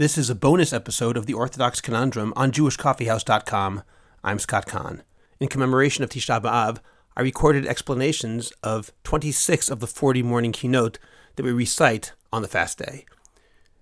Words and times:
This 0.00 0.16
is 0.16 0.30
a 0.30 0.34
bonus 0.34 0.72
episode 0.72 1.18
of 1.18 1.26
the 1.26 1.34
Orthodox 1.34 1.82
Conundrum 1.82 2.32
on 2.34 2.52
JewishCoffeehouse.com. 2.52 3.82
I'm 4.24 4.38
Scott 4.38 4.64
Kahn. 4.64 5.02
In 5.38 5.48
commemoration 5.48 6.02
of 6.02 6.08
Tisha 6.08 6.40
B'Av, 6.40 6.78
I 7.18 7.20
recorded 7.20 7.66
explanations 7.66 8.50
of 8.62 8.92
26 9.04 9.68
of 9.68 9.80
the 9.80 9.86
40 9.86 10.22
morning 10.22 10.52
kinot 10.52 10.96
that 11.36 11.42
we 11.42 11.52
recite 11.52 12.14
on 12.32 12.40
the 12.40 12.48
fast 12.48 12.78
day. 12.78 13.04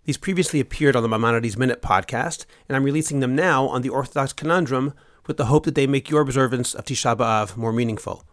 These 0.07 0.17
previously 0.17 0.59
appeared 0.59 0.97
on 0.97 1.05
the 1.05 1.09
Maimonides 1.09 1.57
Minute 1.57 1.81
podcast, 1.81 2.47
and 2.69 2.75
I'm 2.75 2.83
releasing 2.83 3.21
them 3.21 3.37
now 3.37 3.69
on 3.69 3.83
the 3.83 3.91
Orthodox 3.91 4.33
Conundrum 4.33 4.95
with 5.29 5.37
the 5.37 5.47
hope 5.47 5.67
that 5.67 5.77
they 5.77 5.87
make 5.87 6.11
your 6.11 6.23
observance 6.23 6.75
of 6.75 6.85
Tisha 6.85 7.17
B'Av 7.17 7.57
more 7.57 7.73
meaningful. 7.73 8.25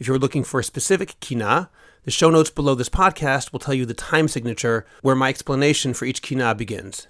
If 0.00 0.08
you're 0.08 0.18
looking 0.18 0.42
for 0.42 0.58
a 0.58 0.64
specific 0.64 1.14
kina, 1.20 1.70
the 2.02 2.10
show 2.10 2.30
notes 2.30 2.50
below 2.50 2.74
this 2.74 2.88
podcast 2.88 3.52
will 3.52 3.60
tell 3.60 3.74
you 3.74 3.86
the 3.86 3.94
time 3.94 4.26
signature 4.26 4.84
where 5.02 5.14
my 5.14 5.28
explanation 5.28 5.94
for 5.94 6.04
each 6.04 6.20
kina 6.20 6.52
begins. 6.56 7.06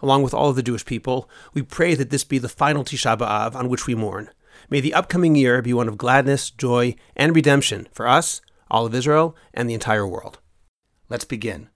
Along 0.00 0.22
with 0.22 0.34
all 0.34 0.50
of 0.50 0.56
the 0.56 0.62
Jewish 0.62 0.84
people, 0.84 1.28
we 1.54 1.62
pray 1.62 1.94
that 1.94 2.10
this 2.10 2.24
be 2.24 2.38
the 2.38 2.48
final 2.48 2.84
Tisha 2.84 3.16
B'Av 3.16 3.54
on 3.54 3.68
which 3.68 3.86
we 3.86 3.94
mourn. 3.94 4.30
May 4.68 4.80
the 4.80 4.94
upcoming 4.94 5.34
year 5.34 5.62
be 5.62 5.72
one 5.72 5.88
of 5.88 5.98
gladness, 5.98 6.50
joy, 6.50 6.96
and 7.14 7.34
redemption 7.34 7.88
for 7.92 8.06
us, 8.06 8.40
all 8.70 8.86
of 8.86 8.94
Israel, 8.94 9.36
and 9.54 9.68
the 9.68 9.74
entire 9.74 10.06
world. 10.06 10.38
Let's 11.08 11.24
begin 11.24 11.68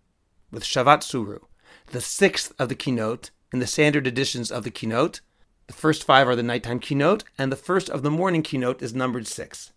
with 0.51 0.65
Shavat 0.65 1.03
Suru, 1.03 1.39
the 1.87 2.01
sixth 2.01 2.53
of 2.59 2.69
the 2.69 2.75
kinot 2.75 3.31
in 3.53 3.61
the 3.61 3.67
standard 3.67 4.07
editions 4.07 4.51
of 4.51 4.65
the 4.65 4.71
kinot. 4.71 5.21
The 5.67 5.73
first 5.73 6.05
five 6.05 6.27
are 6.27 6.37
the 6.37 6.43
nighttime 6.43 6.81
kinot, 6.81 7.23
and 7.39 7.53
the 7.53 7.57
first 7.57 7.89
of 7.89 8.03
the 8.03 8.11
morning 8.11 8.43
kinot 8.43 8.83
is 8.83 8.95
numbered 8.95 9.27
six. 9.27 9.73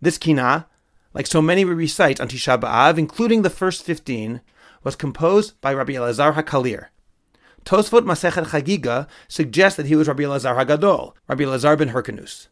This 0.00 0.18
kina, 0.18 0.66
like 1.12 1.26
so 1.26 1.42
many 1.42 1.64
we 1.64 1.74
recite 1.74 2.20
on 2.20 2.28
Tisha 2.28 2.58
B'Av, 2.60 2.98
including 2.98 3.42
the 3.42 3.50
first 3.50 3.82
15, 3.82 4.40
was 4.82 4.96
composed 4.96 5.60
by 5.60 5.74
Rabbi 5.74 5.92
Elazar 5.92 6.34
HaKalir. 6.34 6.86
Tosfot 7.64 8.02
Masechet 8.02 8.46
Chagiga 8.46 9.08
suggests 9.28 9.76
that 9.76 9.86
he 9.86 9.96
was 9.96 10.08
Rabbi 10.08 10.22
Elazar 10.22 10.56
HaGadol, 10.56 11.14
Rabbi 11.28 11.44
Elazar 11.44 11.76
ben 11.76 11.90
Hyrcanus. 11.90 12.48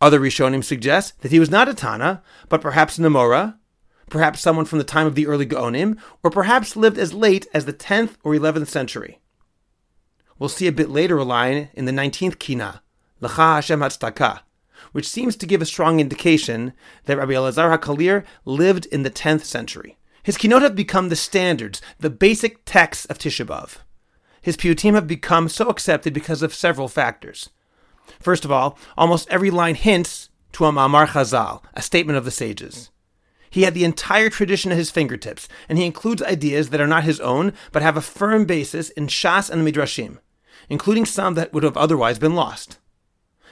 Other 0.00 0.20
Rishonim 0.20 0.64
suggest 0.64 1.20
that 1.22 1.30
he 1.30 1.40
was 1.40 1.50
not 1.50 1.68
a 1.68 1.74
Tana, 1.74 2.22
but 2.48 2.60
perhaps 2.60 2.98
an 2.98 3.04
Amora, 3.04 3.56
perhaps 4.10 4.40
someone 4.40 4.64
from 4.64 4.78
the 4.78 4.84
time 4.84 5.06
of 5.06 5.14
the 5.14 5.26
early 5.26 5.46
Gaonim, 5.46 5.98
or 6.22 6.30
perhaps 6.30 6.76
lived 6.76 6.98
as 6.98 7.14
late 7.14 7.46
as 7.54 7.64
the 7.64 7.72
10th 7.72 8.16
or 8.22 8.34
11th 8.34 8.66
century. 8.66 9.20
We'll 10.38 10.48
see 10.48 10.66
a 10.66 10.72
bit 10.72 10.90
later 10.90 11.16
a 11.18 11.24
line 11.24 11.70
in 11.74 11.84
the 11.84 11.92
19th 11.92 12.38
Kina, 12.38 12.82
Lacha 13.22 13.56
Hashem 13.56 13.80
Hatzdaka, 13.80 14.40
which 14.92 15.08
seems 15.08 15.36
to 15.36 15.46
give 15.46 15.62
a 15.62 15.66
strong 15.66 16.00
indication 16.00 16.72
that 17.04 17.16
Rabbi 17.16 17.32
Elazar 17.32 17.78
HaKalir 17.78 18.24
lived 18.44 18.86
in 18.86 19.04
the 19.04 19.10
10th 19.10 19.44
century. 19.44 19.96
His 20.22 20.36
kinot 20.36 20.62
have 20.62 20.74
become 20.74 21.08
the 21.08 21.16
standards, 21.16 21.80
the 21.98 22.10
basic 22.10 22.64
texts 22.64 23.04
of 23.06 23.18
Tisha 23.18 23.46
B'Av. 23.46 23.78
His 24.44 24.58
piyutim 24.58 24.92
have 24.92 25.06
become 25.06 25.48
so 25.48 25.70
accepted 25.70 26.12
because 26.12 26.42
of 26.42 26.52
several 26.52 26.86
factors. 26.86 27.48
First 28.20 28.44
of 28.44 28.52
all, 28.52 28.78
almost 28.94 29.26
every 29.30 29.50
line 29.50 29.74
hints 29.74 30.28
to 30.52 30.66
a 30.66 30.70
Ma'amar 30.70 31.06
Chazal, 31.06 31.62
a 31.72 31.80
statement 31.80 32.18
of 32.18 32.26
the 32.26 32.30
sages. 32.30 32.90
He 33.48 33.62
had 33.62 33.72
the 33.72 33.84
entire 33.84 34.28
tradition 34.28 34.70
at 34.70 34.76
his 34.76 34.90
fingertips, 34.90 35.48
and 35.66 35.78
he 35.78 35.86
includes 35.86 36.22
ideas 36.22 36.68
that 36.68 36.80
are 36.80 36.86
not 36.86 37.04
his 37.04 37.20
own, 37.20 37.54
but 37.72 37.80
have 37.80 37.96
a 37.96 38.02
firm 38.02 38.44
basis 38.44 38.90
in 38.90 39.06
Shas 39.06 39.48
and 39.48 39.66
Midrashim, 39.66 40.18
including 40.68 41.06
some 41.06 41.32
that 41.34 41.54
would 41.54 41.62
have 41.62 41.78
otherwise 41.78 42.18
been 42.18 42.34
lost. 42.34 42.76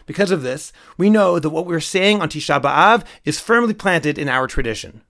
Because 0.05 0.31
of 0.31 0.43
this, 0.43 0.75
we 0.99 1.09
know 1.09 1.39
that 1.39 1.49
what 1.49 1.65
we're 1.65 1.81
saying 1.81 2.21
on 2.21 2.29
Tisha 2.29 2.61
B'Av 2.61 3.03
is 3.25 3.41
firmly 3.41 3.73
planted 3.73 4.19
in 4.19 4.29
our 4.29 4.47
tradition. 4.47 5.01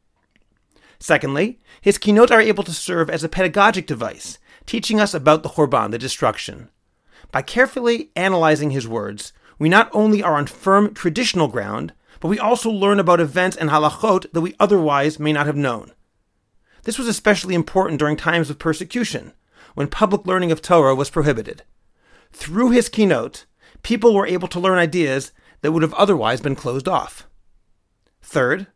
Secondly, 1.00 1.58
his 1.80 1.98
kinot 1.98 2.30
are 2.30 2.41
able 2.41 2.62
to 2.62 2.72
serve 2.72 3.10
as 3.10 3.25
a 3.25 3.28
pedagogic 3.28 3.88
device, 3.88 4.38
teaching 4.73 4.98
us 4.98 5.12
about 5.12 5.42
the 5.42 5.51
Churban, 5.51 5.91
the 5.91 5.98
destruction. 5.98 6.70
By 7.31 7.42
carefully 7.42 8.11
analyzing 8.17 8.70
his 8.70 8.89
words, 8.89 9.34
we 9.59 9.69
not 9.69 9.91
only 9.92 10.23
are 10.23 10.37
on 10.37 10.47
firm 10.47 10.95
traditional 10.95 11.47
ground, 11.47 11.92
but 12.20 12.28
we 12.28 12.38
also 12.38 12.71
learn 12.71 12.99
about 12.99 13.21
events 13.21 13.55
and 13.55 13.69
halachot 13.69 14.32
that 14.32 14.41
we 14.41 14.55
otherwise 14.59 15.21
may 15.21 15.31
not 15.31 15.44
have 15.44 15.56
known. 15.56 15.93
This 16.84 16.99
was 16.99 17.06
especially 17.06 17.55
important 17.55 17.99
during 17.99 18.16
times 18.16 18.49
of 18.49 18.59
persecution, 18.59 19.34
when 19.75 19.88
public 19.88 20.27
learning 20.27 20.50
of 20.50 20.62
Torah 20.62 20.94
was 20.94 21.11
prohibited. 21.11 21.65
Through 22.32 22.71
his 22.71 22.88
kinot, 22.88 23.44
people 23.82 24.15
were 24.15 24.27
able 24.27 24.49
to 24.49 24.59
learn 24.59 24.78
ideas 24.78 25.32
that 25.61 25.72
would 25.72 25.82
have 25.82 25.93
otherwise 25.93 26.41
been 26.41 26.56
closed 26.56 26.88
off. 26.88 27.28
Third, 28.22 28.69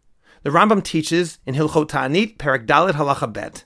the 0.43 0.51
Rambam 0.51 0.85
teaches 0.85 1.39
in 1.47 1.55
Hilchot 1.55 1.89
Ta'anit, 1.89 2.37
Perak 2.37 2.67
Dalet 2.67 2.93
Halacha 2.93 3.33
Bet, 3.33 3.65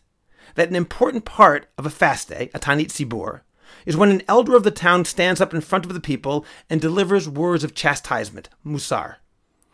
that 0.55 0.69
an 0.69 0.77
important 0.77 1.25
part 1.25 1.69
of 1.78 1.87
a 1.87 1.91
fast 1.91 2.28
day, 2.28 2.50
a 2.55 2.59
Ta'anit 2.59 2.88
Sibur, 2.88 3.41
is 3.87 3.97
when 3.97 4.11
an 4.11 4.22
elder 4.28 4.56
of 4.56 4.65
the 4.65 4.71
town 4.71 5.05
stands 5.05 5.41
up 5.41 5.55
in 5.55 5.61
front 5.61 5.87
of 5.87 5.94
the 5.94 6.00
people 6.00 6.44
and 6.69 6.81
delivers 6.81 7.28
words 7.28 7.65
of 7.65 7.75
chastisement, 7.75 8.49
musar. 8.65 9.16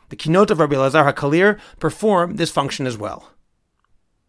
The 0.09 0.17
kinot 0.17 0.51
of 0.51 0.61
Rabbi 0.61 0.75
Elazar 0.75 1.13
HaKalir 1.13 1.59
perform 1.81 2.37
this 2.37 2.51
function 2.51 2.87
as 2.87 2.97
well. 2.97 3.33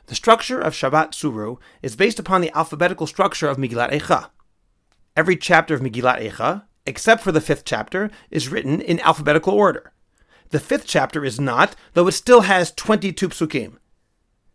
The 0.07 0.15
structure 0.15 0.59
of 0.59 0.73
Shavat 0.73 1.13
Suru 1.13 1.57
is 1.81 1.95
based 1.95 2.17
upon 2.17 2.41
the 2.41 2.55
alphabetical 2.55 3.07
structure 3.07 3.47
of 3.47 3.57
Megillat 3.57 3.91
Eicha. 3.91 4.29
Every 5.15 5.35
chapter 5.35 5.73
of 5.73 5.81
Megillat 5.81 6.21
Eicha 6.21 6.63
except 6.87 7.21
for 7.21 7.31
the 7.31 7.41
fifth 7.41 7.65
chapter, 7.65 8.09
is 8.31 8.49
written 8.49 8.81
in 8.81 8.99
alphabetical 9.01 9.53
order. 9.53 9.91
The 10.49 10.59
fifth 10.59 10.87
chapter 10.87 11.25
is 11.25 11.39
not, 11.39 11.75
though 11.93 12.07
it 12.07 12.13
still 12.13 12.41
has 12.41 12.71
22 12.71 13.29
psukim. 13.29 13.73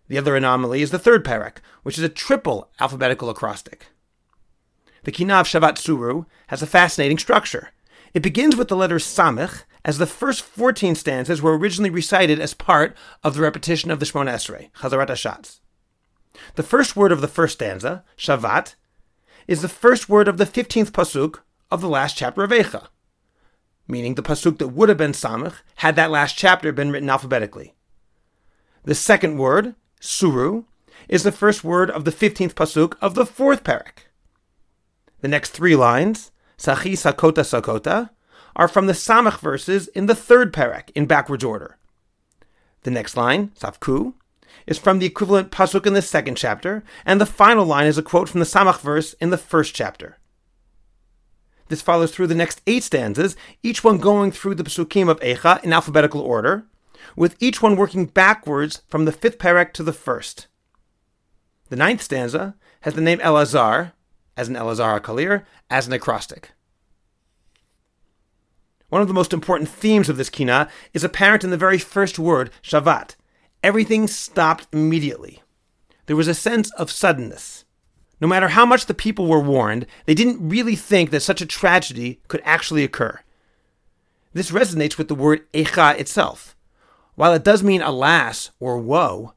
The 0.09 0.19
other 0.19 0.37
anomaly 0.37 0.83
is 0.83 0.91
the 0.91 0.99
third 0.99 1.25
parak, 1.25 1.59
which 1.83 1.99
is 1.99 2.05
a 2.05 2.09
triple 2.09 2.71
alphabetical 2.81 3.31
acrostic. 3.31 3.87
The 5.05 5.13
Kinav 5.13 5.45
Shavat 5.45 5.79
Suru 5.79 6.25
has 6.49 6.63
a 6.63 6.67
fascinating 6.67 7.19
structure. 7.19 7.71
It 8.15 8.23
begins 8.23 8.57
with 8.57 8.69
the 8.69 8.77
letter 8.77 8.97
Samech, 8.97 9.65
as 9.85 9.99
the 9.99 10.07
first 10.07 10.43
14 10.43 10.95
stanzas 10.95 11.43
were 11.43 11.57
originally 11.59 11.91
recited 11.91 12.39
as 12.39 12.55
part 12.55 12.97
of 13.25 13.35
the 13.35 13.41
repetition 13.41 13.91
of 13.91 13.99
the 13.99 14.07
Shmona 14.07 14.35
Esrei, 14.35 14.71
Chazarat 14.73 15.09
Hashatz. 15.09 15.61
The 16.55 16.63
first 16.63 16.95
word 16.95 17.11
of 17.11 17.21
the 17.21 17.29
first 17.29 17.55
stanza, 17.55 18.05
Shavat, 18.17 18.75
is 19.49 19.63
the 19.63 19.69
first 19.69 20.09
word 20.09 20.29
of 20.29 20.39
the 20.39 20.47
15th 20.47 20.93
pasuk, 20.93 21.41
of 21.73 21.81
the 21.81 21.89
last 21.89 22.17
chapter 22.17 22.45
of 22.45 22.51
Eicha, 22.51 22.89
meaning 23.89 24.15
the 24.15 24.23
pasuk 24.23 24.59
that 24.59 24.69
would 24.69 24.91
have 24.91 24.99
been 24.99 25.13
Samach 25.13 25.63
had 25.77 25.97
that 25.97 26.11
last 26.11 26.37
chapter 26.37 26.71
been 26.71 26.93
written 26.93 27.09
alphabetically. 27.09 27.75
The 28.85 28.95
second 28.95 29.39
word, 29.39 29.75
Suru, 30.05 30.65
is 31.09 31.23
the 31.23 31.31
first 31.31 31.63
word 31.63 31.89
of 31.93 32.05
the 32.05 32.11
15th 32.11 32.55
pasuk 32.55 32.95
of 33.01 33.15
the 33.15 33.25
fourth 33.25 33.63
parak. 33.63 34.09
The 35.21 35.29
next 35.29 35.51
three 35.51 35.77
lines, 35.77 36.33
Sachi 36.59 36.95
Sakota 36.95 37.45
Sakota, 37.45 38.11
are 38.57 38.67
from 38.67 38.89
the 38.89 38.95
Samach 38.95 39.39
verses 39.39 39.87
in 39.89 40.07
the 40.07 40.17
third 40.17 40.53
parak 40.53 40.91
in 40.97 41.07
backwards 41.07 41.45
order. 41.45 41.79
The 42.83 42.91
next 42.91 43.17
line, 43.17 43.53
Safku, 43.59 44.15
is 44.67 44.77
from 44.77 44.99
the 44.99 45.07
equivalent 45.07 45.53
pasuk 45.53 45.87
in 45.87 45.95
the 45.95 46.03
second 46.03 46.37
chapter, 46.37 46.83
and 47.07 47.21
the 47.21 47.27
final 47.27 47.65
line 47.65 47.87
is 47.87 47.97
a 47.97 48.03
quote 48.03 48.29
from 48.29 48.41
the 48.41 48.47
Samach 48.47 48.81
verse 48.81 49.13
in 49.15 49.31
the 49.31 49.39
first 49.39 49.73
chapter. 49.73 50.19
This 51.69 51.81
follows 51.81 52.13
through 52.13 52.27
the 52.27 52.35
next 52.35 52.61
eight 52.67 52.83
stanzas, 52.83 53.37
each 53.63 53.85
one 53.85 53.99
going 53.99 54.33
through 54.33 54.57
the 54.57 54.65
pasukim 54.65 55.09
of 55.09 55.21
Eicha 55.21 55.63
in 55.63 55.73
alphabetical 55.73 56.21
order, 56.21 56.65
with 57.17 57.37
each 57.41 57.63
one 57.63 57.77
working 57.77 58.07
backwards 58.07 58.83
from 58.89 59.05
the 59.05 59.13
fifth 59.13 59.39
parak 59.39 59.73
to 59.75 59.83
the 59.83 59.93
first. 59.93 60.47
The 61.69 61.77
ninth 61.77 62.03
stanza 62.03 62.55
has 62.83 62.95
the 62.95 63.01
name 63.01 63.19
Elazar, 63.21 63.93
as 64.37 64.49
an 64.49 64.55
Elazar 64.55 65.01
HaKalir, 65.01 65.45
as 65.71 65.87
an 65.87 65.93
acrostic. 65.93 66.53
One 68.89 69.01
of 69.01 69.09
the 69.09 69.15
most 69.15 69.33
important 69.33 69.71
themes 69.71 70.09
of 70.09 70.19
this 70.19 70.29
kina 70.29 70.69
is 70.93 71.03
apparent 71.03 71.45
in 71.45 71.51
the 71.51 71.57
very 71.57 71.79
first 71.79 72.19
word, 72.19 72.51
Shavat. 72.63 73.17
Everything 73.63 74.07
stopped 74.07 74.67
immediately. 74.73 75.43
There 76.07 76.17
was 76.17 76.29
a 76.29 76.35
sense 76.35 76.71
of 76.73 76.91
suddenness. 76.91 77.65
No 78.21 78.29
matter 78.29 78.49
how 78.49 78.67
much 78.67 78.87
the 78.87 78.95
people 78.95 79.27
were 79.27 79.41
warned, 79.41 79.87
they 80.05 80.15
didn't 80.15 80.47
really 80.47 80.77
think 80.77 81.11
that 81.11 81.21
such 81.21 81.41
a 81.41 81.47
tragedy 81.47 82.21
could 82.29 82.43
actually 82.45 82.85
occur. 82.85 83.21
This 84.35 84.51
resonates 84.51 84.99
with 84.99 85.09
the 85.09 85.15
word 85.15 85.51
Eicha 85.53 85.99
itself. 85.99 86.55
While 87.15 87.35
it 87.35 87.45
does 87.45 87.63
mean 87.63 87.83
alas 87.83 88.51
or 88.59 88.79
woe, 88.79 89.35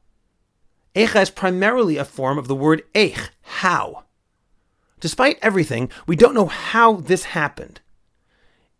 Eicha 0.94 1.22
is 1.22 1.30
primarily 1.30 1.98
a 1.98 2.04
form 2.04 2.38
of 2.38 2.48
the 2.48 2.54
word 2.54 2.82
Eich, 2.94 3.28
how. 3.42 4.04
Despite 4.98 5.38
everything, 5.42 5.90
we 6.06 6.16
don't 6.16 6.34
know 6.34 6.46
how 6.46 6.94
this 6.94 7.24
happened. 7.24 7.80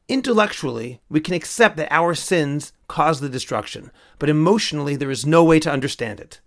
Intellectually, 0.08 1.00
we 1.10 1.20
can 1.20 1.34
accept 1.34 1.76
that 1.76 1.92
our 1.92 2.14
sins 2.14 2.72
caused 2.88 3.20
the 3.20 3.28
destruction, 3.28 3.90
but 4.18 4.30
emotionally, 4.30 4.96
there 4.96 5.10
is 5.10 5.26
no 5.26 5.44
way 5.44 5.60
to 5.60 5.70
understand 5.70 6.20
it. 6.20 6.40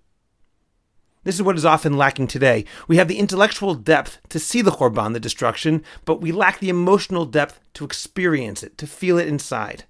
This 1.23 1.35
is 1.35 1.43
what 1.43 1.57
is 1.57 1.65
often 1.65 1.97
lacking 1.97 2.27
today. 2.27 2.65
We 2.87 2.95
have 2.97 3.09
the 3.09 3.19
intellectual 3.19 3.75
depth 3.75 4.19
to 4.29 4.39
see 4.39 4.61
the 4.61 4.71
Churban, 4.71 5.13
the 5.13 5.19
destruction, 5.19 5.83
but 6.05 6.21
we 6.21 6.31
lack 6.31 6.59
the 6.59 6.69
emotional 6.69 7.25
depth 7.25 7.59
to 7.73 7.85
experience 7.85 8.63
it, 8.63 8.77
to 8.77 8.87
feel 8.87 9.19
it 9.19 9.27
inside. 9.27 9.83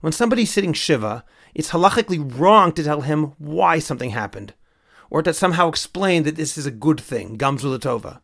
When 0.00 0.12
somebody's 0.12 0.52
sitting 0.52 0.72
Shiva, 0.72 1.24
it's 1.54 1.70
halachically 1.70 2.38
wrong 2.38 2.72
to 2.72 2.82
tell 2.82 3.02
him 3.02 3.32
why 3.38 3.78
something 3.78 4.10
happened, 4.10 4.54
or 5.10 5.22
to 5.22 5.32
somehow 5.32 5.68
explain 5.68 6.24
that 6.24 6.36
this 6.36 6.58
is 6.58 6.66
a 6.66 6.70
good 6.70 7.00
thing, 7.00 7.38
Gamzulatova. 7.38 8.20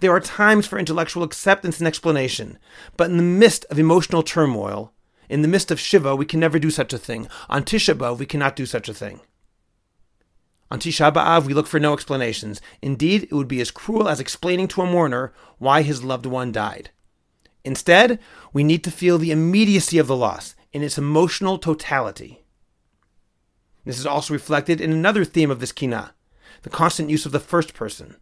There 0.00 0.12
are 0.12 0.20
times 0.20 0.66
for 0.66 0.78
intellectual 0.78 1.22
acceptance 1.22 1.78
and 1.78 1.86
explanation, 1.86 2.58
but 2.96 3.10
in 3.10 3.16
the 3.16 3.22
midst 3.22 3.64
of 3.66 3.78
emotional 3.78 4.22
turmoil, 4.22 4.92
in 5.28 5.42
the 5.42 5.48
midst 5.48 5.70
of 5.70 5.80
Shiva, 5.80 6.14
we 6.14 6.26
can 6.26 6.40
never 6.40 6.58
do 6.58 6.70
such 6.70 6.92
a 6.92 6.98
thing. 6.98 7.28
On 7.48 7.62
Tisha 7.62 7.94
B'Av, 7.94 8.18
we 8.18 8.26
cannot 8.26 8.56
do 8.56 8.66
such 8.66 8.88
a 8.88 8.94
thing. 8.94 9.20
On 10.70 10.78
Tisha 10.78 11.12
B'Av, 11.12 11.44
we 11.44 11.54
look 11.54 11.66
for 11.66 11.80
no 11.80 11.94
explanations. 11.94 12.60
Indeed, 12.82 13.24
it 13.24 13.32
would 13.32 13.48
be 13.48 13.60
as 13.60 13.70
cruel 13.70 14.08
as 14.08 14.20
explaining 14.20 14.68
to 14.68 14.82
a 14.82 14.86
mourner 14.86 15.32
why 15.58 15.82
his 15.82 16.04
loved 16.04 16.26
one 16.26 16.52
died. 16.52 16.90
Instead, 17.64 18.18
we 18.52 18.64
need 18.64 18.84
to 18.84 18.90
feel 18.90 19.16
the 19.16 19.30
immediacy 19.30 19.98
of 19.98 20.06
the 20.06 20.16
loss 20.16 20.54
in 20.74 20.82
its 20.82 20.98
emotional 20.98 21.56
totality. 21.56 22.44
This 23.84 23.98
is 23.98 24.06
also 24.06 24.34
reflected 24.34 24.80
in 24.80 24.92
another 24.92 25.24
theme 25.24 25.50
of 25.50 25.60
this 25.60 25.72
kina, 25.72 26.14
the 26.62 26.70
constant 26.70 27.08
use 27.08 27.24
of 27.24 27.32
the 27.32 27.40
first 27.40 27.72
person. 27.72 28.16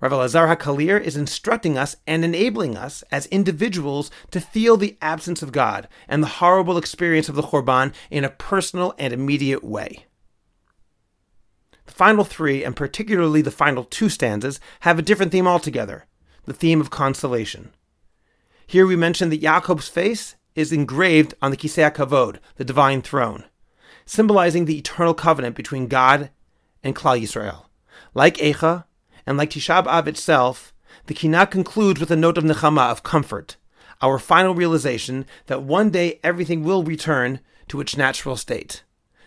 Rav 0.00 0.12
Elazar 0.12 0.54
HaKalir 0.54 1.00
is 1.00 1.16
instructing 1.16 1.78
us 1.78 1.96
and 2.06 2.24
enabling 2.24 2.76
us 2.76 3.02
as 3.10 3.26
individuals 3.26 4.10
to 4.32 4.40
feel 4.40 4.76
the 4.76 4.98
absence 5.00 5.42
of 5.42 5.52
God 5.52 5.88
and 6.06 6.22
the 6.22 6.28
horrible 6.28 6.76
experience 6.76 7.30
of 7.30 7.36
the 7.36 7.42
Churban 7.42 7.94
in 8.10 8.24
a 8.24 8.30
personal 8.30 8.92
and 8.98 9.14
immediate 9.14 9.64
way. 9.64 10.04
The 11.86 11.92
final 11.92 12.24
three, 12.24 12.64
and 12.64 12.76
particularly 12.76 13.40
the 13.40 13.50
final 13.50 13.84
two 13.84 14.08
stanzas, 14.08 14.60
have 14.80 14.98
a 14.98 15.02
different 15.02 15.32
theme 15.32 15.46
altogether 15.46 16.04
the 16.46 16.52
theme 16.52 16.78
of 16.78 16.90
consolation. 16.90 17.70
Here 18.66 18.86
we 18.86 18.96
mention 18.96 19.30
that 19.30 19.40
Yaakov's 19.40 19.88
face 19.88 20.36
is 20.54 20.72
engraved 20.72 21.34
on 21.42 21.50
the 21.50 21.56
Kisei 21.56 21.92
Kavod, 21.92 22.38
the 22.56 22.64
divine 22.64 23.02
throne, 23.02 23.44
symbolizing 24.06 24.64
the 24.64 24.78
eternal 24.78 25.14
covenant 25.14 25.56
between 25.56 25.88
God 25.88 26.30
and 26.82 26.94
Klal 26.94 27.20
Yisrael. 27.20 27.66
Like 28.14 28.36
Eicha, 28.36 28.84
and 29.26 29.36
like 29.36 29.50
Tisha 29.50 29.84
B'Av 29.84 30.06
itself, 30.06 30.72
the 31.06 31.14
Kina 31.14 31.46
concludes 31.46 32.00
with 32.00 32.10
a 32.10 32.16
note 32.16 32.38
of 32.38 32.44
nechama, 32.44 32.90
of 32.90 33.02
comfort, 33.02 33.56
our 34.00 34.18
final 34.18 34.54
realization 34.54 35.26
that 35.46 35.62
one 35.62 35.90
day 35.90 36.20
everything 36.22 36.62
will 36.62 36.82
return 36.82 37.40
to 37.68 37.80
its 37.80 37.96
natural 37.96 38.36
state. 38.36 38.84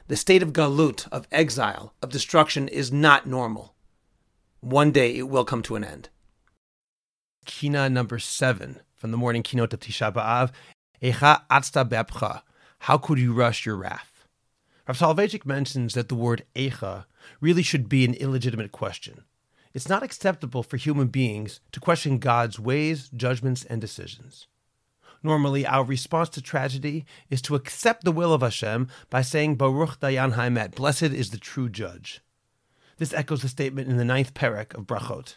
The 0.07 0.15
state 0.15 0.41
of 0.41 0.53
galut, 0.53 1.07
of 1.12 1.27
exile, 1.31 1.94
of 2.01 2.12
destruction, 2.12 2.68
is 2.68 2.91
not 2.91 3.27
normal. 3.27 3.74
One 4.62 4.91
day 4.91 5.18
it 5.18 5.29
will 5.29 5.45
come 5.45 5.62
to 5.63 5.75
an 5.75 5.83
end. 5.83 6.09
Kina 7.45 7.89
number 7.89 8.19
seven 8.19 8.81
from 8.95 9.12
the 9.12 9.18
morning 9.18 9.44
kinot 9.44 9.74
of 9.74 9.79
Tisha 9.79 10.13
B'Av, 10.13 10.51
Echa 11.02 11.42
atzta 11.50 11.88
be'apcha. 11.88 12.42
How 12.80 12.98
could 12.98 13.20
you 13.20 13.34
rush 13.34 13.66
your 13.66 13.76
wrath? 13.76 14.26
Rav 14.88 14.98
Soloveitchik 14.98 15.46
mentions 15.46 15.94
that 15.94 16.10
the 16.10 16.16
word 16.16 16.46
Echa 16.56 17.06
really 17.42 17.64
should 17.64 17.90
be 17.90 18.06
an 18.06 18.14
illegitimate 18.14 18.72
question. 18.72 19.24
It's 19.74 19.90
not 19.90 20.02
acceptable 20.02 20.64
for 20.64 20.78
human 20.78 21.08
beings 21.08 21.60
to 21.72 21.80
question 21.80 22.18
God's 22.18 22.60
ways, 22.60 23.10
judgments, 23.16 23.64
and 23.66 23.80
decisions. 23.82 24.48
Normally, 25.22 25.66
our 25.66 25.84
response 25.84 26.30
to 26.30 26.42
tragedy 26.42 27.06
is 27.30 27.42
to 27.44 27.56
accept 27.56 28.04
the 28.04 28.12
will 28.12 28.34
of 28.34 28.42
Hashem 28.42 28.88
by 29.10 29.22
saying 29.22 29.56
Baruch 29.56 30.00
Dayan 30.00 30.34
Haimet, 30.34 30.76
blessed 30.76 31.04
is 31.04 31.32
the 31.32 31.38
true 31.38 31.70
judge. 31.70 32.22
This 32.98 33.14
echoes 33.14 33.42
the 33.42 33.50
statement 33.50 33.90
in 33.90 33.98
the 33.98 34.06
ninth 34.06 34.34
parak 34.34 34.74
of 34.74 34.88
Brachot. 34.88 35.36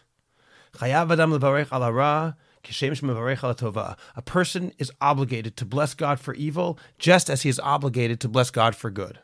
Chayav 0.75 1.11
Adam 1.11 1.33
levarech 1.33 1.73
al 1.73 2.35
a 2.63 4.23
person 4.25 4.73
is 4.79 4.93
obligated 5.01 5.57
to 5.57 5.65
bless 5.65 5.95
God 5.95 6.21
for 6.21 6.35
evil 6.35 6.79
just 6.99 7.31
as 7.31 7.43
he 7.43 7.49
is 7.49 7.61
obligated 7.61 8.21
to 8.21 8.29
bless 8.29 8.51
God 8.51 8.77
for 8.77 8.91
good. 8.91 9.19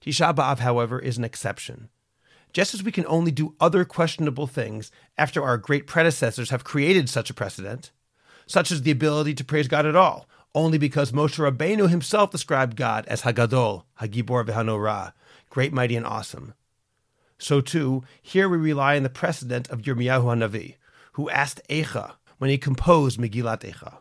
Tisha 0.00 0.34
B'Av, 0.34 0.58
however, 0.58 0.98
is 0.98 1.18
an 1.18 1.24
exception. 1.24 1.88
Just 2.52 2.74
as 2.74 2.82
we 2.82 2.92
can 2.92 3.06
only 3.06 3.30
do 3.30 3.54
other 3.60 3.84
questionable 3.84 4.46
things 4.46 4.90
after 5.16 5.42
our 5.42 5.56
great 5.56 5.86
predecessors 5.86 6.50
have 6.50 6.64
created 6.64 7.08
such 7.08 7.30
a 7.30 7.34
precedent, 7.34 7.92
such 8.46 8.70
as 8.70 8.82
the 8.82 8.90
ability 8.90 9.34
to 9.34 9.44
praise 9.44 9.68
God 9.68 9.86
at 9.86 9.96
all, 9.96 10.28
only 10.54 10.76
because 10.76 11.12
Moshe 11.12 11.38
Rabbeinu 11.38 11.88
himself 11.88 12.30
described 12.30 12.76
God 12.76 13.06
as 13.06 13.22
Hagadol, 13.22 13.84
Hagibor 14.00 14.44
v'Hanorah, 14.44 15.12
great, 15.48 15.72
mighty, 15.72 15.96
and 15.96 16.04
awesome. 16.04 16.54
So 17.38 17.60
too, 17.60 18.04
here 18.20 18.48
we 18.48 18.58
rely 18.58 18.96
on 18.96 19.02
the 19.02 19.08
precedent 19.08 19.70
of 19.70 19.82
Yirmiyahu 19.82 20.24
Hanavi, 20.24 20.76
who 21.12 21.30
asked 21.30 21.60
Eicha 21.68 22.14
when 22.38 22.50
he 22.50 22.58
composed 22.58 23.18
Megillat 23.18 23.60
Eicha. 23.60 23.98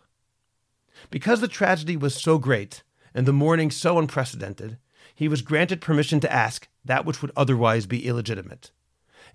Because 1.10 1.42
the 1.42 1.48
tragedy 1.48 1.98
was 1.98 2.16
so 2.16 2.38
great 2.38 2.84
and 3.14 3.26
the 3.26 3.34
mourning 3.34 3.72
so 3.72 3.98
unprecedented, 3.98 4.78
he 5.16 5.28
was 5.28 5.42
granted 5.42 5.82
permission 5.82 6.20
to 6.22 6.32
ask 6.32 6.68
that 6.86 7.06
which 7.06 7.22
would 7.22 7.32
otherwise 7.36 7.86
be 7.86 8.08
illegitimate. 8.08 8.72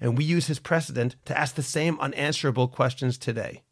And 0.00 0.16
we 0.16 0.24
use 0.24 0.46
his 0.46 0.58
precedent 0.58 1.16
to 1.24 1.38
ask 1.38 1.54
the 1.54 1.62
same 1.62 1.98
unanswerable 2.00 2.68
questions 2.68 3.18
today. 3.18 3.62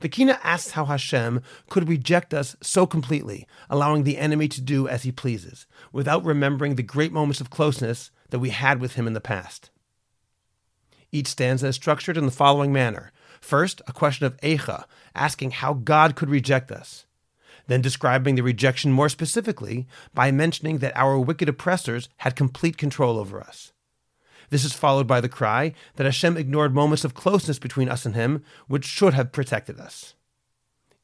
The 0.00 0.08
Kina 0.08 0.40
asks 0.42 0.72
how 0.72 0.86
Hashem 0.86 1.42
could 1.68 1.88
reject 1.88 2.34
us 2.34 2.56
so 2.62 2.86
completely, 2.86 3.46
allowing 3.68 4.04
the 4.04 4.18
enemy 4.18 4.48
to 4.48 4.60
do 4.60 4.88
as 4.88 5.02
he 5.02 5.12
pleases, 5.12 5.66
without 5.92 6.24
remembering 6.24 6.74
the 6.74 6.82
great 6.82 7.12
moments 7.12 7.40
of 7.40 7.50
closeness 7.50 8.10
that 8.30 8.38
we 8.38 8.50
had 8.50 8.80
with 8.80 8.94
him 8.94 9.06
in 9.06 9.12
the 9.12 9.20
past. 9.20 9.70
Each 11.14 11.28
stanza 11.28 11.68
is 11.68 11.76
structured 11.76 12.16
in 12.16 12.26
the 12.26 12.32
following 12.32 12.72
manner. 12.72 13.12
First, 13.40 13.80
a 13.86 13.92
question 13.92 14.26
of 14.26 14.36
Eicha, 14.38 14.84
asking 15.14 15.52
how 15.52 15.74
God 15.74 16.16
could 16.16 16.28
reject 16.28 16.72
us. 16.72 17.06
Then 17.68 17.80
describing 17.80 18.34
the 18.34 18.42
rejection 18.42 18.90
more 18.90 19.08
specifically 19.08 19.86
by 20.12 20.32
mentioning 20.32 20.78
that 20.78 20.96
our 20.96 21.16
wicked 21.16 21.48
oppressors 21.48 22.08
had 22.16 22.34
complete 22.34 22.76
control 22.76 23.16
over 23.16 23.40
us. 23.40 23.72
This 24.50 24.64
is 24.64 24.72
followed 24.72 25.06
by 25.06 25.20
the 25.20 25.28
cry 25.28 25.72
that 25.94 26.04
Hashem 26.04 26.36
ignored 26.36 26.74
moments 26.74 27.04
of 27.04 27.14
closeness 27.14 27.60
between 27.60 27.88
us 27.88 28.04
and 28.04 28.16
Him, 28.16 28.42
which 28.66 28.84
should 28.84 29.14
have 29.14 29.30
protected 29.30 29.78
us. 29.78 30.14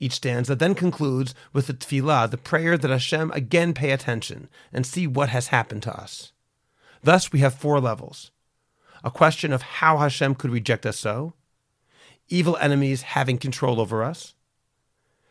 Each 0.00 0.14
stanza 0.14 0.56
then 0.56 0.74
concludes 0.74 1.36
with 1.52 1.68
the 1.68 1.72
tefillah, 1.74 2.28
the 2.28 2.36
prayer 2.36 2.76
that 2.76 2.90
Hashem 2.90 3.30
again 3.30 3.74
pay 3.74 3.92
attention 3.92 4.48
and 4.72 4.84
see 4.84 5.06
what 5.06 5.28
has 5.28 5.48
happened 5.48 5.84
to 5.84 5.96
us. 5.96 6.32
Thus, 7.00 7.30
we 7.30 7.38
have 7.38 7.54
four 7.54 7.78
levels 7.78 8.32
a 9.02 9.10
question 9.10 9.52
of 9.52 9.62
how 9.62 9.98
Hashem 9.98 10.34
could 10.34 10.50
reject 10.50 10.86
us 10.86 10.98
so, 10.98 11.34
evil 12.28 12.56
enemies 12.58 13.02
having 13.02 13.38
control 13.38 13.80
over 13.80 14.02
us, 14.02 14.34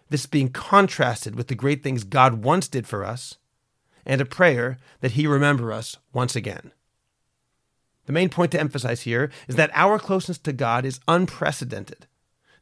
this 0.10 0.26
being 0.26 0.50
contrasted 0.50 1.36
with 1.36 1.48
the 1.48 1.56
great 1.56 1.84
things 1.84 2.04
God 2.04 2.44
once 2.44 2.68
did 2.68 2.88
for 2.88 3.06
us, 3.06 3.38
and 4.06 4.20
a 4.20 4.26
prayer 4.26 4.78
that 5.02 5.12
He 5.12 5.28
remember 5.28 5.72
us 5.72 5.98
once 6.14 6.36
again. 6.36 6.72
The 8.06 8.14
main 8.14 8.30
point 8.30 8.52
to 8.54 8.60
emphasize 8.60 9.02
here 9.02 9.30
is 9.48 9.56
that 9.56 9.70
our 9.76 10.00
closeness 10.00 10.40
to 10.40 10.52
God 10.52 10.84
is 10.84 11.00
unprecedented. 11.08 12.08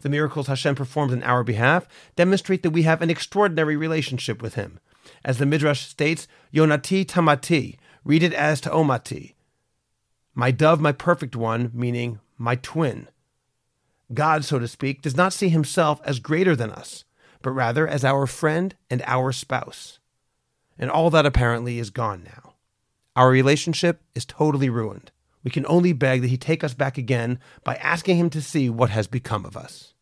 The 0.02 0.10
miracles 0.10 0.48
Hashem 0.48 0.76
performs 0.76 1.14
in 1.14 1.24
our 1.24 1.44
behalf 1.44 1.88
demonstrate 2.18 2.64
that 2.64 2.72
we 2.72 2.84
have 2.84 3.02
an 3.02 3.10
extraordinary 3.10 3.78
relationship 3.78 4.42
with 4.42 4.56
Him. 4.56 4.80
As 5.24 5.38
the 5.38 5.46
Midrash 5.46 5.86
states, 5.88 6.28
Yonati 6.54 7.06
Tamati, 7.06 7.78
read 8.04 8.24
it 8.24 8.34
as 8.34 8.60
Ta'omati, 8.62 9.36
my 10.38 10.52
dove, 10.52 10.80
my 10.80 10.92
perfect 10.92 11.36
one, 11.36 11.72
meaning 11.74 12.20
my 12.38 12.54
twin. 12.58 13.08
God, 14.14 14.46
so 14.46 14.60
to 14.60 14.68
speak, 14.68 15.02
does 15.02 15.18
not 15.18 15.34
see 15.34 15.50
himself 15.50 16.00
as 16.04 16.20
greater 16.20 16.56
than 16.56 16.70
us, 16.70 17.06
but 17.42 17.50
rather 17.50 17.88
as 17.88 18.06
our 18.06 18.28
friend 18.28 18.76
and 18.88 19.02
our 19.08 19.32
spouse. 19.32 19.98
And 20.78 20.92
all 20.92 21.10
that 21.10 21.26
apparently 21.26 21.80
is 21.80 21.90
gone 21.90 22.24
now. 22.24 22.54
Our 23.16 23.32
relationship 23.32 24.04
is 24.14 24.26
totally 24.26 24.70
ruined. 24.70 25.10
We 25.44 25.50
can 25.50 25.66
only 25.66 25.92
beg 25.92 26.22
that 26.22 26.28
he 26.28 26.38
take 26.38 26.64
us 26.64 26.76
back 26.76 27.00
again 27.00 27.40
by 27.64 27.74
asking 27.78 28.18
him 28.18 28.30
to 28.30 28.42
see 28.42 28.70
what 28.70 28.92
has 28.92 29.08
become 29.08 29.44
of 29.44 29.58
us. 29.58 29.96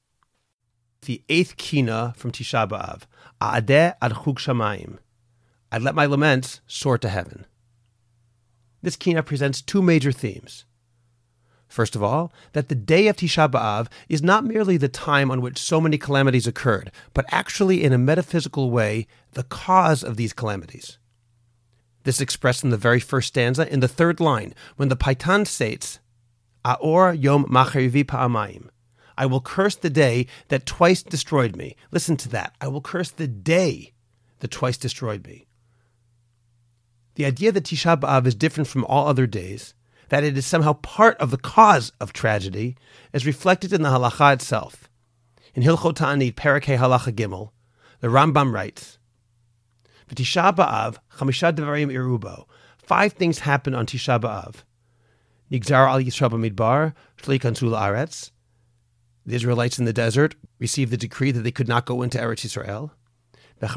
The 1.04 1.24
eighth 1.30 1.56
kina 1.56 2.14
from 2.18 2.34
Tisha 2.34 2.68
B'Av, 2.68 3.04
A'adeh 3.40 3.96
ad 4.02 4.12
Chug 4.12 4.40
Shamayim. 4.40 4.98
I 5.72 5.78
let 5.78 5.96
my 5.96 6.06
laments 6.06 6.60
soar 6.68 6.98
to 6.98 7.08
heaven 7.08 7.46
this 8.86 8.96
kina 8.96 9.24
presents 9.24 9.62
two 9.62 9.82
major 9.82 10.12
themes. 10.12 10.64
First 11.68 11.96
of 11.96 12.04
all, 12.04 12.32
that 12.54 12.70
the 12.70 12.76
day 12.76 13.08
of 13.08 13.18
Tisha 13.18 13.50
B'Av 13.50 13.88
is 14.08 14.22
not 14.22 14.46
merely 14.46 14.78
the 14.78 14.88
time 14.88 15.32
on 15.32 15.42
which 15.42 15.58
so 15.58 15.82
many 15.82 15.98
calamities 15.98 16.46
occurred, 16.46 16.92
but 17.16 17.26
actually, 17.32 17.84
in 17.84 17.94
a 17.94 17.98
metaphysical 17.98 18.70
way, 18.70 19.08
the 19.34 19.42
cause 19.42 20.04
of 20.04 20.18
these 20.18 20.34
calamities. 20.34 21.00
This 22.04 22.18
is 22.18 22.22
expressed 22.22 22.64
in 22.64 22.70
the 22.70 22.78
very 22.78 23.00
first 23.00 23.30
stanza 23.30 23.68
in 23.74 23.80
the 23.80 23.88
third 23.88 24.20
line, 24.20 24.54
when 24.76 24.90
the 24.90 24.96
Paitan 24.96 25.48
states, 25.48 26.00
Aor 26.64 27.20
Yom 27.20 27.46
Macherivi 27.46 28.06
Pa'amayim. 28.06 28.70
I 29.18 29.26
will 29.26 29.42
curse 29.42 29.76
the 29.76 29.90
day 29.90 30.28
that 30.50 30.68
twice 30.68 31.02
destroyed 31.02 31.56
me. 31.56 31.76
Listen 31.90 32.18
to 32.18 32.30
that. 32.30 32.56
I 32.62 32.68
will 32.68 32.82
curse 32.82 33.10
the 33.10 33.28
day 33.28 33.94
that 34.40 34.52
twice 34.52 34.78
destroyed 34.78 35.26
me. 35.26 35.45
The 37.16 37.26
idea 37.26 37.52
that 37.54 37.64
Tisha 37.64 38.00
B'Av 38.00 38.28
is 38.28 38.36
different 38.36 38.68
from 38.68 38.86
all 38.86 39.08
other 39.08 39.26
days, 39.26 39.74
that 40.10 40.24
it 40.24 40.38
is 40.38 40.46
somehow 40.46 40.74
part 40.74 41.18
of 41.18 41.32
the 41.32 41.38
cause 41.38 41.92
of 42.00 42.14
tragedy, 42.14 42.76
is 43.14 43.26
reflected 43.26 43.74
in 43.74 43.82
the 43.82 43.90
halacha 43.90 44.34
itself. 44.34 44.90
In 45.54 45.64
Hilchot 45.64 45.96
Ta'anit, 45.96 46.34
Parakeh 46.34 46.78
Halacha 46.78 47.14
Gimel, 47.14 47.52
the 48.02 48.10
Rambam 48.10 48.54
writes, 48.54 48.98
V'tisha 50.10 50.54
B'Av, 50.54 50.98
Chamisha 51.18 51.54
Devarim 51.56 51.92
Irubo, 51.92 52.46
five 52.78 53.14
things 53.14 53.40
happen 53.40 53.74
on 53.74 53.86
Tisha 53.86 54.20
B'Av. 54.20 54.64
Nigzar 55.50 55.88
al 55.88 56.02
Yisrael 56.02 56.32
b'midbar, 56.32 56.94
shlikansu 57.18 57.70
la'aretz. 57.70 58.32
The 59.26 59.36
Israelites 59.36 59.80
in 59.80 59.86
the 59.86 59.94
desert 59.94 60.36
received 60.60 60.92
the 60.92 60.98
decree 60.98 61.32
that 61.32 61.42
they 61.42 61.52
could 61.52 61.68
not 61.68 61.86
go 61.86 62.02
into 62.02 62.18
Eretz 62.18 62.44
Both 63.60 63.76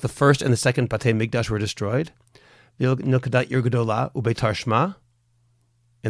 the 0.00 0.08
first 0.08 0.42
and 0.42 0.52
the 0.52 0.56
second 0.56 0.90
Batei 0.90 1.12
Mikdash 1.12 1.50
were 1.50 1.58
destroyed. 1.58 2.12
And 2.78 3.14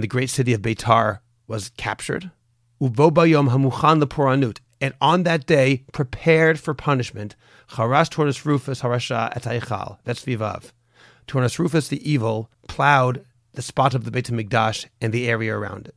the 0.02 0.06
great 0.06 0.30
city 0.30 0.52
of 0.52 0.62
Beitar 0.62 1.20
was 1.46 1.70
captured. 1.76 2.30
And 2.80 2.96
on 5.00 5.22
that 5.22 5.46
day, 5.46 5.84
prepared 5.92 6.58
for 6.60 6.74
punishment, 6.74 7.36
Charas 7.70 8.10
Turnus 8.10 8.44
Rufus 8.44 8.82
Harasha 8.82 9.32
et 9.34 9.42
That's 10.04 10.24
Vivav. 10.24 10.72
Turnus 11.26 11.58
Rufus 11.58 11.88
the 11.88 12.10
evil 12.10 12.50
plowed 12.68 13.24
the 13.52 13.62
spot 13.62 13.94
of 13.94 14.04
the 14.04 14.10
Beit 14.10 14.26
HaMikdash 14.26 14.86
and 15.00 15.12
the 15.12 15.28
area 15.28 15.56
around 15.56 15.88
it. 15.88 15.94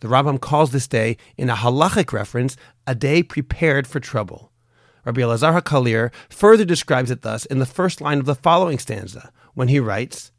The 0.00 0.08
Rambam 0.08 0.40
calls 0.40 0.72
this 0.72 0.86
day, 0.86 1.16
in 1.36 1.50
a 1.50 1.54
halachic 1.54 2.12
reference, 2.12 2.56
a 2.86 2.94
day 2.94 3.22
prepared 3.22 3.86
for 3.86 3.98
trouble. 3.98 4.52
Rabbi 5.06 5.20
Elazar 5.20 5.62
HaKalir 5.62 6.12
further 6.28 6.64
describes 6.64 7.12
it 7.12 7.22
thus 7.22 7.46
in 7.46 7.60
the 7.60 7.64
first 7.64 8.00
line 8.00 8.18
of 8.18 8.26
the 8.26 8.34
following 8.34 8.80
stanza, 8.80 9.32
when 9.54 9.68
he 9.68 9.78
writes, 9.78 10.32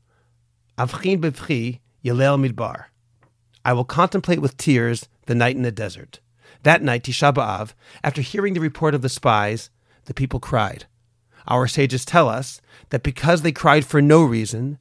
Avchin 0.78 1.22
bevchi 1.22 1.80
yelel 2.04 2.38
midbar. 2.38 2.88
I 3.64 3.72
will 3.72 3.86
contemplate 3.86 4.42
with 4.42 4.58
tears 4.58 5.08
the 5.26 5.36
night 5.36 5.56
in 5.56 5.62
the 5.62 5.72
desert. 5.72 6.20
That 6.64 6.84
night, 6.84 7.04
Tisha 7.04 7.34
B'Av, 7.34 7.74
after 8.04 8.22
hearing 8.22 8.56
the 8.56 8.60
report 8.60 8.94
of 8.94 9.02
the 9.02 9.08
spies, 9.08 9.70
the 10.04 10.14
people 10.14 10.42
cried. 10.42 10.86
Our 11.48 11.68
sages 11.68 12.04
tell 12.04 12.28
us 12.28 12.60
that 12.90 13.04
because 13.04 13.44
they 13.44 13.54
cried 13.54 13.86
for 13.86 14.02
no 14.02 14.22
reason, 14.22 14.80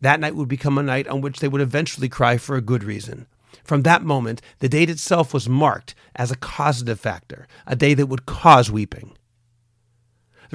that 0.00 0.20
night 0.20 0.36
would 0.36 0.48
become 0.48 0.78
a 0.78 0.82
night 0.82 1.08
on 1.08 1.20
which 1.20 1.40
they 1.40 1.48
would 1.48 1.60
eventually 1.60 2.08
cry 2.08 2.36
for 2.36 2.54
a 2.54 2.60
good 2.60 2.84
reason. 2.84 3.26
From 3.64 3.82
that 3.82 4.02
moment, 4.02 4.40
the 4.60 4.68
date 4.68 4.90
itself 4.90 5.34
was 5.34 5.48
marked 5.48 5.96
as 6.14 6.30
a 6.30 6.36
causative 6.36 7.00
factor, 7.00 7.48
a 7.66 7.74
day 7.74 7.94
that 7.94 8.06
would 8.06 8.26
cause 8.26 8.70
weeping. 8.70 9.16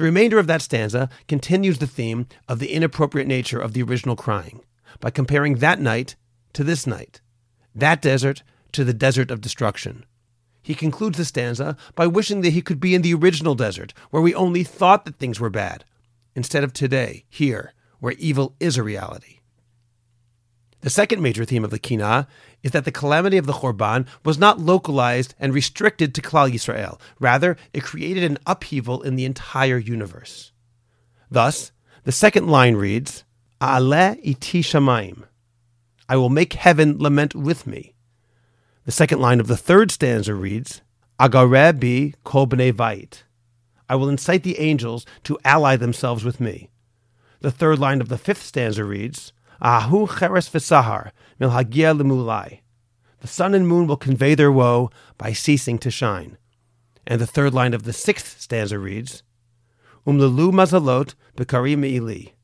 The 0.00 0.06
remainder 0.06 0.38
of 0.38 0.46
that 0.46 0.62
stanza 0.62 1.10
continues 1.28 1.76
the 1.76 1.86
theme 1.86 2.26
of 2.48 2.58
the 2.58 2.72
inappropriate 2.72 3.28
nature 3.28 3.60
of 3.60 3.74
the 3.74 3.82
original 3.82 4.16
crying 4.16 4.64
by 4.98 5.10
comparing 5.10 5.56
that 5.56 5.78
night 5.78 6.16
to 6.54 6.64
this 6.64 6.86
night, 6.86 7.20
that 7.74 8.00
desert 8.00 8.42
to 8.72 8.82
the 8.82 8.94
desert 8.94 9.30
of 9.30 9.42
destruction. 9.42 10.06
He 10.62 10.74
concludes 10.74 11.18
the 11.18 11.26
stanza 11.26 11.76
by 11.96 12.06
wishing 12.06 12.40
that 12.40 12.54
he 12.54 12.62
could 12.62 12.80
be 12.80 12.94
in 12.94 13.02
the 13.02 13.12
original 13.12 13.54
desert, 13.54 13.92
where 14.08 14.22
we 14.22 14.34
only 14.34 14.64
thought 14.64 15.04
that 15.04 15.18
things 15.18 15.38
were 15.38 15.50
bad, 15.50 15.84
instead 16.34 16.64
of 16.64 16.72
today, 16.72 17.26
here, 17.28 17.74
where 17.98 18.14
evil 18.14 18.56
is 18.58 18.78
a 18.78 18.82
reality. 18.82 19.40
The 20.80 20.88
second 20.88 21.20
major 21.20 21.44
theme 21.44 21.62
of 21.62 21.70
the 21.70 21.78
Kina 21.78 22.26
is 22.62 22.72
that 22.72 22.84
the 22.84 22.92
calamity 22.92 23.36
of 23.36 23.46
the 23.46 23.52
Churban 23.54 24.06
was 24.24 24.38
not 24.38 24.60
localized 24.60 25.34
and 25.38 25.54
restricted 25.54 26.14
to 26.14 26.22
Klal 26.22 26.50
Yisrael. 26.50 27.00
Rather, 27.18 27.56
it 27.72 27.82
created 27.82 28.24
an 28.24 28.38
upheaval 28.46 29.02
in 29.02 29.16
the 29.16 29.24
entire 29.24 29.78
universe. 29.78 30.52
Thus, 31.30 31.72
the 32.04 32.12
second 32.12 32.48
line 32.48 32.76
reads, 32.76 33.24
Ale 33.62 34.16
iti 34.22 34.62
shamayim. 34.62 35.24
I 36.08 36.16
will 36.16 36.28
make 36.28 36.54
heaven 36.54 36.98
lament 36.98 37.34
with 37.34 37.66
me. 37.66 37.94
The 38.84 38.92
second 38.92 39.20
line 39.20 39.40
of 39.40 39.46
the 39.46 39.56
third 39.56 39.90
stanza 39.90 40.34
reads, 40.34 40.80
Agare 41.20 41.78
bi 41.78 42.16
kol 42.24 42.46
b'nei 42.46 42.72
vayit. 42.72 43.22
I 43.88 43.94
will 43.96 44.08
incite 44.08 44.42
the 44.42 44.58
angels 44.58 45.04
to 45.24 45.38
ally 45.44 45.76
themselves 45.76 46.24
with 46.24 46.40
me. 46.40 46.70
The 47.40 47.50
third 47.50 47.78
line 47.78 48.00
of 48.00 48.08
the 48.08 48.18
fifth 48.18 48.42
stanza 48.42 48.84
reads, 48.84 49.32
Ahu 49.60 50.06
cheres 50.06 50.48
v'sahar 50.48 51.10
milhagia 51.40 51.98
lemulai. 51.98 52.60
The 53.20 53.28
sun 53.28 53.54
and 53.54 53.66
moon 53.66 53.86
will 53.86 53.96
convey 53.96 54.34
their 54.34 54.52
woe 54.52 54.90
by 55.18 55.32
ceasing 55.32 55.78
to 55.78 55.90
shine. 55.90 56.36
And 57.06 57.20
the 57.20 57.26
third 57.26 57.54
line 57.54 57.74
of 57.74 57.82
the 57.84 57.92
sixth 57.92 58.40
stanza 58.40 58.78
reads, 58.78 59.22
Umlelu 60.06 60.52
mazalot 60.52 61.14
bekari 61.36 61.76
me'ili. 61.76 62.34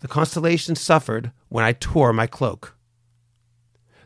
The 0.00 0.08
constellations 0.08 0.80
suffered 0.80 1.32
when 1.48 1.64
I 1.64 1.72
tore 1.72 2.12
my 2.12 2.26
cloak. 2.26 2.76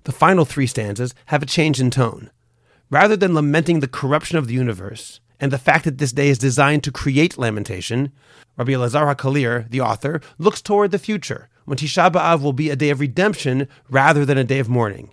The 0.04 0.12
final 0.12 0.44
three 0.44 0.66
stanzas 0.66 1.14
have 1.26 1.42
a 1.42 1.46
change 1.46 1.80
in 1.80 1.90
tone. 1.90 2.30
Rather 2.90 3.16
than 3.16 3.34
lamenting 3.34 3.80
the 3.80 3.88
corruption 3.88 4.38
of 4.38 4.46
the 4.46 4.54
universe 4.54 5.20
and 5.40 5.52
the 5.52 5.58
fact 5.58 5.84
that 5.84 5.98
this 5.98 6.12
day 6.12 6.28
is 6.28 6.38
designed 6.38 6.84
to 6.84 6.92
create 6.92 7.38
lamentation, 7.38 8.12
Rabbi 8.56 8.72
Elazar 8.72 9.14
HaKalir, 9.14 9.68
the 9.68 9.80
author, 9.80 10.20
looks 10.38 10.62
toward 10.62 10.90
the 10.92 10.98
future, 10.98 11.48
when 11.66 11.76
Tisha 11.76 12.10
B'Av 12.10 12.40
will 12.40 12.54
be 12.54 12.70
a 12.70 12.76
day 12.76 12.90
of 12.90 13.00
redemption 13.00 13.68
rather 13.90 14.24
than 14.24 14.38
a 14.38 14.44
day 14.44 14.58
of 14.58 14.68
mourning. 14.68 15.12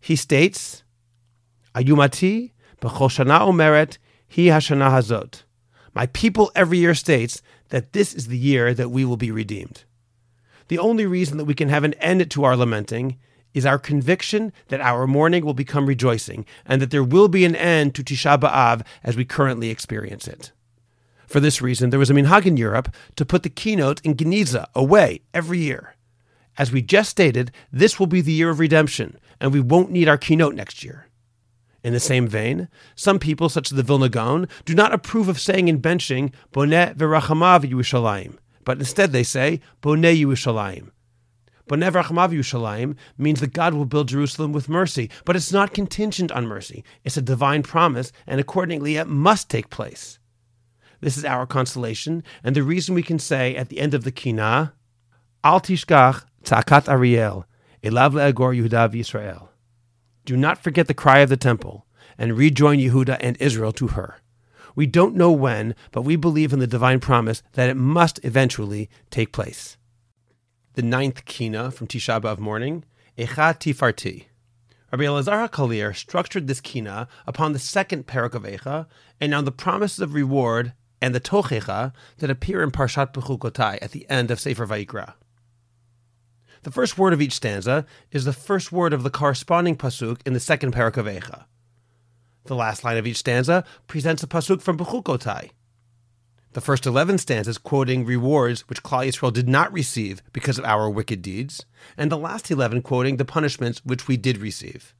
He 0.00 0.14
states, 0.14 0.84
Ayumati 1.74 2.52
b'chol 2.80 3.10
shana 3.10 3.40
omeret 3.40 3.98
hi 4.28 4.42
hashana 4.42 4.90
hazot. 4.90 5.42
My 5.94 6.06
people 6.06 6.52
every 6.54 6.78
year 6.78 6.94
states 6.94 7.42
that 7.70 7.92
this 7.92 8.14
is 8.14 8.28
the 8.28 8.38
year 8.38 8.74
that 8.74 8.90
we 8.90 9.04
will 9.04 9.16
be 9.16 9.30
redeemed. 9.30 9.84
The 10.68 10.78
only 10.78 11.06
reason 11.06 11.38
that 11.38 11.44
we 11.44 11.54
can 11.54 11.68
have 11.68 11.84
an 11.84 11.94
end 11.94 12.30
to 12.30 12.44
our 12.44 12.56
lamenting 12.56 13.18
is 13.54 13.64
our 13.64 13.78
conviction 13.78 14.52
that 14.68 14.80
our 14.80 15.06
mourning 15.06 15.44
will 15.44 15.54
become 15.54 15.86
rejoicing 15.86 16.44
and 16.66 16.82
that 16.82 16.90
there 16.90 17.04
will 17.04 17.28
be 17.28 17.44
an 17.44 17.56
end 17.56 17.94
to 17.94 18.02
Tisha 18.02 18.38
B'Av 18.38 18.84
as 19.02 19.16
we 19.16 19.24
currently 19.24 19.70
experience 19.70 20.26
it. 20.26 20.52
For 21.26 21.40
this 21.40 21.62
reason, 21.62 21.90
there 21.90 21.98
was 21.98 22.10
a 22.10 22.14
minhag 22.14 22.46
in 22.46 22.56
Europe 22.56 22.94
to 23.16 23.24
put 23.24 23.42
the 23.42 23.50
kinot 23.50 24.00
in 24.02 24.14
Geniza 24.14 24.66
away 24.74 25.20
every 25.32 25.58
year. 25.58 25.93
As 26.56 26.70
we 26.70 26.82
just 26.82 27.10
stated, 27.10 27.50
this 27.72 27.98
will 27.98 28.06
be 28.06 28.20
the 28.20 28.32
year 28.32 28.50
of 28.50 28.60
redemption, 28.60 29.18
and 29.40 29.52
we 29.52 29.60
won't 29.60 29.90
need 29.90 30.08
our 30.08 30.18
kinot 30.18 30.54
next 30.54 30.84
year. 30.84 31.06
In 31.82 31.92
the 31.92 32.00
same 32.00 32.26
vein, 32.26 32.68
some 32.94 33.18
people, 33.18 33.48
such 33.48 33.70
as 33.70 33.76
the 33.76 33.82
Vilna 33.82 34.08
Gaon, 34.08 34.48
do 34.64 34.74
not 34.74 34.94
approve 34.94 35.28
of 35.28 35.40
saying 35.40 35.68
in 35.68 35.82
benching 35.82 36.32
Boneh 36.52 36.94
v'rachamav 36.94 37.68
Yerushalayim, 37.68 38.38
but 38.64 38.78
instead 38.78 39.12
they 39.12 39.22
say 39.22 39.60
Boneh 39.82 40.18
Yerushalayim. 40.18 40.90
Boneh 41.68 41.90
v'rachamav 41.90 42.32
Yerushalayim 42.32 42.96
means 43.18 43.40
that 43.40 43.52
God 43.52 43.74
will 43.74 43.84
build 43.84 44.08
Jerusalem 44.08 44.52
with 44.52 44.68
mercy, 44.68 45.10
but 45.24 45.36
it's 45.36 45.52
not 45.52 45.74
contingent 45.74 46.32
on 46.32 46.46
mercy. 46.46 46.84
It's 47.04 47.18
a 47.18 47.22
divine 47.22 47.62
promise, 47.62 48.12
and 48.26 48.40
accordingly 48.40 48.96
it 48.96 49.08
must 49.08 49.50
take 49.50 49.68
place. 49.68 50.18
This 51.00 51.18
is 51.18 51.24
our 51.24 51.46
consolation, 51.46 52.22
and 52.42 52.56
the 52.56 52.62
reason 52.62 52.94
we 52.94 53.02
can 53.02 53.18
say 53.18 53.54
at 53.56 53.68
the 53.68 53.80
end 53.80 53.92
of 53.92 54.04
the 54.04 54.12
Kina, 54.12 54.72
Al 55.42 55.60
tishkach 55.60 56.24
tzakat 56.44 56.88
Ariel, 56.88 57.46
elav 57.82 58.12
le'agor 58.12 58.54
Yehuda 58.54 58.92
v'Yisrael. 58.92 59.48
Do 60.24 60.36
not 60.36 60.62
forget 60.62 60.86
the 60.86 60.94
cry 60.94 61.18
of 61.18 61.28
the 61.28 61.36
temple, 61.36 61.86
and 62.16 62.36
rejoin 62.36 62.78
Yehuda 62.78 63.18
and 63.20 63.36
Israel 63.40 63.72
to 63.72 63.88
her. 63.88 64.16
We 64.74 64.86
don't 64.86 65.14
know 65.14 65.30
when, 65.30 65.74
but 65.92 66.02
we 66.02 66.16
believe 66.16 66.52
in 66.52 66.58
the 66.58 66.66
divine 66.66 67.00
promise 67.00 67.42
that 67.52 67.68
it 67.68 67.76
must 67.76 68.20
eventually 68.24 68.88
take 69.10 69.32
place. 69.32 69.76
The 70.74 70.82
ninth 70.82 71.24
kina 71.24 71.70
from 71.70 71.86
Tisha 71.86 72.20
B'Av 72.20 72.38
morning, 72.38 72.84
Echa 73.16 73.54
Tifarti. 73.58 74.24
Rabbi 74.90 75.04
Elazar 75.04 75.48
HaKalir 75.48 75.94
structured 75.94 76.46
this 76.46 76.60
kina 76.60 77.08
upon 77.26 77.52
the 77.52 77.58
second 77.58 78.06
parak 78.06 78.34
of 78.34 78.42
Echa 78.42 78.86
and 79.20 79.34
on 79.34 79.44
the 79.44 79.52
promises 79.52 80.00
of 80.00 80.14
reward 80.14 80.72
and 81.00 81.14
the 81.14 81.20
Tochecha 81.20 81.92
that 82.18 82.30
appear 82.30 82.62
in 82.62 82.70
Parshat 82.70 83.12
Bechukotai 83.12 83.78
at 83.82 83.92
the 83.92 84.08
end 84.08 84.30
of 84.30 84.40
Sefer 84.40 84.66
Vayikra. 84.66 85.14
The 86.64 86.70
first 86.70 86.96
word 86.96 87.12
of 87.12 87.20
each 87.20 87.34
stanza 87.34 87.84
is 88.10 88.24
the 88.24 88.32
first 88.32 88.72
word 88.72 88.94
of 88.94 89.02
the 89.02 89.10
corresponding 89.10 89.76
pasuk 89.76 90.20
in 90.24 90.32
the 90.32 90.40
second 90.40 90.72
parak 90.72 90.96
of 90.96 91.04
Echa. 91.04 91.44
The 92.44 92.54
last 92.54 92.82
line 92.82 92.96
of 92.96 93.06
each 93.06 93.18
stanza 93.18 93.64
presents 93.86 94.22
a 94.22 94.26
pasuk 94.26 94.62
from 94.62 94.78
Bechukotai. 94.78 95.50
The 96.52 96.62
first 96.62 96.86
11 96.86 97.18
stanzas 97.18 97.58
quoting 97.58 98.06
rewards 98.06 98.62
which 98.62 98.82
Klal 98.82 99.06
Yisrael 99.06 99.30
did 99.30 99.46
not 99.46 99.74
receive 99.74 100.22
because 100.32 100.58
of 100.58 100.64
our 100.64 100.88
wicked 100.88 101.20
deeds, 101.20 101.66
and 101.98 102.10
the 102.10 102.16
last 102.16 102.50
11 102.50 102.80
quoting 102.80 103.18
the 103.18 103.26
punishments 103.26 103.82
which 103.84 104.08
we 104.08 104.16
did 104.16 104.38
receive. 104.38 104.94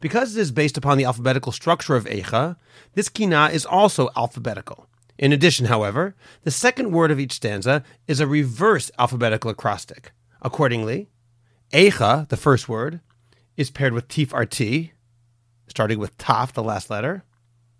Because 0.00 0.36
it 0.36 0.40
is 0.40 0.50
based 0.50 0.76
upon 0.76 0.98
the 0.98 1.04
alphabetical 1.04 1.52
structure 1.52 1.94
of 1.94 2.06
Eicha, 2.06 2.56
this 2.94 3.08
kina 3.08 3.50
is 3.52 3.64
also 3.64 4.10
alphabetical. 4.16 4.88
In 5.16 5.32
addition, 5.32 5.66
however, 5.66 6.16
the 6.42 6.50
second 6.50 6.90
word 6.90 7.12
of 7.12 7.20
each 7.20 7.34
stanza 7.34 7.84
is 8.08 8.18
a 8.18 8.26
reverse 8.26 8.90
alphabetical 8.98 9.52
acrostic. 9.52 10.10
Accordingly, 10.42 11.08
Eicha, 11.72 12.28
the 12.28 12.36
first 12.36 12.68
word, 12.68 13.00
is 13.56 13.70
paired 13.70 13.92
with 13.92 14.08
Tif 14.08 14.32
Arti, 14.32 14.92
starting 15.68 15.98
with 15.98 16.16
Taf, 16.18 16.52
the 16.52 16.62
last 16.62 16.90
letter. 16.90 17.24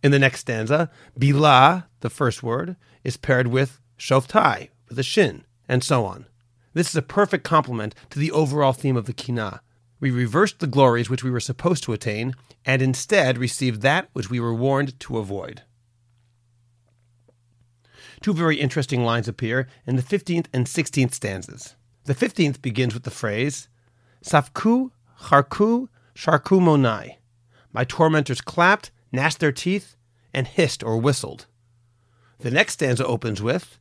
In 0.02 0.12
the 0.12 0.18
next 0.18 0.40
stanza, 0.40 0.90
Bila, 1.18 1.84
the 2.00 2.10
first 2.10 2.42
word, 2.42 2.76
is 3.04 3.16
paired 3.16 3.48
with 3.48 3.80
Shoftai, 3.98 4.68
with 4.88 4.98
a 4.98 5.02
Shin, 5.02 5.44
and 5.68 5.82
so 5.82 6.04
on. 6.04 6.26
This 6.72 6.88
is 6.88 6.96
a 6.96 7.02
perfect 7.02 7.44
complement 7.44 7.94
to 8.10 8.18
the 8.18 8.30
overall 8.30 8.72
theme 8.72 8.96
of 8.96 9.06
the 9.06 9.12
Kina, 9.12 9.60
we 10.00 10.10
reversed 10.10 10.58
the 10.58 10.66
glories 10.66 11.10
which 11.10 11.22
we 11.22 11.30
were 11.30 11.40
supposed 11.40 11.84
to 11.84 11.92
attain, 11.92 12.34
and 12.64 12.80
instead 12.80 13.36
received 13.36 13.82
that 13.82 14.08
which 14.14 14.30
we 14.30 14.40
were 14.40 14.54
warned 14.54 14.98
to 15.00 15.18
avoid. 15.18 15.62
Two 18.22 18.32
very 18.32 18.58
interesting 18.58 19.04
lines 19.04 19.28
appear 19.28 19.68
in 19.86 19.96
the 19.96 20.02
15th 20.02 20.46
and 20.52 20.66
16th 20.66 21.12
stanzas. 21.12 21.76
The 22.04 22.14
15th 22.14 22.62
begins 22.62 22.94
with 22.94 23.04
the 23.04 23.10
phrase, 23.10 23.68
Safku, 24.24 24.90
Charku, 25.24 25.88
Sharku 26.14 26.60
Monai. 26.60 27.16
My 27.72 27.84
tormentors 27.84 28.40
clapped, 28.40 28.90
gnashed 29.12 29.40
their 29.40 29.52
teeth, 29.52 29.96
and 30.32 30.46
hissed 30.46 30.82
or 30.82 30.98
whistled. 30.98 31.46
The 32.38 32.50
next 32.50 32.74
stanza 32.74 33.06
opens 33.06 33.42
with, 33.42 33.78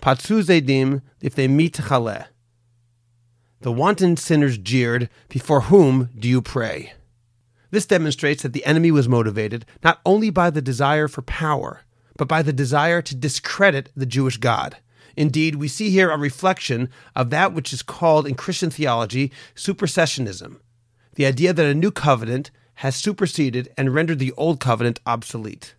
Patsu 0.00 0.42
Zedim 0.42 1.02
if 1.20 1.34
they 1.34 1.48
meet 1.48 1.74
Chaleh. 1.74 2.26
The 3.60 3.72
wanton 3.72 4.16
sinners 4.16 4.58
jeered, 4.58 5.08
Before 5.28 5.62
whom 5.62 6.10
do 6.18 6.28
you 6.28 6.42
pray? 6.42 6.92
This 7.70 7.86
demonstrates 7.86 8.42
that 8.42 8.52
the 8.52 8.64
enemy 8.66 8.90
was 8.90 9.08
motivated 9.08 9.64
not 9.82 10.00
only 10.04 10.28
by 10.30 10.50
the 10.50 10.60
desire 10.60 11.08
for 11.08 11.22
power, 11.22 11.82
but 12.18 12.28
by 12.28 12.42
the 12.42 12.52
desire 12.52 13.00
to 13.00 13.14
discredit 13.14 13.90
the 13.96 14.04
Jewish 14.04 14.36
God. 14.36 14.76
Indeed, 15.16 15.56
we 15.56 15.68
see 15.68 15.90
here 15.90 16.10
a 16.10 16.18
reflection 16.18 16.88
of 17.14 17.30
that 17.30 17.52
which 17.52 17.72
is 17.72 17.82
called 17.82 18.26
in 18.26 18.34
Christian 18.34 18.70
theology 18.70 19.32
supersessionism, 19.54 20.58
the 21.14 21.26
idea 21.26 21.52
that 21.52 21.66
a 21.66 21.74
new 21.74 21.90
covenant 21.90 22.50
has 22.76 22.96
superseded 22.96 23.72
and 23.76 23.94
rendered 23.94 24.18
the 24.18 24.32
old 24.32 24.60
covenant 24.60 25.00
obsolete. 25.06 25.74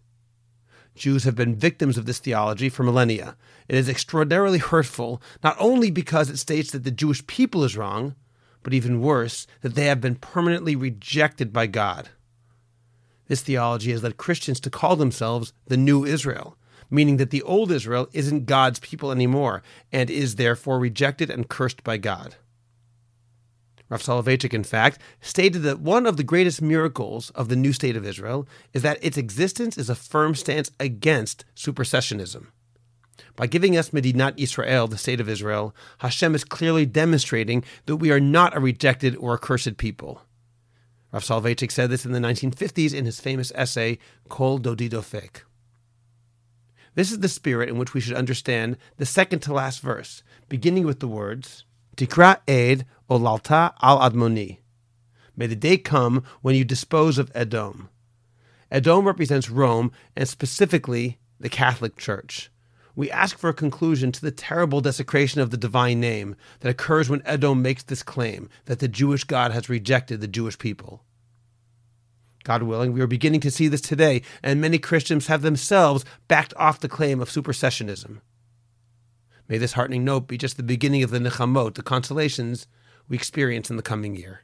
Jews 0.96 1.24
have 1.24 1.36
been 1.36 1.56
victims 1.56 1.98
of 1.98 2.06
this 2.06 2.20
theology 2.20 2.70
for 2.70 2.84
millennia. 2.84 3.36
It 3.68 3.75
is 3.75 3.90
extraordinarily 3.90 4.60
hurtful, 4.60 5.22
not 5.44 5.56
only 5.60 5.90
because 5.90 6.30
it 6.30 6.38
states 6.38 6.72
that 6.72 6.84
the 6.84 6.92
Jewish 6.92 7.25
people 7.25 7.63
is 7.63 7.75
wrong, 7.75 8.16
but 8.62 8.74
even 8.74 9.02
worse, 9.02 9.48
that 9.62 9.75
they 9.75 9.86
have 9.86 10.00
been 10.00 10.16
permanently 10.16 10.75
rejected 10.75 11.52
by 11.52 11.68
God. 11.68 12.10
This 13.28 13.42
theology 13.42 13.92
has 13.92 14.04
led 14.04 14.18
Christians 14.18 14.60
to 14.62 14.70
call 14.70 14.96
themselves 14.96 15.54
the 15.66 15.78
New 15.78 16.06
Israel, 16.06 16.58
meaning 16.94 17.18
that 17.18 17.32
the 17.32 17.42
old 17.42 17.72
Israel 17.72 18.08
isn't 18.14 18.46
God's 18.46 18.80
people 18.80 19.12
anymore 19.12 19.64
and 19.92 20.10
is 20.10 20.36
therefore 20.36 20.80
rejected 20.80 21.30
and 21.30 21.50
cursed 21.50 21.84
by 21.84 21.98
God. 21.98 22.36
Rav 23.90 24.02
Soloveitchik, 24.02 24.54
in 24.54 24.64
fact, 24.64 25.00
stated 25.20 25.64
that 25.64 25.80
one 25.80 26.06
of 26.06 26.18
the 26.18 26.24
greatest 26.24 26.62
miracles 26.62 27.32
of 27.32 27.50
the 27.50 27.56
new 27.56 27.74
state 27.74 27.96
of 27.96 28.06
Israel 28.06 28.48
is 28.74 28.82
that 28.84 29.04
its 29.04 29.18
existence 29.18 29.78
is 29.78 29.90
a 29.90 29.96
firm 29.96 30.36
stance 30.36 30.72
against 30.80 31.46
supersessionism. 31.56 32.48
By 33.36 33.48
giving 33.48 33.76
us 33.76 33.90
Medinat 33.90 34.36
Israel, 34.38 34.88
the 34.88 34.98
state 34.98 35.20
of 35.20 35.30
Israel, 35.30 35.76
Hashem 36.00 36.36
is 36.36 36.44
clearly 36.44 36.86
demonstrating 36.86 37.64
that 37.88 37.98
we 37.98 38.12
are 38.12 38.20
not 38.20 38.56
a 38.56 38.60
rejected 38.60 39.16
or 39.18 39.34
accursed 39.34 39.78
people. 39.78 40.22
Rav 41.12 41.24
Soloveitchik 41.24 41.72
said 41.72 41.90
this 41.90 42.06
in 42.06 42.12
the 42.12 42.20
1950s 42.20 42.94
in 42.94 43.06
his 43.06 43.20
famous 43.20 43.52
essay, 43.56 43.98
Kol 44.30 44.60
Dodi 44.60 44.90
Dofek. 44.90 45.42
This 46.96 47.12
is 47.12 47.20
the 47.20 47.28
spirit 47.28 47.70
in 47.70 47.78
which 47.78 47.94
we 47.94 48.02
should 48.02 48.16
understand 48.16 48.78
the 48.98 49.06
second 49.06 49.40
to 49.42 49.54
last 49.54 49.82
verse, 49.82 50.22
beginning 50.48 50.86
with 50.86 51.00
the 51.00 51.08
words, 51.08 51.66
Tikra 51.98 52.40
Ed 52.48 52.86
Olalta 53.10 53.74
al 53.82 54.00
Admoni. 54.00 54.60
May 55.36 55.48
the 55.48 55.56
day 55.56 55.78
come 55.78 56.24
when 56.42 56.56
you 56.56 56.64
dispose 56.64 57.18
of 57.18 57.32
Edom. 57.34 57.90
Edom 58.70 59.06
represents 59.06 59.50
Rome 59.50 59.92
and 60.16 60.30
specifically 60.30 61.18
the 61.40 61.50
Catholic 61.50 61.98
Church. 61.98 62.52
We 62.96 63.10
ask 63.10 63.40
for 63.40 63.50
a 63.50 63.56
conclusion 63.56 64.12
to 64.12 64.22
the 64.22 64.30
terrible 64.32 64.80
desecration 64.80 65.42
of 65.42 65.50
the 65.50 65.58
divine 65.58 66.00
name 66.00 66.36
that 66.60 66.70
occurs 66.70 67.10
when 67.10 67.24
Edom 67.26 67.64
makes 67.64 67.82
this 67.82 68.04
claim 68.04 68.50
that 68.66 68.78
the 68.78 68.88
Jewish 68.88 69.24
God 69.24 69.52
has 69.52 69.68
rejected 69.68 70.22
the 70.22 70.28
Jewish 70.28 70.60
people. 70.60 71.04
God 72.44 72.64
willing, 72.64 72.92
we 72.92 73.02
are 73.02 73.08
beginning 73.08 73.40
to 73.42 73.52
see 73.52 73.68
this 73.68 73.82
today, 73.82 74.22
and 74.42 74.60
many 74.60 74.78
Christians 74.78 75.28
have 75.28 75.42
themselves 75.42 76.04
backed 76.28 76.54
off 76.58 76.80
the 76.80 76.90
claim 76.90 77.22
of 77.22 77.30
supersessionism. 77.30 78.20
May 79.48 79.58
this 79.58 79.74
heartening 79.74 80.04
note 80.04 80.28
be 80.28 80.38
just 80.38 80.58
the 80.58 80.64
beginning 80.64 81.04
of 81.04 81.12
the 81.12 81.20
nechamot, 81.20 81.76
the 81.76 81.84
consolations 81.84 82.68
we 83.08 83.16
experience 83.16 83.70
in 83.70 83.78
the 83.78 83.82
coming 83.82 84.16
year. 84.16 84.42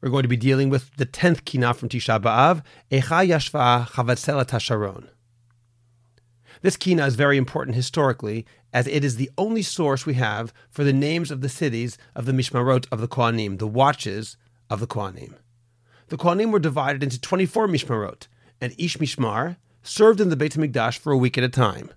We're 0.00 0.10
going 0.10 0.22
to 0.22 0.28
be 0.28 0.36
dealing 0.36 0.70
with 0.70 0.94
the 0.96 1.06
tenth 1.06 1.44
kina 1.44 1.74
from 1.74 1.88
Tisha 1.88 2.20
B'Av, 2.20 2.62
Echa 2.90 3.26
Yashva 3.26 3.88
Chavatzelet 3.88 4.48
HaSharon. 4.48 5.08
This 6.60 6.76
kina 6.76 7.06
is 7.06 7.14
very 7.14 7.36
important 7.36 7.76
historically, 7.76 8.46
as 8.72 8.86
it 8.86 9.04
is 9.04 9.16
the 9.16 9.30
only 9.36 9.62
source 9.62 10.06
we 10.06 10.14
have 10.14 10.52
for 10.70 10.84
the 10.84 10.92
names 10.92 11.30
of 11.30 11.42
the 11.42 11.48
cities 11.48 11.98
of 12.14 12.26
the 12.26 12.32
Mishmarot 12.32 12.86
of 12.90 13.00
the 13.00 13.08
Kohanim, 13.08 13.58
the 13.58 13.66
watches 13.66 14.36
of 14.70 14.80
the 14.80 14.86
Kohanim 14.86 15.34
the 16.08 16.16
Kohanim 16.16 16.52
were 16.52 16.58
divided 16.58 17.02
into 17.02 17.20
24 17.20 17.68
mishmarot, 17.68 18.26
and 18.60 18.74
each 18.78 18.98
mishmar 18.98 19.56
served 19.82 20.20
in 20.20 20.30
the 20.30 20.36
Beit 20.36 20.54
HaMikdash 20.54 20.98
for 20.98 21.12
a 21.12 21.16
week 21.16 21.36
at 21.38 21.44
a 21.44 21.48
time. 21.48 21.90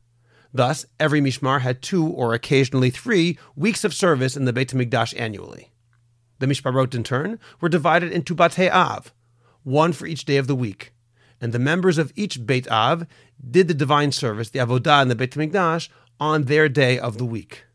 Thus, 0.53 0.85
every 0.99 1.21
mishmar 1.21 1.61
had 1.61 1.81
two 1.81 2.07
or 2.07 2.33
occasionally 2.33 2.89
three 2.89 3.37
weeks 3.55 3.83
of 3.83 3.93
service 3.93 4.37
in 4.37 4.45
the 4.45 4.53
Beit 4.53 4.69
HaMikdash 4.69 5.19
annually. 5.19 5.71
The 6.39 6.47
mishmarot, 6.47 6.93
in 6.95 7.03
turn, 7.03 7.39
were 7.59 7.69
divided 7.69 8.11
into 8.11 8.35
Batei 8.35 8.71
Av, 8.71 9.13
one 9.63 9.93
for 9.93 10.05
each 10.05 10.25
day 10.25 10.37
of 10.37 10.47
the 10.47 10.55
week, 10.55 10.93
and 11.41 11.51
the 11.51 11.59
members 11.59 11.97
of 11.97 12.13
each 12.15 12.45
Beit 12.45 12.67
Av 12.69 13.05
did 13.49 13.67
the 13.67 13.73
divine 13.73 14.11
service, 14.11 14.49
the 14.49 14.59
Avodah 14.59 15.01
in 15.01 15.07
the 15.07 15.15
Beit 15.15 15.31
HaMikdash, 15.31 15.89
on 16.19 16.43
their 16.43 16.69
day 16.69 16.97
of 16.97 17.17
the 17.17 17.25
week. 17.25 17.65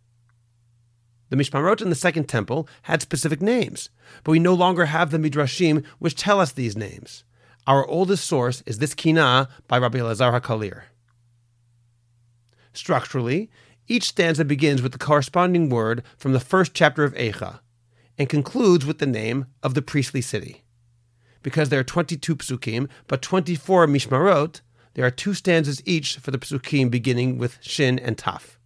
The 1.33 1.38
Mishmarot 1.38 1.81
in 1.81 1.88
the 1.88 1.95
Second 1.95 2.29
Temple 2.29 2.68
had 2.83 3.01
specific 3.01 3.40
names, 3.40 3.88
but 4.23 4.33
we 4.33 4.38
no 4.38 4.53
longer 4.53 4.85
have 4.85 5.11
the 5.11 5.16
Midrashim 5.16 5.83
which 5.99 6.14
tell 6.14 6.40
us 6.40 6.53
these 6.53 6.77
names. 6.77 7.25
Our 7.66 7.87
oldest 7.87 8.27
source 8.27 8.62
is 8.66 8.81
this 8.81 8.92
Kina 8.92 9.49
by 9.66 9.79
Rabbi 9.79 9.97
Elazar 9.97 10.38
HaKalir. 10.38 10.83
Structurally, 12.75 13.51
each 13.88 14.09
stanza 14.09 14.45
begins 14.45 14.83
with 14.83 14.92
the 14.92 14.99
corresponding 14.99 15.71
word 15.71 16.03
from 16.18 16.35
the 16.35 16.38
first 16.38 16.75
chapter 16.75 17.03
of 17.03 17.14
Eicha 17.14 17.61
and 18.18 18.29
concludes 18.29 18.85
with 18.85 18.99
the 18.99 19.07
name 19.07 19.47
of 19.62 19.73
the 19.73 19.81
priestly 19.81 20.21
city. 20.21 20.64
Because 21.42 21.71
there 21.71 21.81
are 21.81 21.83
22 21.83 22.37
psukim, 22.37 22.90
but 23.07 23.23
24 23.23 23.87
mishmarot, 23.87 24.61
there 24.92 25.07
are 25.07 25.11
two 25.11 25.33
stanzas 25.33 25.81
each 25.87 26.18
for 26.18 26.31
the 26.31 26.37
psukim 26.37 26.90
beginning 26.90 27.38
with 27.38 27.57
shin 27.62 27.99
and 27.99 28.18
taf. 28.18 28.59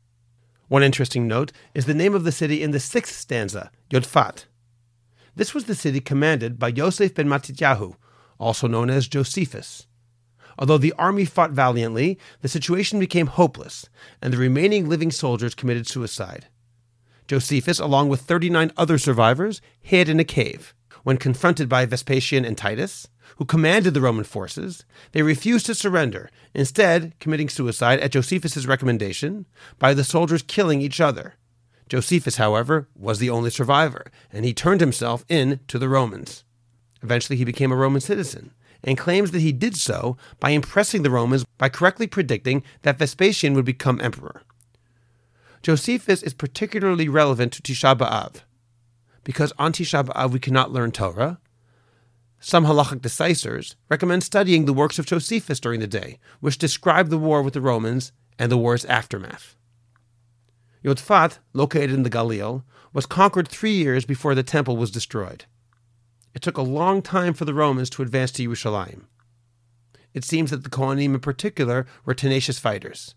One 0.69 0.83
interesting 0.83 1.29
note 1.29 1.53
is 1.75 1.87
the 1.87 1.95
name 1.95 2.15
of 2.15 2.25
the 2.25 2.33
city 2.33 2.63
in 2.63 2.73
the 2.73 2.81
sixth 2.81 3.15
stanza, 3.17 3.71
Yodfat. 3.91 4.47
This 5.37 5.55
was 5.55 5.65
the 5.65 5.75
city 5.75 6.01
commanded 6.01 6.59
by 6.59 6.69
Yosef 6.69 7.15
ben 7.15 7.29
Matityahu, 7.29 7.95
also 8.39 8.67
known 8.67 8.91
as 8.91 9.07
Josephus. 9.07 9.87
Although 10.59 10.79
the 10.79 10.95
army 10.95 11.25
fought 11.25 11.53
valiantly, 11.53 12.19
the 12.41 12.49
situation 12.49 12.99
became 12.99 13.27
hopeless, 13.27 13.89
and 14.21 14.33
the 14.33 14.39
remaining 14.39 14.89
living 14.89 15.11
soldiers 15.11 15.55
committed 15.55 15.87
suicide. 15.87 16.47
Josephus, 17.29 17.79
along 17.79 18.09
with 18.09 18.23
39 18.23 18.73
other 18.77 18.99
survivors, 18.99 19.61
hid 19.81 20.09
in 20.09 20.19
a 20.19 20.25
cave. 20.25 20.75
When 21.07 21.19
confronted 21.19 21.69
by 21.69 21.87
Vespasian 21.87 22.45
and 22.45 22.59
Titus, 22.59 23.07
who 23.37 23.45
commanded 23.45 23.95
the 23.95 24.01
Roman 24.01 24.25
forces, 24.25 24.85
they 25.13 25.23
refused 25.23 25.67
to 25.67 25.75
surrender, 25.77 26.33
instead, 26.53 27.15
committing 27.21 27.49
suicide 27.49 28.01
at 28.01 28.11
Josephus' 28.11 28.67
recommendation 28.67 29.47
by 29.79 29.95
the 29.95 30.03
soldiers 30.03 30.43
killing 30.43 30.81
each 30.81 31.01
other. 31.01 31.35
Josephus, 31.89 32.39
however, 32.39 32.89
was 32.97 33.21
the 33.21 33.31
only 33.31 33.51
survivor, 33.51 34.11
and 34.33 34.45
he 34.45 34.53
turned 34.53 34.81
himself 34.81 35.25
in 35.29 35.61
to 35.69 35.79
the 35.79 35.89
Romans. 35.89 36.43
Eventually, 37.05 37.37
he 37.37 37.45
became 37.45 37.71
a 37.71 37.77
Roman 37.77 38.01
citizen 38.01 38.53
and 38.83 38.99
claims 38.99 39.31
that 39.31 39.43
he 39.43 39.53
did 39.53 39.77
so 39.77 40.17
by 40.41 40.51
impressing 40.51 41.05
the 41.05 41.11
Romans 41.11 41.45
by 41.57 41.69
correctly 41.69 42.09
predicting 42.09 42.65
that 42.83 42.99
Vespasian 42.99 43.55
would 43.55 43.65
become 43.65 44.01
emperor. 44.01 44.43
Josephus 45.63 46.25
is 46.25 46.35
particularly 46.35 47.09
relevant 47.09 47.53
to 47.53 47.63
Tisha 47.63 47.97
B'Av 47.97 48.43
because 49.27 49.53
on 49.59 49.73
Tisha 49.73 50.05
B'Av 50.05 50.25
uh, 50.25 50.29
we 50.29 50.39
cannot 50.39 50.71
learn 50.71 50.93
Torah, 50.93 51.41
some 52.39 52.65
halachic 52.65 53.01
decisors 53.01 53.75
recommend 53.89 54.23
studying 54.23 54.67
the 54.67 54.73
works 54.73 55.01
of 55.01 55.07
Josephus 55.07 55.59
during 55.59 55.81
the 55.81 55.89
day, 55.89 56.21
which 56.39 56.59
describe 56.59 57.09
the 57.09 57.19
war 57.19 57.43
with 57.43 57.53
the 57.53 57.61
Romans 57.61 58.13
and 58.39 58.53
the 58.53 58.57
war's 58.57 58.85
aftermath. 58.85 59.57
Yodfat, 60.85 61.41
located 61.53 61.91
in 61.91 62.05
the 62.05 62.11
Galil, 62.11 62.63
was 62.93 63.05
conquered 63.05 63.49
three 63.49 63.73
years 63.73 64.05
before 64.05 64.37
the 64.37 64.45
temple 64.45 64.77
was 64.77 64.93
destroyed. 64.93 65.47
It 66.33 66.41
took 66.41 66.57
a 66.57 66.63
long 66.63 67.03
time 67.03 67.35
for 67.35 67.45
the 67.45 67.55
Romans 67.55 67.91
to 67.91 68.03
advance 68.03 68.31
to 68.33 68.49
Yerushalayim. 68.49 69.07
It 70.15 70.25
seems 70.25 70.53
that 70.53 70.63
the 70.63 70.71
Kohanim 70.71 71.15
in 71.15 71.21
particular 71.21 71.85
were 72.05 72.15
tenacious 72.15 72.61
fighters. 72.61 73.17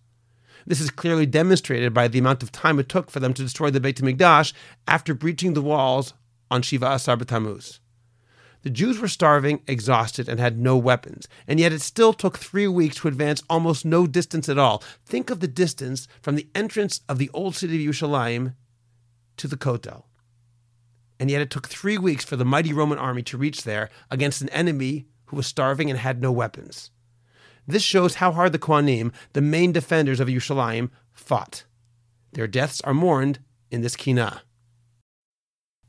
This 0.70 0.82
is 0.82 0.92
clearly 0.92 1.26
demonstrated 1.26 1.96
by 1.96 2.08
the 2.08 2.20
amount 2.20 2.44
of 2.44 2.52
time 2.52 2.78
it 2.78 2.88
took 2.88 3.10
for 3.10 3.20
them 3.20 3.34
to 3.34 3.42
destroy 3.42 3.72
the 3.72 3.80
Beit 3.80 3.98
HaMikdash 3.98 4.54
after 4.88 5.16
breaching 5.16 5.54
the 5.54 5.64
walls 5.64 6.14
on 6.52 6.62
Shiva 6.62 6.92
Asar 6.92 7.18
B'Tammuz. 7.18 7.80
The 8.62 8.70
Jews 8.70 9.00
were 9.00 9.08
starving, 9.08 9.64
exhausted, 9.66 10.30
and 10.30 10.40
had 10.40 10.60
no 10.60 10.78
weapons, 10.78 11.28
and 11.48 11.60
yet 11.60 11.74
it 11.74 11.82
still 11.82 12.14
took 12.14 12.38
three 12.38 12.68
weeks 12.68 12.98
to 12.98 13.08
advance 13.08 13.42
almost 13.50 13.84
no 13.84 14.06
distance 14.06 14.48
at 14.48 14.60
all. 14.60 14.84
Think 15.08 15.32
of 15.32 15.40
the 15.40 15.48
distance 15.48 16.08
from 16.22 16.36
the 16.36 16.48
entrance 16.54 17.02
of 17.10 17.18
the 17.18 17.32
old 17.34 17.56
city 17.56 17.84
of 17.84 17.92
Yerushalayim 17.92 18.54
to 19.38 19.48
the 19.48 19.58
Kotel. 19.58 20.04
And 21.20 21.32
yet 21.32 21.42
it 21.42 21.50
took 21.50 21.68
three 21.68 21.98
weeks 21.98 22.24
for 22.24 22.36
the 22.36 22.46
mighty 22.46 22.74
Roman 22.74 23.00
army 23.00 23.24
to 23.24 23.40
reach 23.40 23.64
there 23.64 23.90
against 24.12 24.44
an 24.44 24.50
enemy 24.50 25.08
who 25.26 25.36
was 25.36 25.48
starving 25.48 25.90
and 25.90 25.98
had 25.98 26.22
no 26.22 26.32
weapons. 26.32 26.92
This 27.70 27.84
shows 27.84 28.16
how 28.16 28.32
hard 28.32 28.52
the 28.52 28.58
Kohanim, 28.58 29.14
the 29.34 29.42
main 29.42 29.72
defenders 29.72 30.20
of 30.20 30.28
Yerushalayim, 30.28 30.90
fought. 31.12 31.66
Their 32.34 32.48
deaths 32.48 32.82
are 32.82 32.96
mourned 32.96 33.38
in 33.70 33.82
this 33.82 33.96
Kina. 33.96 34.42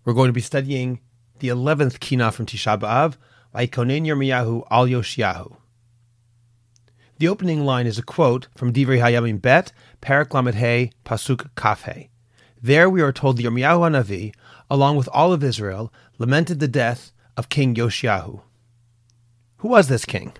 We're 0.05 0.13
going 0.13 0.29
to 0.29 0.35
be 0.35 0.43
studying 0.43 1.01
the 1.39 1.49
11th 1.49 1.99
Kina 1.99 2.33
from 2.33 2.45
Tisha 2.45 2.79
B'Av, 2.79 3.17
Vaikonen 3.55 4.05
Yirmiyahu 4.05 4.67
al 4.71 4.89
Yoshiyahu. 4.89 5.57
The 7.17 7.29
opening 7.29 7.65
line 7.65 7.87
is 7.87 7.97
a 7.97 8.03
quote 8.03 8.49
from 8.55 8.75
Divrei 8.75 9.01
Hayamim 9.01 9.41
Bet, 9.41 9.73
Parak 10.03 10.35
Lamed 10.35 10.57
Hey, 10.57 10.91
Pasuk 11.07 11.49
Kaf 11.57 11.85
Hey. 11.85 12.11
There 12.61 12.91
we 12.91 13.01
are 13.01 13.11
told 13.11 13.39
the 13.39 13.45
Yirmiyahu 13.45 13.89
Hanavi, 13.89 14.35
along 14.69 14.97
with 14.97 15.09
all 15.15 15.33
of 15.33 15.43
Israel, 15.43 15.91
lamented 16.19 16.61
the 16.61 16.69
death 16.69 17.11
of 17.39 17.49
King 17.49 17.75
Yoshiyahu. 17.75 18.43
Who 19.57 19.69
was 19.69 19.89
this 19.89 20.05
king? 20.05 20.35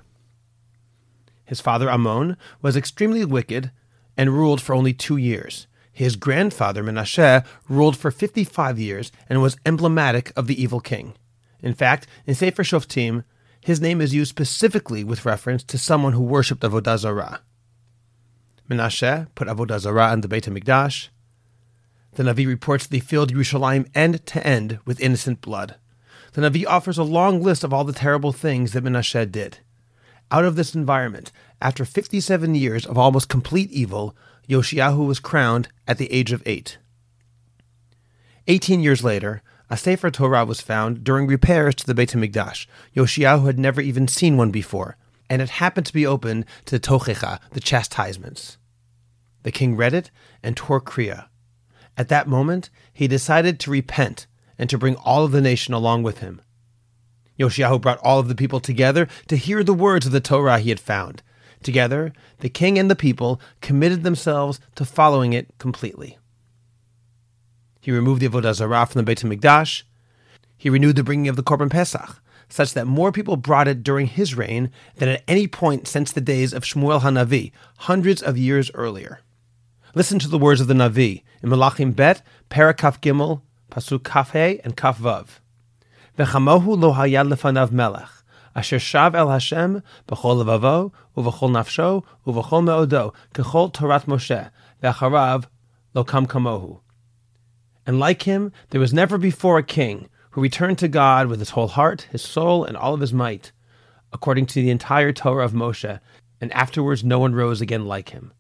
His 1.51 1.61
father 1.61 1.91
Amon 1.91 2.37
was 2.63 2.77
extremely 2.77 3.25
wicked 3.25 3.73
and 4.17 4.31
ruled 4.31 4.61
for 4.61 4.73
only 4.73 4.93
two 4.93 5.17
years. 5.17 5.67
His 5.91 6.15
grandfather 6.15 6.85
Menashe 6.85 7.45
ruled 7.69 7.97
for 7.97 8.13
55 8.13 8.79
years 8.79 9.11
and 9.29 9.43
was 9.43 9.57
emblematic 9.67 10.33
of 10.37 10.47
the 10.47 10.63
evil 10.63 10.79
king. 10.79 11.15
In 11.61 11.75
fact, 11.75 12.07
in 12.25 12.37
Sefer 12.37 12.63
Shoftim, 12.63 13.25
his 13.61 13.81
name 13.81 14.01
is 14.01 14.15
used 14.15 14.29
specifically 14.29 15.03
with 15.03 15.27
reference 15.27 15.65
to 15.65 15.77
someone 15.77 16.13
who 16.13 16.23
worshipped 16.23 16.63
Avodah 16.63 16.99
Zarah. 16.99 17.41
Menashe 18.71 19.27
put 19.35 19.49
Avodah 19.49 19.81
Zarah 19.81 20.13
in 20.13 20.21
the 20.21 20.29
Beit 20.29 20.45
HaMikdash. 20.45 21.09
The 22.13 22.23
Navi 22.23 22.47
reports 22.47 22.87
that 22.87 22.93
they 22.93 23.01
filled 23.01 23.35
Yerushalayim 23.35 23.89
end 23.93 24.25
to 24.27 24.47
end 24.47 24.79
with 24.85 25.01
innocent 25.01 25.41
blood. 25.41 25.75
The 26.35 26.43
Navi 26.43 26.65
offers 26.65 26.97
a 26.97 27.03
long 27.03 27.43
list 27.43 27.65
of 27.65 27.73
all 27.73 27.83
the 27.83 27.93
terrible 27.93 28.31
things 28.31 28.71
that 28.71 28.85
Menashe 28.85 29.33
did. 29.33 29.59
Out 30.31 30.45
of 30.45 30.57
this 30.57 30.75
environment, 30.75 31.33
after 31.61 31.85
57 31.85 32.55
years 32.55 32.87
of 32.87 32.97
almost 32.97 33.29
complete 33.29 33.71
evil, 33.71 34.17
Yoshiyahu 34.49 35.07
was 35.07 35.21
crowned 35.21 35.69
at 35.87 35.99
the 35.99 36.13
age 36.13 36.33
of 36.33 36.43
eight. 36.47 36.79
Eighteen 38.47 38.81
years 38.81 39.05
later, 39.05 39.43
a 39.69 39.77
Sefer 39.77 40.11
Torah 40.11 40.45
was 40.45 40.61
found 40.61 41.05
during 41.05 41.27
repairs 41.27 41.75
to 41.77 41.87
the 41.87 41.95
Beit 41.95 42.11
HaMikdash. 42.11 42.67
Yoshiyahu 42.97 43.47
had 43.47 43.59
never 43.59 43.81
even 43.81 44.09
seen 44.09 44.37
one 44.37 44.51
before, 44.51 44.97
and 45.29 45.41
it 45.41 45.51
happened 45.51 45.87
to 45.87 45.93
be 45.93 46.07
open 46.07 46.45
to 46.65 46.77
the 46.77 46.81
Tochecha, 46.81 47.39
the 47.53 47.61
chastisements. 47.61 48.59
The 49.43 49.53
king 49.53 49.77
read 49.77 49.95
it 49.95 50.11
and 50.43 50.57
tore 50.57 50.81
Kriya. 50.81 51.29
At 51.97 52.09
that 52.09 52.29
moment, 52.29 52.71
he 52.93 53.07
decided 53.07 53.61
to 53.61 53.71
repent 53.71 54.27
and 54.59 54.69
to 54.71 54.79
bring 54.79 54.97
all 54.97 55.25
of 55.25 55.33
the 55.33 55.41
nation 55.41 55.75
along 55.75 56.03
with 56.03 56.19
him. 56.19 56.43
Yoshiyahu 57.41 57.81
brought 57.81 57.99
all 57.99 58.19
of 58.19 58.29
the 58.29 58.35
people 58.35 58.61
together 58.61 59.09
to 59.27 59.37
hear 59.37 59.65
the 59.65 59.75
words 59.75 60.07
of 60.07 60.13
the 60.13 60.21
Torah 60.21 60.59
he 60.59 60.69
had 60.69 60.79
found. 60.79 61.23
Together, 61.63 62.13
the 62.39 62.49
king 62.49 62.79
and 62.79 62.91
the 62.91 62.97
people 62.97 63.41
committed 63.61 64.03
themselves 64.03 64.61
to 64.75 64.85
following 64.85 65.33
it 65.33 65.49
completely. 65.59 66.19
He 67.81 67.91
removed 67.91 68.21
the 68.21 68.29
Avodah 68.29 68.55
Zarah 68.55 68.87
from 68.87 68.99
the 68.99 69.03
Beit 69.05 69.21
HaMikdash. 69.21 69.83
He 70.57 70.69
renewed 70.69 70.97
the 70.97 71.03
bringing 71.03 71.29
of 71.29 71.37
the 71.37 71.43
Korban 71.43 71.71
Pesach, 71.71 72.23
such 72.51 72.75
that 72.75 72.87
more 72.87 73.11
people 73.11 73.37
brought 73.37 73.69
it 73.69 73.83
during 73.83 74.07
his 74.07 74.35
reign 74.35 74.71
than 74.97 75.09
at 75.09 75.23
any 75.27 75.47
point 75.47 75.89
since 75.89 76.13
the 76.13 76.21
days 76.21 76.53
of 76.53 76.65
Shmuel 76.65 77.01
HaNavi, 77.01 77.53
hundreds 77.79 78.23
of 78.23 78.37
years 78.37 78.71
earlier. 78.75 79.21
Listen 79.95 80.19
to 80.19 80.29
the 80.29 80.39
words 80.39 80.61
of 80.61 80.67
the 80.67 80.75
Navi 80.75 81.23
in 81.43 81.49
Melachim 81.49 81.97
Bet, 81.97 82.23
Parakaf 82.51 83.01
Gimel, 83.01 83.41
Pasuk 83.71 84.05
Kaf 84.05 84.33
He, 84.33 84.61
and 84.63 84.77
Kaf 84.77 84.99
Vav. 84.99 85.40
V'chamohu 86.21 86.79
lo 86.79 86.93
hayad 86.93 87.33
lefanav 87.33 87.73
melech, 87.73 88.11
asher 88.55 88.77
shav 88.77 89.15
el 89.15 89.31
Hashem 89.31 89.83
b'chol 90.07 90.45
levavo, 90.45 90.93
u'v'chol 91.17 91.51
nafsho, 91.51 92.05
u'v'chol 92.27 92.63
me'odo, 92.63 93.15
kechol 93.33 93.73
Torat 93.73 94.05
Moshe, 94.05 94.51
v'acharav 94.83 95.47
lo 95.95 96.05
kam 96.05 96.27
kamohu. 96.27 96.81
And 97.87 97.99
like 97.99 98.25
him, 98.25 98.53
there 98.69 98.83
was 98.83 98.93
never 98.93 99.17
before 99.17 99.57
a 99.57 99.63
king 99.63 100.11
who 100.33 100.43
returned 100.43 100.77
to 100.81 100.89
God 100.89 101.29
with 101.29 101.39
his 101.39 101.51
whole 101.51 101.69
heart, 101.69 102.03
his 102.13 102.21
soul, 102.21 102.65
and 102.65 102.77
all 102.77 102.93
of 102.93 103.01
his 103.01 103.15
might, 103.15 103.53
according 104.13 104.45
to 104.45 104.61
the 104.61 104.69
entire 104.69 105.15
Torah 105.15 105.47
of 105.47 105.53
Moshe, 105.53 106.01
and 106.39 106.53
afterwards 106.53 107.03
no 107.03 107.19
one 107.19 107.35
rose 107.35 107.63
again 107.63 107.87
like 107.87 108.11
him. 108.11 108.35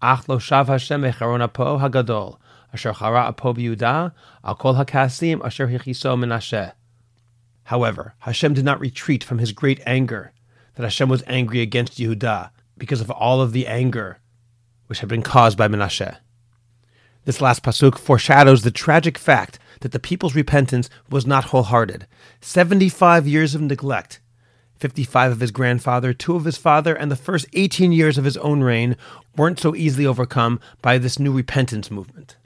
Ach 0.00 0.26
lo 0.30 0.38
shav 0.38 0.68
Hashem 0.68 1.02
echaron 1.02 1.42
apo 1.42 1.78
hagadol, 1.78 2.38
asher 2.72 2.92
chara 2.92 3.22
apo 3.22 3.54
b'Yehuda, 3.54 4.12
al 4.44 4.54
kol 4.54 4.74
hakasim 4.74 5.44
asher 5.44 5.68
hichiso 5.68 6.18
menashe. 6.18 6.72
However, 7.64 8.14
Hashem 8.20 8.54
did 8.54 8.64
not 8.64 8.80
retreat 8.80 9.22
from 9.22 9.38
his 9.38 9.52
great 9.52 9.80
anger, 9.86 10.32
that 10.74 10.82
Hashem 10.82 11.08
was 11.08 11.22
angry 11.26 11.60
against 11.60 11.98
Yehuda 11.98 12.50
because 12.78 13.00
of 13.00 13.10
all 13.10 13.40
of 13.40 13.52
the 13.52 13.66
anger 13.66 14.18
which 14.90 14.98
had 14.98 15.08
been 15.08 15.22
caused 15.22 15.56
by 15.56 15.68
Menashe. 15.68 16.16
This 17.24 17.40
last 17.40 17.62
pasuk 17.62 17.96
foreshadows 17.96 18.62
the 18.62 18.72
tragic 18.72 19.16
fact 19.16 19.60
that 19.82 19.92
the 19.92 20.00
people's 20.00 20.34
repentance 20.34 20.90
was 21.08 21.24
not 21.24 21.44
wholehearted. 21.44 22.08
75 22.40 23.28
years 23.28 23.54
of 23.54 23.60
neglect, 23.60 24.20
55 24.78 25.30
of 25.30 25.38
his 25.38 25.52
grandfather, 25.52 26.12
two 26.12 26.34
of 26.34 26.44
his 26.44 26.56
father, 26.56 26.92
and 26.92 27.08
the 27.08 27.14
first 27.14 27.46
18 27.52 27.92
years 27.92 28.18
of 28.18 28.24
his 28.24 28.36
own 28.38 28.64
reign 28.64 28.96
weren't 29.36 29.60
so 29.60 29.76
easily 29.76 30.04
overcome 30.04 30.58
by 30.82 30.98
this 30.98 31.20
new 31.20 31.30
repentance 31.30 31.88
movement. 31.88 32.36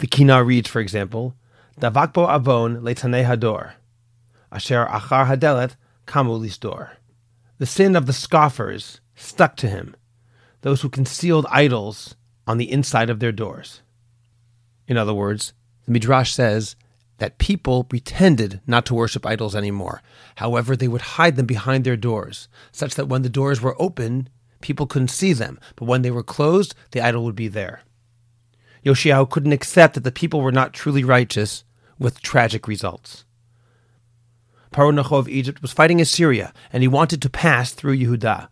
The 0.00 0.06
Kina 0.06 0.42
reads, 0.42 0.66
for 0.66 0.80
example, 0.80 1.34
Davakbo 1.78 2.26
avon 2.34 2.80
letanei 2.80 3.22
hador, 3.22 3.72
asher 4.50 4.86
achar 4.86 5.26
hadelet 5.26 5.76
kamu 6.06 6.40
lisdor. 6.40 6.92
The 7.58 7.66
sin 7.66 7.94
of 7.94 8.06
the 8.06 8.14
scoffers 8.14 9.02
stuck 9.14 9.56
to 9.56 9.68
him, 9.68 9.94
those 10.62 10.80
who 10.80 10.88
concealed 10.88 11.44
idols 11.50 12.16
on 12.46 12.56
the 12.56 12.72
inside 12.72 13.10
of 13.10 13.20
their 13.20 13.30
doors. 13.30 13.82
In 14.88 14.96
other 14.96 15.12
words, 15.12 15.52
the 15.84 15.92
Midrash 15.92 16.32
says 16.32 16.76
that 17.18 17.36
people 17.36 17.84
pretended 17.84 18.62
not 18.66 18.86
to 18.86 18.94
worship 18.94 19.26
idols 19.26 19.54
anymore. 19.54 20.00
However, 20.36 20.76
they 20.76 20.88
would 20.88 21.02
hide 21.02 21.36
them 21.36 21.44
behind 21.44 21.84
their 21.84 21.98
doors, 21.98 22.48
such 22.72 22.94
that 22.94 23.08
when 23.08 23.20
the 23.20 23.28
doors 23.28 23.60
were 23.60 23.76
open, 23.78 24.30
people 24.62 24.86
couldn't 24.86 25.08
see 25.08 25.34
them, 25.34 25.60
but 25.76 25.84
when 25.84 26.00
they 26.00 26.10
were 26.10 26.22
closed, 26.22 26.74
the 26.92 27.02
idol 27.02 27.22
would 27.24 27.36
be 27.36 27.48
there. 27.48 27.82
Yoshiyahu 28.84 29.28
couldn't 29.28 29.52
accept 29.52 29.94
that 29.94 30.04
the 30.04 30.12
people 30.12 30.40
were 30.40 30.52
not 30.52 30.72
truly 30.72 31.04
righteous, 31.04 31.64
with 31.98 32.22
tragic 32.22 32.66
results. 32.66 33.24
Paro 34.72 34.94
Necho 34.94 35.16
of 35.16 35.28
Egypt 35.28 35.60
was 35.62 35.72
fighting 35.72 36.00
Assyria, 36.00 36.52
and 36.72 36.82
he 36.82 36.88
wanted 36.88 37.20
to 37.22 37.28
pass 37.28 37.72
through 37.72 37.96
Yehuda. 37.96 38.48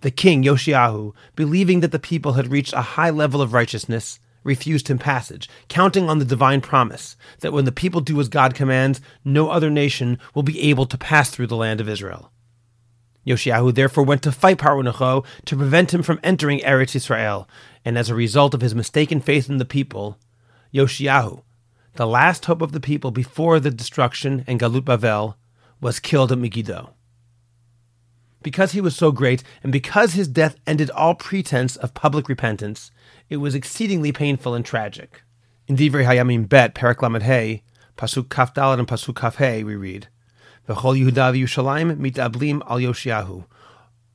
The 0.00 0.10
king, 0.10 0.44
Yoshiyahu, 0.44 1.12
believing 1.36 1.80
that 1.80 1.92
the 1.92 1.98
people 1.98 2.32
had 2.34 2.50
reached 2.50 2.72
a 2.72 2.80
high 2.80 3.10
level 3.10 3.42
of 3.42 3.52
righteousness, 3.52 4.18
refused 4.44 4.88
him 4.88 4.98
passage, 4.98 5.48
counting 5.68 6.08
on 6.08 6.18
the 6.18 6.24
divine 6.24 6.62
promise 6.62 7.16
that 7.40 7.52
when 7.52 7.66
the 7.66 7.72
people 7.72 8.00
do 8.00 8.18
as 8.20 8.28
God 8.28 8.54
commands, 8.54 9.00
no 9.24 9.50
other 9.50 9.70
nation 9.70 10.18
will 10.34 10.42
be 10.42 10.60
able 10.62 10.86
to 10.86 10.96
pass 10.96 11.28
through 11.30 11.48
the 11.48 11.56
land 11.56 11.80
of 11.80 11.88
Israel. 11.88 12.32
Yoshiyahu 13.26 13.74
therefore 13.74 14.04
went 14.04 14.22
to 14.22 14.32
fight 14.32 14.56
Paro 14.56 14.82
Necho 14.82 15.24
to 15.44 15.56
prevent 15.56 15.92
him 15.92 16.02
from 16.02 16.20
entering 16.22 16.60
Eretz 16.60 16.96
Israel, 16.96 17.46
and 17.84 17.96
as 17.98 18.10
a 18.10 18.14
result 18.14 18.54
of 18.54 18.60
his 18.60 18.74
mistaken 18.74 19.20
faith 19.20 19.48
in 19.48 19.58
the 19.58 19.64
people, 19.64 20.18
Yoshiyahu, 20.72 21.42
the 21.94 22.06
last 22.06 22.44
hope 22.44 22.62
of 22.62 22.72
the 22.72 22.80
people 22.80 23.10
before 23.10 23.58
the 23.58 23.70
destruction 23.70 24.44
and 24.46 24.60
Galut 24.60 24.82
Bavel, 24.82 25.34
was 25.80 25.98
killed 25.98 26.30
at 26.30 26.38
Megiddo. 26.38 26.94
Because 28.42 28.72
he 28.72 28.80
was 28.80 28.96
so 28.96 29.12
great, 29.12 29.42
and 29.62 29.72
because 29.72 30.14
his 30.14 30.28
death 30.28 30.56
ended 30.66 30.90
all 30.90 31.14
pretense 31.14 31.76
of 31.76 31.94
public 31.94 32.28
repentance, 32.28 32.90
it 33.28 33.36
was 33.36 33.54
exceedingly 33.54 34.12
painful 34.12 34.54
and 34.54 34.64
tragic. 34.64 35.22
In 35.66 35.76
Divrei 35.76 36.06
Hayamim 36.06 36.48
Bet, 36.48 36.74
Perak 36.74 37.02
Lamed 37.02 37.22
Hey, 37.22 37.62
Pasuk 37.96 38.30
Kaf 38.30 38.54
Dalet 38.54 38.78
and 38.78 38.88
Pasuk 38.88 39.14
Kaf 39.14 39.36
Hey, 39.36 39.62
we 39.62 39.76
read, 39.76 40.08
V'chol 40.68 40.98
Yehuda 40.98 41.34
v'Yushalayim 41.34 41.96
mitablim 41.96 42.62
al 42.68 42.78
Yoshiyahu. 42.78 43.44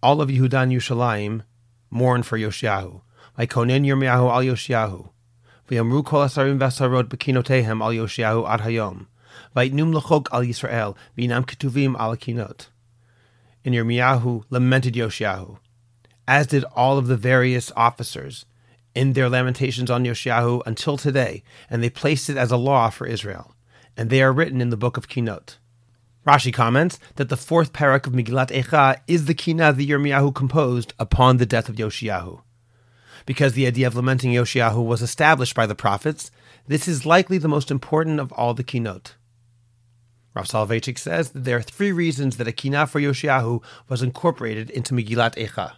All 0.01 0.21
of 0.21 0.29
Yehuda 0.29 0.63
and 0.63 0.71
Yushalayim 0.71 1.43
mourn 1.91 2.23
for 2.23 2.37
Yoshiyahu. 2.37 3.01
V'konen 3.37 3.85
Yirmiyahu 3.85 4.31
al 4.31 4.43
Yoshiyahu. 4.43 5.09
V'yamru 5.69 6.05
kol 6.05 6.25
asarim 6.25 6.57
v'asarot 6.57 7.09
b'kinotehem 7.09 7.81
al 7.81 7.91
Yoshiyahu 7.91 8.49
ad 8.49 8.61
hayom. 8.61 9.07
V'yitnum 9.55 9.93
l'chok 9.93 10.27
al 10.31 10.41
Yisrael 10.41 10.95
v'inam 11.17 11.45
ketuvim 11.45 11.99
al 11.99 12.15
kinot. 12.15 12.67
And 13.65 13.75
Yirmiyahu 13.75 14.43
lamented 14.49 14.93
Yoshiyahu, 14.93 15.57
as 16.27 16.47
did 16.47 16.63
all 16.75 16.97
of 16.97 17.07
the 17.07 17.17
various 17.17 17.71
officers, 17.75 18.45
in 18.93 19.13
their 19.13 19.27
lamentations 19.27 19.91
on 19.91 20.05
Yoshiyahu 20.05 20.61
until 20.65 20.97
today, 20.97 21.43
and 21.69 21.83
they 21.83 21.89
placed 21.89 22.29
it 22.29 22.37
as 22.37 22.51
a 22.51 22.57
law 22.57 22.89
for 22.89 23.05
Israel, 23.05 23.53
and 23.97 24.09
they 24.09 24.21
are 24.21 24.31
written 24.31 24.61
in 24.61 24.69
the 24.69 24.77
book 24.77 24.97
of 24.97 25.09
Kinot. 25.09 25.57
Rashi 26.25 26.53
comments 26.53 26.97
that 27.17 27.29
the 27.29 27.37
fourth 27.37 27.73
parak 27.73 28.07
of 28.07 28.13
Megillat 28.13 28.49
Eicha 28.49 28.97
is 29.07 29.25
the 29.25 29.33
Kina 29.33 29.73
the 29.73 29.87
Yirmiyahu 29.87 30.33
composed 30.33 30.93
upon 30.97 31.37
the 31.37 31.45
death 31.45 31.67
of 31.67 31.75
Yoshiyahu. 31.75 32.41
Because 33.25 33.53
the 33.53 33.65
idea 33.65 33.87
of 33.87 33.95
lamenting 33.95 34.31
Yoshiyahu 34.31 34.85
was 34.85 35.01
established 35.01 35.55
by 35.55 35.65
the 35.65 35.75
prophets, 35.75 36.31
this 36.67 36.87
is 36.87 37.05
likely 37.05 37.37
the 37.37 37.47
most 37.47 37.71
important 37.71 38.19
of 38.19 38.31
all 38.33 38.53
the 38.53 38.63
Kinot. 38.63 39.13
Rav 40.35 40.47
Soloveitchik 40.47 40.99
says 40.99 41.31
that 41.31 41.45
there 41.45 41.57
are 41.57 41.61
three 41.61 41.91
reasons 41.91 42.37
that 42.37 42.47
a 42.47 42.51
Kina 42.51 42.85
for 42.87 42.99
Yoshiyahu 42.99 43.63
was 43.87 44.03
incorporated 44.03 44.69
into 44.69 44.93
Megillat 44.93 45.35
Eicha. 45.35 45.75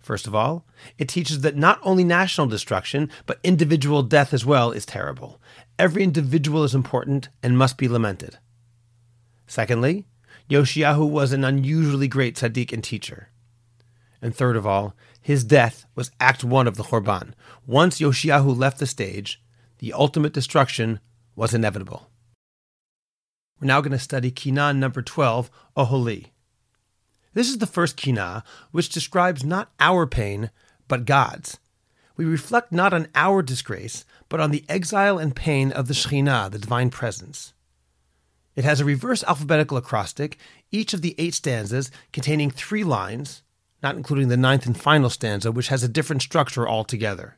First 0.00 0.26
of 0.26 0.34
all, 0.34 0.66
it 0.98 1.08
teaches 1.08 1.42
that 1.42 1.56
not 1.56 1.78
only 1.84 2.02
national 2.02 2.48
destruction, 2.48 3.08
but 3.24 3.38
individual 3.44 4.02
death 4.02 4.34
as 4.34 4.44
well 4.44 4.72
is 4.72 4.84
terrible. 4.84 5.40
Every 5.78 6.02
individual 6.02 6.64
is 6.64 6.74
important 6.74 7.28
and 7.40 7.56
must 7.56 7.78
be 7.78 7.86
lamented. 7.86 8.38
Secondly, 9.46 10.06
Yoshiyahu 10.50 11.08
was 11.08 11.32
an 11.32 11.44
unusually 11.44 12.08
great 12.08 12.34
tzaddik 12.34 12.72
and 12.72 12.82
teacher. 12.82 13.28
And 14.20 14.34
third 14.34 14.56
of 14.56 14.66
all, 14.66 14.96
his 15.22 15.44
death 15.44 15.86
was 15.94 16.10
Act 16.20 16.42
1 16.44 16.66
of 16.66 16.76
the 16.76 16.82
Chorban. 16.82 17.32
Once 17.66 18.00
Yoshiyahu 18.00 18.56
left 18.56 18.78
the 18.78 18.86
stage, 18.86 19.40
the 19.78 19.92
ultimate 19.92 20.32
destruction 20.32 21.00
was 21.36 21.54
inevitable. 21.54 22.10
We're 23.60 23.68
now 23.68 23.80
going 23.80 23.92
to 23.92 23.98
study 23.98 24.32
Kinah 24.32 24.76
number 24.76 25.00
12, 25.00 25.50
Oholi. 25.76 26.26
This 27.34 27.48
is 27.48 27.58
the 27.58 27.66
first 27.66 27.96
Kinah, 27.96 28.42
which 28.72 28.88
describes 28.88 29.44
not 29.44 29.70
our 29.78 30.06
pain, 30.06 30.50
but 30.88 31.04
God's. 31.04 31.58
We 32.16 32.24
reflect 32.24 32.72
not 32.72 32.92
on 32.92 33.06
our 33.14 33.40
disgrace, 33.40 34.04
but 34.28 34.40
on 34.40 34.50
the 34.50 34.64
exile 34.68 35.18
and 35.18 35.34
pain 35.34 35.70
of 35.72 35.86
the 35.86 35.94
Shekhinah, 35.94 36.50
the 36.50 36.58
divine 36.58 36.90
presence. 36.90 37.54
It 38.54 38.64
has 38.64 38.80
a 38.80 38.84
reverse 38.84 39.24
alphabetical 39.24 39.76
acrostic, 39.76 40.36
each 40.70 40.92
of 40.92 41.00
the 41.00 41.14
eight 41.16 41.34
stanzas 41.34 41.90
containing 42.12 42.50
three 42.50 42.84
lines, 42.84 43.42
not 43.82 43.96
including 43.96 44.28
the 44.28 44.36
ninth 44.36 44.66
and 44.66 44.78
final 44.78 45.10
stanza, 45.10 45.50
which 45.50 45.68
has 45.68 45.82
a 45.82 45.88
different 45.88 46.22
structure 46.22 46.68
altogether. 46.68 47.36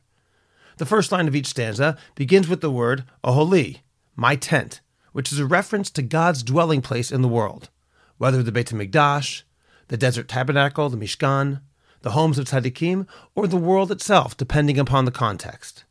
The 0.77 0.85
first 0.85 1.11
line 1.11 1.27
of 1.27 1.35
each 1.35 1.47
stanza 1.47 1.97
begins 2.15 2.47
with 2.47 2.61
the 2.61 2.71
word 2.71 3.05
Oholi, 3.23 3.79
my 4.15 4.35
tent, 4.35 4.81
which 5.13 5.31
is 5.31 5.39
a 5.39 5.45
reference 5.45 5.89
to 5.91 6.01
God's 6.01 6.43
dwelling 6.43 6.81
place 6.81 7.11
in 7.11 7.21
the 7.21 7.27
world, 7.27 7.69
whether 8.17 8.43
the 8.43 8.51
Beit 8.51 8.67
HaMikdash, 8.67 9.43
the 9.87 9.97
desert 9.97 10.27
tabernacle, 10.27 10.89
the 10.89 10.97
Mishkan, 10.97 11.61
the 12.01 12.11
homes 12.11 12.37
of 12.37 12.45
tzaddikim, 12.45 13.07
or 13.33 13.47
the 13.47 13.57
world 13.57 13.91
itself, 13.91 14.35
depending 14.37 14.77
upon 14.77 15.05
the 15.05 15.11
context. 15.11 15.85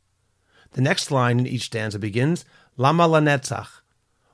The 0.72 0.80
next 0.80 1.10
line 1.10 1.40
in 1.40 1.46
each 1.46 1.64
stanza 1.64 1.98
begins, 1.98 2.44
Lama 2.76 3.08
lanetzach. 3.08 3.68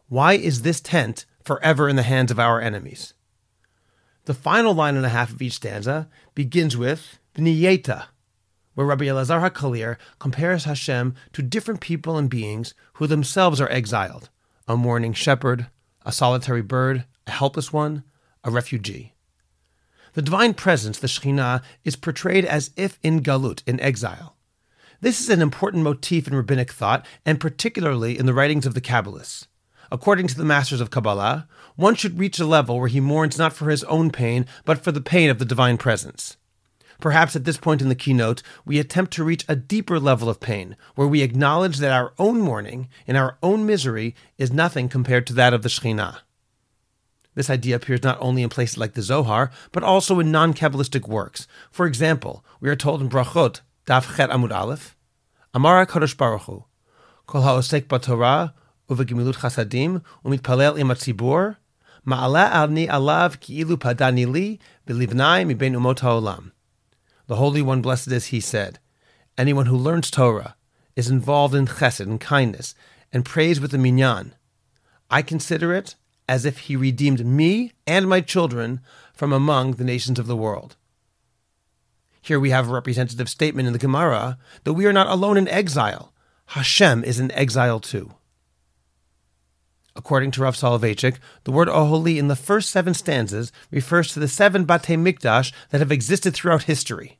Why 0.08 0.32
is 0.32 0.62
this 0.62 0.80
tent 0.80 1.24
forever 1.42 1.88
in 1.88 1.96
the 1.96 2.02
hands 2.02 2.30
of 2.30 2.40
our 2.40 2.60
enemies? 2.60 3.14
The 4.30 4.34
final 4.34 4.74
line 4.74 4.94
and 4.94 5.04
a 5.04 5.08
half 5.08 5.32
of 5.32 5.42
each 5.42 5.54
stanza 5.54 6.08
begins 6.36 6.76
with 6.76 7.18
V'niyeta, 7.34 8.04
where 8.76 8.86
Rabbi 8.86 9.06
Elazar 9.06 9.40
HaKalir 9.50 9.96
compares 10.20 10.66
Hashem 10.66 11.16
to 11.32 11.42
different 11.42 11.80
people 11.80 12.16
and 12.16 12.30
beings 12.30 12.72
who 12.92 13.08
themselves 13.08 13.60
are 13.60 13.68
exiled 13.72 14.30
a 14.68 14.76
mourning 14.76 15.14
shepherd, 15.14 15.66
a 16.06 16.12
solitary 16.12 16.62
bird, 16.62 17.06
a 17.26 17.32
helpless 17.32 17.72
one, 17.72 18.04
a 18.44 18.52
refugee. 18.52 19.14
The 20.12 20.22
divine 20.22 20.54
presence, 20.54 21.00
the 21.00 21.08
Shekhinah, 21.08 21.60
is 21.82 21.96
portrayed 21.96 22.44
as 22.44 22.70
if 22.76 23.00
in 23.02 23.24
galut, 23.24 23.64
in 23.66 23.80
exile. 23.80 24.36
This 25.00 25.20
is 25.20 25.28
an 25.28 25.42
important 25.42 25.82
motif 25.82 26.28
in 26.28 26.36
rabbinic 26.36 26.70
thought, 26.70 27.04
and 27.26 27.40
particularly 27.40 28.16
in 28.16 28.26
the 28.26 28.34
writings 28.34 28.64
of 28.64 28.74
the 28.74 28.80
Kabbalists. 28.80 29.48
According 29.92 30.28
to 30.28 30.36
the 30.36 30.44
masters 30.44 30.80
of 30.80 30.90
Kabbalah, 30.90 31.48
one 31.74 31.96
should 31.96 32.18
reach 32.18 32.38
a 32.38 32.46
level 32.46 32.78
where 32.78 32.88
he 32.88 33.00
mourns 33.00 33.38
not 33.38 33.52
for 33.52 33.70
his 33.70 33.82
own 33.84 34.10
pain, 34.10 34.46
but 34.64 34.78
for 34.78 34.92
the 34.92 35.00
pain 35.00 35.30
of 35.30 35.38
the 35.38 35.44
divine 35.44 35.78
presence. 35.78 36.36
Perhaps 37.00 37.34
at 37.34 37.44
this 37.44 37.56
point 37.56 37.80
in 37.82 37.88
the 37.88 37.96
kinot, 37.96 38.42
we 38.64 38.78
attempt 38.78 39.12
to 39.14 39.24
reach 39.24 39.44
a 39.48 39.56
deeper 39.56 39.98
level 39.98 40.28
of 40.28 40.38
pain, 40.38 40.76
where 40.94 41.08
we 41.08 41.22
acknowledge 41.22 41.78
that 41.78 41.92
our 41.92 42.12
own 42.18 42.40
mourning 42.40 42.88
and 43.06 43.16
our 43.16 43.38
own 43.42 43.66
misery 43.66 44.14
is 44.38 44.52
nothing 44.52 44.88
compared 44.88 45.26
to 45.26 45.32
that 45.32 45.54
of 45.54 45.62
the 45.62 45.68
Shekhinah. 45.68 46.18
This 47.34 47.50
idea 47.50 47.76
appears 47.76 48.02
not 48.02 48.18
only 48.20 48.42
in 48.42 48.48
places 48.48 48.76
like 48.76 48.92
the 48.92 49.02
Zohar, 49.02 49.50
but 49.72 49.82
also 49.82 50.20
in 50.20 50.30
non 50.30 50.52
Kabbalistic 50.52 51.08
works. 51.08 51.48
For 51.70 51.86
example, 51.86 52.44
we 52.60 52.68
are 52.68 52.76
told 52.76 53.00
in 53.00 53.08
Brachot, 53.08 53.60
Daf 53.86 54.16
Chet 54.16 54.30
Amud 54.30 54.54
Aleph, 54.54 54.96
Amara 55.54 55.86
Kadosh 55.86 56.16
Baruch 56.16 56.42
Hu, 56.42 56.64
Kol 57.26 57.42
ha'osek 57.42 57.86
b'Torah 57.86 58.52
ובגמילות 58.89 59.35
חסדים 59.35 59.99
ומתפלל 60.25 60.77
עם 60.77 60.91
הציבור, 60.91 61.39
מעלה 62.05 62.63
אני 62.63 62.89
עליו 62.89 63.31
כאילו 63.41 63.79
פדני 63.79 64.25
לי 64.25 64.57
בלבני 64.87 65.45
מבין 65.45 65.75
אומות 65.75 66.03
העולם. 66.03 66.49
The 67.27 67.35
Holy 67.35 67.63
One, 67.63 67.81
blessed 67.81 68.11
is 68.11 68.27
He, 68.27 68.39
said, 68.39 68.77
Anyone 69.37 69.65
who 69.65 69.75
learns 69.75 70.11
Torah 70.11 70.55
is 70.95 71.09
involved 71.09 71.55
in 71.55 71.65
chesed 71.65 72.01
and 72.01 72.21
kindness 72.21 72.75
and 73.11 73.25
prays 73.25 73.59
with 73.59 73.71
the 73.71 73.79
minyan. 73.79 74.35
I 75.09 75.21
consider 75.23 75.73
it 75.73 75.95
as 76.29 76.45
if 76.45 76.59
He 76.59 76.75
redeemed 76.75 77.25
me 77.25 77.71
and 77.87 78.07
my 78.07 78.21
children 78.21 78.81
from 79.13 79.33
among 79.33 79.73
the 79.73 79.83
nations 79.83 80.19
of 80.19 80.27
the 80.27 80.35
world. 80.35 80.75
Here 82.21 82.39
we 82.39 82.51
have 82.51 82.67
a 82.67 82.73
representative 82.73 83.29
statement 83.29 83.67
in 83.67 83.73
the 83.73 83.79
Gemara 83.79 84.37
that 84.63 84.73
we 84.73 84.85
are 84.85 84.93
not 84.93 85.07
alone 85.07 85.37
in 85.37 85.47
exile. 85.47 86.13
Hashem 86.47 87.03
is 87.03 87.19
in 87.19 87.31
exile 87.31 87.79
too. 87.79 88.13
According 89.96 90.30
to 90.32 90.42
Rav 90.42 90.56
Soloveitchik, 90.56 91.18
the 91.44 91.52
word 91.52 91.68
Oholi 91.68 92.16
in 92.16 92.28
the 92.28 92.36
first 92.36 92.70
seven 92.70 92.94
stanzas 92.94 93.50
refers 93.70 94.12
to 94.12 94.20
the 94.20 94.28
seven 94.28 94.64
Batei 94.64 94.96
Mikdash 94.96 95.52
that 95.70 95.80
have 95.80 95.90
existed 95.90 96.34
throughout 96.34 96.64
history. 96.64 97.18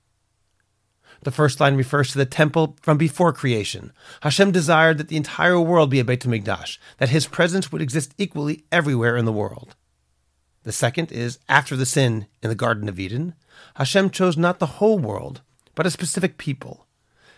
The 1.23 1.31
first 1.31 1.61
line 1.61 1.77
refers 1.77 2.13
to 2.13 2.19
the 2.19 2.25
temple 2.25 2.77
from 2.81 2.97
before 2.97 3.33
creation. 3.33 3.93
Hashem 4.23 4.53
desired 4.53 4.99
that 4.99 5.09
the 5.09 5.17
entire 5.17 5.61
world 5.61 5.91
be 5.91 6.01
a 6.01 6.05
Beit 6.05 6.21
Mikdash, 6.21 6.79
that 6.99 7.11
His 7.11 7.27
presence 7.27 7.71
would 7.71 7.83
exist 7.83 8.15
equally 8.17 8.65
everywhere 8.73 9.17
in 9.17 9.27
the 9.27 9.33
world. 9.33 9.75
The 10.63 10.73
second 10.73 11.13
is 11.13 11.39
after 11.49 11.77
the 11.77 11.87
sin 11.87 12.27
in 12.43 12.49
the 12.49 12.55
Garden 12.55 12.89
of 12.89 12.99
Eden. 12.99 13.35
Hashem 13.75 14.11
chose 14.11 14.37
not 14.37 14.59
the 14.59 14.67
whole 14.67 14.99
world, 14.99 15.43
but 15.75 15.87
a 15.87 15.91
specific 15.91 16.39
people. 16.39 16.87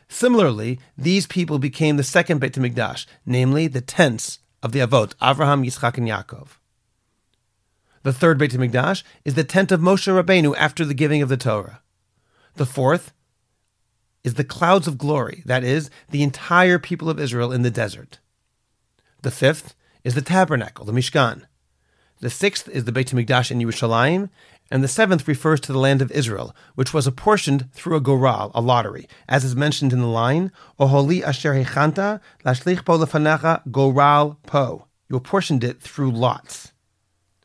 Similarly, 0.09 0.79
these 0.97 1.27
people 1.27 1.59
became 1.59 1.97
the 1.97 2.03
second 2.05 2.39
Beit 2.39 2.55
Mikdash, 2.55 3.07
namely 3.25 3.67
the 3.67 3.81
tents 3.81 4.39
of 4.63 4.73
the 4.73 4.81
Avot, 4.81 5.15
Avraham, 5.17 5.67
Yitzchak, 5.67 5.99
and 5.99 6.09
Yaakov. 6.09 6.59
The 8.03 8.13
third 8.13 8.39
Beit 8.39 8.53
HaMikdash 8.53 9.03
is 9.25 9.35
the 9.35 9.45
tent 9.45 9.71
of 9.71 9.81
Moshe 9.81 10.09
Rabbeinu 10.09 10.55
after 10.57 10.85
the 10.85 10.95
giving 10.95 11.23
of 11.23 11.29
the 11.29 11.37
Torah. 11.37 11.83
The 12.55 12.67
fourth 12.67 13.13
is 14.25 14.35
the 14.35 14.45
clouds 14.45 14.87
of 14.87 14.99
glory, 14.99 15.43
that 15.47 15.65
is, 15.65 15.91
the 16.11 16.23
entire 16.23 16.79
people 16.79 17.09
of 17.09 17.21
Israel 17.21 17.53
in 17.53 17.63
the 17.63 17.71
desert. 17.71 18.19
The 19.23 19.31
fifth 19.31 19.75
is 20.05 20.15
the 20.15 20.23
tabernacle, 20.23 20.85
the 20.85 20.93
Mishkan. 20.93 21.45
The 22.21 22.31
sixth 22.31 22.69
is 22.69 22.85
the 22.85 22.93
Beit 22.93 23.09
HaMikdash 23.09 23.51
in 23.51 23.59
Yerushalayim, 23.59 24.31
and 24.73 24.83
the 24.83 24.89
seventh 24.89 25.29
refers 25.29 25.61
to 25.61 25.71
the 25.71 25.79
land 25.79 26.01
of 26.01 26.11
Israel, 26.13 26.57
which 26.77 26.95
was 26.95 27.07
apportioned 27.07 27.71
through 27.75 27.95
a 27.95 28.01
goral, 28.01 28.51
a 28.55 28.63
lottery, 28.63 29.07
as 29.29 29.45
is 29.45 29.55
mentioned 29.55 29.93
in 29.93 30.01
the 30.01 30.07
line, 30.07 30.51
Oholi 30.81 31.23
asher 31.23 31.53
hechanta 31.53 32.23
lashlich 32.43 32.83
po 32.83 32.99
lefanecha 32.99 33.71
goral 33.71 34.39
po. 34.47 34.87
You 35.11 35.17
apportioned 35.17 35.63
it 35.63 35.83
through 35.83 36.13
lots. 36.13 36.73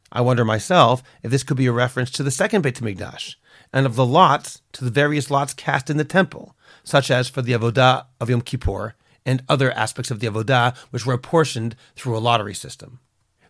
I 0.10 0.22
wonder 0.22 0.46
myself 0.46 1.04
if 1.22 1.30
this 1.30 1.44
could 1.44 1.58
be 1.58 1.66
a 1.66 1.74
reference 1.74 2.12
to 2.12 2.24
the 2.24 2.32
second 2.32 2.62
Beit 2.62 2.76
HaMikdash, 2.76 3.36
and 3.74 3.86
of 3.86 3.98
the 3.98 4.06
lots 4.06 4.62
to 4.72 4.86
the 4.86 4.90
various 4.90 5.30
lots 5.30 5.54
cast 5.54 5.90
in 5.90 5.98
the 5.98 6.06
temple, 6.06 6.56
such 6.86 7.12
as 7.12 7.28
for 7.28 7.42
the 7.42 7.52
Avodah 7.52 8.06
of 8.22 8.30
Yom 8.30 8.40
Kippur 8.40 8.96
and 9.26 9.44
other 9.50 9.74
aspects 9.74 10.12
of 10.12 10.22
the 10.22 10.28
Avodah 10.28 10.78
which 10.92 11.06
were 11.06 11.13
apportioned 11.13 11.76
through 11.98 12.16
a 12.16 12.20
lottery 12.20 12.54
system. 12.54 13.02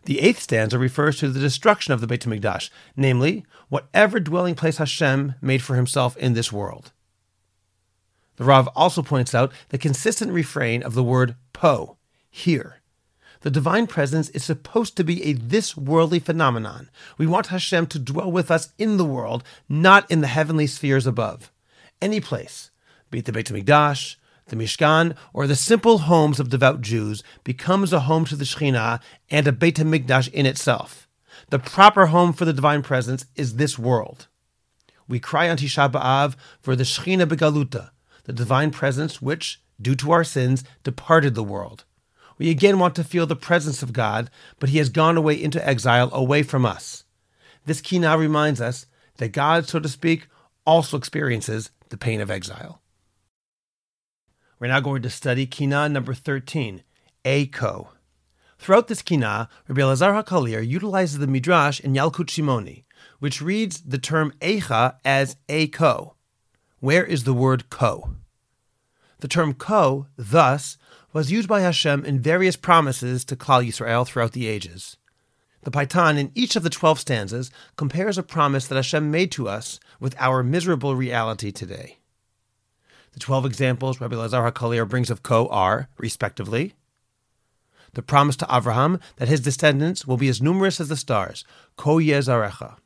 The 0.08 0.20
eighth 0.20 0.40
stanza 0.40 0.78
refers 0.78 1.18
to 1.18 1.28
the 1.28 1.38
destruction 1.38 1.92
of 1.92 2.00
the 2.00 2.06
Beit 2.06 2.22
HaMikdash, 2.22 2.70
namely, 2.96 3.44
whatever 3.68 4.18
dwelling 4.18 4.54
place 4.54 4.78
Hashem 4.78 5.34
made 5.42 5.62
for 5.62 5.76
himself 5.76 6.16
in 6.16 6.32
this 6.32 6.50
world. 6.50 6.92
The 8.36 8.44
Rav 8.44 8.70
also 8.74 9.02
points 9.02 9.34
out 9.34 9.52
the 9.68 9.76
consistent 9.76 10.32
refrain 10.32 10.82
of 10.82 10.94
the 10.94 11.02
word 11.02 11.36
po, 11.52 11.98
here. 12.30 12.80
The 13.40 13.50
divine 13.50 13.86
presence 13.86 14.30
is 14.30 14.42
supposed 14.42 14.96
to 14.96 15.04
be 15.04 15.22
a 15.24 15.34
this 15.34 15.76
worldly 15.76 16.20
phenomenon. 16.20 16.88
We 17.18 17.26
want 17.26 17.48
Hashem 17.48 17.88
to 17.88 17.98
dwell 17.98 18.32
with 18.32 18.50
us 18.50 18.72
in 18.78 18.96
the 18.96 19.04
world, 19.04 19.44
not 19.68 20.10
in 20.10 20.22
the 20.22 20.26
heavenly 20.26 20.68
spheres 20.68 21.06
above. 21.06 21.52
Any 22.00 22.20
place, 22.20 22.70
be 23.10 23.18
it 23.18 23.26
the 23.26 23.32
Beit 23.32 23.48
HaMikdash, 23.48 24.16
the 24.48 24.56
Mishkan, 24.56 25.16
or 25.32 25.46
the 25.46 25.56
simple 25.56 25.98
homes 25.98 26.40
of 26.40 26.50
devout 26.50 26.80
Jews, 26.80 27.22
becomes 27.44 27.92
a 27.92 28.00
home 28.00 28.24
to 28.26 28.36
the 28.36 28.44
Shekhinah 28.44 29.00
and 29.30 29.46
a 29.46 29.52
Beit 29.52 29.76
HaMikdash 29.76 30.32
in 30.32 30.46
itself. 30.46 31.08
The 31.50 31.58
proper 31.58 32.06
home 32.06 32.32
for 32.32 32.44
the 32.44 32.52
divine 32.52 32.82
presence 32.82 33.26
is 33.36 33.56
this 33.56 33.78
world. 33.78 34.28
We 35.06 35.20
cry 35.20 35.48
on 35.48 35.56
Tisha 35.56 35.90
B'Av 35.90 36.36
for 36.60 36.76
the 36.76 36.84
Shekhinah 36.84 37.26
Begaluta, 37.26 37.90
the 38.24 38.32
divine 38.32 38.70
presence 38.70 39.22
which, 39.22 39.62
due 39.80 39.94
to 39.96 40.12
our 40.12 40.24
sins, 40.24 40.64
departed 40.82 41.34
the 41.34 41.42
world. 41.42 41.84
We 42.36 42.50
again 42.50 42.78
want 42.78 42.94
to 42.96 43.04
feel 43.04 43.26
the 43.26 43.36
presence 43.36 43.82
of 43.82 43.92
God, 43.92 44.30
but 44.58 44.68
he 44.68 44.78
has 44.78 44.90
gone 44.90 45.16
away 45.16 45.42
into 45.42 45.66
exile 45.66 46.10
away 46.12 46.42
from 46.42 46.64
us. 46.64 47.04
This 47.64 47.80
Kinah 47.80 48.18
reminds 48.18 48.60
us 48.60 48.86
that 49.16 49.32
God, 49.32 49.68
so 49.68 49.80
to 49.80 49.88
speak, 49.88 50.28
also 50.64 50.96
experiences 50.96 51.70
the 51.88 51.96
pain 51.96 52.20
of 52.20 52.30
exile. 52.30 52.80
We're 54.60 54.66
now 54.66 54.80
going 54.80 55.02
to 55.02 55.10
study 55.10 55.46
Kinah 55.46 55.88
number 55.88 56.14
13, 56.14 56.82
Eiko. 57.24 57.90
Throughout 58.58 58.88
this 58.88 59.02
Kinah, 59.02 59.48
Rabbi 59.68 59.80
Elazar 59.80 60.20
HaKalir 60.20 60.66
utilizes 60.66 61.18
the 61.18 61.28
Midrash 61.28 61.78
in 61.78 61.92
Yalkut 61.92 62.26
Shimoni, 62.26 62.82
which 63.20 63.40
reads 63.40 63.82
the 63.82 63.98
term 63.98 64.32
Eicha 64.40 64.96
as 65.04 65.36
Eiko. 65.48 66.14
where 66.80 67.04
is 67.04 67.22
the 67.22 67.34
word 67.34 67.70
ko? 67.70 68.16
The 69.20 69.28
term 69.28 69.54
ko, 69.54 70.08
thus, 70.16 70.76
was 71.12 71.30
used 71.30 71.48
by 71.48 71.60
Hashem 71.60 72.04
in 72.04 72.20
various 72.20 72.56
promises 72.56 73.24
to 73.26 73.36
Klal 73.36 73.64
Yisrael 73.64 74.04
throughout 74.04 74.32
the 74.32 74.48
ages. 74.48 74.96
The 75.62 75.70
Paitan 75.70 76.18
in 76.18 76.32
each 76.34 76.56
of 76.56 76.64
the 76.64 76.70
12 76.70 76.98
stanzas 76.98 77.52
compares 77.76 78.18
a 78.18 78.24
promise 78.24 78.66
that 78.66 78.74
Hashem 78.74 79.08
made 79.08 79.30
to 79.32 79.48
us 79.48 79.78
with 80.00 80.16
our 80.18 80.42
miserable 80.42 80.96
reality 80.96 81.52
today. 81.52 81.97
The 83.18 83.24
12 83.24 83.46
examples 83.46 84.00
Rabbi 84.00 84.14
Lazar 84.14 84.48
HaKalir 84.48 84.88
brings 84.88 85.10
of 85.10 85.24
Ko 85.24 85.48
are, 85.48 85.88
respectively, 85.98 86.74
the 87.94 88.00
promise 88.00 88.36
to 88.36 88.44
Avraham 88.44 89.00
that 89.16 89.26
his 89.26 89.40
descendants 89.40 90.06
will 90.06 90.16
be 90.16 90.28
as 90.28 90.40
numerous 90.40 90.78
as 90.78 90.86
the 90.86 90.94
stars, 90.94 91.44
Ko 91.74 91.96
Yezarecha. 91.96 92.76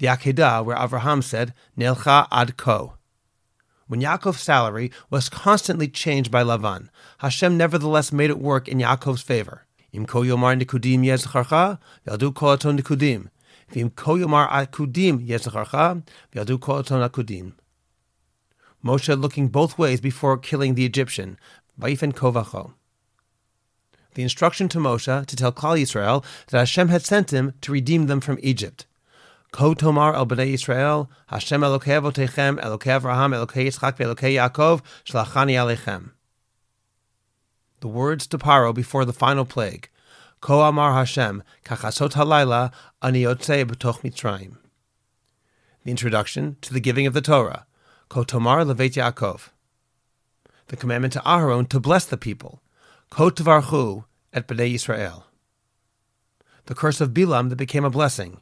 The 0.00 0.06
Akedah, 0.08 0.62
where 0.66 0.76
Avraham 0.76 1.24
said, 1.24 1.54
Nelcha 1.78 2.28
ad 2.30 2.58
Ko. 2.58 2.98
When 3.86 4.02
Yaakov's 4.02 4.42
salary 4.42 4.92
was 5.08 5.30
constantly 5.30 5.88
changed 5.88 6.30
by 6.30 6.42
Lavan, 6.42 6.90
Hashem 7.20 7.56
nevertheless 7.56 8.12
made 8.12 8.28
it 8.28 8.38
work 8.38 8.68
in 8.68 8.80
Yaakov's 8.80 9.22
favor. 9.22 9.64
Im 9.92 10.04
ko 10.04 10.24
yomar 10.24 10.60
nikudim 10.60 11.06
yezcharcha, 11.06 11.78
yaldu 12.06 12.34
kol 12.34 12.58
nikudim. 12.58 13.30
V'im 13.72 13.94
ko 13.94 14.16
yomar 14.16 14.50
akudim 14.50 15.26
yezcharcha, 15.26 16.02
yaldu 16.34 16.60
kol 16.60 16.82
akudim. 16.82 17.54
Moshe 18.84 19.20
looking 19.20 19.48
both 19.48 19.78
ways 19.78 20.00
before 20.00 20.38
killing 20.38 20.74
the 20.74 20.84
Egyptian, 20.84 21.38
Vaifen 21.80 22.12
kovacho. 22.12 22.74
The 24.14 24.22
instruction 24.22 24.68
to 24.70 24.78
Moshe 24.78 25.26
to 25.26 25.36
tell 25.36 25.52
Klal 25.52 25.80
Yisrael 25.80 26.24
that 26.48 26.58
Hashem 26.58 26.88
had 26.88 27.04
sent 27.04 27.32
him 27.32 27.54
to 27.60 27.72
redeem 27.72 28.06
them 28.06 28.20
from 28.20 28.38
Egypt. 28.42 28.86
Ko 29.52 29.74
tomar 29.74 30.14
el 30.14 30.26
bnei 30.26 30.52
Yisrael, 30.54 31.08
Hashem 31.28 31.60
Elokei 31.60 32.00
avotechem, 32.00 32.60
Elokei 32.60 33.00
Avraham, 33.00 33.34
Elokei 33.34 33.66
Yitzchak, 33.66 33.96
Elokei 33.98 34.34
Yaakov, 34.34 34.82
shlachani 35.04 35.54
alechem. 35.54 36.10
The 37.80 37.88
words 37.88 38.26
to 38.26 38.38
Paro 38.38 38.74
before 38.74 39.04
the 39.04 39.12
final 39.12 39.44
plague, 39.44 39.88
Ko 40.40 40.62
amar 40.62 40.92
Hashem, 40.94 41.42
kachasot 41.64 42.12
halayla, 42.12 42.72
ani 43.02 43.22
yotzei 43.22 43.64
b'toch 43.64 44.02
mitzrayim. 44.02 44.56
The 45.84 45.90
introduction 45.92 46.56
to 46.60 46.74
the 46.74 46.80
giving 46.80 47.06
of 47.06 47.14
the 47.14 47.20
Torah, 47.20 47.66
Ko 48.08 48.24
tomar 48.24 48.64
levet 48.64 48.94
Yaakov. 48.94 49.50
The 50.68 50.76
commandment 50.76 51.12
to 51.12 51.20
Aharon 51.20 51.68
to 51.68 51.78
bless 51.78 52.06
the 52.06 52.16
people, 52.16 52.62
Ko 53.10 53.30
tvarchu 53.30 54.04
et 54.32 54.48
bnei 54.48 54.74
Yisrael. 54.74 55.24
The 56.66 56.74
curse 56.74 57.00
of 57.02 57.10
Bilam 57.10 57.50
that 57.50 57.56
became 57.56 57.84
a 57.84 57.90
blessing, 57.90 58.40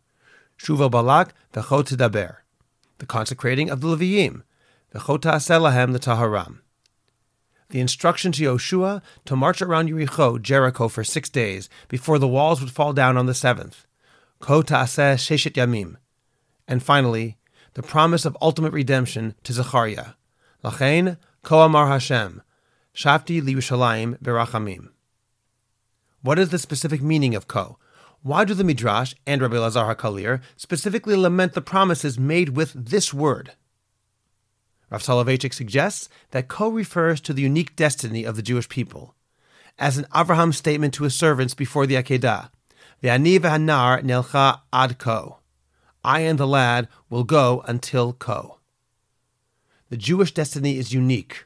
Shuva 0.59 0.91
Balak 0.91 1.35
v'cho 1.53 1.83
tidaber, 1.83 2.37
the 2.99 3.07
consecrating 3.07 3.69
of 3.69 3.81
the 3.81 3.89
Leviim, 3.89 4.43
v'cho 4.95 5.21
ta'aseh 5.21 5.93
the 5.93 5.99
Taharam. 5.99 6.61
The 7.71 7.81
instruction 7.81 8.31
to 8.33 8.45
Yoshua 8.45 9.03
to 9.25 9.37
march 9.37 9.61
around 9.61 9.89
Yericho, 9.89 10.41
Jericho, 10.41 10.87
for 10.87 11.03
six 11.03 11.29
days 11.29 11.69
before 11.89 12.21
the 12.21 12.29
walls 12.29 12.61
would 12.61 12.71
fall 12.71 12.93
down 12.93 13.17
on 13.17 13.27
the 13.27 13.35
seventh, 13.35 13.85
Ko 14.39 14.63
ta'aseh 14.63 15.17
sheshet 15.17 15.53
yamim. 15.53 15.97
And 16.69 16.83
finally, 16.83 17.39
the 17.77 17.83
promise 17.83 18.25
of 18.25 18.35
ultimate 18.41 18.73
redemption 18.73 19.35
to 19.45 19.53
Zechariah, 19.53 20.12
Lachain 20.65 21.19
Ko 21.43 21.61
Amar 21.61 21.89
Hashem, 21.89 22.41
Shafti 22.95 23.43
Liyushalayim 23.43 24.19
Berachamim. 24.19 24.89
What 26.23 26.39
is 26.39 26.49
the 26.49 26.59
specific 26.59 27.03
meaning 27.03 27.35
of 27.35 27.49
Ko? 27.49 27.79
Why 28.23 28.47
do 28.47 28.55
the 28.55 28.65
Midrash 28.65 29.12
and 29.27 29.43
Rabbi 29.43 29.59
Lazar 29.59 29.95
HaKalir 29.95 30.41
specifically 30.57 31.17
lament 31.17 31.53
the 31.53 31.61
promises 31.61 32.19
made 32.19 32.57
with 32.57 32.73
this 32.73 33.12
word? 33.12 33.53
Rav 34.89 35.03
Soloveitchik 35.03 35.53
suggests 35.53 36.09
that 36.31 36.49
Ko 36.49 36.71
refers 36.71 37.21
to 37.21 37.35
the 37.35 37.43
unique 37.43 37.77
destiny 37.77 38.25
of 38.25 38.37
the 38.37 38.43
Jewish 38.43 38.71
people, 38.71 39.15
as 39.79 39.99
an 39.99 40.07
Avraham 40.15 40.55
statement 40.55 40.95
to 40.95 41.05
his 41.05 41.15
servants 41.15 41.53
before 41.53 41.87
the 41.87 41.97
Akedah, 41.97 42.49
Ve'ani 43.03 43.39
ve'hanar 43.39 44.03
nelcha 44.03 44.61
ad 44.73 44.97
Ko. 44.97 45.41
I 46.07 46.21
and 46.21 46.38
the 46.38 46.47
lad 46.47 46.88
will 47.11 47.25
go 47.25 47.62
until 47.66 48.12
Ko. 48.14 48.61
The 49.90 49.97
Jewish 49.97 50.33
destiny 50.33 50.79
is 50.79 50.95
unique, 50.95 51.45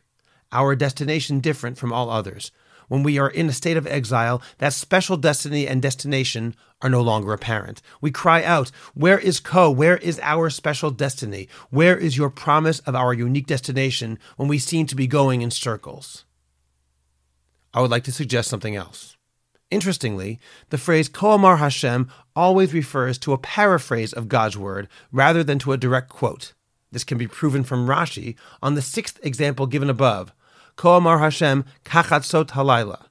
our 0.52 0.76
destination 0.76 1.40
different 1.40 1.78
from 1.78 1.92
all 1.92 2.10
others, 2.10 2.52
when 2.90 3.04
we 3.04 3.18
are 3.18 3.30
in 3.30 3.48
a 3.48 3.52
state 3.52 3.76
of 3.76 3.86
exile, 3.86 4.42
that 4.58 4.72
special 4.72 5.16
destiny 5.16 5.66
and 5.66 5.80
destination 5.80 6.56
are 6.82 6.90
no 6.90 7.00
longer 7.00 7.32
apparent. 7.32 7.80
We 8.00 8.10
cry 8.10 8.42
out, 8.42 8.72
Where 8.94 9.18
is 9.18 9.38
Ko? 9.38 9.70
Where 9.70 9.96
is 9.96 10.18
our 10.22 10.50
special 10.50 10.90
destiny? 10.90 11.48
Where 11.70 11.96
is 11.96 12.16
your 12.16 12.30
promise 12.30 12.80
of 12.80 12.96
our 12.96 13.14
unique 13.14 13.46
destination 13.46 14.18
when 14.36 14.48
we 14.48 14.58
seem 14.58 14.86
to 14.86 14.96
be 14.96 15.06
going 15.06 15.40
in 15.40 15.52
circles? 15.52 16.24
I 17.72 17.80
would 17.80 17.92
like 17.92 18.04
to 18.04 18.12
suggest 18.12 18.50
something 18.50 18.74
else. 18.74 19.16
Interestingly, 19.70 20.40
the 20.70 20.78
phrase 20.78 21.08
Koamar 21.08 21.58
Hashem 21.58 22.10
always 22.40 22.72
refers 22.72 23.18
to 23.18 23.34
a 23.34 23.38
paraphrase 23.38 24.14
of 24.14 24.26
God's 24.26 24.56
word 24.56 24.88
rather 25.12 25.44
than 25.44 25.58
to 25.58 25.72
a 25.72 25.76
direct 25.76 26.08
quote. 26.08 26.54
This 26.90 27.04
can 27.04 27.18
be 27.18 27.26
proven 27.26 27.64
from 27.64 27.86
Rashi 27.86 28.34
on 28.62 28.74
the 28.74 28.80
sixth 28.80 29.20
example 29.22 29.66
given 29.66 29.90
above, 29.90 30.32
Koamar 30.74 31.18
Hashem 31.20 31.66
kachatzot 31.84 32.48
halayla. 32.48 33.08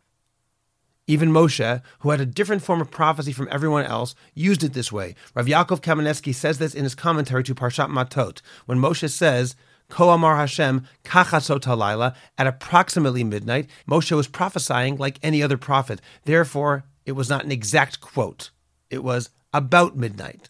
Even 1.06 1.30
Moshe, 1.30 1.82
who 2.00 2.10
had 2.10 2.20
a 2.20 2.26
different 2.26 2.64
form 2.64 2.82
of 2.82 2.90
prophecy 2.90 3.32
from 3.32 3.48
everyone 3.52 3.86
else, 3.86 4.16
used 4.34 4.64
it 4.64 4.74
this 4.74 4.92
way. 4.92 5.14
Rav 5.36 5.46
Yaakov 5.46 5.82
Kamenetsky 5.82 6.34
says 6.34 6.58
this 6.58 6.74
in 6.74 6.84
his 6.84 6.96
commentary 6.96 7.44
to 7.44 7.54
Parshat 7.54 7.90
Matot, 7.90 8.42
when 8.66 8.80
Moshe 8.80 9.12
says, 9.12 9.56
Koamar 9.92 10.38
Hashem 10.38 10.88
kachatzot 11.06 11.62
halayla, 11.62 12.16
at 12.40 12.48
approximately 12.48 13.24
midnight, 13.24 13.70
Moshe 13.88 14.16
was 14.16 14.28
prophesying 14.28 14.98
like 14.98 15.20
any 15.22 15.44
other 15.44 15.58
prophet. 15.58 16.02
Therefore, 16.26 16.84
it 17.06 17.12
was 17.12 17.30
not 17.30 17.46
an 17.46 17.52
exact 17.52 18.02
quote. 18.02 18.50
It 18.90 19.04
was 19.04 19.30
about 19.54 19.96
midnight. 19.96 20.50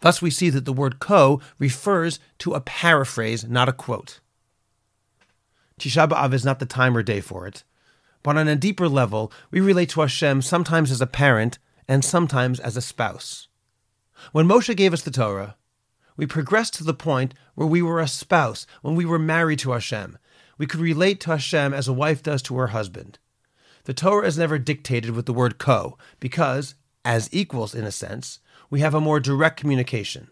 Thus, 0.00 0.22
we 0.22 0.30
see 0.30 0.50
that 0.50 0.64
the 0.64 0.72
word 0.72 1.00
ko 1.00 1.40
refers 1.58 2.20
to 2.38 2.54
a 2.54 2.60
paraphrase, 2.60 3.44
not 3.44 3.68
a 3.68 3.72
quote. 3.72 4.20
Tisha 5.78 6.08
B'Av 6.08 6.32
is 6.32 6.44
not 6.44 6.58
the 6.58 6.66
time 6.66 6.96
or 6.96 7.02
day 7.02 7.20
for 7.20 7.46
it. 7.46 7.64
But 8.22 8.36
on 8.36 8.48
a 8.48 8.56
deeper 8.56 8.88
level, 8.88 9.32
we 9.50 9.60
relate 9.60 9.90
to 9.90 10.00
Hashem 10.00 10.42
sometimes 10.42 10.90
as 10.90 11.00
a 11.00 11.06
parent 11.06 11.58
and 11.86 12.04
sometimes 12.04 12.60
as 12.60 12.76
a 12.76 12.82
spouse. 12.82 13.48
When 14.32 14.46
Moshe 14.46 14.76
gave 14.76 14.92
us 14.92 15.02
the 15.02 15.10
Torah, 15.10 15.56
we 16.16 16.26
progressed 16.26 16.74
to 16.74 16.84
the 16.84 16.94
point 16.94 17.32
where 17.54 17.68
we 17.68 17.80
were 17.80 18.00
a 18.00 18.08
spouse, 18.08 18.66
when 18.82 18.96
we 18.96 19.04
were 19.04 19.20
married 19.20 19.60
to 19.60 19.70
Hashem. 19.70 20.18
We 20.58 20.66
could 20.66 20.80
relate 20.80 21.20
to 21.20 21.30
Hashem 21.30 21.72
as 21.72 21.86
a 21.86 21.92
wife 21.92 22.22
does 22.22 22.42
to 22.42 22.56
her 22.56 22.68
husband. 22.68 23.20
The 23.84 23.94
Torah 23.94 24.26
is 24.26 24.36
never 24.36 24.58
dictated 24.58 25.12
with 25.12 25.26
the 25.26 25.32
word 25.32 25.58
ko, 25.58 25.96
because, 26.18 26.74
as 27.08 27.30
equals 27.32 27.74
in 27.74 27.84
a 27.84 27.90
sense, 27.90 28.38
we 28.68 28.80
have 28.80 28.94
a 28.94 29.00
more 29.00 29.18
direct 29.18 29.58
communication. 29.58 30.28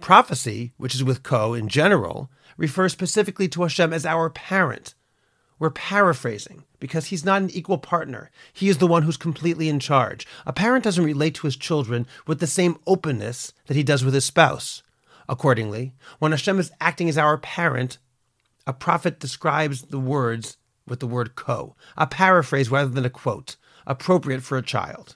Prophecy, 0.00 0.72
which 0.76 0.92
is 0.92 1.04
with 1.04 1.22
ko 1.22 1.54
in 1.54 1.68
general, 1.68 2.32
refers 2.56 2.90
specifically 2.90 3.46
to 3.46 3.62
Hashem 3.62 3.92
as 3.92 4.04
our 4.04 4.28
parent. 4.28 4.96
We're 5.60 5.70
paraphrasing 5.70 6.64
because 6.80 7.06
he's 7.06 7.24
not 7.24 7.42
an 7.42 7.50
equal 7.50 7.78
partner. 7.78 8.32
He 8.52 8.68
is 8.68 8.78
the 8.78 8.88
one 8.88 9.04
who's 9.04 9.16
completely 9.16 9.68
in 9.68 9.78
charge. 9.78 10.26
A 10.44 10.52
parent 10.52 10.82
doesn't 10.82 11.04
relate 11.04 11.36
to 11.36 11.46
his 11.46 11.56
children 11.56 12.08
with 12.26 12.40
the 12.40 12.48
same 12.48 12.80
openness 12.84 13.52
that 13.66 13.76
he 13.76 13.84
does 13.84 14.04
with 14.04 14.14
his 14.14 14.24
spouse. 14.24 14.82
Accordingly, 15.28 15.94
when 16.18 16.32
Hashem 16.32 16.58
is 16.58 16.72
acting 16.80 17.08
as 17.08 17.18
our 17.18 17.38
parent, 17.38 17.98
a 18.66 18.72
prophet 18.72 19.20
describes 19.20 19.82
the 19.82 20.00
words 20.00 20.56
with 20.88 20.98
the 20.98 21.06
word 21.06 21.36
ko, 21.36 21.76
a 21.96 22.08
paraphrase 22.08 22.68
rather 22.68 22.90
than 22.90 23.04
a 23.04 23.10
quote, 23.10 23.54
appropriate 23.86 24.42
for 24.42 24.58
a 24.58 24.62
child. 24.62 25.14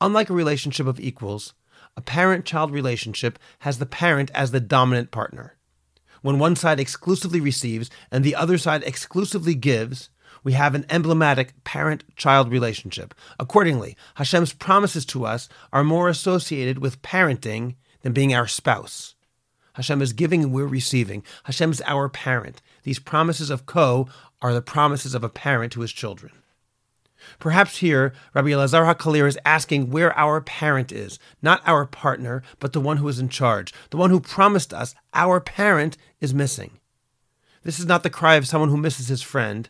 Unlike 0.00 0.30
a 0.30 0.34
relationship 0.34 0.86
of 0.86 1.00
equals, 1.00 1.54
a 1.96 2.00
parent 2.00 2.44
child 2.44 2.70
relationship 2.70 3.38
has 3.60 3.78
the 3.78 3.86
parent 3.86 4.30
as 4.32 4.52
the 4.52 4.60
dominant 4.60 5.10
partner. 5.10 5.56
When 6.22 6.38
one 6.38 6.54
side 6.54 6.78
exclusively 6.78 7.40
receives 7.40 7.90
and 8.10 8.24
the 8.24 8.36
other 8.36 8.58
side 8.58 8.84
exclusively 8.84 9.54
gives, 9.54 10.08
we 10.44 10.52
have 10.52 10.74
an 10.74 10.86
emblematic 10.88 11.64
parent 11.64 12.04
child 12.16 12.50
relationship. 12.50 13.14
Accordingly, 13.40 13.96
Hashem's 14.14 14.52
promises 14.52 15.04
to 15.06 15.26
us 15.26 15.48
are 15.72 15.82
more 15.82 16.08
associated 16.08 16.78
with 16.78 17.02
parenting 17.02 17.74
than 18.02 18.12
being 18.12 18.32
our 18.32 18.46
spouse. 18.46 19.16
Hashem 19.72 20.00
is 20.00 20.12
giving 20.12 20.42
and 20.42 20.52
we're 20.52 20.66
receiving. 20.66 21.24
Hashem 21.44 21.70
is 21.70 21.82
our 21.86 22.08
parent. 22.08 22.62
These 22.84 22.98
promises 23.00 23.50
of 23.50 23.66
Ko 23.66 24.08
are 24.40 24.54
the 24.54 24.62
promises 24.62 25.14
of 25.14 25.24
a 25.24 25.28
parent 25.28 25.72
to 25.72 25.80
his 25.80 25.92
children. 25.92 26.32
Perhaps 27.38 27.78
here, 27.78 28.12
Rabbi 28.34 28.48
Elazar 28.48 28.92
HaKalir 28.92 29.26
is 29.26 29.38
asking 29.44 29.90
where 29.90 30.16
our 30.18 30.40
parent 30.40 30.92
is, 30.92 31.18
not 31.42 31.62
our 31.66 31.84
partner, 31.86 32.42
but 32.58 32.72
the 32.72 32.80
one 32.80 32.98
who 32.98 33.08
is 33.08 33.18
in 33.18 33.28
charge, 33.28 33.72
the 33.90 33.96
one 33.96 34.10
who 34.10 34.20
promised 34.20 34.72
us 34.72 34.94
our 35.14 35.40
parent 35.40 35.96
is 36.20 36.34
missing. 36.34 36.78
This 37.62 37.78
is 37.78 37.86
not 37.86 38.02
the 38.02 38.10
cry 38.10 38.36
of 38.36 38.46
someone 38.46 38.70
who 38.70 38.76
misses 38.76 39.08
his 39.08 39.22
friend. 39.22 39.68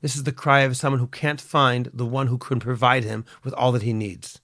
This 0.00 0.16
is 0.16 0.24
the 0.24 0.32
cry 0.32 0.60
of 0.60 0.76
someone 0.76 1.00
who 1.00 1.06
can't 1.06 1.40
find 1.40 1.90
the 1.92 2.06
one 2.06 2.26
who 2.26 2.38
can 2.38 2.60
provide 2.60 3.04
him 3.04 3.24
with 3.42 3.54
all 3.54 3.72
that 3.72 3.82
he 3.82 3.92
needs. 3.92 4.40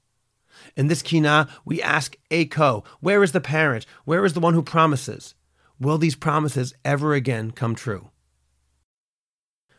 In 0.76 0.88
this 0.88 1.02
kina, 1.02 1.48
we 1.64 1.82
ask 1.82 2.16
Eko, 2.30 2.84
where 3.00 3.22
is 3.22 3.32
the 3.32 3.40
parent? 3.40 3.86
Where 4.04 4.24
is 4.24 4.32
the 4.32 4.40
one 4.40 4.54
who 4.54 4.62
promises? 4.62 5.34
will 5.80 5.98
these 5.98 6.16
promises 6.16 6.74
ever 6.84 7.14
again 7.14 7.50
come 7.50 7.74
true? 7.74 8.10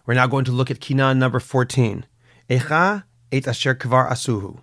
We're 0.05 0.13
now 0.13 0.27
going 0.27 0.45
to 0.45 0.51
look 0.51 0.69
at 0.69 0.79
Kinan 0.79 1.17
number 1.17 1.39
14. 1.39 2.05
Echa 2.49 3.05
et 3.31 3.47
asher 3.47 3.73
kvar 3.73 4.09
asuhu. 4.09 4.59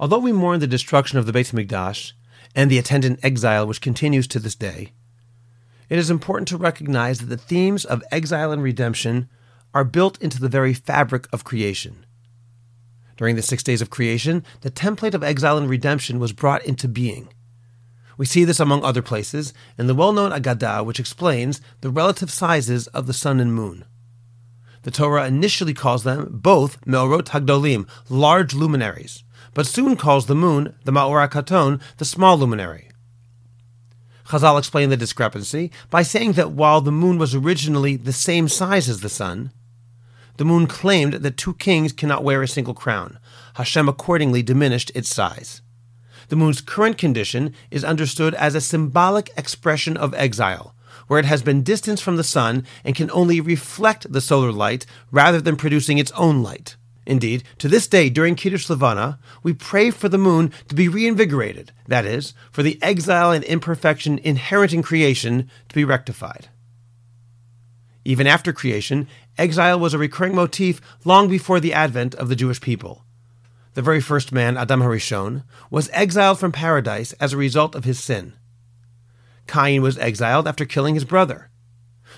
Although 0.00 0.18
we 0.18 0.32
mourn 0.32 0.58
the 0.58 0.66
destruction 0.66 1.18
of 1.18 1.26
the 1.26 1.32
Beit 1.32 1.46
HaMikdash 1.46 2.12
and 2.54 2.70
the 2.70 2.78
attendant 2.78 3.20
exile 3.22 3.66
which 3.66 3.80
continues 3.80 4.26
to 4.28 4.40
this 4.40 4.56
day, 4.56 4.92
it 5.88 5.98
is 5.98 6.10
important 6.10 6.48
to 6.48 6.56
recognize 6.56 7.20
that 7.20 7.26
the 7.26 7.36
themes 7.36 7.84
of 7.84 8.02
exile 8.10 8.50
and 8.50 8.62
redemption 8.62 9.28
are 9.72 9.84
built 9.84 10.20
into 10.20 10.40
the 10.40 10.48
very 10.48 10.74
fabric 10.74 11.28
of 11.32 11.44
creation. 11.44 12.04
During 13.16 13.36
the 13.36 13.42
six 13.42 13.62
days 13.62 13.80
of 13.80 13.90
creation, 13.90 14.44
the 14.62 14.70
template 14.70 15.14
of 15.14 15.22
exile 15.22 15.58
and 15.58 15.68
redemption 15.68 16.18
was 16.18 16.32
brought 16.32 16.64
into 16.64 16.88
being. 16.88 17.28
We 18.16 18.26
see 18.26 18.44
this 18.44 18.60
among 18.60 18.82
other 18.82 19.02
places 19.02 19.54
in 19.78 19.86
the 19.86 19.94
well 19.94 20.12
known 20.12 20.32
Agadah, 20.32 20.84
which 20.84 20.98
explains 20.98 21.60
the 21.82 21.90
relative 21.90 22.32
sizes 22.32 22.88
of 22.88 23.06
the 23.06 23.12
sun 23.12 23.38
and 23.38 23.54
moon. 23.54 23.84
The 24.88 24.92
Torah 24.92 25.26
initially 25.26 25.74
calls 25.74 26.04
them 26.04 26.28
both 26.30 26.80
Meorot 26.86 27.26
Hagdolim, 27.28 27.86
large 28.08 28.54
luminaries, 28.54 29.22
but 29.52 29.66
soon 29.66 29.96
calls 29.96 30.24
the 30.24 30.34
moon, 30.34 30.76
the 30.86 30.92
Ma'or 30.92 31.30
Katon, 31.30 31.78
the 31.98 32.06
small 32.06 32.38
luminary. 32.38 32.88
Chazal 34.28 34.58
explained 34.58 34.90
the 34.90 34.96
discrepancy 34.96 35.70
by 35.90 36.02
saying 36.02 36.32
that 36.32 36.52
while 36.52 36.80
the 36.80 36.90
moon 36.90 37.18
was 37.18 37.34
originally 37.34 37.96
the 37.96 38.14
same 38.14 38.48
size 38.48 38.88
as 38.88 39.02
the 39.02 39.10
sun, 39.10 39.52
the 40.38 40.46
moon 40.46 40.66
claimed 40.66 41.12
that 41.12 41.36
two 41.36 41.52
kings 41.52 41.92
cannot 41.92 42.24
wear 42.24 42.42
a 42.42 42.48
single 42.48 42.72
crown. 42.72 43.18
Hashem 43.56 43.90
accordingly 43.90 44.42
diminished 44.42 44.90
its 44.94 45.14
size. 45.14 45.60
The 46.28 46.36
moon's 46.36 46.62
current 46.62 46.96
condition 46.96 47.52
is 47.70 47.84
understood 47.84 48.32
as 48.36 48.54
a 48.54 48.62
symbolic 48.62 49.28
expression 49.36 49.98
of 49.98 50.14
exile, 50.14 50.74
where 51.08 51.18
it 51.18 51.26
has 51.26 51.42
been 51.42 51.62
distanced 51.62 52.02
from 52.02 52.16
the 52.16 52.24
sun 52.24 52.64
and 52.84 52.94
can 52.94 53.10
only 53.10 53.40
reflect 53.40 54.12
the 54.12 54.20
solar 54.20 54.52
light 54.52 54.86
rather 55.10 55.40
than 55.40 55.56
producing 55.56 55.98
its 55.98 56.12
own 56.12 56.42
light. 56.42 56.76
Indeed, 57.08 57.42
to 57.56 57.68
this 57.68 57.86
day 57.86 58.10
during 58.10 58.34
Kiddush 58.34 58.68
Levana, 58.68 59.18
we 59.42 59.54
pray 59.54 59.90
for 59.90 60.10
the 60.10 60.18
moon 60.18 60.52
to 60.68 60.74
be 60.74 60.88
reinvigorated, 60.88 61.72
that 61.86 62.04
is, 62.04 62.34
for 62.52 62.62
the 62.62 62.78
exile 62.82 63.32
and 63.32 63.42
imperfection 63.44 64.18
inherent 64.18 64.74
in 64.74 64.82
creation 64.82 65.50
to 65.70 65.74
be 65.74 65.84
rectified. 65.84 66.48
Even 68.04 68.26
after 68.26 68.52
creation, 68.52 69.08
exile 69.38 69.80
was 69.80 69.94
a 69.94 69.98
recurring 69.98 70.34
motif 70.34 70.82
long 71.04 71.28
before 71.28 71.60
the 71.60 71.72
advent 71.72 72.14
of 72.14 72.28
the 72.28 72.36
Jewish 72.36 72.60
people. 72.60 73.04
The 73.72 73.82
very 73.82 74.00
first 74.00 74.32
man, 74.32 74.58
Adam 74.58 74.80
Harishon, 74.80 75.44
was 75.70 75.88
exiled 75.92 76.38
from 76.38 76.52
paradise 76.52 77.12
as 77.14 77.32
a 77.32 77.38
result 77.38 77.74
of 77.74 77.84
his 77.84 77.98
sin. 77.98 78.34
Cain 79.48 79.82
was 79.82 79.98
exiled 79.98 80.46
after 80.46 80.64
killing 80.64 80.94
his 80.94 81.04
brother. 81.04 81.50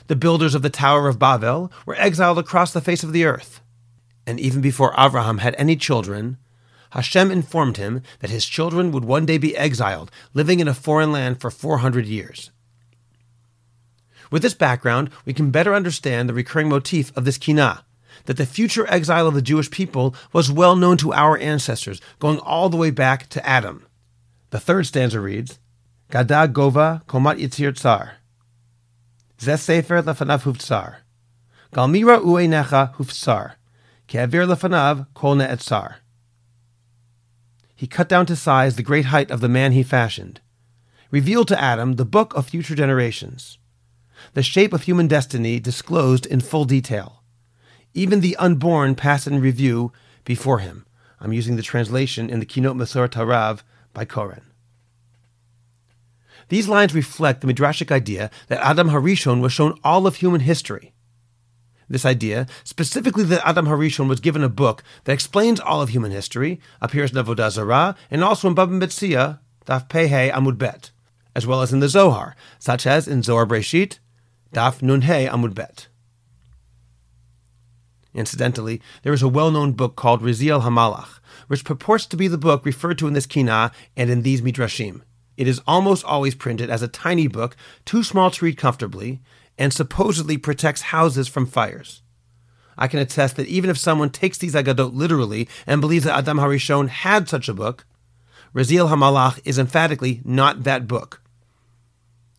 The 0.08 0.16
builders 0.16 0.54
of 0.54 0.62
the 0.62 0.70
Tower 0.70 1.08
of 1.08 1.18
Babel 1.18 1.72
were 1.86 1.94
exiled 1.94 2.38
across 2.38 2.72
the 2.72 2.80
face 2.80 3.02
of 3.02 3.12
the 3.12 3.24
earth 3.24 3.60
and 4.30 4.38
even 4.38 4.60
before 4.60 4.94
Abraham 4.96 5.38
had 5.38 5.56
any 5.58 5.74
children, 5.76 6.38
Hashem 6.90 7.32
informed 7.32 7.76
him 7.76 8.02
that 8.20 8.30
his 8.30 8.46
children 8.46 8.92
would 8.92 9.04
one 9.04 9.26
day 9.26 9.38
be 9.38 9.56
exiled, 9.56 10.10
living 10.34 10.60
in 10.60 10.68
a 10.68 10.74
foreign 10.74 11.12
land 11.12 11.40
for 11.40 11.50
400 11.50 12.06
years. 12.06 12.52
With 14.30 14.42
this 14.42 14.54
background, 14.54 15.10
we 15.24 15.32
can 15.32 15.50
better 15.50 15.74
understand 15.74 16.28
the 16.28 16.34
recurring 16.34 16.68
motif 16.68 17.16
of 17.16 17.24
this 17.24 17.38
kinah, 17.38 17.82
that 18.26 18.36
the 18.36 18.46
future 18.46 18.88
exile 18.88 19.26
of 19.26 19.34
the 19.34 19.42
Jewish 19.42 19.70
people 19.70 20.14
was 20.32 20.52
well 20.52 20.76
known 20.76 20.96
to 20.98 21.12
our 21.12 21.36
ancestors, 21.38 22.00
going 22.20 22.38
all 22.38 22.68
the 22.68 22.76
way 22.76 22.90
back 22.90 23.28
to 23.30 23.44
Adam. 23.44 23.86
The 24.50 24.60
third 24.60 24.86
stanza 24.86 25.18
reads, 25.20 25.58
Gada 26.10 26.48
gova 26.48 27.02
komat 27.06 27.38
yitzir 27.38 27.72
tsar. 27.76 28.16
Zes 29.40 29.62
sefer 29.62 30.02
lefanav 30.02 30.42
huftsar. 30.42 30.96
Galmira 31.72 32.18
uenecha 32.18 32.96
huftsar. 32.96 33.52
Ke'avir 34.08 34.44
lefanav 34.44 35.06
kol 35.14 35.36
ne'etzar. 35.36 35.98
He 37.76 37.86
cut 37.86 38.08
down 38.08 38.26
to 38.26 38.34
size 38.34 38.74
the 38.74 38.82
great 38.82 39.06
height 39.06 39.30
of 39.30 39.40
the 39.40 39.48
man 39.48 39.70
he 39.70 39.84
fashioned, 39.84 40.40
revealed 41.12 41.46
to 41.48 41.60
Adam 41.60 41.94
the 41.94 42.04
book 42.04 42.34
of 42.34 42.48
future 42.48 42.74
generations, 42.74 43.58
the 44.34 44.42
shape 44.42 44.72
of 44.72 44.82
human 44.82 45.06
destiny 45.06 45.60
disclosed 45.60 46.26
in 46.26 46.40
full 46.40 46.64
detail. 46.64 47.22
Even 47.94 48.20
the 48.20 48.36
unborn 48.36 48.96
pass 48.96 49.28
in 49.28 49.40
review 49.40 49.92
before 50.24 50.58
him. 50.58 50.86
I'm 51.20 51.32
using 51.32 51.54
the 51.54 51.62
translation 51.62 52.28
in 52.28 52.40
the 52.40 52.46
Kinot 52.46 52.74
Mesoret 52.74 53.12
HaRav 53.12 53.62
by 53.94 54.04
Koren. 54.04 54.49
These 56.50 56.68
lines 56.68 56.94
reflect 56.94 57.40
the 57.40 57.52
midrashic 57.52 57.90
idea 57.90 58.30
that 58.48 58.64
Adam 58.64 58.90
Harishon 58.90 59.40
was 59.40 59.52
shown 59.52 59.78
all 59.82 60.06
of 60.06 60.16
human 60.16 60.42
history 60.42 60.92
this 61.90 62.06
idea, 62.06 62.46
specifically 62.62 63.24
that 63.24 63.46
Adam 63.46 63.66
Harishon 63.66 64.08
was 64.08 64.20
given 64.20 64.44
a 64.44 64.48
book 64.48 64.82
that 65.04 65.12
explains 65.12 65.58
all 65.60 65.82
of 65.82 65.90
human 65.90 66.12
history, 66.12 66.60
appears 66.80 67.10
in 67.10 67.18
Avodah 67.22 67.50
Zarah 67.50 67.96
and 68.10 68.22
also 68.22 68.48
in 68.48 68.54
Baba 68.54 68.72
Metzia, 68.72 69.40
Daf 69.66 69.88
Pehe 69.88 70.32
Amud 70.32 70.56
Bet, 70.56 70.92
as 71.34 71.46
well 71.46 71.60
as 71.60 71.72
in 71.72 71.80
the 71.80 71.88
Zohar, 71.88 72.36
such 72.58 72.86
as 72.86 73.08
in 73.08 73.22
Zohar 73.22 73.44
Breshit, 73.44 73.98
Daf 74.54 74.80
Nun 74.80 75.02
He 75.02 75.26
Amud 75.26 75.54
Bet. 75.54 75.88
Incidentally, 78.14 78.80
there 79.02 79.12
is 79.12 79.22
a 79.22 79.28
well-known 79.28 79.72
book 79.72 79.96
called 79.96 80.22
Raziel 80.22 80.62
Hamalach, 80.62 81.20
which 81.48 81.64
purports 81.64 82.06
to 82.06 82.16
be 82.16 82.28
the 82.28 82.38
book 82.38 82.64
referred 82.64 82.98
to 82.98 83.06
in 83.06 83.14
this 83.14 83.26
Kina 83.26 83.72
and 83.96 84.10
in 84.10 84.22
these 84.22 84.42
Midrashim. 84.42 85.02
It 85.40 85.48
is 85.48 85.62
almost 85.66 86.04
always 86.04 86.34
printed 86.34 86.68
as 86.68 86.82
a 86.82 86.86
tiny 86.86 87.26
book, 87.26 87.56
too 87.86 88.02
small 88.02 88.30
to 88.30 88.44
read 88.44 88.58
comfortably, 88.58 89.22
and 89.56 89.72
supposedly 89.72 90.36
protects 90.36 90.82
houses 90.92 91.28
from 91.28 91.46
fires. 91.46 92.02
I 92.76 92.88
can 92.88 92.98
attest 92.98 93.36
that 93.36 93.46
even 93.46 93.70
if 93.70 93.78
someone 93.78 94.10
takes 94.10 94.36
these 94.36 94.54
Agadot 94.54 94.92
literally 94.92 95.48
and 95.66 95.80
believes 95.80 96.04
that 96.04 96.18
Adam 96.18 96.36
Harishon 96.36 96.88
had 96.88 97.26
such 97.26 97.48
a 97.48 97.54
book, 97.54 97.86
Raziel 98.54 98.90
Hamalach 98.90 99.40
is 99.46 99.58
emphatically 99.58 100.20
not 100.26 100.64
that 100.64 100.86
book. 100.86 101.22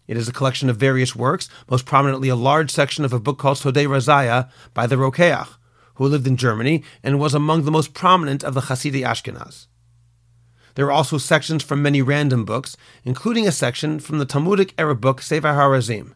It 0.08 0.16
is 0.16 0.30
a 0.30 0.34
collection 0.34 0.70
of 0.70 0.78
various 0.78 1.16
works, 1.16 1.50
most 1.72 1.88
prominently 1.88 2.30
a 2.30 2.36
large 2.36 2.70
section 2.70 3.04
of 3.04 3.14
a 3.14 3.20
book 3.20 3.40
called 3.40 3.58
Sodei 3.58 3.88
Razaya 3.88 4.52
by 4.76 4.86
the 4.86 4.98
Rokeach, 4.98 5.48
who 5.96 6.06
lived 6.06 6.28
in 6.28 6.38
Germany 6.38 6.84
and 7.02 7.20
was 7.20 7.34
among 7.34 7.64
the 7.64 7.72
most 7.72 7.96
prominent 7.96 8.44
of 8.44 8.54
the 8.54 8.62
Hasidei 8.62 9.02
Ashkenaz. 9.02 9.66
There 10.76 10.86
are 10.86 10.92
also 10.92 11.18
sections 11.18 11.64
from 11.64 11.82
many 11.82 12.02
random 12.02 12.46
books, 12.46 12.78
including 13.04 13.48
a 13.48 13.52
section 13.52 14.00
from 14.00 14.18
the 14.20 14.26
Talmudic 14.26 14.74
era 14.78 14.96
book 14.96 15.22
Sefer 15.22 15.50
HaRazim. 15.50 16.14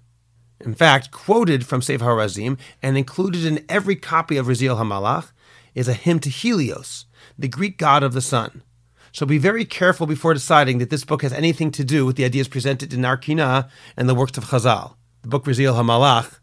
In 0.62 0.74
fact, 0.74 1.12
quoted 1.12 1.66
from 1.66 1.82
Sefer 1.82 2.06
HaRazim 2.06 2.58
and 2.82 2.98
included 2.98 3.46
in 3.46 3.66
every 3.68 3.96
copy 3.96 4.38
of 4.38 4.48
Raziel 4.48 4.78
Hamalach 4.78 5.32
is 5.74 5.88
a 5.88 5.94
hymn 5.94 6.20
to 6.22 6.30
Helios, 6.30 7.06
the 7.38 7.48
Greek 7.48 7.78
god 7.78 8.04
of 8.04 8.14
the 8.14 8.22
sun. 8.22 8.64
So 9.12 9.26
be 9.26 9.38
very 9.38 9.66
careful 9.66 10.08
before 10.08 10.34
deciding 10.34 10.80
that 10.80 10.90
this 10.90 11.06
book 11.06 11.22
has 11.22 11.34
anything 11.34 11.72
to 11.72 11.84
do 11.84 12.06
with 12.06 12.16
the 12.16 12.26
ideas 12.26 12.48
presented 12.48 12.94
in 12.94 13.06
our 13.06 13.18
kina 13.18 13.70
and 13.96 14.10
the 14.10 14.16
works 14.16 14.38
of 14.38 14.46
Chazal. 14.46 14.96
The 15.22 15.30
book 15.30 15.46
Raziel 15.46 15.76
Hamalach 15.76 16.40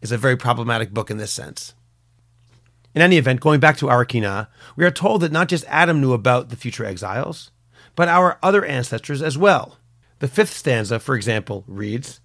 is 0.00 0.12
a 0.12 0.18
very 0.18 0.36
problematic 0.36 0.92
book 0.92 1.10
in 1.10 1.18
this 1.18 1.32
sense. 1.32 1.74
In 2.96 3.02
any 3.02 3.18
event, 3.18 3.40
going 3.40 3.60
back 3.60 3.76
to 3.76 3.90
our 3.90 4.06
kina, 4.06 4.48
we 4.74 4.82
are 4.82 4.90
told 4.90 5.20
that 5.20 5.30
not 5.30 5.48
just 5.48 5.66
Adam 5.68 6.00
knew 6.00 6.14
about 6.14 6.48
the 6.48 6.56
future 6.56 6.86
exiles, 6.86 7.50
but 7.94 8.08
our 8.08 8.38
other 8.42 8.64
ancestors 8.64 9.20
as 9.20 9.36
well. 9.36 9.76
The 10.20 10.28
fifth 10.28 10.56
stanza, 10.56 10.98
for 10.98 11.14
example, 11.14 11.62
reads, 11.66 12.20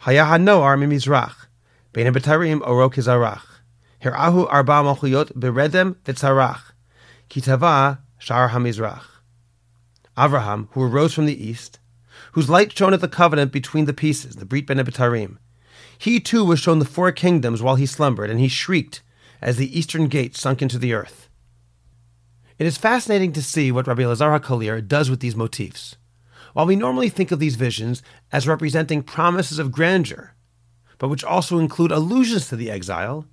Hayaha 0.00 0.36
Noar 0.36 0.76
mimizrach, 0.76 1.46
Bein 1.94 2.12
betarim 2.12 2.60
orok 2.60 2.96
hizarach, 2.96 3.62
Hirahu 4.02 4.46
arba 4.50 4.82
malchuyot 4.82 5.32
beredem 5.32 5.96
vitzarach, 6.04 6.72
Kitava 7.30 8.00
shar 8.18 8.50
hamizrach. 8.50 9.04
Avraham, 10.18 10.68
who 10.72 10.82
arose 10.82 11.14
from 11.14 11.24
the 11.24 11.42
east, 11.42 11.78
whose 12.32 12.50
light 12.50 12.76
shone 12.76 12.92
at 12.92 13.00
the 13.00 13.08
covenant 13.08 13.52
between 13.52 13.86
the 13.86 13.94
pieces, 13.94 14.36
the 14.36 14.44
Brit 14.44 14.66
Ben 14.66 15.38
he 15.98 16.20
too 16.20 16.44
was 16.44 16.60
shown 16.60 16.78
the 16.78 16.84
four 16.84 17.10
kingdoms 17.10 17.62
while 17.62 17.76
he 17.76 17.86
slumbered, 17.86 18.28
and 18.28 18.38
he 18.38 18.48
shrieked, 18.48 19.02
as 19.40 19.56
the 19.56 19.78
eastern 19.78 20.08
gate 20.08 20.36
sunk 20.36 20.62
into 20.62 20.78
the 20.78 20.92
earth. 20.92 21.28
It 22.58 22.66
is 22.66 22.76
fascinating 22.76 23.32
to 23.32 23.42
see 23.42 23.72
what 23.72 23.86
Rabbi 23.86 24.02
Elazar 24.02 24.38
HaKalir 24.38 24.86
does 24.86 25.08
with 25.08 25.20
these 25.20 25.36
motifs. 25.36 25.96
While 26.52 26.66
we 26.66 26.76
normally 26.76 27.08
think 27.08 27.30
of 27.30 27.38
these 27.38 27.56
visions 27.56 28.02
as 28.32 28.46
representing 28.46 29.02
promises 29.02 29.58
of 29.58 29.72
grandeur, 29.72 30.34
but 30.98 31.08
which 31.08 31.24
also 31.24 31.58
include 31.58 31.92
allusions 31.92 32.48
to 32.48 32.56
the 32.56 32.70
exile, 32.70 33.24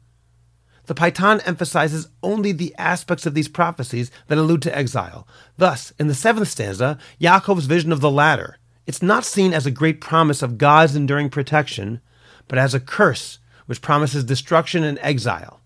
the 0.86 0.96
Paitan 0.96 1.46
emphasizes 1.46 2.08
only 2.24 2.54
the 2.54 2.74
aspects 2.78 3.26
of 3.26 3.34
these 3.34 3.50
prophecies 3.50 4.10
that 4.28 4.38
allude 4.38 4.62
to 4.62 4.76
exile. 4.76 5.28
Thus, 5.58 5.92
in 6.00 6.08
the 6.08 6.16
seventh 6.16 6.48
stanza, 6.48 6.98
Yaakov's 7.20 7.66
vision 7.66 7.92
of 7.92 8.00
the 8.00 8.10
ladder, 8.10 8.58
it's 8.86 9.02
not 9.02 9.26
seen 9.26 9.54
as 9.54 9.66
a 9.66 9.72
great 9.72 10.00
promise 10.00 10.42
of 10.42 10.58
God's 10.58 10.96
enduring 10.96 11.30
protection, 11.30 12.00
but 12.48 12.58
as 12.58 12.74
a 12.74 12.80
curse 12.80 13.40
which 13.66 13.82
promises 13.82 14.24
destruction 14.24 14.86
and 14.86 14.98
exile. 15.02 15.57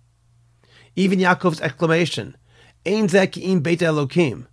Even 0.95 1.19
Yaakov's 1.19 1.61
exclamation, 1.61 2.35
Ein 2.85 3.07
Beit 3.07 3.79
Elokim, 3.79 4.47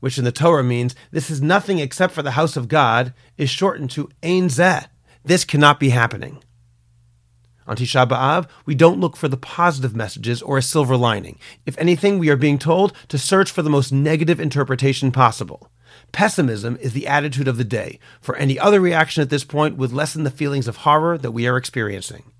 which 0.00 0.18
in 0.18 0.24
the 0.24 0.32
Torah 0.32 0.64
means 0.64 0.94
this 1.10 1.30
is 1.30 1.40
nothing 1.40 1.78
except 1.78 2.12
for 2.12 2.22
the 2.22 2.32
house 2.32 2.56
of 2.56 2.68
God, 2.68 3.14
is 3.36 3.50
shortened 3.50 3.90
to 3.92 4.08
Ein 4.22 4.48
Zeh. 4.48 4.86
This 5.24 5.44
cannot 5.44 5.80
be 5.80 5.90
happening. 5.90 6.42
On 7.66 7.76
Tisha 7.76 8.08
B'Av, 8.08 8.48
we 8.64 8.76
don't 8.76 9.00
look 9.00 9.16
for 9.16 9.26
the 9.26 9.36
positive 9.36 9.94
messages 9.94 10.40
or 10.40 10.56
a 10.56 10.62
silver 10.62 10.96
lining. 10.96 11.38
If 11.64 11.76
anything, 11.78 12.18
we 12.18 12.30
are 12.30 12.36
being 12.36 12.58
told 12.58 12.92
to 13.08 13.18
search 13.18 13.50
for 13.50 13.62
the 13.62 13.70
most 13.70 13.92
negative 13.92 14.38
interpretation 14.38 15.10
possible. 15.10 15.70
Pessimism 16.12 16.76
is 16.80 16.92
the 16.92 17.08
attitude 17.08 17.48
of 17.48 17.56
the 17.56 17.64
day, 17.64 17.98
for 18.20 18.36
any 18.36 18.58
other 18.58 18.80
reaction 18.80 19.22
at 19.22 19.30
this 19.30 19.44
point 19.44 19.76
would 19.76 19.92
lessen 19.92 20.22
the 20.22 20.30
feelings 20.30 20.68
of 20.68 20.78
horror 20.78 21.18
that 21.18 21.32
we 21.32 21.48
are 21.48 21.56
experiencing. 21.56 22.30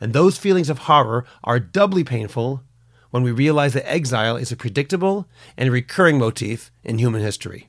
And 0.00 0.12
those 0.12 0.38
feelings 0.38 0.70
of 0.70 0.78
horror 0.78 1.24
are 1.42 1.60
doubly 1.60 2.04
painful 2.04 2.62
when 3.10 3.22
we 3.22 3.30
realize 3.30 3.74
that 3.74 3.90
exile 3.90 4.36
is 4.36 4.50
a 4.50 4.56
predictable 4.56 5.28
and 5.56 5.70
recurring 5.70 6.18
motif 6.18 6.70
in 6.82 6.98
human 6.98 7.22
history. 7.22 7.68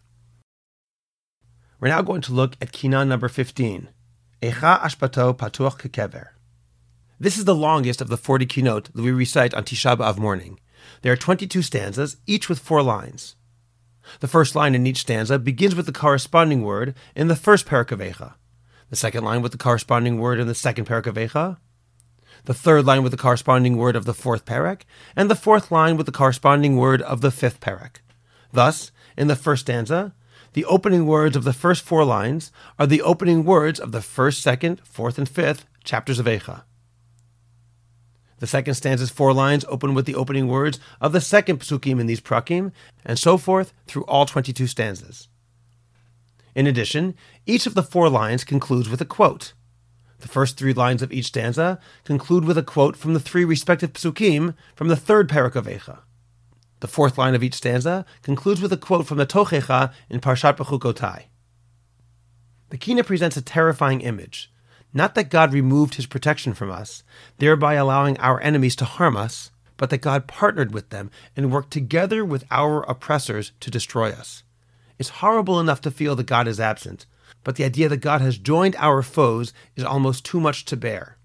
We're 1.79 1.89
now 1.89 2.01
going 2.01 2.21
to 2.21 2.33
look 2.33 2.55
at 2.61 2.71
Kinan 2.71 3.07
number 3.07 3.27
15, 3.27 3.89
Echa 4.41 4.79
Ashpato 4.79 5.37
Patuach 5.37 5.79
Kekever. 5.79 6.29
This 7.19 7.37
is 7.37 7.45
the 7.45 7.55
longest 7.55 8.01
of 8.01 8.09
the 8.09 8.17
40 8.17 8.45
kinot 8.45 8.91
that 8.93 9.01
we 9.01 9.11
recite 9.11 9.53
on 9.53 9.63
Tisha 9.63 9.95
B'Av 9.95 10.17
morning. 10.17 10.59
There 11.01 11.13
are 11.13 11.17
22 11.17 11.61
stanzas, 11.61 12.17
each 12.27 12.49
with 12.49 12.59
four 12.59 12.81
lines. 12.81 13.35
The 14.19 14.27
first 14.27 14.55
line 14.55 14.75
in 14.75 14.85
each 14.85 15.01
stanza 15.01 15.39
begins 15.39 15.75
with 15.75 15.85
the 15.85 15.93
corresponding 15.93 16.63
word 16.63 16.93
in 17.15 17.27
the 17.27 17.35
first 17.35 17.65
parak 17.65 17.91
of 17.91 17.99
Echa, 17.99 18.33
the 18.89 18.95
second 18.95 19.23
line 19.23 19.41
with 19.41 19.51
the 19.51 19.57
corresponding 19.57 20.19
word 20.19 20.39
in 20.39 20.47
the 20.47 20.55
second 20.55 20.85
parak 20.85 21.05
of 21.07 21.15
Echa, 21.15 21.57
the 22.45 22.53
third 22.53 22.85
line 22.85 23.03
with 23.03 23.11
the 23.11 23.17
corresponding 23.17 23.77
word 23.77 23.95
of 23.95 24.05
the 24.05 24.13
fourth 24.13 24.45
parak, 24.45 24.81
and 25.15 25.29
the 25.29 25.35
fourth 25.35 25.71
line 25.71 25.97
with 25.97 26.05
the 26.05 26.11
corresponding 26.11 26.77
word 26.77 27.01
of 27.01 27.21
the 27.21 27.31
fifth 27.31 27.59
parak. 27.59 27.97
Thus, 28.51 28.91
in 29.17 29.27
the 29.27 29.35
first 29.35 29.61
stanza, 29.61 30.13
the 30.53 30.65
opening 30.65 31.05
words 31.05 31.35
of 31.35 31.43
the 31.43 31.53
first 31.53 31.83
four 31.83 32.05
lines 32.05 32.51
are 32.79 32.87
the 32.87 33.01
opening 33.01 33.43
words 33.43 33.79
of 33.79 33.91
the 33.91 34.01
first, 34.01 34.41
second, 34.41 34.79
fourth, 34.85 35.17
and 35.17 35.27
fifth 35.27 35.65
chapters 35.83 36.19
of 36.19 36.27
Echa. 36.27 36.63
The 38.39 38.47
second 38.47 38.75
stanza's 38.75 39.09
four 39.09 39.33
lines 39.33 39.65
open 39.67 39.93
with 39.93 40.05
the 40.05 40.15
opening 40.15 40.47
words 40.47 40.79
of 41.01 41.13
the 41.13 41.21
second 41.21 41.59
psukim 41.59 41.99
in 41.99 42.05
these 42.05 42.21
prakim, 42.21 42.71
and 43.03 43.17
so 43.17 43.37
forth 43.37 43.73
through 43.87 44.05
all 44.05 44.25
22 44.25 44.67
stanzas. 44.67 45.27
In 46.53 46.67
addition, 46.67 47.15
each 47.45 47.65
of 47.65 47.73
the 47.73 47.83
four 47.83 48.09
lines 48.09 48.43
concludes 48.43 48.87
with 48.87 49.01
a 49.01 49.05
quote. 49.05 49.53
The 50.25 50.31
first 50.31 50.57
three 50.57 50.73
lines 50.73 51.03
of 51.03 51.13
each 51.13 51.27
stanza 51.27 51.79
conclude 52.03 52.45
with 52.45 52.57
a 52.57 52.63
quote 52.63 52.97
from 52.97 53.13
the 53.13 53.19
three 53.19 53.45
respective 53.45 53.93
psukim 53.93 54.55
from 54.75 54.87
the 54.87 54.95
third 54.95 55.29
parak 55.29 55.55
of 55.55 55.67
Echa. 55.67 55.99
The 56.79 56.87
fourth 56.87 57.19
line 57.19 57.35
of 57.35 57.43
each 57.43 57.53
stanza 57.53 58.07
concludes 58.23 58.59
with 58.59 58.73
a 58.73 58.77
quote 58.77 59.05
from 59.05 59.19
the 59.19 59.27
Tochecha 59.27 59.93
in 60.09 60.21
Parshat 60.21 60.57
Bechukotai. 60.57 61.25
The 62.71 62.77
Kina 62.79 63.03
presents 63.03 63.37
a 63.37 63.41
terrifying 63.43 64.01
image 64.01 64.51
not 64.95 65.13
that 65.13 65.29
God 65.29 65.53
removed 65.53 65.93
his 65.93 66.07
protection 66.07 66.55
from 66.55 66.71
us, 66.71 67.03
thereby 67.37 67.75
allowing 67.75 68.17
our 68.17 68.41
enemies 68.41 68.75
to 68.77 68.85
harm 68.85 69.15
us, 69.15 69.51
but 69.77 69.91
that 69.91 69.99
God 70.01 70.25
partnered 70.25 70.73
with 70.73 70.89
them 70.89 71.11
and 71.35 71.51
worked 71.51 71.69
together 71.69 72.25
with 72.25 72.45
our 72.49 72.81
oppressors 72.89 73.51
to 73.59 73.69
destroy 73.69 74.09
us. 74.09 74.41
It's 74.97 75.19
horrible 75.21 75.59
enough 75.59 75.81
to 75.81 75.91
feel 75.91 76.15
that 76.15 76.25
God 76.25 76.47
is 76.47 76.59
absent, 76.59 77.05
but 77.45 77.55
the 77.55 77.63
idea 77.63 77.87
that 77.87 77.97
God 77.97 78.19
has 78.19 78.37
joined 78.37 78.75
our 78.77 79.01
foes 79.01 79.53
is 79.77 79.85
almost 79.85 80.25
too 80.25 80.41
much 80.41 80.65
to 80.65 80.75
bear. 80.75 81.17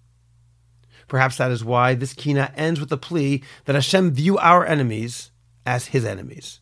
Perhaps 1.09 1.39
that 1.39 1.51
is 1.51 1.65
why 1.65 1.95
this 1.95 2.13
kina 2.13 2.53
ends 2.55 2.79
with 2.79 2.93
a 2.93 2.97
plea 2.97 3.43
that 3.65 3.75
Hashem 3.75 4.13
view 4.13 4.39
our 4.39 4.65
enemies 4.65 5.33
as 5.67 5.89
his 5.89 6.05
enemies, 6.05 6.61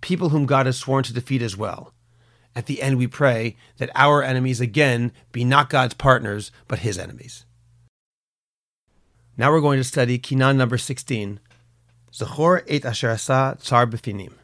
people 0.00 0.30
whom 0.30 0.46
God 0.46 0.64
has 0.64 0.78
sworn 0.78 1.04
to 1.04 1.12
defeat 1.12 1.42
as 1.42 1.54
well, 1.54 1.92
at 2.56 2.66
the 2.66 2.82
end, 2.82 2.98
we 2.98 3.06
pray 3.06 3.56
that 3.78 3.90
our 3.94 4.22
enemies 4.22 4.60
again 4.60 5.12
be 5.32 5.44
not 5.44 5.68
God's 5.68 5.94
partners, 5.94 6.52
but 6.68 6.80
his 6.80 6.98
enemies. 6.98 7.44
Now 9.36 9.50
we're 9.50 9.60
going 9.60 9.78
to 9.78 9.84
study 9.84 10.18
Kinan 10.18 10.56
number 10.56 10.78
16, 10.78 11.40
Zachor 12.12 12.62
et 12.68 12.84
Asher 12.84 13.10
Asa 13.10 13.56
Tsar 13.60 13.86
Befinim. 13.86 14.34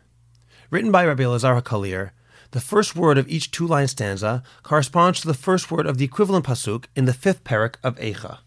Written 0.70 0.90
by 0.90 1.06
Rabbi 1.06 1.22
Elazar 1.22 1.60
HaKalir, 1.62 2.10
the 2.52 2.60
first 2.60 2.96
word 2.96 3.18
of 3.18 3.28
each 3.28 3.50
two 3.50 3.66
line 3.66 3.88
stanza 3.88 4.42
corresponds 4.62 5.20
to 5.20 5.26
the 5.26 5.34
first 5.34 5.70
word 5.70 5.86
of 5.86 5.98
the 5.98 6.04
equivalent 6.04 6.44
pasuk 6.44 6.86
in 6.96 7.04
the 7.04 7.12
fifth 7.12 7.44
parak 7.44 7.76
of 7.82 7.96
Eicha. 7.98 8.38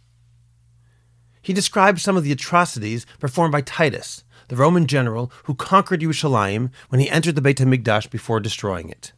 He 1.41 1.53
describes 1.53 2.01
some 2.01 2.15
of 2.15 2.23
the 2.23 2.31
atrocities 2.31 3.05
performed 3.19 3.51
by 3.51 3.61
Titus, 3.61 4.23
the 4.47 4.55
Roman 4.55 4.87
general 4.87 5.31
who 5.43 5.55
conquered 5.55 6.01
Yerushalayim 6.01 6.71
when 6.89 7.01
he 7.01 7.09
entered 7.09 7.35
the 7.35 7.41
Beit 7.41 7.57
HaMikdash 7.57 8.09
before 8.09 8.39
destroying 8.39 8.89
it. 8.89 9.11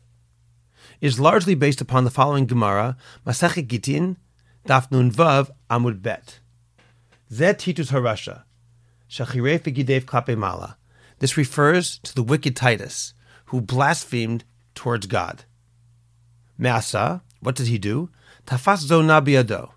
it 1.00 1.08
is 1.08 1.20
largely 1.20 1.54
based 1.54 1.82
upon 1.82 2.04
the 2.04 2.10
following 2.10 2.48
Gemara, 2.48 2.98
Masechet 3.26 3.68
Gitin, 3.68 4.18
Daf 4.68 4.92
Nun 4.92 5.12
Vav 5.12 5.52
Amud 5.70 6.02
Bet. 6.02 6.40
Zet 7.32 7.60
Titus 7.60 7.92
Harasha, 7.92 8.44
Shachiref 9.10 9.62
Gidev 9.62 10.06
Klape 10.06 10.38
Mala. 10.38 10.78
This 11.20 11.38
refers 11.38 12.00
to 12.00 12.16
the 12.16 12.24
wicked 12.24 12.56
Titus, 12.56 13.14
who 13.46 13.62
blasphemed 13.62 14.44
towards 14.76 15.08
God. 15.08 15.46
Me'asa, 16.58 17.24
what 17.40 17.56
did 17.56 17.68
he 17.68 17.78
do? 17.78 18.10
Tafas 18.46 18.80
Zona 18.80 19.22
biado. 19.22 19.72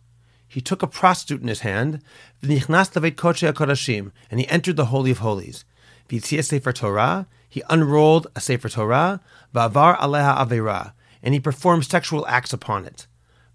He 0.47 0.61
took 0.61 0.83
a 0.83 0.87
prostitute 0.87 1.43
in 1.43 1.49
his 1.49 1.61
hand, 1.61 2.03
and 2.43 2.51
he 2.51 4.49
entered 4.49 4.77
the 4.77 4.87
Holy 4.87 5.11
of 5.11 5.19
Holies. 5.19 5.65
Sefer 6.11 6.73
Torah, 6.73 7.27
he 7.49 7.63
unrolled 7.69 8.27
a 8.35 8.41
Sefer 8.41 8.69
Torah, 8.69 9.21
va'avar 9.55 9.99
aleha 9.99 10.39
avera, 10.39 10.93
and 11.23 11.35
he 11.35 11.41
performed 11.41 11.85
sexual 11.85 12.27
acts 12.27 12.53
upon 12.53 12.87
it. 12.87 13.07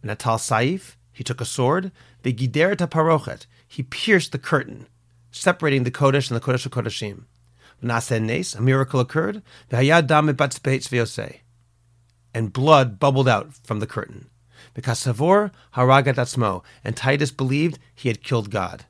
Natal 0.04 0.38
Saif, 0.38 0.96
he 1.12 1.24
took 1.24 1.42
a 1.42 1.46
sword, 1.46 1.92
the 2.22 2.34
Gideret 2.34 2.78
Parochet, 2.90 3.46
he 3.68 3.84
pierced 3.84 4.32
the 4.32 4.38
curtain, 4.38 4.88
separating 5.32 5.84
the 5.84 5.92
Kodesh 5.92 6.30
and 6.30 6.40
the 6.40 6.46
Kodesh 6.46 6.66
of 6.66 6.72
Kodeshim. 6.72 7.24
Nes, 7.84 8.56
a 8.56 8.62
miracle 8.62 9.00
occurred, 9.00 9.42
and 12.34 12.54
blood 12.54 13.00
bubbled 13.00 13.28
out 13.28 13.54
from 13.64 13.80
the 13.80 13.88
curtain. 13.88 14.30
Because 14.74 15.00
Savor 15.00 15.52
haragat 15.76 16.64
and 16.84 16.98
Titus 16.98 17.32
believed 17.32 17.80
he 17.94 18.08
had 18.10 18.24
killed 18.24 18.50
God. 18.50 18.86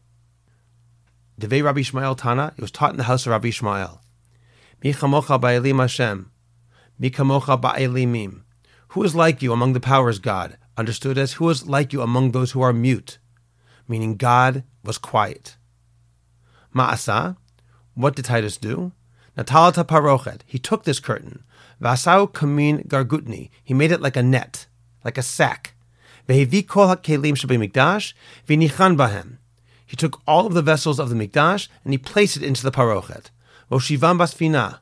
Devei 1.39 1.63
Rabbi 1.63 1.79
Ishmael 1.79 2.15
Tana, 2.15 2.53
it 2.55 2.61
was 2.61 2.71
taught 2.71 2.91
in 2.91 2.97
the 2.97 3.03
house 3.03 3.25
of 3.25 3.31
Rabbi 3.31 3.47
Ishmael. 3.49 4.01
Mi 4.83 4.93
chamocha 4.93 5.39
ba'elim 5.41 5.79
Hashem, 5.79 6.31
mi 6.99 7.09
kamocha 7.09 7.59
ba'elimim. 7.59 8.43
Who 8.89 9.03
is 9.03 9.15
like 9.15 9.41
you 9.41 9.51
among 9.51 9.73
the 9.73 9.79
powers, 9.79 10.19
God? 10.19 10.57
Understood 10.77 11.17
as 11.17 11.33
who 11.33 11.49
is 11.49 11.67
like 11.67 11.91
you 11.91 12.01
among 12.01 12.31
those 12.31 12.51
who 12.51 12.61
are 12.61 12.73
mute? 12.73 13.17
Meaning 13.87 14.17
God 14.17 14.63
was 14.83 14.97
quiet. 14.97 15.57
Ma'asa, 16.75 17.37
what 17.95 18.15
did 18.15 18.25
Titus 18.25 18.57
do? 18.57 18.91
Natalata 19.37 19.83
parochet, 19.83 20.41
he 20.45 20.59
took 20.59 20.83
this 20.83 20.99
curtain. 20.99 21.43
Vasau 21.81 22.31
kamin 22.31 22.87
gargutni, 22.87 23.49
he 23.63 23.73
made 23.73 23.91
it 23.91 24.01
like 24.01 24.15
a 24.15 24.23
net, 24.23 24.67
like 25.03 25.17
a 25.17 25.21
sack. 25.21 25.73
Vehevi 26.27 26.67
kol 26.67 26.87
hakelim 26.87 27.33
mikdash, 27.33 28.13
v'nichan 28.47 28.95
bahem. 28.95 29.37
He 29.85 29.95
took 29.95 30.21
all 30.27 30.47
of 30.47 30.53
the 30.53 30.61
vessels 30.61 30.99
of 30.99 31.09
the 31.09 31.15
mikdash 31.15 31.67
and 31.83 31.93
he 31.93 31.97
placed 31.97 32.37
it 32.37 32.43
into 32.43 32.63
the 32.63 32.71
parochet. 32.71 33.29
Voshivam 33.69 34.17
basfina, 34.17 34.79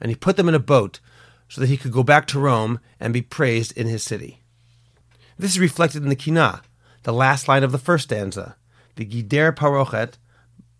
and 0.00 0.10
he 0.10 0.14
put 0.14 0.36
them 0.36 0.48
in 0.48 0.54
a 0.54 0.60
boat 0.60 1.00
so 1.48 1.60
that 1.60 1.66
he 1.66 1.76
could 1.76 1.92
go 1.92 2.04
back 2.04 2.26
to 2.26 2.38
Rome 2.38 2.78
and 3.00 3.12
be 3.12 3.22
praised 3.22 3.76
in 3.76 3.88
his 3.88 4.02
city. 4.02 4.42
This 5.36 5.52
is 5.52 5.58
reflected 5.58 6.02
in 6.02 6.08
the 6.08 6.16
Kina, 6.16 6.62
the 7.02 7.12
last 7.12 7.48
line 7.48 7.64
of 7.64 7.72
the 7.72 7.78
first 7.78 8.04
stanza, 8.04 8.56
the 8.96 9.04
Gider 9.04 9.52
Parochet, 9.52 10.14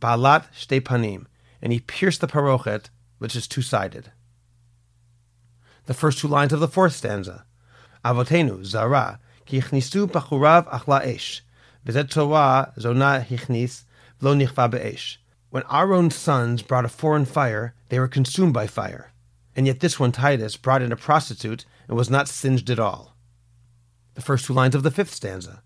Balat 0.00 0.44
Shte 0.54 0.80
Panim, 0.80 1.26
and 1.60 1.72
he 1.72 1.80
pierced 1.80 2.20
the 2.20 2.26
Parochet, 2.26 2.88
which 3.18 3.34
is 3.34 3.46
two 3.46 3.62
sided. 3.62 4.12
The 5.86 5.94
first 5.94 6.18
two 6.18 6.28
lines 6.28 6.52
of 6.52 6.60
the 6.60 6.68
fourth 6.68 6.94
stanza, 6.94 7.44
Avotenu, 8.04 8.64
Zara, 8.64 9.18
Ki 9.46 9.60
Yichnisu 9.60 10.06
Bachurav 10.06 10.68
Achla 10.70 11.06
Esh, 11.06 11.42
Vizet 11.84 12.10
Torah 12.10 12.72
Zona 12.78 13.26
Hichnis, 13.28 13.84
Vlo 14.20 14.36
Nichva 14.36 14.70
Be'esh. 14.70 15.16
When 15.50 15.62
our 15.64 15.94
own 15.94 16.10
sons 16.10 16.62
brought 16.62 16.84
a 16.84 16.88
foreign 16.88 17.24
fire, 17.24 17.74
they 17.88 17.98
were 17.98 18.08
consumed 18.08 18.52
by 18.52 18.66
fire 18.66 19.12
and 19.58 19.66
yet 19.66 19.80
this 19.80 19.98
one, 19.98 20.12
Titus, 20.12 20.56
brought 20.56 20.82
in 20.82 20.92
a 20.92 20.96
prostitute 20.96 21.64
and 21.88 21.96
was 21.96 22.08
not 22.08 22.28
singed 22.28 22.70
at 22.70 22.78
all. 22.78 23.16
The 24.14 24.20
first 24.20 24.44
two 24.46 24.52
lines 24.52 24.76
of 24.76 24.84
the 24.84 24.90
fifth 24.92 25.12
stanza. 25.12 25.64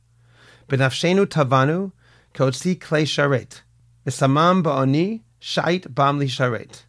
Benafshenu 0.67 1.27
tavanu 1.27 1.93
kotsi 2.33 2.75
klei 2.79 3.03
sharet. 3.03 3.61
Isamam 4.05 4.65
ba'oni 4.65 5.21
shait 5.41 5.95
bamli 5.95 6.27
sharet. 6.27 6.83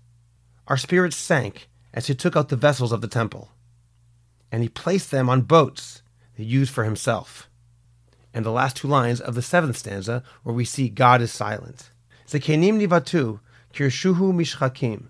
Our 0.68 0.78
spirits 0.78 1.16
sank 1.16 1.70
as 1.93 2.07
he 2.07 2.16
took 2.16 2.36
out 2.36 2.49
the 2.49 2.55
vessels 2.55 2.91
of 2.91 3.01
the 3.01 3.07
temple, 3.07 3.51
and 4.51 4.64
he 4.64 4.70
placed 4.70 5.11
them 5.11 5.30
on 5.30 5.41
boats 5.41 6.01
he 6.34 6.43
used 6.43 6.74
for 6.74 6.84
himself. 6.84 7.49
And 8.34 8.43
the 8.43 8.51
last 8.51 8.78
two 8.78 8.88
lines 8.88 9.22
of 9.22 9.36
the 9.36 9.43
seventh 9.43 9.78
stanza, 9.78 10.24
where 10.41 10.55
we 10.55 10.66
see 10.66 10.89
God 10.89 11.22
is 11.22 11.32
silent. 11.32 11.91
Zekenim 12.28 12.82
nivatu 12.82 13.39
kirshuhu 13.76 14.34
mishchakim 14.34 15.09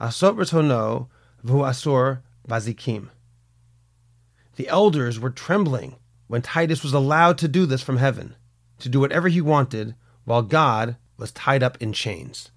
asot 0.00 0.36
retono 0.36 1.06
v'hu 1.44 1.64
asor 1.64 2.22
vazikim. 2.48 3.10
The 4.56 4.66
elders 4.66 5.20
were 5.20 5.30
trembling 5.30 5.94
when 6.26 6.42
Titus 6.42 6.82
was 6.82 6.92
allowed 6.92 7.38
to 7.38 7.46
do 7.46 7.66
this 7.66 7.82
from 7.82 7.98
heaven, 7.98 8.34
to 8.80 8.88
do 8.88 8.98
whatever 8.98 9.28
he 9.28 9.40
wanted, 9.40 9.94
while 10.24 10.42
God 10.42 10.96
was 11.16 11.32
tied 11.32 11.62
up 11.62 11.76
in 11.80 11.92
chains. 11.92 12.50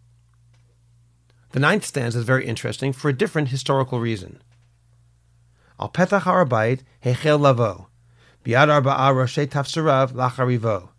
The 1.52 1.60
ninth 1.60 1.86
stanza 1.86 2.20
is 2.20 2.26
very 2.26 2.46
interesting 2.46 2.94
for 2.94 3.10
a 3.10 3.14
different 3.14 3.48
historical 3.48 4.00
reason. 4.00 4.42
Al 5.80 5.90
petach 5.90 6.22
harabait 6.22 6.82
hechel 7.04 7.40
lavo, 7.40 7.88
biad 8.46 8.68
arba'a 8.68 9.14
roshe 9.14 9.48
tafsirav 9.48 10.12
lacharivo. 10.12 10.90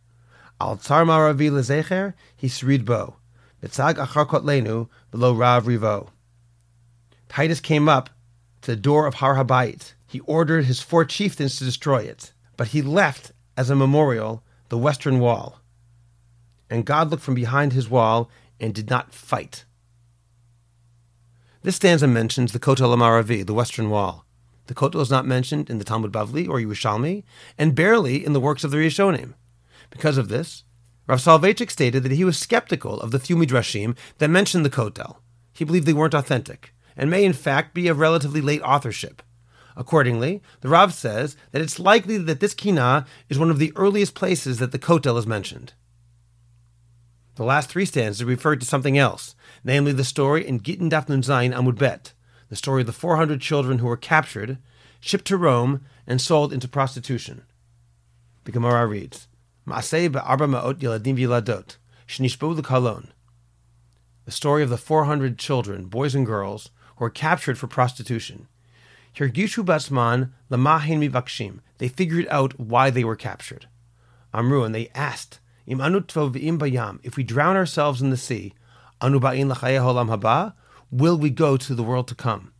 Al 0.60 0.76
tsar 0.76 1.04
maravi 1.04 1.50
lezecher 1.50 2.14
hisrid 2.42 2.84
bo, 2.84 3.16
mitzag 3.62 3.94
achar 3.94 4.26
kotlenu 4.26 4.88
below 5.10 5.34
rav 5.34 5.66
rivo. 5.66 6.08
Titus 7.28 7.60
came 7.60 7.88
up 7.88 8.10
to 8.62 8.72
the 8.72 8.76
door 8.76 9.06
of 9.06 9.14
Har 9.14 9.36
Habayit. 9.36 9.94
He 10.06 10.20
ordered 10.20 10.64
his 10.64 10.80
four 10.80 11.04
chieftains 11.04 11.56
to 11.56 11.64
destroy 11.64 12.02
it, 12.02 12.32
but 12.56 12.68
he 12.68 12.82
left 12.82 13.30
as 13.56 13.70
a 13.70 13.76
memorial 13.76 14.42
the 14.68 14.78
western 14.78 15.20
wall. 15.20 15.59
And 16.70 16.86
God 16.86 17.10
looked 17.10 17.22
from 17.22 17.34
behind 17.34 17.72
his 17.72 17.90
wall 17.90 18.30
and 18.58 18.72
did 18.72 18.88
not 18.88 19.12
fight. 19.12 19.64
This 21.62 21.76
stanza 21.76 22.06
mentions 22.06 22.52
the 22.52 22.58
Kotel 22.58 22.94
Amaravi, 22.94 23.44
the 23.44 23.52
western 23.52 23.90
wall. 23.90 24.24
The 24.66 24.74
Kotel 24.74 25.02
is 25.02 25.10
not 25.10 25.26
mentioned 25.26 25.68
in 25.68 25.78
the 25.78 25.84
Talmud 25.84 26.12
Bavli 26.12 26.48
or 26.48 26.58
Yerushalmi, 26.58 27.24
and 27.58 27.74
barely 27.74 28.24
in 28.24 28.32
the 28.32 28.40
works 28.40 28.64
of 28.64 28.70
the 28.70 28.76
Rishonim. 28.76 29.34
Because 29.90 30.16
of 30.16 30.28
this, 30.28 30.64
Rav 31.06 31.18
Soloveitchik 31.18 31.70
stated 31.70 32.04
that 32.04 32.12
he 32.12 32.24
was 32.24 32.38
skeptical 32.38 33.00
of 33.00 33.10
the 33.10 33.18
few 33.18 33.36
midrashim 33.36 33.96
that 34.18 34.30
mentioned 34.30 34.64
the 34.64 34.70
Kotel. 34.70 35.16
He 35.52 35.64
believed 35.64 35.86
they 35.86 35.92
weren't 35.92 36.14
authentic, 36.14 36.72
and 36.96 37.10
may 37.10 37.24
in 37.24 37.32
fact 37.32 37.74
be 37.74 37.88
of 37.88 37.98
relatively 37.98 38.40
late 38.40 38.62
authorship. 38.62 39.22
Accordingly, 39.76 40.40
the 40.60 40.68
Rav 40.68 40.94
says 40.94 41.36
that 41.50 41.62
it's 41.62 41.80
likely 41.80 42.16
that 42.16 42.40
this 42.40 42.54
Kina 42.54 43.06
is 43.28 43.38
one 43.38 43.50
of 43.50 43.58
the 43.58 43.72
earliest 43.76 44.14
places 44.14 44.60
that 44.60 44.72
the 44.72 44.78
Kotel 44.78 45.18
is 45.18 45.26
mentioned. 45.26 45.72
The 47.40 47.46
last 47.46 47.70
three 47.70 47.86
stanzas 47.86 48.22
refer 48.22 48.54
to 48.56 48.66
something 48.66 48.98
else, 48.98 49.34
namely 49.64 49.92
the 49.92 50.04
story 50.04 50.46
in 50.46 50.58
Gittin 50.58 50.90
Daf 50.90 51.08
Nun 51.08 51.22
Zayin 51.22 51.54
Amud 51.54 51.78
Bet, 51.78 52.12
the 52.50 52.54
story 52.54 52.82
of 52.82 52.86
the 52.86 52.92
400 52.92 53.40
children 53.40 53.78
who 53.78 53.86
were 53.86 53.96
captured, 53.96 54.58
shipped 55.00 55.24
to 55.28 55.38
Rome, 55.38 55.80
and 56.06 56.20
sold 56.20 56.52
into 56.52 56.68
prostitution. 56.68 57.44
The 58.44 58.52
Gemara 58.52 58.86
reads, 58.86 59.26
Ma'aseh 59.66 60.12
be'arba 60.12 60.46
ma'ot 60.48 60.80
yeladim 60.80 61.16
v'yiladot, 61.16 61.76
shnishbu 62.06 62.58
l'kalon. 62.58 63.08
The 64.26 64.32
story 64.32 64.62
of 64.62 64.68
the 64.68 64.76
400 64.76 65.38
children, 65.38 65.86
boys 65.86 66.14
and 66.14 66.26
girls, 66.26 66.68
who 66.96 67.04
were 67.06 67.08
captured 67.08 67.56
for 67.56 67.68
prostitution. 67.68 68.48
Hirgishu 69.16 69.64
batsman 69.64 70.34
lamahin 70.50 71.08
mivakshim. 71.08 71.60
They 71.78 71.88
figured 71.88 72.26
out 72.28 72.60
why 72.60 72.90
they 72.90 73.02
were 73.02 73.16
captured. 73.16 73.66
Amru, 74.34 74.62
and 74.62 74.74
they 74.74 74.90
asked, 74.94 75.40
if 75.70 77.16
we 77.16 77.22
drown 77.22 77.56
ourselves 77.56 78.02
in 78.02 78.10
the 78.10 78.16
sea, 78.16 78.54
anu 79.00 79.20
ba'in 79.20 79.54
holam 79.54 80.52
will 80.90 81.16
we 81.16 81.30
go 81.30 81.56
to 81.56 81.74
the 81.74 81.82
world 81.82 82.08
to 82.08 82.14
come? 82.14 82.52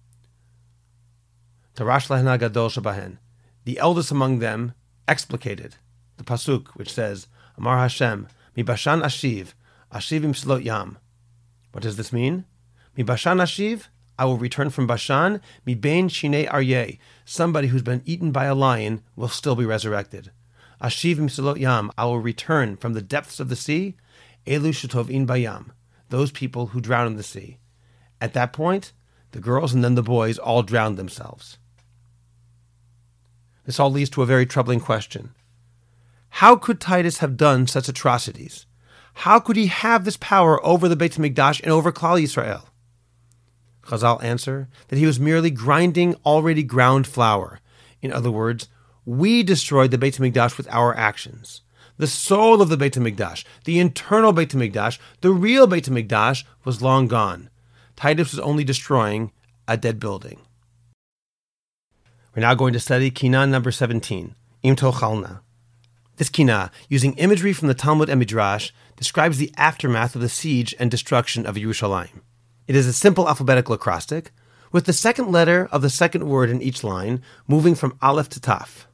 Tarash 1.75 2.09
gadol 2.39 2.69
shabahen. 2.69 3.19
The 3.65 3.79
eldest 3.79 4.11
among 4.11 4.39
them 4.39 4.75
explicated 5.09 5.75
the 6.21 6.25
pasuk 6.25 6.69
which 6.75 6.93
says, 6.93 7.27
Amar 7.57 7.79
Hashem, 7.79 8.29
mi 8.55 8.63
bashan 8.63 9.01
ashiv, 9.01 9.55
ashivim 9.91 10.37
slot 10.37 10.63
yam. 10.63 10.99
What 11.73 11.83
does 11.83 11.97
this 11.97 12.13
mean? 12.13 12.45
Mi 12.97 13.03
bashan 13.03 13.39
ashiv, 13.39 13.89
I 14.19 14.27
will 14.27 14.37
return 14.37 14.69
from 14.69 14.87
Bashan, 14.87 15.41
mi 15.65 15.75
bain 15.75 16.09
shine 16.09 16.45
aryeh. 16.45 16.99
Somebody 17.25 17.69
who's 17.69 17.83
been 17.83 18.03
eaten 18.05 18.33
by 18.33 18.45
a 18.45 18.55
lion 18.55 19.03
will 19.17 19.29
still 19.29 19.57
be 19.57 19.65
resurrected. 19.65 20.31
Ashiv 20.81 21.17
Misalot 21.17 21.59
Yam, 21.59 21.91
I 21.99 22.07
will 22.07 22.21
return 22.21 22.77
from 22.77 22.95
the 22.95 23.03
depths 23.03 23.41
of 23.41 23.49
the 23.49 23.57
sea. 23.57 23.97
Elu 24.47 25.11
in 25.11 25.27
Bayam, 25.27 25.71
those 26.09 26.33
people 26.33 26.69
who 26.69 26.81
drown 26.81 27.07
in 27.07 27.17
the 27.17 27.23
sea. 27.23 27.59
At 28.21 28.33
that 28.33 28.53
point, 28.53 28.93
the 29.33 29.41
girls 29.41 29.75
and 29.75 29.85
then 29.85 29.95
the 29.95 30.03
boys 30.03 30.39
all 30.39 30.63
drowned 30.63 30.97
themselves. 30.97 31.59
This 33.65 33.79
all 33.79 33.91
leads 33.91 34.11
to 34.11 34.23
a 34.23 34.27
very 34.27 34.47
troubling 34.47 34.81
question. 34.81 35.35
How 36.31 36.57
could 36.57 36.81
Titus 36.81 37.19
have 37.19 37.37
done 37.37 37.67
such 37.67 37.89
atrocities? 37.89 38.67
How 39.15 39.39
could 39.39 39.57
he 39.57 39.67
have 39.67 40.05
this 40.05 40.17
power 40.17 40.65
over 40.65 40.89
the 40.89 40.97
Beit 40.97 41.13
HaMikdash 41.13 41.63
and 41.63 41.71
over 41.71 41.93
Klal 41.93 42.21
Yisrael? 42.23 42.67
Chazal 43.83 44.23
answer 44.23 44.69
that 44.89 44.99
he 44.99 45.07
was 45.07 45.21
merely 45.21 45.51
grinding 45.51 46.15
already 46.25 46.63
ground 46.63 47.07
flour. 47.07 47.61
In 48.01 48.13
other 48.13 48.31
words, 48.31 48.69
we 49.11 49.43
destroyed 49.43 49.91
the 49.91 49.99
Beit 49.99 50.19
HaMikdash 50.19 50.57
with 50.57 50.69
our 50.71 50.97
actions. 50.97 51.63
The 51.97 52.07
soul 52.07 52.63
of 52.63 52.69
the 52.69 52.77
Beit 52.77 52.95
HaMikdash, 52.95 53.45
the 53.65 53.81
internal 53.81 54.33
Beit 54.33 54.51
HaMikdash, 54.51 55.01
the 55.21 55.33
real 55.33 55.67
Beit 55.67 55.87
HaMikdash 55.87 56.45
was 56.65 56.81
long 56.81 57.09
gone. 57.09 57.51
Titus 57.97 58.31
was 58.31 58.39
only 58.39 58.63
destroying 58.63 59.33
a 59.67 59.77
dead 59.77 59.99
building. 59.99 60.39
We're 62.37 62.43
now 62.43 62.55
going 62.55 62.73
to 62.73 62.79
study 62.79 63.11
Kina 63.11 63.49
number 63.49 63.73
17, 63.73 64.37
Im 64.63 64.77
Tochalna. 64.77 65.41
This 66.17 66.29
Kina, 66.29 66.71
using 66.89 67.15
imagery 67.15 67.53
from 67.53 67.67
the 67.67 67.75
Talmud 67.75 68.09
and 68.09 68.21
Midrash, 68.21 68.71
describes 68.95 69.39
the 69.39 69.53
aftermath 69.57 70.15
of 70.15 70.21
the 70.21 70.29
siege 70.29 70.73
and 70.79 70.89
destruction 70.89 71.47
of 71.47 71.57
Yerushalayim. 71.57 72.21
It 72.69 72.77
is 72.77 72.87
a 72.87 72.93
simple 72.93 73.29
alphabetical 73.29 73.75
acrostic, 73.75 74.31
with 74.71 74.85
the 74.85 74.93
second 74.93 75.33
letter 75.33 75.69
of 75.73 75.83
the 75.83 75.91
second 75.91 76.29
word 76.29 76.49
in 76.49 76.63
each 76.63 76.85
line 76.85 77.23
moving 77.49 77.75
from 77.75 77.99
Aleph 78.01 78.29
to 78.29 78.39
Taf. 78.39 78.87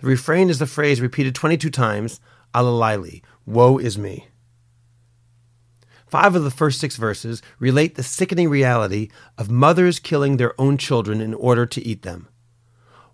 The 0.00 0.06
refrain 0.06 0.48
is 0.48 0.58
the 0.58 0.66
phrase 0.66 1.02
repeated 1.02 1.34
22 1.34 1.68
times, 1.68 2.20
Alalaili, 2.54 3.20
woe 3.44 3.76
is 3.76 3.98
me. 3.98 4.28
Five 6.06 6.34
of 6.34 6.42
the 6.42 6.50
first 6.50 6.80
six 6.80 6.96
verses 6.96 7.42
relate 7.58 7.96
the 7.96 8.02
sickening 8.02 8.48
reality 8.48 9.10
of 9.36 9.50
mothers 9.50 9.98
killing 9.98 10.38
their 10.38 10.58
own 10.58 10.78
children 10.78 11.20
in 11.20 11.34
order 11.34 11.66
to 11.66 11.86
eat 11.86 12.00
them. 12.00 12.28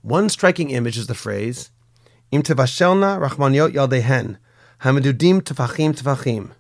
One 0.03 0.28
striking 0.28 0.70
image 0.70 0.97
is 0.97 1.09
the 1.09 1.14
phrase, 1.14 1.70
Im 2.30 2.45
tevashelna 2.45 3.20
rachmaniot 3.20 3.72
yaldehen, 3.72 4.37
hamadudim 4.82 5.43
tefachim 5.43 5.93
tefachim. 6.01 6.53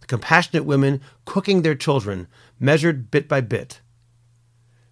The 0.00 0.06
compassionate 0.06 0.64
women 0.64 1.00
cooking 1.24 1.62
their 1.62 1.74
children, 1.74 2.28
measured 2.60 3.10
bit 3.10 3.28
by 3.28 3.40
bit. 3.40 3.80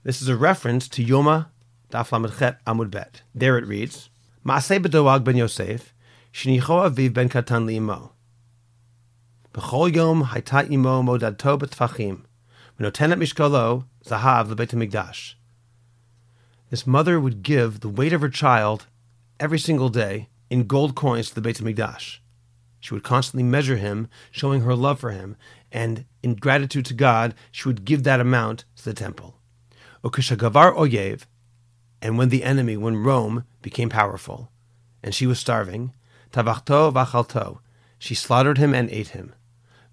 This 0.03 0.21
is 0.21 0.29
a 0.29 0.37
reference 0.37 0.89
to 0.89 1.05
Yoma 1.05 1.47
Daf 1.93 2.11
Lamed 2.11 2.57
Amud 2.67 2.91
Bet. 2.91 3.23
There 3.35 3.57
it 3.57 3.67
reads, 3.67 4.11
Maaseh 4.45 4.83
b'Doeg 4.83 5.23
ben 5.23 5.37
Yosef, 5.37 5.95
shnicho 6.33 6.91
aviv 6.91 7.13
ben 7.13 7.29
katan 7.29 7.65
li'imo. 7.65 8.11
B'chol 9.55 9.95
yom 9.95 10.25
hayta 10.25 10.69
imo 10.71 11.03
modadto 11.03 11.59
b'tfachim, 11.59 12.23
v'notenet 12.79 13.21
mishkolo 13.21 13.85
zahav 14.05 14.49
lebeit 14.49 14.71
hamikdash. 14.71 15.35
This 16.71 16.87
mother 16.87 17.21
would 17.21 17.43
give 17.43 17.81
the 17.81 17.89
weight 17.89 18.13
of 18.13 18.23
her 18.23 18.31
child 18.31 18.87
every 19.39 19.59
single 19.59 19.91
day 19.91 20.29
in 20.49 20.67
gold 20.67 20.95
coins 20.95 21.29
to 21.29 21.35
the 21.35 21.41
Beit 21.41 21.59
HaMikdash. 21.59 22.19
She 22.81 22.95
would 22.95 23.03
constantly 23.05 23.43
measure 23.43 23.77
him, 23.77 24.09
showing 24.31 24.63
her 24.63 24.75
love 24.75 24.99
for 24.99 25.11
him, 25.11 25.37
and 25.71 26.05
in 26.23 26.35
gratitude 26.35 26.87
to 26.87 26.95
God, 26.95 27.35
she 27.51 27.69
would 27.69 27.85
give 27.85 28.05
that 28.05 28.21
amount 28.21 28.65
to 28.77 28.85
the 28.85 28.95
temple. 28.95 29.37
Ukishagavar 30.03 30.75
oyev, 30.75 31.27
and 32.03 32.19
when 32.19 32.29
the 32.29 32.43
enemy, 32.43 32.77
when 32.77 32.97
Rome 32.97 33.45
became 33.63 33.89
powerful, 33.89 34.51
and 35.03 35.15
she 35.15 35.27
was 35.27 35.39
starving, 35.39 35.93
tavachto 36.33 36.93
vachalto, 36.93 37.61
she 37.99 38.15
slaughtered 38.15 38.59
him 38.59 38.75
and 38.75 38.91
ate 38.91 39.09
him. 39.09 39.33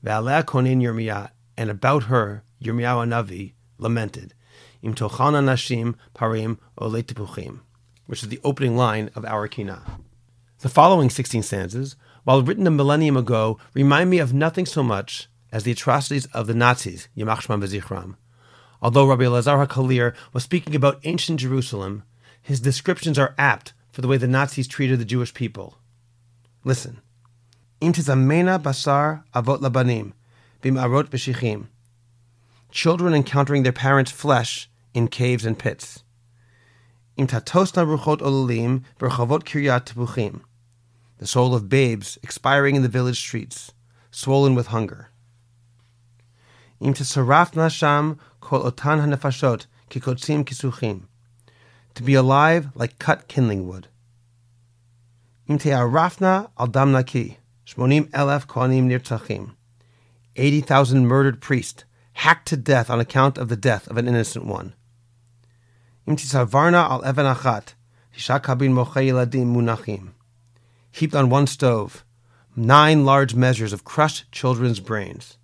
Ve'alea 0.03 0.43
konin 0.43 0.81
Yirmiyah, 0.81 1.29
and 1.55 1.69
about 1.69 2.05
her 2.05 2.43
Yirmiyahu 2.63 3.07
Navi 3.07 3.53
lamented, 3.77 4.33
im 4.81 4.95
tochana 4.95 5.43
nashim 5.43 5.95
parim 6.15 6.57
oletipuchim, 6.79 7.59
which 8.07 8.23
is 8.23 8.29
the 8.29 8.41
opening 8.43 8.75
line 8.75 9.11
of 9.15 9.23
our 9.25 9.47
kina. 9.47 9.99
The 10.59 10.69
following 10.69 11.09
16 11.09 11.43
stanzas, 11.43 11.95
while 12.23 12.41
written 12.41 12.65
a 12.65 12.71
millennium 12.71 13.17
ago, 13.17 13.59
remind 13.73 14.09
me 14.09 14.17
of 14.17 14.33
nothing 14.33 14.65
so 14.65 14.81
much 14.81 15.29
as 15.51 15.63
the 15.63 15.71
atrocities 15.71 16.25
of 16.27 16.47
the 16.47 16.53
Nazis, 16.53 17.07
Yamach 17.15 17.43
Shmam 17.43 17.63
V'zichram, 17.63 18.15
Although 18.81 19.07
Rabbi 19.07 19.23
Elazar 19.23 19.65
HaKalir 19.65 20.15
was 20.31 20.43
speaking 20.43 20.75
about 20.75 20.99
ancient 21.03 21.39
Jerusalem, 21.39 22.03
his 22.41 22.59
descriptions 22.59 23.19
are 23.19 23.35
apt 23.37 23.73
for 23.91 24.01
the 24.01 24.07
way 24.07 24.17
the 24.17 24.27
Nazis 24.27 24.67
treated 24.67 24.99
the 24.99 25.05
Jewish 25.05 25.33
people. 25.33 25.77
Listen. 26.63 27.01
Im 27.81 27.93
tizamena 27.93 28.61
basar 28.61 29.23
avot 29.33 29.59
labanim, 29.59 30.13
bim 30.61 30.75
arot 30.75 31.09
b'shichim. 31.09 31.67
Children 32.71 33.13
encountering 33.13 33.63
their 33.63 33.71
parents' 33.71 34.11
flesh 34.11 34.69
in 34.93 35.07
caves 35.07 35.45
and 35.45 35.57
pits. 35.57 36.03
Im 37.17 37.27
tatosna 37.27 37.85
ruchot 37.85 38.19
olulim 38.19 38.83
b'rechavot 38.99 39.43
kiryat 39.43 39.85
tebuchim. 39.85 40.41
The 41.17 41.27
soul 41.27 41.53
of 41.53 41.67
babes 41.67 42.17
expiring 42.23 42.75
in 42.75 42.81
the 42.81 42.87
village 42.87 43.19
streets, 43.19 43.73
swollen 44.11 44.55
with 44.55 44.67
hunger. 44.67 45.09
Im 46.79 46.93
tesarafna 46.93 47.69
sham 47.69 48.19
kol 48.39 48.63
otan 48.63 48.99
hanefashot 49.01 49.65
kikotzim 49.89 50.43
kisuchim. 50.45 51.03
To 51.95 52.03
be 52.03 52.13
alive 52.13 52.69
like 52.75 52.99
cut 52.99 53.27
kindling 53.27 53.67
wood. 53.67 53.87
Im 55.47 55.57
te'arafna 55.57 56.51
al 56.57 56.85
naki, 56.85 57.39
shmonim 57.65 58.09
elef 58.11 58.45
kohanim 58.45 58.85
nirtzachim. 58.87 59.55
80,000 60.35 61.07
murdered 61.07 61.41
priests, 61.41 61.83
hacked 62.13 62.47
to 62.47 62.55
death 62.55 62.89
on 62.89 62.99
account 62.99 63.37
of 63.37 63.49
the 63.49 63.57
death 63.57 63.87
of 63.87 63.97
an 63.97 64.07
innocent 64.07 64.45
one. 64.45 64.73
Im 66.05 66.13
al 66.13 67.03
even 67.07 67.25
achat, 67.25 67.73
tishakabin 68.15 68.71
mochei 68.71 69.09
yeladim 69.09 69.53
munachim. 69.53 70.11
Heaped 70.91 71.15
on 71.15 71.29
one 71.29 71.47
stove, 71.47 72.05
nine 72.55 73.03
large 73.03 73.33
measures 73.33 73.73
of 73.73 73.83
crushed 73.83 74.31
children's 74.31 74.79
brains. 74.79 75.38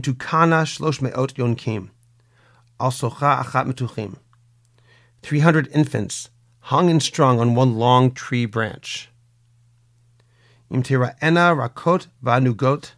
Tukana 0.00 0.64
shlosh 0.64 1.02
me'ot 1.02 1.34
yonkim, 1.34 1.90
al 2.80 2.90
socha 2.90 3.42
achat 3.44 3.66
metuchim. 3.66 4.16
300 5.22 5.68
infants 5.74 6.30
hung 6.60 6.88
and 6.88 7.02
strung 7.02 7.38
on 7.38 7.54
one 7.54 7.76
long 7.76 8.10
tree 8.12 8.46
branch. 8.46 9.10
Im 10.70 10.80
ena 10.80 11.54
rakot 11.54 12.06
vanugot, 12.24 12.92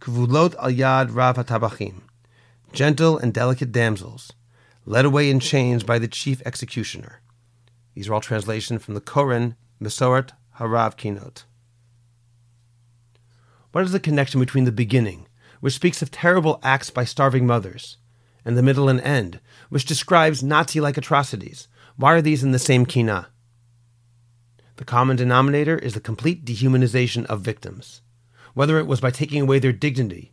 kvulot 0.00 0.54
al 0.56 0.70
yad 0.70 1.14
rav 1.14 1.36
hatabachim, 1.36 2.02
gentle 2.72 3.18
and 3.18 3.34
delicate 3.34 3.72
damsels, 3.72 4.32
led 4.86 5.04
away 5.04 5.28
in 5.28 5.40
chains 5.40 5.82
by 5.82 5.98
the 5.98 6.08
chief 6.08 6.40
executioner. 6.46 7.20
These 7.94 8.08
are 8.08 8.14
all 8.14 8.20
translations 8.20 8.82
from 8.82 8.94
the 8.94 9.00
Koren, 9.00 9.56
Mesoret 9.82 10.30
Harav 10.58 10.96
Kinot. 10.96 11.44
What 13.72 13.84
is 13.84 13.92
the 13.92 14.00
connection 14.00 14.38
between 14.38 14.64
the 14.64 14.72
beginning, 14.72 15.26
which 15.62 15.74
speaks 15.74 16.02
of 16.02 16.10
terrible 16.10 16.58
acts 16.64 16.90
by 16.90 17.04
starving 17.04 17.46
mothers, 17.46 17.96
and 18.44 18.58
the 18.58 18.62
middle 18.64 18.88
and 18.88 19.00
end, 19.02 19.38
which 19.68 19.84
describes 19.84 20.42
Nazi 20.42 20.80
like 20.80 20.96
atrocities? 20.96 21.68
Why 21.94 22.14
are 22.14 22.20
these 22.20 22.42
in 22.42 22.50
the 22.50 22.58
same 22.58 22.84
kina? 22.84 23.28
The 24.74 24.84
common 24.84 25.16
denominator 25.16 25.78
is 25.78 25.94
the 25.94 26.00
complete 26.00 26.44
dehumanization 26.44 27.26
of 27.26 27.42
victims, 27.42 28.02
whether 28.54 28.76
it 28.80 28.88
was 28.88 29.00
by 29.00 29.12
taking 29.12 29.40
away 29.40 29.60
their 29.60 29.72
dignity, 29.72 30.32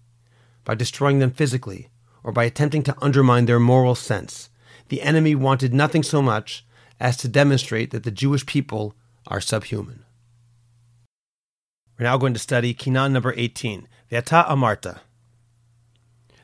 by 0.66 0.74
destroying 0.74 1.20
them 1.20 1.30
physically, 1.30 1.92
or 2.24 2.32
by 2.32 2.46
attempting 2.46 2.82
to 2.82 2.98
undermine 3.00 3.46
their 3.46 3.60
moral 3.60 3.94
sense. 3.94 4.50
The 4.88 5.04
enemy 5.04 5.36
wanted 5.36 5.76
nothing 5.76 6.02
so 6.02 6.24
much 6.24 6.66
as 7.00 7.18
to 7.18 7.28
demonstrate 7.28 7.92
that 7.92 8.02
the 8.02 8.10
Jewish 8.10 8.48
people 8.48 8.96
are 9.28 9.40
subhuman. 9.40 10.06
We're 12.00 12.06
now 12.06 12.18
going 12.18 12.34
to 12.34 12.40
study 12.40 12.74
Kinah 12.74 13.12
number 13.12 13.36
18, 13.38 13.88
Ve'ata 14.10 14.48
Amarta. 14.48 15.02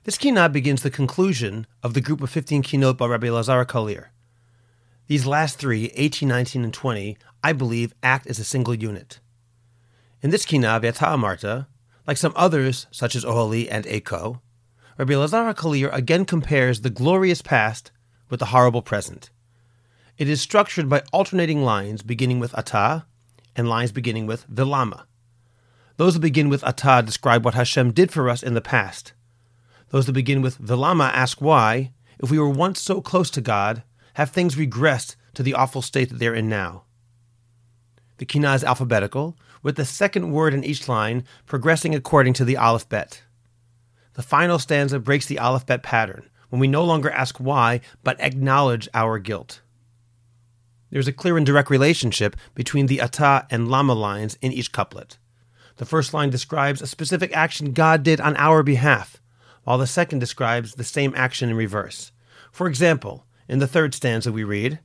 This 0.06 0.20
Kinah 0.20 0.54
begins 0.54 0.84
the 0.84 0.92
conclusion 0.92 1.66
of 1.82 1.96
the 1.96 2.00
group 2.00 2.22
of 2.22 2.30
15 2.30 2.62
Kinot 2.62 2.96
by 2.96 3.08
Rabbi 3.08 3.32
Lazar 3.32 3.66
Kalir. 3.66 4.10
These 5.08 5.26
last 5.26 5.58
three, 5.58 5.92
18, 5.96 6.30
19, 6.30 6.64
and 6.64 6.72
20, 6.72 7.18
I 7.44 7.54
believe, 7.54 7.96
act 8.04 8.28
as 8.28 8.38
a 8.38 8.44
single 8.44 8.76
unit. 8.76 9.20
In 10.22 10.30
this 10.30 10.46
Kinah, 10.46 10.80
Ve'ata 10.80 11.08
Amarta, 11.08 11.66
like 12.06 12.18
some 12.18 12.34
others, 12.36 12.86
such 12.92 13.16
as 13.16 13.26
Oholi 13.26 13.68
and 13.72 13.86
Eko, 13.86 14.42
Rabbi 15.00 15.16
Lazar 15.16 15.52
Kalir 15.56 15.92
again 15.92 16.24
compares 16.24 16.82
the 16.82 16.92
glorious 16.92 17.42
past 17.42 17.92
with 18.30 18.40
the 18.40 18.48
horrible 18.54 18.84
present. 18.84 19.32
It 20.20 20.30
is 20.30 20.40
structured 20.40 20.88
by 20.88 21.02
alternating 21.12 21.64
lines 21.64 22.04
beginning 22.04 22.38
with 22.38 22.56
Ata 22.56 23.08
and 23.56 23.68
lines 23.68 23.92
beginning 23.92 24.28
with 24.28 24.48
Vilama. 24.54 25.06
Those 25.98 26.14
that 26.14 26.20
begin 26.20 26.48
with 26.48 26.64
Ata 26.64 27.02
describe 27.04 27.44
what 27.44 27.56
Hashem 27.56 27.92
did 27.92 28.12
for 28.12 28.30
us 28.30 28.44
in 28.44 28.54
the 28.54 28.62
past. 28.62 29.14
Those 29.96 30.08
that 30.08 30.12
begin 30.12 30.42
with 30.42 30.60
Vilama 30.60 31.10
ask 31.14 31.40
why, 31.40 31.94
if 32.22 32.30
we 32.30 32.38
were 32.38 32.50
once 32.50 32.82
so 32.82 33.00
close 33.00 33.30
to 33.30 33.40
God, 33.40 33.82
have 34.16 34.30
things 34.30 34.58
regressed 34.58 35.16
to 35.36 35.42
the 35.42 35.54
awful 35.54 35.82
state 35.82 36.10
that 36.10 36.20
they're 36.20 36.36
in 36.36 36.50
now. 36.50 36.84
The 38.18 38.26
Kinah 38.26 38.56
is 38.56 38.64
alphabetical, 38.66 39.38
with 39.64 39.78
the 39.78 39.86
second 39.86 40.34
word 40.34 40.54
in 40.54 40.66
each 40.66 40.90
line 40.90 41.24
progressing 41.46 41.96
according 41.96 42.34
to 42.34 42.44
the 42.44 42.58
Aleph 42.58 42.90
Bet. 42.90 43.24
The 44.16 44.22
final 44.22 44.60
stanza 44.60 45.00
breaks 45.00 45.28
the 45.28 45.40
Aleph 45.40 45.66
Bet 45.66 45.82
pattern, 45.82 46.30
when 46.50 46.60
we 46.60 46.68
no 46.68 46.84
longer 46.84 47.10
ask 47.10 47.38
why, 47.38 47.80
but 48.04 48.20
acknowledge 48.20 48.90
our 48.94 49.18
guilt. 49.18 49.62
There's 50.90 51.08
a 51.08 51.14
clear 51.14 51.38
and 51.38 51.46
direct 51.46 51.70
relationship 51.70 52.36
between 52.54 52.88
the 52.88 53.00
Ata 53.00 53.48
and 53.50 53.70
Lama 53.70 53.94
lines 53.94 54.38
in 54.42 54.52
each 54.52 54.74
couplet. 54.74 55.20
The 55.78 55.86
first 55.86 56.14
line 56.14 56.32
describes 56.32 56.82
a 56.82 56.88
specific 56.88 57.34
action 57.34 57.72
God 57.72 58.04
did 58.04 58.20
on 58.20 58.36
our 58.36 58.62
behalf, 58.62 59.22
while 59.66 59.78
the 59.78 59.86
second 59.86 60.20
describes 60.20 60.74
the 60.74 60.84
same 60.84 61.14
action 61.18 61.50
in 61.50 61.56
reverse. 61.58 62.12
For 62.52 62.68
example, 62.68 63.26
in 63.50 63.60
the 63.60 63.68
third 63.68 63.94
stanza 63.94 64.32
we 64.32 64.44
read, 64.44 64.80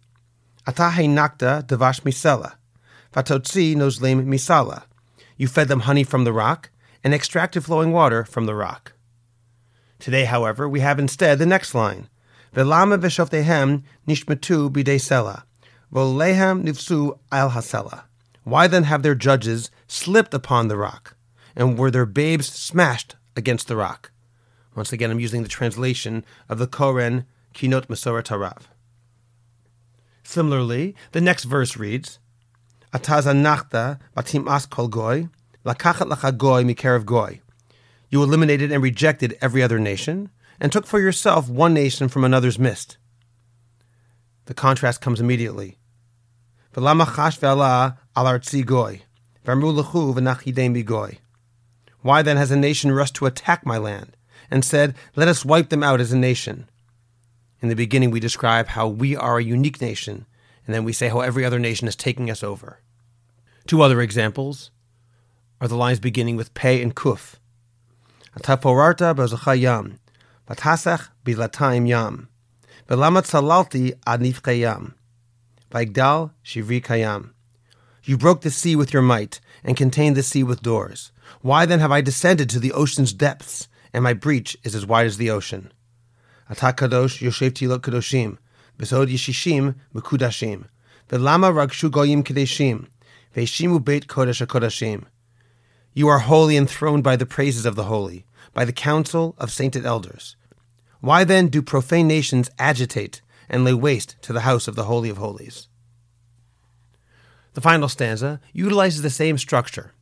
Atahe 0.66 1.08
nakta 1.08 1.62
devash 1.62 2.00
misela, 2.00 2.54
fatotzi 3.14 3.76
nozlim 3.76 4.26
misala. 4.26 4.82
You 5.36 5.46
fed 5.46 5.68
them 5.68 5.80
honey 5.80 6.04
from 6.04 6.24
the 6.24 6.32
rock, 6.32 6.70
and 7.04 7.14
extracted 7.14 7.64
flowing 7.64 7.92
water 7.92 8.24
from 8.24 8.46
the 8.46 8.54
rock. 8.54 8.92
Today, 9.98 10.24
however, 10.24 10.68
we 10.68 10.80
have 10.80 10.98
instead 10.98 11.38
the 11.38 11.46
next 11.46 11.74
line, 11.74 12.08
Velama 12.54 12.98
v'shoftehem 12.98 13.82
nishmetu 14.08 14.70
bidei 14.70 14.98
sela, 14.98 15.44
volehem 15.92 16.64
nifsu 16.64 17.18
al. 17.30 18.04
Why 18.44 18.66
then 18.66 18.84
have 18.84 19.02
their 19.02 19.14
judges 19.14 19.70
slipped 19.86 20.34
upon 20.34 20.68
the 20.68 20.76
rock, 20.76 21.16
and 21.54 21.78
were 21.78 21.90
their 21.90 22.06
babes 22.06 22.46
smashed 22.46 23.16
against 23.36 23.68
the 23.68 23.76
rock? 23.76 24.10
Once 24.76 24.92
again, 24.92 25.10
I'm 25.10 25.20
using 25.20 25.42
the 25.42 25.48
translation 25.48 26.24
of 26.48 26.58
the 26.58 26.66
Koren 26.66 27.26
Kinot 27.54 27.86
Mesoret 27.86 28.28
Harav. 28.28 28.62
Similarly, 30.22 30.94
the 31.12 31.20
next 31.20 31.44
verse 31.44 31.76
reads, 31.76 32.18
Atazanachta 32.94 33.98
batim 34.16 34.48
as 34.48 34.66
kol 34.66 34.88
goy, 34.88 35.28
lakachat 35.64 36.08
lacha 36.08 36.36
goy 36.36 36.62
mikerev 36.62 37.04
goy. 37.04 37.40
You 38.10 38.22
eliminated 38.22 38.70
and 38.70 38.82
rejected 38.82 39.36
every 39.40 39.62
other 39.62 39.78
nation, 39.78 40.30
and 40.60 40.70
took 40.70 40.86
for 40.86 41.00
yourself 41.00 41.48
one 41.48 41.74
nation 41.74 42.08
from 42.08 42.24
another's 42.24 42.58
midst. 42.58 42.98
The 44.46 44.54
contrast 44.54 45.00
comes 45.00 45.20
immediately. 45.20 45.78
Why 46.74 46.94
then 52.22 52.36
has 52.36 52.50
a 52.50 52.56
nation 52.56 52.92
rushed 52.92 53.14
to 53.16 53.26
attack 53.26 53.66
my 53.66 53.78
land 53.78 54.16
and 54.50 54.64
said, 54.64 54.94
Let 55.16 55.28
us 55.28 55.44
wipe 55.44 55.68
them 55.68 55.82
out 55.82 56.00
as 56.00 56.12
a 56.12 56.18
nation? 56.18 56.68
In 57.60 57.68
the 57.68 57.76
beginning, 57.76 58.10
we 58.10 58.20
describe 58.20 58.68
how 58.68 58.88
we 58.88 59.16
are 59.16 59.38
a 59.38 59.44
unique 59.44 59.80
nation, 59.80 60.26
and 60.66 60.74
then 60.74 60.84
we 60.84 60.92
say 60.92 61.08
how 61.08 61.20
every 61.20 61.44
other 61.44 61.58
nation 61.58 61.88
is 61.88 61.96
taking 61.96 62.30
us 62.30 62.42
over. 62.42 62.80
Two 63.66 63.82
other 63.82 64.00
examples 64.00 64.70
are 65.60 65.68
the 65.68 65.76
lines 65.76 66.00
beginning 66.00 66.36
with 66.36 66.54
Pei 66.54 66.82
and 66.82 66.96
Kuf. 66.96 67.34
Ataforarta 68.38 69.14
bazachayam, 69.14 69.98
batasach 70.48 71.08
bilataim 71.24 71.86
yam, 71.86 72.28
belamat 72.88 73.26
salalti 73.28 73.92
ad 74.06 74.20
nifchayam. 74.20 74.94
Vaigdal 75.70 76.32
Shivri 76.44 76.82
Kayam. 76.82 77.30
You 78.02 78.18
broke 78.18 78.40
the 78.40 78.50
sea 78.50 78.74
with 78.74 78.92
your 78.92 79.02
might, 79.02 79.40
and 79.62 79.76
contained 79.76 80.16
the 80.16 80.22
sea 80.22 80.42
with 80.42 80.62
doors. 80.62 81.12
Why 81.42 81.64
then 81.64 81.78
have 81.80 81.92
I 81.92 82.00
descended 82.00 82.50
to 82.50 82.58
the 82.58 82.72
ocean's 82.72 83.12
depths, 83.12 83.68
and 83.92 84.04
my 84.04 84.12
breach 84.12 84.56
is 84.64 84.74
as 84.74 84.86
wide 84.86 85.06
as 85.06 85.16
the 85.16 85.30
ocean? 85.30 85.72
Atakadosh 86.50 87.20
Yoshev 87.20 87.52
Tilot 87.52 87.80
Kadoshim, 87.80 88.38
Besod 88.78 89.08
Yeshishim 89.12 89.74
Mekudashim, 89.94 90.66
Velama 91.08 91.52
Ragshu 91.52 91.90
Goyim 91.90 92.22
Kadeshim, 92.22 92.86
Veshimu 93.34 93.84
Beit 93.84 94.06
Kodesh 94.06 94.44
HaKodashim. 94.44 95.04
You 95.92 96.08
are 96.08 96.20
holy 96.20 96.56
enthroned 96.56 97.04
by 97.04 97.16
the 97.16 97.26
praises 97.26 97.66
of 97.66 97.76
the 97.76 97.84
holy, 97.84 98.26
by 98.52 98.64
the 98.64 98.72
counsel 98.72 99.34
of 99.38 99.50
sainted 99.50 99.86
elders. 99.86 100.36
Why 101.00 101.24
then 101.24 101.48
do 101.48 101.62
profane 101.62 102.06
nations 102.06 102.50
agitate 102.58 103.22
and 103.50 103.64
lay 103.64 103.74
waste 103.74 104.16
to 104.22 104.32
the 104.32 104.42
house 104.42 104.68
of 104.68 104.76
the 104.76 104.84
Holy 104.84 105.10
of 105.10 105.18
Holies. 105.18 105.68
The 107.54 107.60
final 107.60 107.88
stanza 107.88 108.40
utilizes 108.52 109.02
the 109.02 109.10
same 109.10 109.36
structure. 109.36 109.92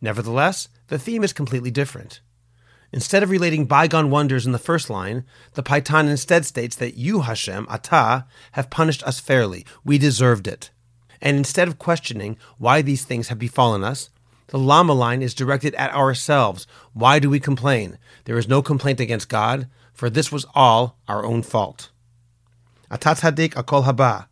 Nevertheless, 0.00 0.68
the 0.88 0.98
theme 0.98 1.24
is 1.24 1.32
completely 1.32 1.70
different. 1.70 2.20
Instead 2.96 3.22
of 3.22 3.28
relating 3.28 3.66
bygone 3.66 4.08
wonders 4.08 4.46
in 4.46 4.52
the 4.52 4.58
first 4.58 4.88
line, 4.88 5.22
the 5.52 5.62
Paitan 5.62 6.08
instead 6.08 6.46
states 6.46 6.74
that 6.76 6.96
you, 6.96 7.20
Hashem, 7.20 7.66
Ata, 7.68 8.24
have 8.52 8.70
punished 8.70 9.02
us 9.02 9.20
fairly. 9.20 9.66
We 9.84 9.98
deserved 9.98 10.48
it. 10.48 10.70
And 11.20 11.36
instead 11.36 11.68
of 11.68 11.78
questioning 11.78 12.38
why 12.56 12.80
these 12.80 13.04
things 13.04 13.28
have 13.28 13.38
befallen 13.38 13.84
us, 13.84 14.08
the 14.46 14.58
Lama 14.58 14.94
line 14.94 15.20
is 15.20 15.34
directed 15.34 15.74
at 15.74 15.92
ourselves. 15.92 16.66
Why 16.94 17.18
do 17.18 17.28
we 17.28 17.38
complain? 17.38 17.98
There 18.24 18.38
is 18.38 18.48
no 18.48 18.62
complaint 18.62 18.98
against 18.98 19.28
God, 19.28 19.68
for 19.92 20.08
this 20.08 20.32
was 20.32 20.46
all 20.54 20.96
our 21.06 21.22
own 21.22 21.42
fault. 21.42 21.90
Atat 22.90 23.20
hadik 23.20 23.52
akol 23.62 23.84
haba, 23.84 24.28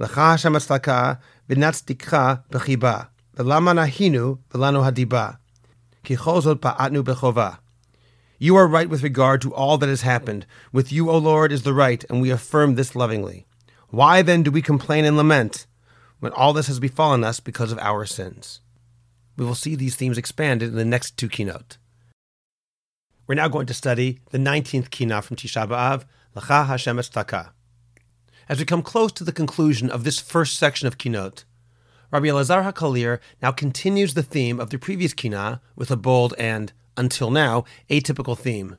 lecha 0.00 0.32
Hashem 0.32 0.54
atzlaka, 0.54 1.20
v'natzdikcha 1.48 2.42
b'chiba, 2.50 3.10
v'lama 3.36 3.78
nahinu 3.78 4.40
v'lanu 4.50 4.82
hadiba, 4.82 5.38
ki 6.02 6.16
chol 6.16 6.56
pa'atnu 6.56 7.04
b'chova. 7.04 7.58
You 8.40 8.54
are 8.54 8.68
right 8.68 8.88
with 8.88 9.02
regard 9.02 9.42
to 9.42 9.52
all 9.52 9.78
that 9.78 9.88
has 9.88 10.02
happened. 10.02 10.46
With 10.72 10.92
you, 10.92 11.10
O 11.10 11.18
Lord, 11.18 11.50
is 11.50 11.64
the 11.64 11.74
right, 11.74 12.04
and 12.08 12.22
we 12.22 12.30
affirm 12.30 12.76
this 12.76 12.94
lovingly. 12.94 13.46
Why 13.88 14.22
then 14.22 14.44
do 14.44 14.52
we 14.52 14.62
complain 14.62 15.04
and 15.04 15.16
lament 15.16 15.66
when 16.20 16.32
all 16.32 16.52
this 16.52 16.68
has 16.68 16.78
befallen 16.78 17.24
us 17.24 17.40
because 17.40 17.72
of 17.72 17.78
our 17.78 18.06
sins? 18.06 18.60
We 19.36 19.44
will 19.44 19.56
see 19.56 19.74
these 19.74 19.96
themes 19.96 20.18
expanded 20.18 20.68
in 20.70 20.76
the 20.76 20.84
next 20.84 21.16
two 21.16 21.28
kinot. 21.28 21.78
We're 23.26 23.34
now 23.34 23.48
going 23.48 23.66
to 23.66 23.74
study 23.74 24.20
the 24.30 24.38
19th 24.38 24.90
kinot 24.90 25.24
from 25.24 25.36
Tisha 25.36 25.66
B'Av, 25.66 26.04
Lacha 26.36 26.66
Hashem 26.66 26.96
Tzedakah. 26.96 27.50
As 28.48 28.58
we 28.58 28.64
come 28.64 28.82
close 28.82 29.10
to 29.12 29.24
the 29.24 29.32
conclusion 29.32 29.90
of 29.90 30.04
this 30.04 30.20
first 30.20 30.58
section 30.58 30.86
of 30.86 30.96
kinot, 30.96 31.44
Rabbi 32.10 32.26
Elazar 32.26 32.72
HaKalir 32.72 33.18
now 33.42 33.52
continues 33.52 34.14
the 34.14 34.22
theme 34.22 34.58
of 34.58 34.70
the 34.70 34.78
previous 34.78 35.12
kina 35.12 35.60
with 35.76 35.90
a 35.90 35.96
bold 35.96 36.34
and, 36.38 36.72
until 36.98 37.30
now, 37.30 37.64
atypical 37.88 38.36
theme. 38.36 38.76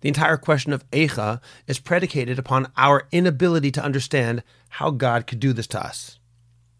The 0.00 0.08
entire 0.08 0.36
question 0.36 0.72
of 0.72 0.88
Eicha 0.90 1.40
is 1.66 1.78
predicated 1.78 2.38
upon 2.38 2.72
our 2.76 3.06
inability 3.12 3.70
to 3.72 3.84
understand 3.84 4.42
how 4.68 4.90
God 4.90 5.26
could 5.26 5.40
do 5.40 5.52
this 5.52 5.66
to 5.68 5.84
us. 5.84 6.18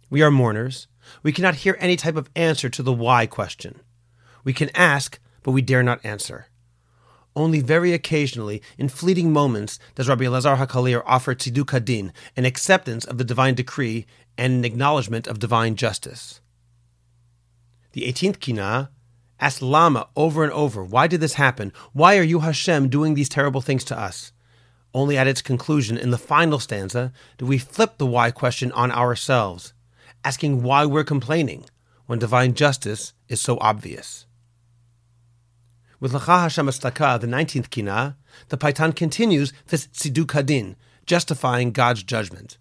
We 0.08 0.22
are 0.22 0.30
mourners. 0.30 0.86
We 1.22 1.32
cannot 1.32 1.56
hear 1.56 1.76
any 1.78 1.96
type 1.96 2.16
of 2.16 2.30
answer 2.34 2.68
to 2.70 2.82
the 2.82 2.92
why 2.92 3.26
question. 3.26 3.80
We 4.42 4.52
can 4.52 4.70
ask, 4.74 5.18
but 5.42 5.52
we 5.52 5.60
dare 5.60 5.82
not 5.82 6.04
answer. 6.04 6.46
Only 7.36 7.60
very 7.60 7.92
occasionally, 7.92 8.62
in 8.76 8.88
fleeting 8.88 9.32
moments, 9.32 9.78
does 9.94 10.08
Rabbi 10.08 10.24
Elazar 10.24 10.56
HaKalir 10.56 11.02
offer 11.06 11.34
tziduk 11.34 11.66
hadin, 11.66 12.10
an 12.36 12.44
acceptance 12.44 13.04
of 13.04 13.18
the 13.18 13.24
divine 13.24 13.54
decree 13.54 14.06
and 14.36 14.54
an 14.54 14.64
acknowledgement 14.64 15.26
of 15.26 15.38
divine 15.38 15.76
justice. 15.76 16.40
The 17.92 18.02
18th 18.02 18.40
Kina 18.40 18.90
asks 19.40 19.62
Lama 19.62 20.08
over 20.14 20.44
and 20.44 20.52
over, 20.52 20.84
Why 20.84 21.06
did 21.06 21.20
this 21.20 21.34
happen? 21.34 21.72
Why 21.92 22.18
are 22.18 22.22
you, 22.22 22.40
Hashem, 22.40 22.88
doing 22.88 23.14
these 23.14 23.28
terrible 23.28 23.60
things 23.60 23.82
to 23.84 23.98
us? 23.98 24.32
Only 24.92 25.16
at 25.16 25.26
its 25.26 25.42
conclusion, 25.42 25.96
in 25.96 26.10
the 26.10 26.18
final 26.18 26.58
stanza, 26.58 27.12
do 27.38 27.46
we 27.46 27.58
flip 27.58 27.98
the 27.98 28.06
why 28.06 28.30
question 28.30 28.70
on 28.72 28.92
ourselves, 28.92 29.72
asking 30.24 30.62
why 30.62 30.84
we're 30.84 31.04
complaining 31.04 31.64
when 32.06 32.18
divine 32.18 32.54
justice 32.54 33.12
is 33.28 33.40
so 33.40 33.56
obvious. 33.60 34.26
With 36.00 36.12
Lacha 36.12 36.42
Hashem 36.42 36.66
Tzedakah, 36.66 37.20
the 37.20 37.28
19th 37.28 37.70
Kina, 37.70 38.16
the 38.48 38.56
Paitan 38.56 38.96
continues 38.96 39.52
this 39.68 39.86
Tziduk 39.86 40.32
Hadin, 40.32 40.74
justifying 41.06 41.70
God's 41.70 42.02
judgment. 42.02 42.58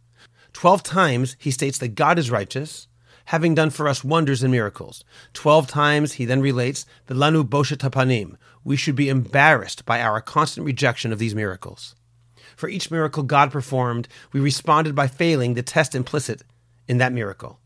Twelve 0.53 0.83
times 0.83 1.35
he 1.39 1.49
states 1.49 1.79
that 1.79 1.95
God 1.95 2.19
is 2.19 2.29
righteous, 2.29 2.88
having 3.29 3.53
done 3.53 3.69
for 3.69 3.87
us 3.87 4.03
wonders 4.03 4.41
and 4.41 4.51
miracles. 4.51 5.03
Twelve 5.33 5.67
times 5.67 6.13
he 6.13 6.25
then 6.25 6.41
relates 6.41 6.87
the 7.05 7.13
Lanu 7.13 7.43
Boshet 7.47 7.77
Tapanim. 7.77 8.35
We 8.63 8.75
should 8.75 8.95
be 8.95 9.07
embarrassed 9.07 9.85
by 9.85 10.01
our 10.01 10.19
constant 10.19 10.65
rejection 10.65 11.13
of 11.13 11.19
these 11.19 11.35
miracles. 11.35 11.93
For 12.55 12.67
each 12.67 12.89
miracle 12.89 13.21
God 13.21 13.51
performed, 13.51 14.07
we 14.33 14.39
responded 14.39 14.95
by 14.95 15.05
failing 15.05 15.53
the 15.53 15.61
test 15.61 15.93
implicit 15.93 16.41
in 16.87 16.97
that 16.97 17.13
miracle. 17.13 17.59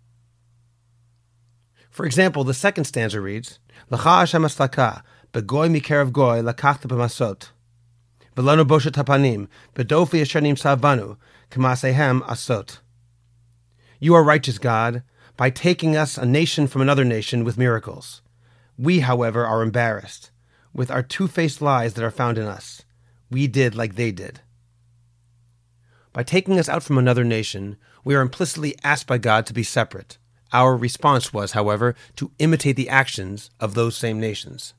For 1.89 2.05
example, 2.05 2.43
the 2.43 2.53
second 2.53 2.83
stanza 2.83 3.21
reads, 3.21 3.59
L'cha 3.89 4.19
Hashem 4.19 4.43
begoy 4.43 4.99
mikerev 5.33 6.11
goy 6.11 6.41
lakachta 6.41 6.87
b'masot. 6.87 7.51
V'lanu 8.35 8.67
boshet 8.67 9.47
bedofi 9.75 10.21
asher 10.21 10.41
savanu, 10.41 11.15
k'masehem 11.49 12.21
asot. 12.23 12.79
You 14.01 14.13
are 14.15 14.23
righteous, 14.25 14.57
God, 14.57 15.03
by 15.35 15.49
taking 15.49 15.95
us, 15.95 16.17
a 16.17 16.25
nation 16.25 16.67
from 16.67 16.81
another 16.81 17.05
nation, 17.05 17.43
with 17.43 17.57
miracles. 17.57 18.21
We, 18.77 18.99
however, 18.99 19.45
are 19.45 19.61
embarrassed 19.61 20.31
with 20.73 20.89
our 20.89 21.03
two 21.03 21.27
faced 21.27 21.61
lies 21.61 21.93
that 21.93 22.03
are 22.03 22.11
found 22.11 22.37
in 22.37 22.45
us. 22.45 22.81
We 23.29 23.47
did 23.47 23.75
like 23.75 23.95
they 23.95 24.11
did. 24.11 24.41
By 26.11 26.23
taking 26.23 26.59
us 26.59 26.69
out 26.69 26.83
from 26.83 26.97
another 26.97 27.23
nation, 27.23 27.77
we 28.03 28.15
are 28.15 28.21
implicitly 28.21 28.75
asked 28.83 29.07
by 29.07 29.17
God 29.17 29.45
to 29.47 29.53
be 29.53 29.63
separate. 29.63 30.17
Our 30.51 30.75
response 30.75 31.33
was, 31.33 31.53
however, 31.53 31.95
to 32.17 32.31
imitate 32.37 32.75
the 32.75 32.89
actions 32.89 33.49
of 33.59 33.73
those 33.73 33.97
same 33.97 34.19
nations. 34.19 34.73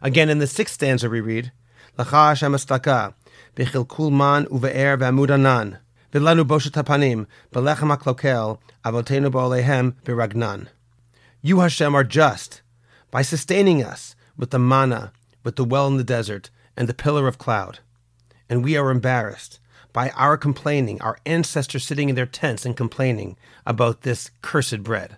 Again, 0.00 0.28
in 0.28 0.38
the 0.38 0.46
sixth 0.46 0.74
stanza, 0.74 1.08
we 1.08 1.20
read, 1.20 1.52
Lacha 1.98 2.28
Hashem 2.28 2.52
astaka, 2.52 3.14
b'chilkul 3.56 4.12
man 4.12 4.46
uve'er 4.46 4.98
ve'amud 4.98 5.30
anan, 5.30 5.78
v'lanu 6.12 6.44
boshet 6.44 6.72
b'lechem 7.52 7.96
haklokel, 7.96 8.58
avotenu 8.84 9.30
b'ragnan. 10.04 10.68
You, 11.40 11.60
Hashem, 11.60 11.94
are 11.94 12.04
just 12.04 12.62
by 13.10 13.22
sustaining 13.22 13.82
us 13.82 14.14
with 14.36 14.50
the 14.50 14.58
manna, 14.58 15.12
with 15.42 15.56
the 15.56 15.64
well 15.64 15.86
in 15.88 15.96
the 15.96 16.04
desert, 16.04 16.50
and 16.76 16.88
the 16.88 16.94
pillar 16.94 17.26
of 17.26 17.38
cloud. 17.38 17.80
And 18.48 18.62
we 18.62 18.76
are 18.76 18.90
embarrassed 18.90 19.58
by 19.92 20.10
our 20.10 20.36
complaining, 20.36 21.00
our 21.00 21.18
ancestors 21.26 21.84
sitting 21.84 22.08
in 22.08 22.14
their 22.14 22.26
tents 22.26 22.64
and 22.64 22.76
complaining 22.76 23.36
about 23.66 24.02
this 24.02 24.30
cursed 24.40 24.82
bread. 24.82 25.16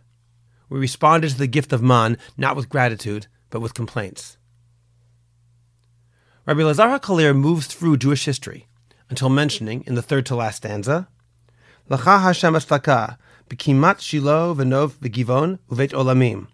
We 0.68 0.78
responded 0.78 1.30
to 1.30 1.38
the 1.38 1.46
gift 1.46 1.72
of 1.72 1.82
man 1.82 2.18
not 2.36 2.56
with 2.56 2.68
gratitude, 2.68 3.26
but 3.50 3.60
with 3.60 3.74
complaints. 3.74 4.36
Rabbi 6.46 6.62
Lazar 6.62 6.84
HaKalir 6.84 7.36
moves 7.36 7.66
through 7.66 7.98
Jewish 7.98 8.24
history 8.24 8.66
until 9.10 9.28
mentioning, 9.28 9.84
in 9.86 9.94
the 9.94 10.02
third 10.02 10.26
to 10.26 10.36
last 10.36 10.56
stanza, 10.56 11.08
Lacha 11.90 12.22
Hashem 12.22 12.54
Ashtaka, 12.54 13.18
B'kimat 13.48 13.98
Shilo 13.98 14.56
v'nov 14.56 14.92
v'givon 14.92 15.58
uvet 15.70 15.90
olamim, 15.90 16.46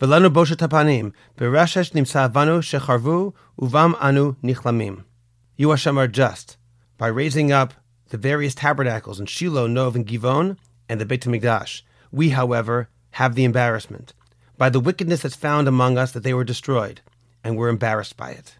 v'lanu 0.00 0.32
boshet 0.32 0.56
hapanim, 0.56 1.12
b'reshesh 1.36 1.92
nimsa 1.92 2.30
shecharvu 2.32 3.32
uvam 3.60 3.96
anu 4.00 4.34
nichlamim. 4.42 5.04
You 5.56 5.70
Hashem 5.70 5.96
are 5.96 6.08
just, 6.08 6.56
by 6.98 7.06
raising 7.06 7.52
up 7.52 7.74
the 8.08 8.18
various 8.18 8.54
tabernacles 8.54 9.20
in 9.20 9.26
Shiloh, 9.26 9.66
Nov, 9.66 9.94
and 9.94 10.06
Givon, 10.06 10.56
and 10.88 11.00
the 11.00 11.06
Beit 11.06 11.22
HaMikdash. 11.22 11.82
We, 12.10 12.30
however, 12.30 12.88
have 13.12 13.34
the 13.34 13.44
embarrassment, 13.44 14.12
by 14.58 14.70
the 14.70 14.80
wickedness 14.80 15.22
that's 15.22 15.36
found 15.36 15.68
among 15.68 15.96
us 15.96 16.12
that 16.12 16.24
they 16.24 16.34
were 16.34 16.44
destroyed, 16.44 17.00
and 17.42 17.56
we're 17.56 17.68
embarrassed 17.68 18.16
by 18.16 18.30
it. 18.30 18.56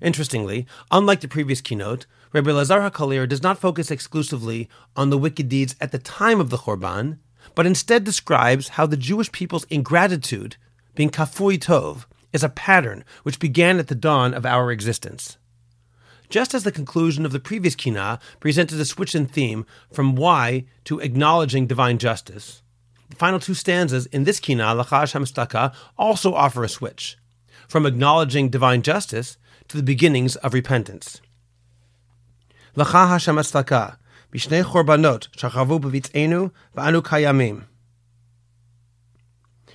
Interestingly, 0.00 0.66
unlike 0.90 1.20
the 1.20 1.28
previous 1.28 1.62
kinot, 1.62 2.06
Rabbi 2.34 2.50
Lazar 2.50 2.80
HaKalir 2.80 3.28
does 3.28 3.44
not 3.44 3.60
focus 3.60 3.92
exclusively 3.92 4.68
on 4.96 5.10
the 5.10 5.16
wicked 5.16 5.48
deeds 5.48 5.76
at 5.80 5.92
the 5.92 6.00
time 6.00 6.40
of 6.40 6.50
the 6.50 6.56
Churban, 6.56 7.18
but 7.54 7.64
instead 7.64 8.02
describes 8.02 8.70
how 8.70 8.86
the 8.86 8.96
Jewish 8.96 9.30
people's 9.30 9.62
ingratitude, 9.70 10.56
being 10.96 11.10
kafui 11.10 11.60
tov, 11.60 12.06
is 12.32 12.42
a 12.42 12.48
pattern 12.48 13.04
which 13.22 13.38
began 13.38 13.78
at 13.78 13.86
the 13.86 13.94
dawn 13.94 14.34
of 14.34 14.44
our 14.44 14.72
existence. 14.72 15.38
Just 16.28 16.54
as 16.54 16.64
the 16.64 16.72
conclusion 16.72 17.24
of 17.24 17.30
the 17.30 17.38
previous 17.38 17.76
kina 17.76 18.18
presented 18.40 18.80
a 18.80 18.84
switch 18.84 19.14
in 19.14 19.26
theme 19.26 19.64
from 19.92 20.16
why 20.16 20.64
to 20.86 20.98
acknowledging 20.98 21.68
divine 21.68 21.98
justice, 21.98 22.62
the 23.10 23.14
final 23.14 23.38
two 23.38 23.54
stanzas 23.54 24.06
in 24.06 24.24
this 24.24 24.40
kina, 24.40 24.64
Lacha 24.64 24.98
Hashem 24.98 25.24
Tzedakah, 25.24 25.72
also 25.96 26.34
offer 26.34 26.64
a 26.64 26.68
switch 26.68 27.16
from 27.68 27.86
acknowledging 27.86 28.48
divine 28.48 28.82
justice 28.82 29.38
to 29.68 29.76
the 29.76 29.84
beginnings 29.84 30.34
of 30.34 30.52
repentance. 30.52 31.20
Lacha 32.75 33.07
Hashem 33.07 33.35
Atzlaka, 33.35 33.97
Bishnei 34.31 34.63
Chorbanot, 34.63 35.29
Shachavu 35.35 35.79
B'vitzenu, 35.79 36.51
V'anu 36.75 37.01
Kayamim. 37.01 37.63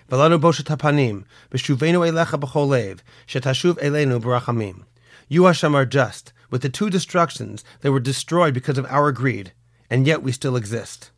V'lanu 0.09 0.41
Boshet 0.41 0.75
HaPanim, 0.75 1.25
B'shuvenu 1.51 2.09
Elecha 2.09 2.39
B'cholev, 2.41 3.01
Shetashuv 3.27 3.75
Elenu 3.83 4.21
B'rachamim. 4.21 4.85
You, 5.29 5.45
Hashem, 5.45 5.75
are 5.75 5.87
just. 5.87 6.33
With 6.51 6.63
the 6.63 6.69
two 6.69 6.89
destructions, 6.89 7.65
they 7.81 7.91
were 7.91 8.01
destroyed 8.01 8.55
because 8.55 8.79
of 8.79 8.87
our 8.87 9.11
greed, 9.11 9.53
and 9.91 10.07
yet 10.07 10.23
we 10.23 10.31
still 10.31 10.57
exist. 10.57 11.11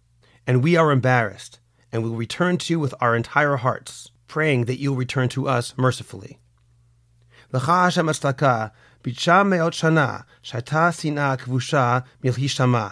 And 0.46 0.62
we 0.62 0.76
are 0.76 0.90
embarrassed, 0.90 1.58
and 1.92 2.02
will 2.02 2.16
return 2.16 2.56
to 2.58 2.72
you 2.72 2.80
with 2.80 2.94
our 3.00 3.14
entire 3.14 3.56
hearts, 3.56 4.10
praying 4.28 4.64
that 4.64 4.80
you 4.80 4.90
will 4.90 4.98
return 4.98 5.28
to 5.30 5.48
us 5.48 5.74
mercifully. 5.76 6.38
לך 7.52 7.68
השם 7.68 8.08
הצדקה, 8.08 8.66
בתשע 9.04 9.42
מאות 9.42 9.72
שנה, 9.72 10.18
שהייתה 10.42 10.92
שנאה 10.92 11.36
כבושה 11.36 11.98
מלהישמע. 12.24 12.88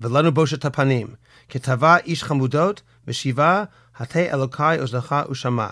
ולנו 0.00 0.32
בושת 0.32 0.64
הפנים, 0.64 1.14
כתבה 1.48 1.96
איש 1.96 2.24
חמודות, 2.24 2.82
ושיבה, 3.06 3.64
הטה 3.96 4.20
אלוקי 4.20 4.78
אוזנך 4.80 5.14
ושמע. 5.30 5.68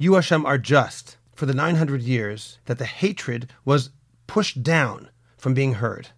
You, 0.00 0.14
Hashem, 0.14 0.46
are 0.46 0.58
just 0.58 1.16
for 1.34 1.46
the 1.46 1.54
900 1.54 2.02
years 2.02 2.58
that 2.66 2.78
the 2.78 2.84
hatred 2.84 3.48
was 3.64 3.90
pushed 4.28 4.62
down 4.62 5.08
from 5.36 5.54
being 5.54 5.74
heard, 5.74 6.08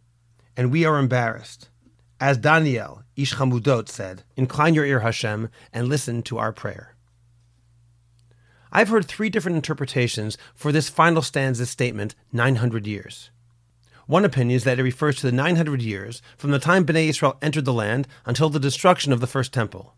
and 0.56 0.70
we 0.70 0.84
are 0.84 0.98
embarrassed. 0.98 1.70
As 2.20 2.36
Daniel, 2.36 3.02
Ish 3.16 3.34
Chamudot, 3.36 3.88
said, 3.88 4.24
Incline 4.36 4.74
your 4.74 4.84
ear, 4.84 5.00
Hashem, 5.00 5.48
and 5.72 5.88
listen 5.88 6.22
to 6.24 6.36
our 6.36 6.52
prayer. 6.52 6.93
I've 8.75 8.89
heard 8.89 9.05
three 9.05 9.29
different 9.29 9.55
interpretations 9.55 10.37
for 10.53 10.73
this 10.73 10.89
final 10.89 11.21
stanza 11.21 11.65
statement, 11.65 12.13
900 12.33 12.85
years. 12.85 13.29
One 14.05 14.25
opinion 14.25 14.57
is 14.57 14.65
that 14.65 14.77
it 14.77 14.83
refers 14.83 15.15
to 15.15 15.27
the 15.27 15.31
900 15.31 15.81
years 15.81 16.21
from 16.35 16.51
the 16.51 16.59
time 16.59 16.85
Bnei 16.85 17.07
Israel 17.07 17.37
entered 17.41 17.63
the 17.63 17.71
land 17.71 18.05
until 18.25 18.49
the 18.49 18.59
destruction 18.59 19.13
of 19.13 19.21
the 19.21 19.27
first 19.27 19.53
temple. 19.53 19.95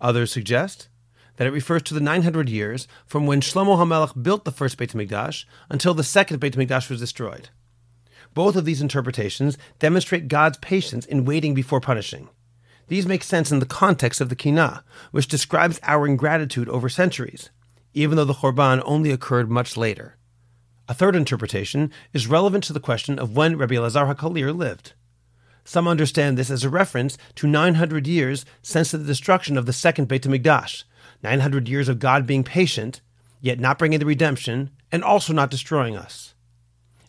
Others 0.00 0.30
suggest 0.30 0.90
that 1.38 1.48
it 1.48 1.52
refers 1.52 1.82
to 1.82 1.94
the 1.94 2.00
900 2.00 2.48
years 2.48 2.86
from 3.04 3.26
when 3.26 3.40
Shlomo 3.40 3.76
HaMelech 3.76 4.22
built 4.22 4.44
the 4.44 4.52
first 4.52 4.78
Beit 4.78 4.92
HaMikdash 4.92 5.44
until 5.68 5.92
the 5.92 6.04
second 6.04 6.38
Beit 6.38 6.54
HaMikdash 6.54 6.88
was 6.88 7.00
destroyed. 7.00 7.48
Both 8.32 8.54
of 8.54 8.64
these 8.64 8.80
interpretations 8.80 9.58
demonstrate 9.80 10.28
God's 10.28 10.58
patience 10.58 11.04
in 11.04 11.24
waiting 11.24 11.52
before 11.52 11.80
punishing. 11.80 12.28
These 12.86 13.08
make 13.08 13.24
sense 13.24 13.50
in 13.50 13.58
the 13.58 13.66
context 13.66 14.20
of 14.20 14.28
the 14.28 14.36
Kina, 14.36 14.84
which 15.10 15.26
describes 15.26 15.80
our 15.82 16.06
ingratitude 16.06 16.68
over 16.68 16.88
centuries, 16.88 17.50
even 17.94 18.16
though 18.16 18.24
the 18.24 18.34
Churban 18.34 18.82
only 18.84 19.10
occurred 19.10 19.50
much 19.50 19.76
later. 19.76 20.16
A 20.88 20.94
third 20.94 21.14
interpretation 21.14 21.92
is 22.12 22.26
relevant 22.26 22.64
to 22.64 22.72
the 22.72 22.80
question 22.80 23.18
of 23.18 23.36
when 23.36 23.56
Rabbi 23.56 23.74
Elazar 23.74 24.14
HaKalir 24.14 24.56
lived. 24.56 24.94
Some 25.64 25.86
understand 25.86 26.36
this 26.36 26.50
as 26.50 26.64
a 26.64 26.68
reference 26.68 27.16
to 27.36 27.46
900 27.46 28.06
years 28.06 28.44
since 28.62 28.90
the 28.90 28.98
destruction 28.98 29.56
of 29.56 29.66
the 29.66 29.72
second 29.72 30.08
Beit 30.08 30.22
HaMikdash, 30.22 30.84
900 31.22 31.68
years 31.68 31.88
of 31.88 32.00
God 32.00 32.26
being 32.26 32.42
patient, 32.42 33.00
yet 33.40 33.60
not 33.60 33.78
bringing 33.78 34.00
the 34.00 34.06
redemption, 34.06 34.70
and 34.90 35.04
also 35.04 35.32
not 35.32 35.50
destroying 35.50 35.96
us. 35.96 36.34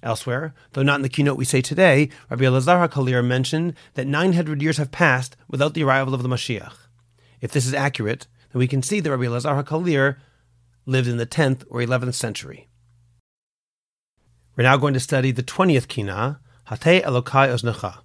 Elsewhere, 0.04 0.54
though 0.74 0.84
not 0.84 0.98
in 0.98 1.02
the 1.02 1.10
kinot 1.10 1.38
we 1.38 1.46
say 1.46 1.62
today, 1.62 2.10
Rabbi 2.30 2.44
Elazar 2.44 2.88
HaKalir 2.88 3.26
mentioned 3.26 3.74
that 3.96 4.06
900 4.06 4.62
years 4.62 4.78
have 4.78 4.92
passed 4.92 5.36
without 5.48 5.74
the 5.74 5.84
arrival 5.84 6.14
of 6.14 6.22
the 6.22 6.30
Mashiach. 6.30 6.74
If 7.42 7.52
this 7.52 7.66
is 7.66 7.74
accurate, 7.74 8.28
then 8.52 8.60
we 8.60 8.68
can 8.68 8.84
see 8.84 9.00
that 9.00 9.10
Rabbi 9.10 9.24
Elazar 9.24 9.64
HaKalir 9.64 10.18
lived 10.86 11.08
in 11.08 11.18
the 11.18 11.26
10th 11.26 11.64
or 11.70 11.80
11th 11.80 12.14
century. 12.14 12.68
We're 14.56 14.64
now 14.64 14.78
going 14.78 14.94
to 14.94 15.00
study 15.00 15.32
the 15.32 15.44
20th 15.44 15.88
Kina, 15.88 16.40
Hatei 16.68 17.04
Elokai 17.04 17.50
Oznecha. 17.50 18.00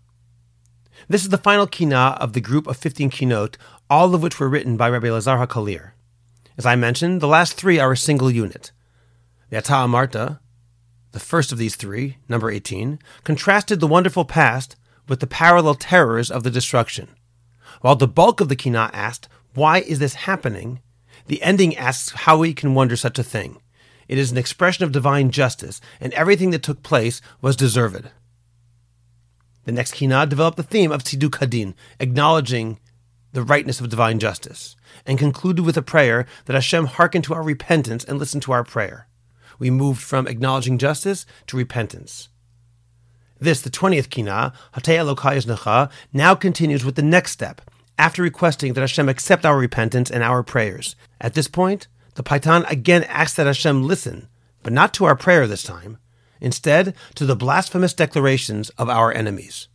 This 1.08 1.22
is 1.22 1.28
the 1.28 1.38
final 1.38 1.66
Kina 1.66 2.16
of 2.20 2.32
the 2.32 2.40
group 2.40 2.66
of 2.66 2.76
15 2.76 3.10
Kinot, 3.10 3.56
all 3.88 4.14
of 4.14 4.22
which 4.22 4.40
were 4.40 4.48
written 4.48 4.76
by 4.76 4.88
Rabbi 4.88 5.10
Lazar 5.10 5.36
HaKalir. 5.36 5.92
As 6.56 6.66
I 6.66 6.74
mentioned, 6.74 7.20
the 7.20 7.28
last 7.28 7.54
three 7.54 7.78
are 7.78 7.92
a 7.92 7.96
single 7.96 8.30
unit. 8.30 8.72
The 9.50 9.58
Ata 9.58 9.72
Amarta, 9.72 10.40
the 11.12 11.20
first 11.20 11.52
of 11.52 11.58
these 11.58 11.76
three, 11.76 12.18
number 12.28 12.50
18, 12.50 12.98
contrasted 13.24 13.80
the 13.80 13.86
wonderful 13.86 14.24
past 14.24 14.76
with 15.08 15.20
the 15.20 15.26
parallel 15.26 15.74
terrors 15.74 16.30
of 16.30 16.42
the 16.42 16.50
destruction. 16.50 17.08
While 17.80 17.96
the 17.96 18.08
bulk 18.08 18.40
of 18.40 18.48
the 18.48 18.56
Kina 18.56 18.90
asked, 18.92 19.28
Why 19.54 19.80
is 19.80 19.98
this 19.98 20.14
happening? 20.14 20.80
The 21.28 21.42
ending 21.42 21.76
asks 21.76 22.10
how 22.10 22.38
we 22.38 22.52
can 22.52 22.74
wonder 22.74 22.96
such 22.96 23.18
a 23.18 23.22
thing. 23.22 23.60
It 24.08 24.18
is 24.18 24.32
an 24.32 24.38
expression 24.38 24.84
of 24.84 24.92
divine 24.92 25.30
justice, 25.30 25.80
and 26.00 26.12
everything 26.14 26.50
that 26.50 26.62
took 26.62 26.82
place 26.82 27.20
was 27.40 27.56
deserved. 27.56 28.10
The 29.64 29.72
next 29.72 29.92
Kina 29.92 30.26
developed 30.26 30.56
the 30.56 30.62
theme 30.62 30.90
of 30.90 31.04
Tziduk 31.04 31.38
Hadin, 31.38 31.74
acknowledging 32.00 32.80
the 33.32 33.42
rightness 33.42 33.80
of 33.80 33.90
divine 33.90 34.18
justice, 34.18 34.76
and 35.04 35.18
concluded 35.18 35.64
with 35.64 35.76
a 35.76 35.82
prayer 35.82 36.26
that 36.46 36.54
Hashem 36.54 36.86
hearken 36.86 37.20
to 37.22 37.34
our 37.34 37.42
repentance 37.42 38.02
and 38.02 38.18
listen 38.18 38.40
to 38.40 38.52
our 38.52 38.64
prayer. 38.64 39.06
We 39.58 39.70
moved 39.70 40.00
from 40.02 40.26
acknowledging 40.26 40.78
justice 40.78 41.26
to 41.48 41.58
repentance. 41.58 42.30
This, 43.38 43.60
the 43.60 43.70
20th 43.70 44.08
Kina, 44.08 44.52
Hatei 44.74 45.04
Necha, 45.44 45.90
now 46.12 46.34
continues 46.34 46.84
with 46.84 46.94
the 46.94 47.02
next 47.02 47.32
step, 47.32 47.60
after 47.98 48.22
requesting 48.22 48.72
that 48.72 48.80
Hashem 48.80 49.08
accept 49.08 49.44
our 49.44 49.58
repentance 49.58 50.10
and 50.10 50.22
our 50.22 50.42
prayers. 50.42 50.96
At 51.20 51.34
this 51.34 51.48
point, 51.48 51.88
the 52.14 52.22
Paitan 52.22 52.68
again 52.70 53.04
asks 53.04 53.36
that 53.36 53.46
Hashem 53.46 53.86
listen, 53.86 54.28
but 54.62 54.72
not 54.72 54.94
to 54.94 55.04
our 55.04 55.16
prayer 55.16 55.46
this 55.46 55.62
time, 55.62 55.98
instead 56.40 56.94
to 57.16 57.26
the 57.26 57.36
blasphemous 57.36 57.92
declarations 57.92 58.70
of 58.70 58.88
our 58.88 59.12
enemies. 59.12 59.68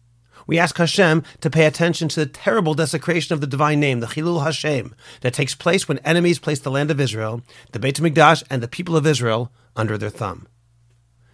We 0.45 0.59
ask 0.59 0.77
Hashem 0.77 1.23
to 1.41 1.49
pay 1.49 1.65
attention 1.65 2.09
to 2.09 2.19
the 2.19 2.25
terrible 2.25 2.73
desecration 2.73 3.33
of 3.33 3.41
the 3.41 3.47
divine 3.47 3.79
name, 3.79 3.99
the 3.99 4.07
Chilul 4.07 4.43
Hashem, 4.43 4.93
that 5.21 5.33
takes 5.33 5.55
place 5.55 5.87
when 5.87 5.99
enemies 5.99 6.39
place 6.39 6.59
the 6.59 6.71
land 6.71 6.91
of 6.91 6.99
Israel, 6.99 7.41
the 7.71 7.79
Beit 7.79 7.95
HaMikdash, 7.95 8.43
and 8.49 8.61
the 8.61 8.67
people 8.67 8.97
of 8.97 9.07
Israel 9.07 9.51
under 9.75 9.97
their 9.97 10.09
thumb. 10.09 10.47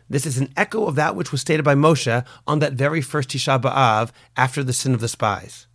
This 0.09 0.25
is 0.25 0.37
an 0.37 0.51
echo 0.57 0.85
of 0.85 0.95
that 0.95 1.15
which 1.15 1.31
was 1.31 1.41
stated 1.41 1.63
by 1.63 1.75
Moshe 1.75 2.25
on 2.47 2.59
that 2.59 2.73
very 2.73 3.01
first 3.01 3.29
Tisha 3.29 3.61
B'Av 3.61 4.11
after 4.35 4.63
the 4.63 4.73
sin 4.73 4.93
of 4.93 5.01
the 5.01 5.07
spies. 5.07 5.67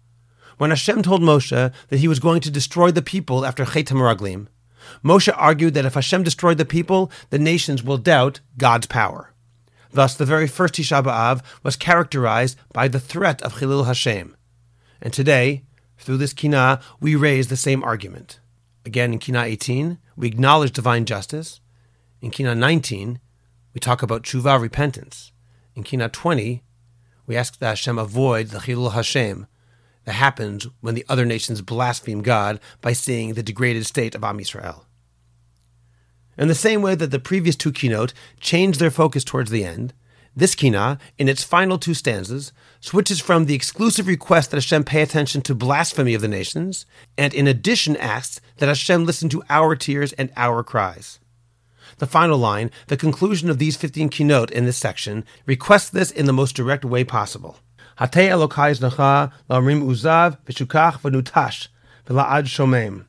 When 0.59 0.71
Hashem 0.71 1.03
told 1.03 1.23
Moshe 1.23 1.73
that 1.89 1.99
he 1.99 2.09
was 2.09 2.21
going 2.21 2.41
to 2.43 2.51
destroy 2.51 2.91
the 2.91 3.03
people 3.03 3.45
after 3.45 3.65
Chet 3.65 3.87
HaMeraglim, 3.87 4.47
Moshe 5.03 5.33
argued 5.37 5.75
that 5.75 5.85
if 5.85 5.95
Hashem 5.95 6.23
destroyed 6.23 6.59
the 6.59 6.65
people, 6.65 7.11
the 7.31 7.39
nations 7.39 7.83
will 7.83 7.99
doubt 7.99 8.41
God's 8.59 8.87
power. 8.87 9.33
Thus, 9.91 10.15
the 10.15 10.27
very 10.27 10.47
first 10.47 10.75
Tisha 10.75 11.03
B'Av 11.03 11.43
was 11.63 11.77
characterized 11.77 12.59
by 12.73 12.89
the 12.89 13.01
threat 13.01 13.41
of 13.43 13.55
Chilul 13.55 13.87
Hashem. 13.87 14.37
And 15.01 15.13
today, 15.13 15.65
through 15.99 16.19
this 16.19 16.33
Kina, 16.33 16.81
we 17.01 17.15
raise 17.15 17.49
the 17.49 17.57
same 17.57 17.83
argument. 17.85 18.41
Again, 18.85 19.13
in 19.13 19.19
Kina 19.19 19.43
18, 19.43 19.99
we 20.17 20.27
acknowledge 20.27 20.73
divine 20.73 21.05
justice. 21.05 21.61
In 22.21 22.31
Kina 22.31 22.55
19, 22.55 23.21
we 23.73 23.81
talk 23.81 24.03
about 24.03 24.23
tshuva, 24.23 24.61
repentance. 24.61 25.33
In 25.75 25.83
Kina 25.83 26.09
20, 26.09 26.63
we 27.27 27.37
ask 27.37 27.59
that 27.59 27.69
Hashem 27.69 27.99
avoid 27.99 28.49
the 28.49 28.59
Chilul 28.59 28.93
Hashem 28.93 29.47
that 30.05 30.13
happens 30.13 30.67
when 30.81 30.95
the 30.95 31.05
other 31.09 31.25
nations 31.25 31.63
blaspheme 31.63 32.23
God 32.23 32.61
by 32.81 32.93
seeing 32.93 33.35
the 33.35 33.43
degraded 33.43 33.87
state 33.87 34.15
of 34.15 34.25
Am 34.25 34.39
Yisrael. 34.39 34.85
In 36.37 36.49
the 36.49 36.55
same 36.55 36.83
way 36.83 36.95
that 36.95 37.11
the 37.11 37.19
previous 37.19 37.57
two 37.57 37.73
kinot 37.73 38.13
changed 38.41 38.81
their 38.81 38.91
focus 38.91 39.25
towards 39.25 39.51
the 39.51 39.65
end, 39.65 39.95
this 40.37 40.57
kina, 40.57 40.99
in 41.17 41.29
its 41.29 41.45
final 41.45 41.79
two 41.79 41.95
stanzas, 41.95 42.53
switches 42.81 43.21
from 43.21 43.45
the 43.45 43.55
exclusive 43.55 44.09
request 44.09 44.51
that 44.51 44.57
Hashem 44.57 44.83
pay 44.83 45.01
attention 45.01 45.43
to 45.43 45.55
blasphemy 45.55 46.13
of 46.15 46.23
the 46.23 46.29
nations, 46.29 46.87
and 47.17 47.33
in 47.33 47.47
addition 47.47 47.97
asks 47.97 48.41
that 48.57 48.67
Hashem 48.67 49.07
listen 49.07 49.29
to 49.29 49.45
our 49.49 49.77
tears 49.77 50.13
and 50.15 50.33
our 50.37 50.65
cries. 50.65 51.21
The 51.99 52.07
final 52.09 52.37
line, 52.37 52.73
the 52.89 52.97
conclusion 52.97 53.49
of 53.49 53.59
these 53.59 53.77
15 53.77 54.11
kinot 54.11 54.51
in 54.51 54.65
this 54.65 54.77
section, 54.77 55.25
requests 55.47 55.91
this 55.91 56.11
in 56.11 56.27
the 56.27 56.33
most 56.33 56.57
direct 56.57 56.85
way 56.85 57.05
possible. 57.05 57.59
Hatei 57.99 58.29
Elokai 58.29 58.79
Nacha 58.81 59.33
La'amrim 59.49 59.83
Uzav 59.85 60.39
V'shukach 60.47 61.01
V'nutash 61.01 61.69
V'la'ad 62.07 62.45
Shomem. 62.45 63.07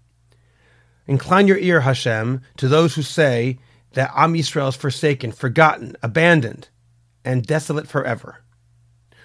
Incline 1.07 1.47
your 1.47 1.57
ear, 1.57 1.81
Hashem, 1.81 2.41
to 2.57 2.67
those 2.67 2.95
who 2.95 3.01
say 3.01 3.59
that 3.93 4.11
Am 4.15 4.33
Yisrael 4.33 4.69
is 4.69 4.75
forsaken, 4.75 5.31
forgotten, 5.31 5.95
abandoned, 6.03 6.69
and 7.23 7.45
desolate 7.45 7.87
forever. 7.87 8.43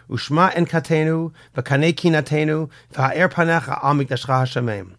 Ushma 0.08 0.54
en 0.56 0.66
katenu, 0.66 1.32
v'kanei 1.54 1.92
kinatenu, 1.92 2.70
v'ha'er 2.92 3.30
panecha 3.30 3.82
al 3.84 3.94
mikdashcha 3.94 4.40
Hashem. 4.40 4.96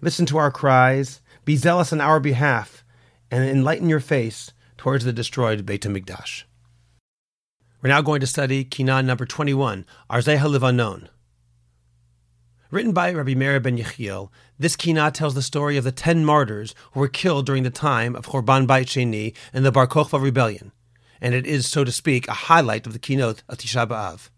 Listen 0.00 0.26
to 0.26 0.38
our 0.38 0.50
cries, 0.50 1.20
be 1.44 1.56
zealous 1.56 1.92
on 1.92 2.00
our 2.00 2.20
behalf, 2.20 2.84
and 3.30 3.44
enlighten 3.44 3.88
your 3.88 4.00
face 4.00 4.52
towards 4.76 5.04
the 5.04 5.12
destroyed 5.12 5.64
Beit 5.64 5.82
HaMikdash. 5.82 6.42
We're 7.82 7.88
now 7.88 8.00
going 8.00 8.20
to 8.20 8.28
study 8.28 8.62
Kina 8.62 9.02
number 9.02 9.26
21, 9.26 9.84
Arzei 10.08 10.38
HaLivanon. 10.38 11.08
Written 12.70 12.92
by 12.92 13.12
Rabbi 13.12 13.34
Meir 13.34 13.58
ben 13.58 13.76
Yechiel, 13.76 14.30
this 14.56 14.76
Kinah 14.76 15.12
tells 15.12 15.34
the 15.34 15.42
story 15.42 15.76
of 15.76 15.82
the 15.82 15.90
ten 15.90 16.24
martyrs 16.24 16.76
who 16.92 17.00
were 17.00 17.08
killed 17.08 17.44
during 17.44 17.64
the 17.64 17.70
time 17.70 18.14
of 18.14 18.26
Churban 18.26 18.68
Bait 18.68 18.86
Sheni 18.86 19.34
and 19.52 19.64
the 19.64 19.72
Bar 19.72 19.88
Kokhba 19.88 20.22
rebellion, 20.22 20.70
and 21.20 21.34
it 21.34 21.44
is, 21.44 21.66
so 21.66 21.82
to 21.82 21.90
speak, 21.90 22.28
a 22.28 22.32
highlight 22.32 22.86
of 22.86 22.92
the 22.92 23.00
kinot 23.00 23.42
of 23.48 23.58
Tisha 23.58 23.84
B'Av. 23.88 24.30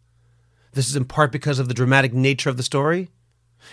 This 0.73 0.89
is 0.89 0.97
in 0.97 1.05
part 1.05 1.31
because 1.31 1.59
of 1.59 1.69
the 1.69 1.75
dramatic 1.75 2.15
nature 2.15 2.49
of 2.49 2.57
the 2.57 2.63
story, 2.63 3.11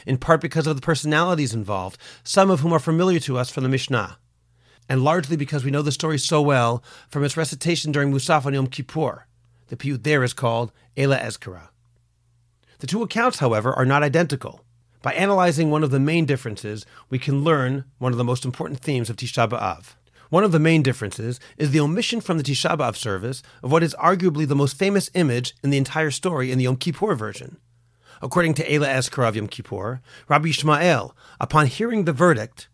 in 0.05 0.17
part 0.17 0.41
because 0.41 0.67
of 0.67 0.76
the 0.76 0.82
personalities 0.82 1.53
involved, 1.53 1.97
some 2.26 2.49
of 2.51 2.59
whom 2.59 2.74
are 2.74 2.80
familiar 2.80 3.22
to 3.22 3.38
us 3.38 3.49
from 3.49 3.63
the 3.63 3.69
Mishnah, 3.69 4.17
and 4.89 5.01
largely 5.01 5.38
because 5.38 5.63
we 5.63 5.72
know 5.72 5.82
the 5.82 5.93
story 5.93 6.17
so 6.17 6.41
well 6.41 6.84
from 7.07 7.24
its 7.24 7.38
recitation 7.38 7.93
during 7.93 8.11
Musaf 8.11 8.45
on 8.45 8.53
Yom 8.53 8.67
Kippur. 8.67 9.28
The 9.72 9.78
piyut 9.78 10.03
there 10.03 10.22
is 10.22 10.34
called 10.34 10.74
Ela 10.97 11.17
Ezkara. 11.17 11.69
The 12.80 12.88
two 12.88 13.03
accounts, 13.03 13.39
however, 13.39 13.72
are 13.72 13.86
not 13.86 14.03
identical. 14.03 14.65
By 15.01 15.13
analyzing 15.13 15.72
one 15.72 15.82
of 15.82 15.91
the 15.91 15.99
main 15.99 16.26
differences, 16.26 16.86
we 17.09 17.17
can 17.17 17.45
learn 17.45 17.86
one 17.97 18.11
of 18.11 18.17
the 18.17 18.26
most 18.26 18.43
important 18.43 18.82
themes 18.82 19.09
of 19.09 19.15
Tisha 19.15 19.47
B'Av. 19.47 19.95
One 20.30 20.43
of 20.43 20.51
the 20.51 20.59
main 20.59 20.84
differences 20.84 21.39
is 21.57 21.72
the 21.72 21.80
omission 21.80 22.19
from 22.19 22.38
the 22.38 22.43
Tisha 22.43 22.78
B'Av 22.78 22.97
service 22.97 23.41
of 23.63 23.72
what 23.72 23.82
is 23.82 23.95
arguably 23.95 24.45
the 24.45 24.57
most 24.57 24.78
famous 24.78 25.09
image 25.13 25.55
in 25.63 25.69
the 25.69 25.78
entire 25.78 26.11
story 26.11 26.51
in 26.51 26.57
the 26.57 26.65
Yom 26.65 26.76
Kippur 26.76 27.15
version. 27.15 27.55
According 28.22 28.55
to 28.55 28.69
Ela 28.69 28.88
Ezkara 28.88 29.30
of 29.30 29.38
Yom 29.38 29.47
Kippur, 29.47 30.01
Rabbi 30.28 30.49
Ishmael, 30.49 31.15
upon 31.39 31.67
hearing 31.67 32.03
the 32.03 32.11
verdict, 32.11 32.67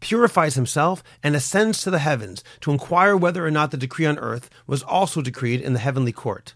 purifies 0.00 0.54
himself 0.54 1.02
and 1.22 1.36
ascends 1.36 1.82
to 1.82 1.90
the 1.90 1.98
heavens 1.98 2.42
to 2.60 2.72
inquire 2.72 3.16
whether 3.16 3.46
or 3.46 3.50
not 3.50 3.70
the 3.70 3.76
decree 3.76 4.06
on 4.06 4.18
earth 4.18 4.50
was 4.66 4.82
also 4.82 5.22
decreed 5.22 5.60
in 5.60 5.72
the 5.72 5.78
heavenly 5.78 6.12
court 6.12 6.54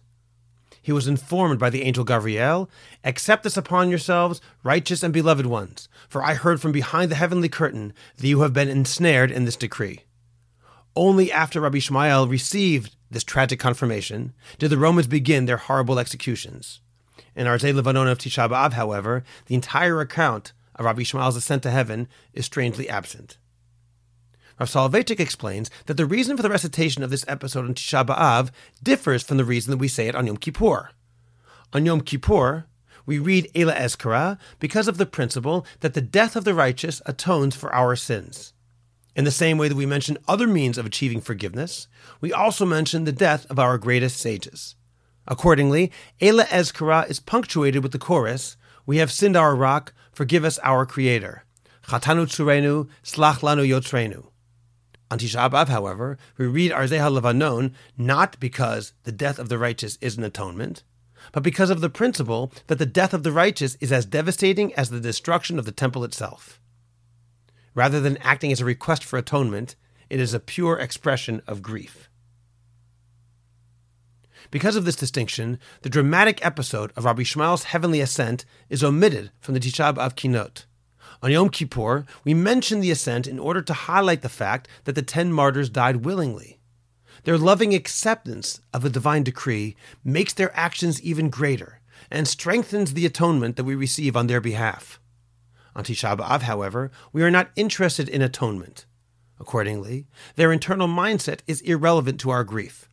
he 0.85 0.93
was 0.93 1.09
informed 1.09 1.59
by 1.59 1.71
the 1.71 1.81
angel 1.81 2.05
Gabriel, 2.05 2.69
Accept 3.05 3.43
this 3.43 3.57
upon 3.57 3.89
yourselves, 3.89 4.43
righteous 4.63 5.03
and 5.03 5.15
beloved 5.15 5.47
ones, 5.47 5.89
for 6.11 6.23
I 6.23 6.35
heard 6.35 6.61
from 6.61 6.73
behind 6.73 7.11
the 7.11 7.15
heavenly 7.15 7.49
curtain 7.49 7.95
that 8.19 8.27
you 8.27 8.43
have 8.43 8.53
been 8.53 8.69
ensnared 8.69 9.31
in 9.31 9.47
this 9.47 9.57
decree. 9.57 10.01
Only 10.95 11.33
after 11.33 11.63
Rabbi 11.63 11.79
Ishmael 11.79 12.29
received 12.29 12.97
this 13.11 13.25
tragic 13.25 13.59
confirmation 13.59 14.35
did 14.59 14.69
the 14.69 14.77
Romans 14.77 15.07
begin 15.07 15.47
their 15.47 15.57
horrible 15.57 15.99
executions. 15.99 16.83
In 17.35 17.47
Arzei 17.47 17.75
Levanon 17.75 18.09
of 18.09 18.19
Tisha 18.19 18.47
B'Av, 18.47 18.75
however, 18.75 19.25
the 19.47 19.55
entire 19.55 20.03
account 20.03 20.53
Rabbi 20.83 21.03
Ishmael's 21.03 21.37
ascent 21.37 21.63
to 21.63 21.71
heaven 21.71 22.09
is 22.33 22.47
strangely 22.47 22.89
absent. 22.89 23.39
Rav 24.59 24.69
Soloveitchik 24.69 25.21
explains 25.21 25.71
that 25.87 25.97
the 25.97 26.07
reason 26.07 26.37
for 26.37 26.43
the 26.43 26.51
recitation 26.51 27.03
of 27.03 27.11
this 27.11 27.25
episode 27.27 27.65
on 27.65 27.75
Tisha 27.75 28.07
B'Av 28.07 28.51
differs 28.83 29.23
from 29.23 29.37
the 29.37 29.45
reason 29.45 29.71
that 29.71 29.79
we 29.79 29.89
say 29.89 30.07
it 30.07 30.15
on 30.15 30.27
Yom 30.27 30.37
Kippur. 30.37 30.91
On 31.73 31.85
Yom 31.85 32.01
Kippur, 32.03 32.67
we 33.07 33.19
read 33.19 33.51
Ela 33.55 33.75
Ezkara 33.75 34.39
because 34.61 34.89
of 34.89 34.97
the 34.97 35.07
principle 35.07 35.67
that 35.81 35.95
the 35.95 36.01
death 36.01 36.37
of 36.37 36.45
the 36.45 36.55
righteous 36.55 37.03
atones 37.05 37.57
for 37.57 37.75
our 37.75 37.97
sins. 37.97 38.53
In 39.17 39.25
the 39.25 39.31
same 39.31 39.59
way 39.59 39.69
that 39.69 39.77
we 39.77 39.87
mention 39.87 40.19
other 40.27 40.47
means 40.47 40.79
of 40.79 40.87
achieving 40.87 41.21
forgiveness, 41.21 41.89
we 42.21 42.33
also 42.33 42.65
mention 42.65 43.05
the 43.05 43.13
death 43.13 43.47
of 43.51 43.59
our 43.59 43.79
greatest 43.79 44.17
sages. 44.19 44.75
Accordingly, 45.27 45.93
Ela 46.21 46.45
Ezkara 46.45 47.09
is 47.09 47.21
punctuated 47.21 47.83
with 47.83 47.93
the 47.93 47.99
chorus, 47.99 48.57
We 48.87 48.99
have 48.99 49.13
sinned 49.13 49.37
our 49.37 49.57
rock, 49.57 49.95
forgive 50.15 50.45
us 50.45 50.59
our 50.63 50.87
creator. 50.87 51.45
Chatanu 51.87 52.27
tsurenu, 52.27 52.89
slach 53.03 53.41
lanu 53.41 53.67
yotrenu. 53.69 54.27
On 55.11 55.19
Tisha 55.19 55.51
B'Av, 55.51 55.69
however, 55.69 56.19
we 56.39 56.47
read 56.47 56.73
Arzei 56.73 56.99
HaLevanon 56.99 57.73
not 57.99 58.41
because 58.41 58.95
the 59.05 59.13
death 59.13 59.39
of 59.39 59.49
the 59.49 59.59
righteous 59.59 59.99
is 60.01 60.17
an 60.17 60.25
atonement, 60.25 60.83
but 61.33 61.43
because 61.43 61.71
of 61.71 61.81
the 61.81 61.91
principle 61.91 62.53
that 62.69 62.79
the 62.79 62.87
death 62.87 63.13
of 63.13 63.23
the 63.23 63.33
righteous 63.33 63.77
is 63.81 63.93
as 63.93 64.07
devastating 64.07 64.73
as 64.75 64.91
the 64.91 65.01
destruction 65.01 65.59
of 65.59 65.67
the 65.67 65.73
temple 65.73 66.05
itself. 66.05 66.61
Rather 67.75 68.01
than 68.01 68.17
acting 68.19 68.51
as 68.53 68.61
a 68.61 68.65
request 68.65 69.05
for 69.05 69.19
atonement, 69.19 69.77
it 70.09 70.21
is 70.21 70.33
a 70.33 70.41
pure 70.41 70.79
expression 70.79 71.43
of 71.47 71.63
grief. 71.63 72.09
Because 74.55 74.77
of 74.77 74.85
this 74.85 74.95
distinction, 74.95 75.59
the 75.83 75.89
dramatic 75.89 76.39
episode 76.47 76.93
of 76.95 77.05
Rabbi 77.05 77.23
Ishmael's 77.23 77.65
heavenly 77.65 78.01
ascent 78.01 78.45
is 78.69 78.85
omitted 78.85 79.33
from 79.41 79.55
the 79.55 79.59
Tisha 79.59 79.93
B'Av 79.93 80.15
Kinot. 80.15 80.67
On 81.25 81.33
Yom 81.33 81.49
Kippur, 81.49 82.07
we 82.23 82.35
mention 82.35 82.79
the 82.79 82.93
ascent 82.93 83.27
in 83.27 83.41
order 83.41 83.61
to 83.61 83.73
highlight 83.75 84.23
the 84.23 84.29
fact 84.29 84.69
that 84.85 84.95
the 84.95 85.03
ten 85.03 85.33
martyrs 85.33 85.69
died 85.69 86.05
willingly. 86.05 86.61
Their 87.25 87.37
loving 87.37 87.75
acceptance 87.75 88.61
of 88.73 88.83
the 88.83 88.91
divine 88.91 89.25
decree 89.25 89.75
makes 90.05 90.33
their 90.33 90.57
actions 90.57 91.03
even 91.03 91.31
greater 91.31 91.81
and 92.09 92.29
strengthens 92.29 92.95
the 92.95 93.07
atonement 93.07 93.57
that 93.57 93.65
we 93.65 93.75
receive 93.75 94.17
on 94.17 94.29
their 94.29 94.41
behalf. 94.41 95.01
On 95.75 95.83
Tisha 95.83 96.17
B'Av, 96.17 96.43
however, 96.43 96.93
we 97.13 97.25
are 97.25 97.31
not 97.33 97.51
interested 97.57 98.09
in 98.09 98.23
atonement. 98.23 98.87
Accordingly, 99.41 100.07
their 100.37 100.53
internal 100.53 100.87
mindset 100.87 101.41
is 101.49 101.61
irrelevant 101.63 102.21
to 102.21 102.31
our 102.31 102.45
grief. 102.45 102.89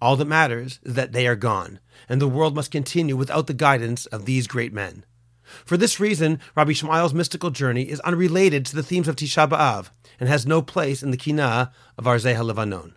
All 0.00 0.16
that 0.16 0.24
matters 0.24 0.80
is 0.82 0.94
that 0.94 1.12
they 1.12 1.26
are 1.26 1.36
gone, 1.36 1.78
and 2.08 2.20
the 2.20 2.28
world 2.28 2.54
must 2.54 2.70
continue 2.70 3.16
without 3.16 3.46
the 3.46 3.54
guidance 3.54 4.06
of 4.06 4.24
these 4.24 4.46
great 4.46 4.72
men. 4.72 5.04
For 5.64 5.76
this 5.76 6.00
reason, 6.00 6.38
Rabbi 6.54 6.70
Ishmael's 6.70 7.12
mystical 7.12 7.50
journey 7.50 7.82
is 7.82 8.00
unrelated 8.00 8.64
to 8.66 8.76
the 8.76 8.82
themes 8.82 9.08
of 9.08 9.16
Tisha 9.16 9.48
B'Av 9.48 9.90
and 10.18 10.28
has 10.28 10.46
no 10.46 10.62
place 10.62 11.02
in 11.02 11.10
the 11.10 11.16
Kinah 11.16 11.72
of 11.98 12.04
Arzei 12.04 12.34
HaLevanon. 12.34 12.94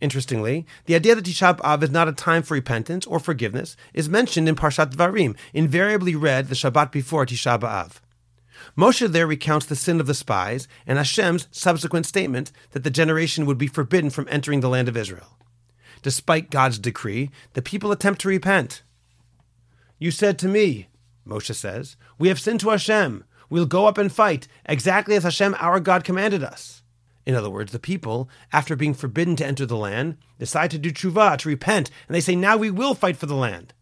Interestingly, 0.00 0.66
the 0.86 0.94
idea 0.94 1.14
that 1.14 1.24
Tisha 1.24 1.58
B'Av 1.58 1.82
is 1.82 1.90
not 1.90 2.08
a 2.08 2.12
time 2.12 2.42
for 2.42 2.54
repentance 2.54 3.06
or 3.06 3.20
forgiveness 3.20 3.76
is 3.92 4.08
mentioned 4.08 4.48
in 4.48 4.56
Parshat 4.56 4.94
Dvarim, 4.94 5.36
invariably 5.52 6.16
read 6.16 6.48
the 6.48 6.54
Shabbat 6.54 6.90
before 6.90 7.26
Tisha 7.26 7.58
B'Av. 7.60 8.00
Moshe 8.76 9.06
there 9.10 9.26
recounts 9.26 9.66
the 9.66 9.76
sin 9.76 10.00
of 10.00 10.06
the 10.06 10.14
spies 10.14 10.68
and 10.86 10.98
Hashem's 10.98 11.48
subsequent 11.50 12.06
statement 12.06 12.52
that 12.72 12.84
the 12.84 12.90
generation 12.90 13.46
would 13.46 13.58
be 13.58 13.66
forbidden 13.66 14.10
from 14.10 14.28
entering 14.30 14.60
the 14.60 14.68
land 14.68 14.88
of 14.88 14.96
Israel. 14.96 15.38
Despite 16.02 16.50
God's 16.50 16.78
decree, 16.78 17.30
the 17.54 17.62
people 17.62 17.90
attempt 17.90 18.20
to 18.22 18.28
repent. 18.28 18.82
You 19.98 20.10
said 20.10 20.38
to 20.38 20.48
me, 20.48 20.88
Moshe 21.26 21.54
says, 21.54 21.96
We 22.18 22.28
have 22.28 22.40
sinned 22.40 22.60
to 22.60 22.70
Hashem. 22.70 23.24
We'll 23.50 23.66
go 23.66 23.86
up 23.86 23.98
and 23.98 24.12
fight, 24.12 24.46
exactly 24.66 25.16
as 25.16 25.24
Hashem 25.24 25.56
our 25.58 25.80
God 25.80 26.04
commanded 26.04 26.44
us. 26.44 26.82
In 27.26 27.34
other 27.34 27.50
words, 27.50 27.72
the 27.72 27.78
people, 27.78 28.30
after 28.52 28.76
being 28.76 28.94
forbidden 28.94 29.36
to 29.36 29.46
enter 29.46 29.66
the 29.66 29.76
land, 29.76 30.16
decide 30.38 30.70
to 30.70 30.78
do 30.78 30.90
tshuva, 30.90 31.36
to 31.38 31.48
repent, 31.48 31.90
and 32.06 32.14
they 32.14 32.20
say, 32.20 32.36
Now 32.36 32.56
we 32.56 32.70
will 32.70 32.94
fight 32.94 33.16
for 33.16 33.26
the 33.26 33.34
land. 33.34 33.74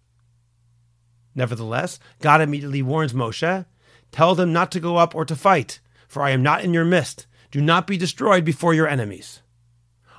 Nevertheless, 1.34 2.00
God 2.20 2.40
immediately 2.40 2.82
warns 2.82 3.12
Moshe 3.12 3.66
Tell 4.12 4.34
them 4.34 4.52
not 4.52 4.72
to 4.72 4.80
go 4.80 4.96
up 4.96 5.14
or 5.14 5.24
to 5.24 5.36
fight, 5.36 5.80
for 6.08 6.22
I 6.22 6.30
am 6.30 6.42
not 6.42 6.62
in 6.64 6.72
your 6.72 6.84
midst. 6.84 7.26
Do 7.50 7.60
not 7.60 7.86
be 7.86 7.96
destroyed 7.96 8.44
before 8.44 8.74
your 8.74 8.88
enemies. 8.88 9.42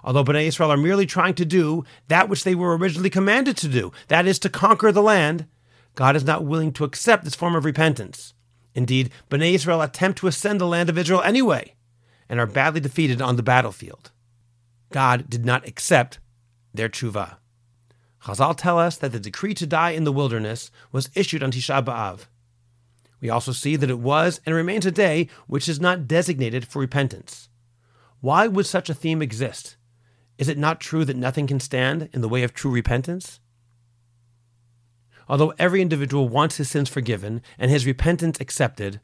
Although 0.04 0.24
Bnei 0.24 0.48
Israel 0.48 0.72
are 0.72 0.78
merely 0.78 1.06
trying 1.06 1.34
to 1.36 1.46
do 1.46 1.84
that 2.08 2.30
which 2.30 2.44
they 2.44 2.56
were 2.56 2.78
originally 2.78 3.10
commanded 3.10 3.58
to 3.58 3.68
do, 3.68 3.92
that 4.08 4.26
is, 4.26 4.40
to 4.40 4.50
conquer 4.50 4.92
the 4.92 5.02
land, 5.02 5.48
God 5.96 6.16
is 6.16 6.24
not 6.24 6.46
willing 6.46 6.72
to 6.74 6.84
accept 6.84 7.24
this 7.24 7.36
form 7.36 7.56
of 7.56 7.66
repentance. 7.66 8.34
Indeed, 8.76 9.10
Bnei 9.30 9.54
Israel 9.54 9.82
attempt 9.82 10.20
to 10.20 10.28
ascend 10.28 10.62
the 10.62 10.68
land 10.68 10.90
of 10.90 10.98
Israel 10.98 11.22
anyway, 11.22 11.76
and 12.30 12.40
are 12.40 12.46
badly 12.46 12.80
defeated 12.80 13.22
on 13.22 13.36
the 13.36 13.44
battlefield. 13.44 14.12
God 14.92 15.30
did 15.30 15.46
not 15.46 15.68
accept 15.68 16.20
their 16.74 16.88
tshuva. 16.88 17.38
Chazal 18.24 18.56
tell 18.56 18.80
us 18.80 18.98
that 18.98 19.12
the 19.12 19.20
decree 19.20 19.54
to 19.56 19.66
die 19.66 19.92
in 19.92 20.04
the 20.04 20.12
wilderness 20.12 20.72
was 20.92 21.10
issued 21.16 21.44
on 21.44 21.52
Tisha 21.52 21.84
B'Av. 21.84 22.28
We 23.20 23.30
also 23.30 23.52
see 23.52 23.76
that 23.76 23.90
it 23.90 24.00
was 24.00 24.40
and 24.46 24.54
remains 24.54 24.86
a 24.86 24.92
day 24.92 25.28
which 25.48 25.68
is 25.68 25.80
not 25.80 26.08
designated 26.08 26.68
for 26.68 26.80
repentance. 26.80 27.50
Why 28.22 28.48
would 28.48 28.66
such 28.66 28.90
a 28.90 28.94
theme 28.94 29.22
exist? 29.22 29.78
Is 30.38 30.50
it 30.50 30.58
not 30.58 30.80
true 30.80 31.06
that 31.06 31.18
nothing 31.18 31.48
can 31.48 31.60
stand 31.60 32.10
in 32.14 32.22
the 32.22 32.30
way 32.30 32.44
of 32.44 32.54
true 32.54 32.72
repentance? 32.72 33.40
Although 35.28 35.54
every 35.58 35.82
individual 35.82 36.30
wants 36.30 36.58
his 36.58 36.70
sins 36.70 36.90
forgiven 36.90 37.42
and 37.58 37.70
his 37.70 37.86
repentance 37.86 38.40
accepted, 38.40 39.02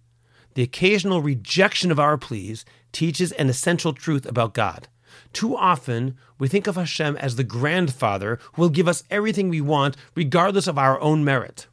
the 0.53 0.63
occasional 0.63 1.21
rejection 1.21 1.91
of 1.91 1.99
our 1.99 2.17
pleas 2.17 2.63
teaches 2.91 3.31
an 3.33 3.49
essential 3.49 3.93
truth 3.93 4.25
about 4.25 4.53
God. 4.53 4.87
Too 5.31 5.55
often, 5.55 6.15
we 6.37 6.47
think 6.47 6.67
of 6.67 6.75
Hashem 6.75 7.17
as 7.17 7.35
the 7.35 7.43
grandfather 7.43 8.39
who 8.53 8.61
will 8.61 8.69
give 8.69 8.87
us 8.87 9.03
everything 9.09 9.49
we 9.49 9.61
want 9.61 9.97
regardless 10.15 10.67
of 10.67 10.77
our 10.77 10.99
own 11.01 11.23
merit. 11.23 11.67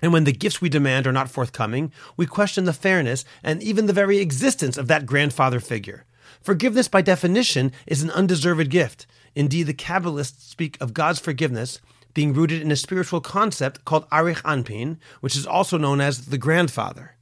And 0.00 0.12
when 0.12 0.24
the 0.24 0.32
gifts 0.32 0.60
we 0.60 0.68
demand 0.68 1.06
are 1.06 1.12
not 1.12 1.30
forthcoming, 1.30 1.92
we 2.16 2.26
question 2.26 2.64
the 2.64 2.72
fairness 2.72 3.24
and 3.42 3.62
even 3.62 3.86
the 3.86 3.92
very 3.92 4.18
existence 4.18 4.76
of 4.76 4.86
that 4.88 5.06
grandfather 5.06 5.60
figure. 5.60 6.04
Forgiveness, 6.40 6.88
by 6.88 7.02
definition, 7.02 7.72
is 7.86 8.02
an 8.02 8.10
undeserved 8.10 8.70
gift. 8.70 9.06
Indeed, 9.34 9.64
the 9.64 9.74
Kabbalists 9.74 10.40
speak 10.42 10.76
of 10.80 10.94
God's 10.94 11.18
forgiveness 11.18 11.80
being 12.14 12.32
rooted 12.32 12.62
in 12.62 12.72
a 12.72 12.76
spiritual 12.76 13.20
concept 13.20 13.84
called 13.84 14.08
Arich 14.10 14.42
Anpin, 14.42 14.98
which 15.20 15.36
is 15.36 15.46
also 15.46 15.76
known 15.76 16.00
as 16.00 16.26
the 16.26 16.38
grandfather. 16.38 17.16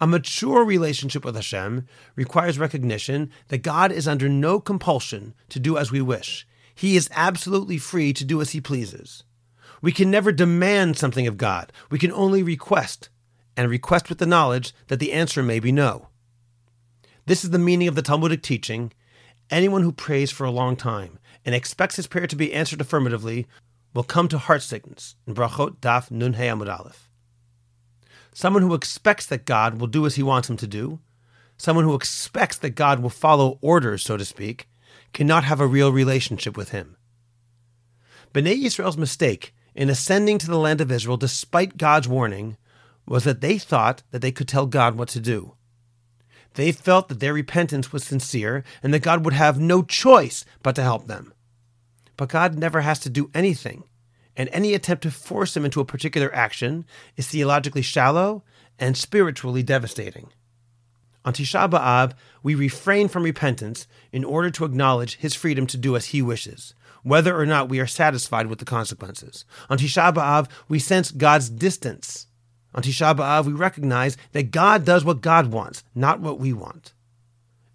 A 0.00 0.06
mature 0.06 0.64
relationship 0.64 1.24
with 1.24 1.34
Hashem 1.34 1.86
requires 2.16 2.58
recognition 2.58 3.30
that 3.48 3.62
God 3.62 3.92
is 3.92 4.08
under 4.08 4.28
no 4.28 4.60
compulsion 4.60 5.34
to 5.50 5.60
do 5.60 5.78
as 5.78 5.92
we 5.92 6.00
wish. 6.00 6.46
He 6.74 6.96
is 6.96 7.08
absolutely 7.12 7.78
free 7.78 8.12
to 8.14 8.24
do 8.24 8.40
as 8.40 8.50
he 8.50 8.60
pleases. 8.60 9.24
We 9.84 9.92
can 9.92 10.10
never 10.10 10.32
demand 10.32 10.96
something 10.96 11.26
of 11.26 11.36
God. 11.36 11.70
We 11.90 11.98
can 11.98 12.10
only 12.10 12.42
request, 12.42 13.10
and 13.54 13.68
request 13.68 14.08
with 14.08 14.16
the 14.16 14.24
knowledge 14.24 14.72
that 14.86 14.98
the 14.98 15.12
answer 15.12 15.42
may 15.42 15.60
be 15.60 15.72
no. 15.72 16.08
This 17.26 17.44
is 17.44 17.50
the 17.50 17.58
meaning 17.58 17.86
of 17.86 17.94
the 17.94 18.00
Talmudic 18.00 18.42
teaching 18.42 18.92
anyone 19.50 19.82
who 19.82 19.92
prays 19.92 20.30
for 20.30 20.44
a 20.44 20.50
long 20.50 20.74
time 20.74 21.18
and 21.44 21.54
expects 21.54 21.96
his 21.96 22.06
prayer 22.06 22.26
to 22.26 22.34
be 22.34 22.54
answered 22.54 22.80
affirmatively 22.80 23.46
will 23.92 24.04
come 24.04 24.26
to 24.28 24.38
heart 24.38 24.62
sickness 24.62 25.16
in 25.26 25.34
Brachot 25.34 25.76
Daf 25.80 26.10
Nun 26.10 26.32
Hey 26.32 26.46
Amud 26.46 26.74
Aleph. 26.74 27.10
Someone 28.32 28.62
who 28.62 28.72
expects 28.72 29.26
that 29.26 29.44
God 29.44 29.78
will 29.78 29.86
do 29.86 30.06
as 30.06 30.14
he 30.14 30.22
wants 30.22 30.48
him 30.48 30.56
to 30.56 30.66
do, 30.66 31.00
someone 31.58 31.84
who 31.84 31.94
expects 31.94 32.56
that 32.56 32.70
God 32.70 33.00
will 33.00 33.10
follow 33.10 33.58
orders, 33.60 34.02
so 34.02 34.16
to 34.16 34.24
speak, 34.24 34.66
cannot 35.12 35.44
have 35.44 35.60
a 35.60 35.66
real 35.66 35.92
relationship 35.92 36.56
with 36.56 36.70
him. 36.70 36.96
Bnei 38.32 38.58
Yisrael's 38.58 38.96
mistake 38.96 39.53
in 39.74 39.90
ascending 39.90 40.38
to 40.38 40.46
the 40.46 40.58
land 40.58 40.80
of 40.80 40.92
Israel 40.92 41.16
despite 41.16 41.76
God's 41.76 42.08
warning 42.08 42.56
was 43.06 43.24
that 43.24 43.40
they 43.40 43.58
thought 43.58 44.02
that 44.10 44.22
they 44.22 44.32
could 44.32 44.48
tell 44.48 44.66
God 44.66 44.96
what 44.96 45.08
to 45.10 45.20
do. 45.20 45.54
They 46.54 46.72
felt 46.72 47.08
that 47.08 47.20
their 47.20 47.34
repentance 47.34 47.92
was 47.92 48.04
sincere 48.04 48.64
and 48.82 48.94
that 48.94 49.02
God 49.02 49.24
would 49.24 49.34
have 49.34 49.58
no 49.60 49.82
choice 49.82 50.44
but 50.62 50.76
to 50.76 50.82
help 50.82 51.06
them. 51.06 51.32
But 52.16 52.28
God 52.28 52.56
never 52.56 52.82
has 52.82 53.00
to 53.00 53.10
do 53.10 53.30
anything, 53.34 53.84
and 54.36 54.48
any 54.52 54.72
attempt 54.72 55.02
to 55.02 55.10
force 55.10 55.56
him 55.56 55.64
into 55.64 55.80
a 55.80 55.84
particular 55.84 56.32
action 56.34 56.86
is 57.16 57.26
theologically 57.26 57.82
shallow 57.82 58.44
and 58.78 58.96
spiritually 58.96 59.64
devastating. 59.64 60.28
On 61.24 61.32
Tisha 61.32 61.68
B'Av, 61.68 62.12
we 62.42 62.54
refrain 62.54 63.08
from 63.08 63.22
repentance 63.22 63.88
in 64.12 64.24
order 64.24 64.50
to 64.50 64.64
acknowledge 64.64 65.16
his 65.16 65.34
freedom 65.34 65.66
to 65.68 65.76
do 65.76 65.96
as 65.96 66.06
he 66.06 66.22
wishes, 66.22 66.74
whether 67.04 67.38
or 67.38 67.46
not 67.46 67.68
we 67.68 67.78
are 67.78 67.86
satisfied 67.86 68.48
with 68.48 68.58
the 68.58 68.64
consequences. 68.64 69.44
On 69.70 69.78
Tisha 69.78 70.12
B'Av, 70.12 70.48
we 70.68 70.80
sense 70.80 71.12
God's 71.12 71.48
distance 71.48 72.26
on 72.74 72.82
Tisha 72.82 73.16
B'Av, 73.16 73.46
we 73.46 73.52
recognize 73.52 74.16
that 74.32 74.50
God 74.50 74.84
does 74.84 75.04
what 75.04 75.20
God 75.20 75.52
wants, 75.52 75.84
not 75.94 76.20
what 76.20 76.40
we 76.40 76.52
want. 76.52 76.92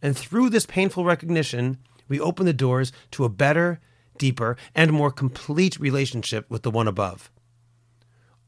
And 0.02 0.18
through 0.18 0.50
this 0.50 0.66
painful 0.66 1.06
recognition, 1.06 1.78
we 2.08 2.20
open 2.20 2.46
the 2.46 2.54
doors 2.54 2.92
to 3.12 3.24
a 3.24 3.30
better, 3.30 3.80
deeper, 4.18 4.58
and 4.76 4.92
more 4.92 5.12
complete 5.12 5.80
relationship 5.80 6.50
with 6.50 6.64
the 6.64 6.72
one 6.72 6.88
above. 6.88 7.32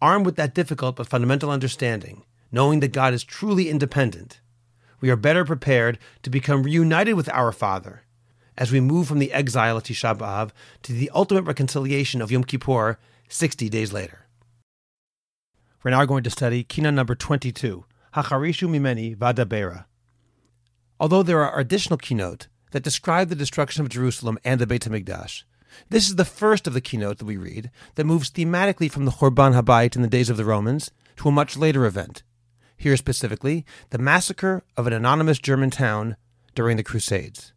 Armed 0.01 0.25
with 0.25 0.35
that 0.35 0.53
difficult 0.53 0.97
but 0.97 1.07
fundamental 1.07 1.51
understanding, 1.51 2.23
knowing 2.51 2.81
that 2.81 2.91
God 2.91 3.13
is 3.13 3.23
truly 3.23 3.69
independent, 3.69 4.41
we 4.99 5.09
are 5.09 5.15
better 5.15 5.45
prepared 5.45 5.99
to 6.23 6.29
become 6.29 6.63
reunited 6.63 7.15
with 7.15 7.29
our 7.29 7.51
Father 7.51 8.03
as 8.57 8.71
we 8.71 8.79
move 8.79 9.07
from 9.07 9.19
the 9.19 9.31
exile 9.31 9.77
of 9.77 9.83
Tisha 9.83 10.17
B'Av 10.17 10.51
to 10.83 10.93
the 10.93 11.09
ultimate 11.13 11.43
reconciliation 11.43 12.21
of 12.21 12.31
Yom 12.31 12.43
Kippur 12.43 12.97
60 13.29 13.69
days 13.69 13.93
later. 13.93 14.27
We're 15.83 15.91
now 15.91 16.05
going 16.05 16.23
to 16.23 16.29
study 16.29 16.63
Kina 16.63 16.91
number 16.91 17.15
22, 17.15 17.85
Hacharishu 18.13 18.69
Mimeni 18.69 19.15
Vadabera. 19.15 19.85
Although 20.99 21.23
there 21.23 21.43
are 21.43 21.59
additional 21.59 21.97
kinot 21.97 22.47
that 22.71 22.83
describe 22.83 23.29
the 23.29 23.35
destruction 23.35 23.81
of 23.81 23.89
Jerusalem 23.89 24.37
and 24.43 24.61
the 24.61 24.67
Beit 24.67 24.83
HaMikdash, 24.83 25.43
this 25.89 26.07
is 26.07 26.15
the 26.15 26.25
first 26.25 26.67
of 26.67 26.73
the 26.73 26.81
kinot 26.81 27.17
that 27.17 27.25
we 27.25 27.37
read 27.37 27.71
that 27.95 28.05
moves 28.05 28.29
thematically 28.29 28.91
from 28.91 29.05
the 29.05 29.11
Churban 29.11 29.59
Habayit 29.59 29.95
in 29.95 30.01
the 30.01 30.07
days 30.07 30.29
of 30.29 30.37
the 30.37 30.45
Romans 30.45 30.91
to 31.17 31.29
a 31.29 31.31
much 31.31 31.57
later 31.57 31.85
event. 31.85 32.23
Here 32.77 32.97
specifically, 32.97 33.65
the 33.89 33.97
massacre 33.97 34.63
of 34.75 34.87
an 34.87 34.93
anonymous 34.93 35.39
German 35.39 35.69
town 35.69 36.17
during 36.55 36.77
the 36.77 36.83
Crusades. 36.83 37.53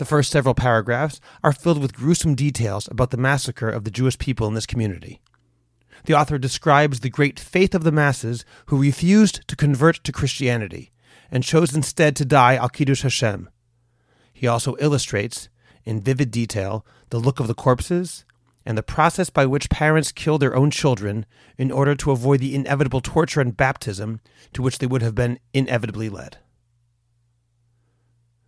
The 0.00 0.06
first 0.06 0.30
several 0.30 0.54
paragraphs 0.54 1.20
are 1.44 1.52
filled 1.52 1.78
with 1.78 1.92
gruesome 1.92 2.34
details 2.34 2.88
about 2.90 3.10
the 3.10 3.18
massacre 3.18 3.68
of 3.68 3.84
the 3.84 3.90
Jewish 3.90 4.16
people 4.16 4.48
in 4.48 4.54
this 4.54 4.64
community. 4.64 5.20
The 6.06 6.14
author 6.14 6.38
describes 6.38 7.00
the 7.00 7.10
great 7.10 7.38
faith 7.38 7.74
of 7.74 7.84
the 7.84 7.92
masses 7.92 8.46
who 8.68 8.80
refused 8.80 9.46
to 9.46 9.56
convert 9.56 10.02
to 10.04 10.10
Christianity 10.10 10.90
and 11.30 11.44
chose 11.44 11.76
instead 11.76 12.16
to 12.16 12.24
die 12.24 12.56
al 12.56 12.70
Kiddush 12.70 13.02
Hashem. 13.02 13.50
He 14.32 14.46
also 14.46 14.74
illustrates, 14.78 15.50
in 15.84 16.00
vivid 16.00 16.30
detail, 16.30 16.86
the 17.10 17.20
look 17.20 17.38
of 17.38 17.46
the 17.46 17.52
corpses 17.52 18.24
and 18.64 18.78
the 18.78 18.82
process 18.82 19.28
by 19.28 19.44
which 19.44 19.68
parents 19.68 20.12
kill 20.12 20.38
their 20.38 20.56
own 20.56 20.70
children 20.70 21.26
in 21.58 21.70
order 21.70 21.94
to 21.96 22.10
avoid 22.10 22.40
the 22.40 22.54
inevitable 22.54 23.02
torture 23.02 23.42
and 23.42 23.54
baptism 23.54 24.20
to 24.54 24.62
which 24.62 24.78
they 24.78 24.86
would 24.86 25.02
have 25.02 25.14
been 25.14 25.38
inevitably 25.52 26.08
led. 26.08 26.38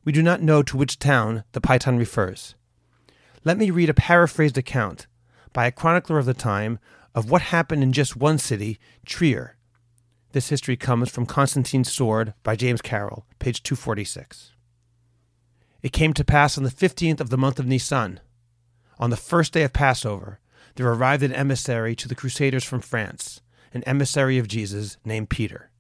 We 0.05 0.13
do 0.13 0.23
not 0.23 0.43
know 0.43 0.63
to 0.63 0.77
which 0.77 0.99
town 0.99 1.45
the 1.53 1.61
Paytan 1.61 1.99
refers. 1.99 2.55
Let 3.45 3.59
me 3.59 3.71
read 3.71 3.89
a 3.89 3.95
paraphrased 3.95 4.59
account 4.59 5.07
by 5.53 5.67
a 5.67 5.73
chronicler 5.73 6.19
of 6.19 6.27
the 6.27 6.35
time 6.35 6.79
of 7.15 7.31
what 7.31 7.43
happened 7.43 7.83
in 7.83 7.93
just 7.93 8.17
one 8.17 8.39
city, 8.39 8.79
Trier. 9.05 9.57
This 10.33 10.49
history 10.49 10.77
comes 10.77 11.11
from 11.11 11.27
Constantine's 11.27 11.93
Sword 11.93 12.35
by 12.43 12.57
James 12.57 12.81
Carroll, 12.81 13.27
page 13.39 13.63
246. 13.63 14.53
It 15.83 15.93
came 15.93 16.15
to 16.15 16.25
pass 16.25 16.57
on 16.57 16.65
the 16.65 16.71
fifteenth 16.71 17.21
of 17.21 17.31
the 17.31 17.37
month 17.37 17.59
of 17.59 17.67
Nisan, 17.67 18.21
on 19.03 19.11
the 19.11 19.17
first 19.17 19.53
day 19.53 19.65
of 19.65 19.73
Passover, 19.73 20.39
there 20.77 20.87
arrived 20.87 21.25
an 21.25 21.33
emissary 21.33 21.97
to 21.97 22.07
the 22.07 22.15
Crusaders 22.15 22.63
from 22.63 22.81
France, 22.81 23.41
an 23.75 23.83
emissary 23.83 24.39
of 24.39 24.47
Jesus 24.47 24.97
named 25.05 25.29
Peter. 25.29 25.73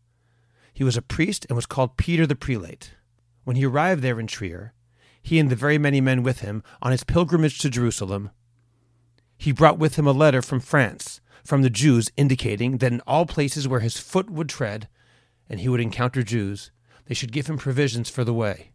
He 0.75 0.83
was 0.83 0.97
a 0.97 1.03
priest 1.03 1.47
and 1.49 1.55
was 1.55 1.65
called 1.65 1.97
Peter 1.97 2.27
the 2.27 2.35
Prelate. 2.35 2.91
When 3.45 3.57
he 3.57 3.67
arrived 3.67 4.03
there 4.03 4.21
in 4.21 4.27
Trier, 4.27 4.73
he 5.23 5.39
and 5.39 5.51
the 5.51 5.57
very 5.57 5.79
many 5.79 6.01
men 6.01 6.23
with 6.23 6.41
him 6.41 6.63
on 6.81 6.93
his 6.93 7.05
pilgrimage 7.05 7.59
to 7.59 7.71
Jerusalem, 7.71 8.31
he 9.37 9.51
brought 9.51 9.79
with 9.79 9.97
him 9.97 10.07
a 10.07 10.13
letter 10.13 10.41
from 10.41 10.61
France, 10.61 11.21
from 11.45 11.63
the 11.63 11.71
Jews, 11.71 12.11
indicating 12.17 12.79
that 12.79 12.93
in 12.93 13.01
all 13.09 13.27
places 13.27 13.67
where 13.67 13.81
his 13.81 13.99
foot 13.99 14.31
would 14.31 14.49
tread, 14.49 14.89
and 15.51 15.59
he 15.59 15.69
would 15.69 15.81
encounter 15.81 16.23
Jews, 16.23 16.71
they 17.07 17.15
should 17.15 17.33
give 17.33 17.49
him 17.49 17.59
provisions 17.59 18.09
for 18.09 18.23
the 18.23 18.33
way. 18.33 18.71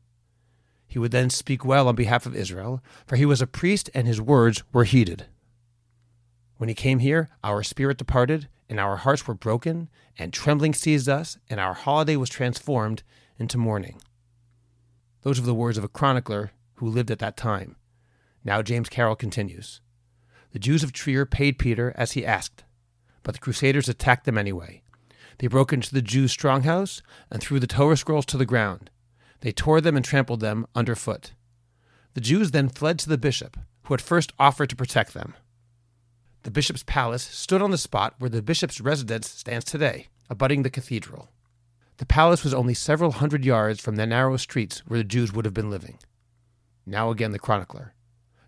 He 0.86 1.00
would 1.00 1.12
then 1.12 1.30
speak 1.30 1.64
well 1.64 1.88
on 1.88 1.96
behalf 1.96 2.26
of 2.26 2.36
Israel, 2.36 2.84
for 3.06 3.16
he 3.16 3.26
was 3.26 3.42
a 3.42 3.48
priest 3.48 3.90
and 3.94 4.08
his 4.08 4.20
words 4.20 4.64
were 4.74 4.84
heeded. 4.84 5.28
When 6.58 6.68
he 6.68 6.76
came 6.76 7.00
here, 7.00 7.30
our 7.44 7.64
spirit 7.64 7.98
departed, 7.98 8.50
and 8.70 8.78
our 8.78 8.98
hearts 8.98 9.26
were 9.26 9.34
broken, 9.34 9.88
and 10.18 10.34
trembling 10.34 10.74
seized 10.74 11.08
us, 11.08 11.38
and 11.50 11.62
our 11.62 11.74
holiday 11.74 12.18
was 12.18 12.30
transformed 12.30 13.04
into 13.40 13.58
mourning. 13.58 14.02
Those 15.28 15.40
are 15.40 15.44
the 15.44 15.54
words 15.54 15.78
of 15.78 15.84
a 15.84 15.90
chronicler 15.90 16.52
who 16.76 16.88
lived 16.88 17.12
at 17.12 17.20
that 17.20 17.36
time. 17.36 17.76
Now 18.46 18.62
James 18.62 18.88
Carroll 18.88 19.18
continues 19.18 19.82
The 20.54 20.58
Jews 20.58 20.84
of 20.84 20.94
Trier 20.94 21.26
paid 21.26 21.60
Peter 21.60 21.92
as 21.98 22.14
he 22.14 22.26
asked, 22.26 22.64
but 23.24 23.34
the 23.34 23.42
Crusaders 23.42 23.90
attacked 23.90 24.24
them 24.24 24.38
anyway. 24.38 24.84
They 25.40 25.48
broke 25.48 25.74
into 25.74 25.94
the 25.94 26.02
Jews' 26.02 26.32
stronghouse 26.32 27.02
and 27.30 27.42
threw 27.42 27.60
the 27.60 27.68
Torah 27.68 27.98
scrolls 27.98 28.26
to 28.28 28.38
the 28.38 28.46
ground 28.46 28.90
they 29.42 29.52
tore 29.52 29.82
them 29.82 29.98
and 29.98 30.06
trampled 30.06 30.40
them 30.40 30.66
underfoot. 30.74 31.34
The 32.14 32.22
Jews 32.22 32.52
then 32.52 32.70
fled 32.70 32.98
to 33.00 33.10
the 33.10 33.18
bishop, 33.18 33.58
who 33.84 33.96
at 33.96 34.00
first 34.00 34.32
offered 34.40 34.70
to 34.70 34.78
protect 34.78 35.14
them. 35.14 35.34
The 36.44 36.52
bishop's 36.52 36.84
palace 36.84 37.24
stood 37.24 37.62
on 37.62 37.72
the 37.72 37.78
spot 37.78 38.16
where 38.18 38.30
the 38.30 38.42
bishop's 38.42 38.80
residence 38.80 39.30
stands 39.30 39.66
today, 39.66 40.08
abutting 40.30 40.64
the 40.64 40.70
cathedral. 40.70 41.28
The 41.98 42.06
palace 42.06 42.44
was 42.44 42.54
only 42.54 42.74
several 42.74 43.14
hundred 43.14 43.44
yards 43.44 43.82
from 43.82 43.96
the 43.96 44.06
narrow 44.06 44.38
streets 44.38 44.80
where 44.88 45.00
the 45.00 45.04
Jews 45.04 45.34
would 45.34 45.46
have 45.46 45.54
been 45.54 45.72
living. 45.72 45.98
Now 46.86 47.10
again 47.10 47.32
the 47.32 47.40
chronicler. 47.40 47.94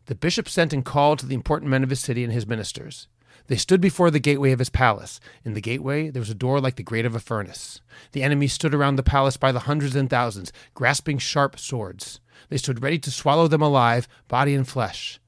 The 0.05 0.15
bishop 0.15 0.47
sent 0.47 0.71
and 0.71 0.85
called 0.85 1.19
to 1.19 1.25
the 1.25 1.35
important 1.35 1.69
men 1.69 1.83
of 1.83 1.89
his 1.89 1.99
city 1.99 2.23
and 2.23 2.31
his 2.31 2.47
ministers. 2.47 3.07
They 3.47 3.55
stood 3.55 3.81
before 3.81 4.11
the 4.11 4.19
gateway 4.19 4.51
of 4.51 4.59
his 4.59 4.69
palace. 4.69 5.19
In 5.43 5.55
the 5.55 5.61
gateway 5.61 6.09
there 6.09 6.19
was 6.19 6.29
a 6.29 6.35
door 6.35 6.59
like 6.59 6.75
the 6.75 6.83
grate 6.83 7.05
of 7.05 7.15
a 7.15 7.19
furnace. 7.19 7.81
The 8.11 8.21
enemy 8.21 8.47
stood 8.47 8.75
around 8.75 8.95
the 8.95 9.03
palace 9.03 9.37
by 9.37 9.51
the 9.51 9.61
hundreds 9.61 9.95
and 9.95 10.09
thousands, 10.09 10.51
grasping 10.75 11.17
sharp 11.17 11.57
swords. 11.57 12.19
They 12.49 12.57
stood 12.57 12.83
ready 12.83 12.99
to 12.99 13.11
swallow 13.11 13.47
them 13.47 13.63
alive, 13.63 14.07
body 14.27 14.53
and 14.53 14.67
flesh. 14.67 15.19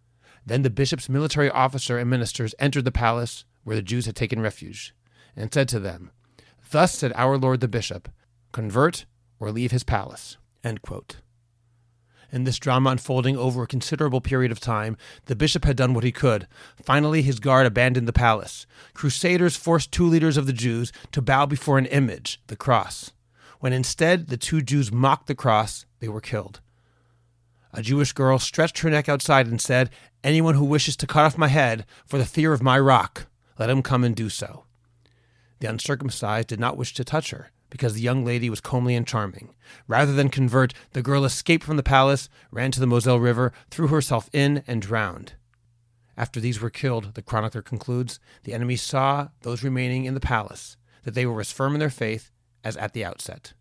Then 0.45 0.61
the 0.61 0.69
bishop's 0.69 1.09
military 1.09 1.49
officer 1.49 1.97
and 1.97 2.09
ministers 2.09 2.53
entered 2.59 2.85
the 2.85 2.91
palace 2.91 3.45
where 3.63 3.75
the 3.75 3.81
Jews 3.81 4.05
had 4.05 4.15
taken 4.15 4.41
refuge, 4.41 4.95
and 5.35 5.53
said 5.53 5.67
to 5.69 5.79
them, 5.79 6.11
Thus 6.71 6.97
said 6.97 7.11
our 7.15 7.37
Lord 7.37 7.59
the 7.59 7.67
bishop, 7.67 8.09
convert 8.53 9.05
or 9.39 9.51
leave 9.51 9.71
his 9.71 9.83
palace. 9.83 10.37
And 12.31 12.47
this 12.47 12.59
drama 12.59 12.91
unfolding 12.91 13.35
over 13.35 13.63
a 13.63 13.67
considerable 13.67 14.21
period 14.21 14.53
of 14.53 14.61
time, 14.61 14.95
the 15.25 15.35
bishop 15.35 15.65
had 15.65 15.75
done 15.75 15.93
what 15.93 16.05
he 16.05 16.13
could. 16.13 16.47
Finally, 16.81 17.23
his 17.23 17.41
guard 17.41 17.67
abandoned 17.67 18.07
the 18.07 18.13
palace. 18.13 18.65
Crusaders 18.93 19.57
forced 19.57 19.91
two 19.91 20.05
leaders 20.05 20.37
of 20.37 20.47
the 20.47 20.53
Jews 20.53 20.93
to 21.11 21.21
bow 21.21 21.45
before 21.45 21.77
an 21.77 21.87
image, 21.87 22.39
the 22.47 22.55
cross. 22.55 23.11
When 23.59 23.73
instead 23.73 24.27
the 24.27 24.37
two 24.37 24.61
Jews 24.61 24.93
mocked 24.93 25.27
the 25.27 25.35
cross, 25.35 25.85
they 25.99 26.07
were 26.07 26.21
killed. 26.21 26.61
A 27.73 27.81
Jewish 27.81 28.13
girl 28.13 28.39
stretched 28.39 28.79
her 28.79 28.89
neck 28.89 29.09
outside 29.09 29.47
and 29.47 29.59
said, 29.59 29.89
Anyone 30.23 30.55
who 30.55 30.63
wishes 30.63 30.95
to 30.97 31.07
cut 31.07 31.25
off 31.25 31.37
my 31.37 31.49
head 31.49 31.85
for 32.05 32.17
the 32.17 32.25
fear 32.25 32.53
of 32.53 32.63
my 32.63 32.79
rock, 32.79 33.27
let 33.59 33.69
him 33.69 33.81
come 33.81 34.05
and 34.05 34.15
do 34.15 34.29
so. 34.29 34.63
The 35.61 35.69
uncircumcised 35.69 36.47
did 36.47 36.59
not 36.59 36.75
wish 36.75 36.93
to 36.95 37.03
touch 37.03 37.29
her 37.29 37.51
because 37.69 37.93
the 37.93 38.01
young 38.01 38.25
lady 38.25 38.49
was 38.49 38.59
comely 38.59 38.95
and 38.95 39.07
charming. 39.07 39.53
Rather 39.87 40.11
than 40.11 40.29
convert, 40.29 40.73
the 40.91 41.03
girl 41.03 41.23
escaped 41.23 41.63
from 41.63 41.77
the 41.77 41.83
palace, 41.83 42.29
ran 42.49 42.71
to 42.71 42.79
the 42.79 42.87
Moselle 42.87 43.19
River, 43.19 43.53
threw 43.69 43.87
herself 43.87 44.27
in, 44.33 44.63
and 44.67 44.81
drowned. 44.81 45.33
After 46.17 46.39
these 46.39 46.59
were 46.59 46.71
killed, 46.71 47.13
the 47.13 47.21
chronicler 47.21 47.61
concludes, 47.61 48.19
the 48.43 48.53
enemy 48.53 48.75
saw 48.75 49.29
those 49.43 49.63
remaining 49.63 50.05
in 50.05 50.15
the 50.15 50.19
palace, 50.19 50.77
that 51.03 51.13
they 51.13 51.27
were 51.27 51.39
as 51.39 51.51
firm 51.51 51.75
in 51.75 51.79
their 51.79 51.89
faith 51.91 52.31
as 52.63 52.75
at 52.77 52.93
the 52.93 53.05
outset. 53.05 53.53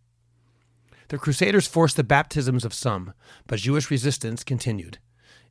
The 1.09 1.19
Crusaders 1.19 1.67
forced 1.67 1.97
the 1.97 2.03
baptisms 2.03 2.65
of 2.65 2.73
some, 2.73 3.13
but 3.45 3.59
Jewish 3.59 3.91
resistance 3.91 4.43
continued. 4.43 4.97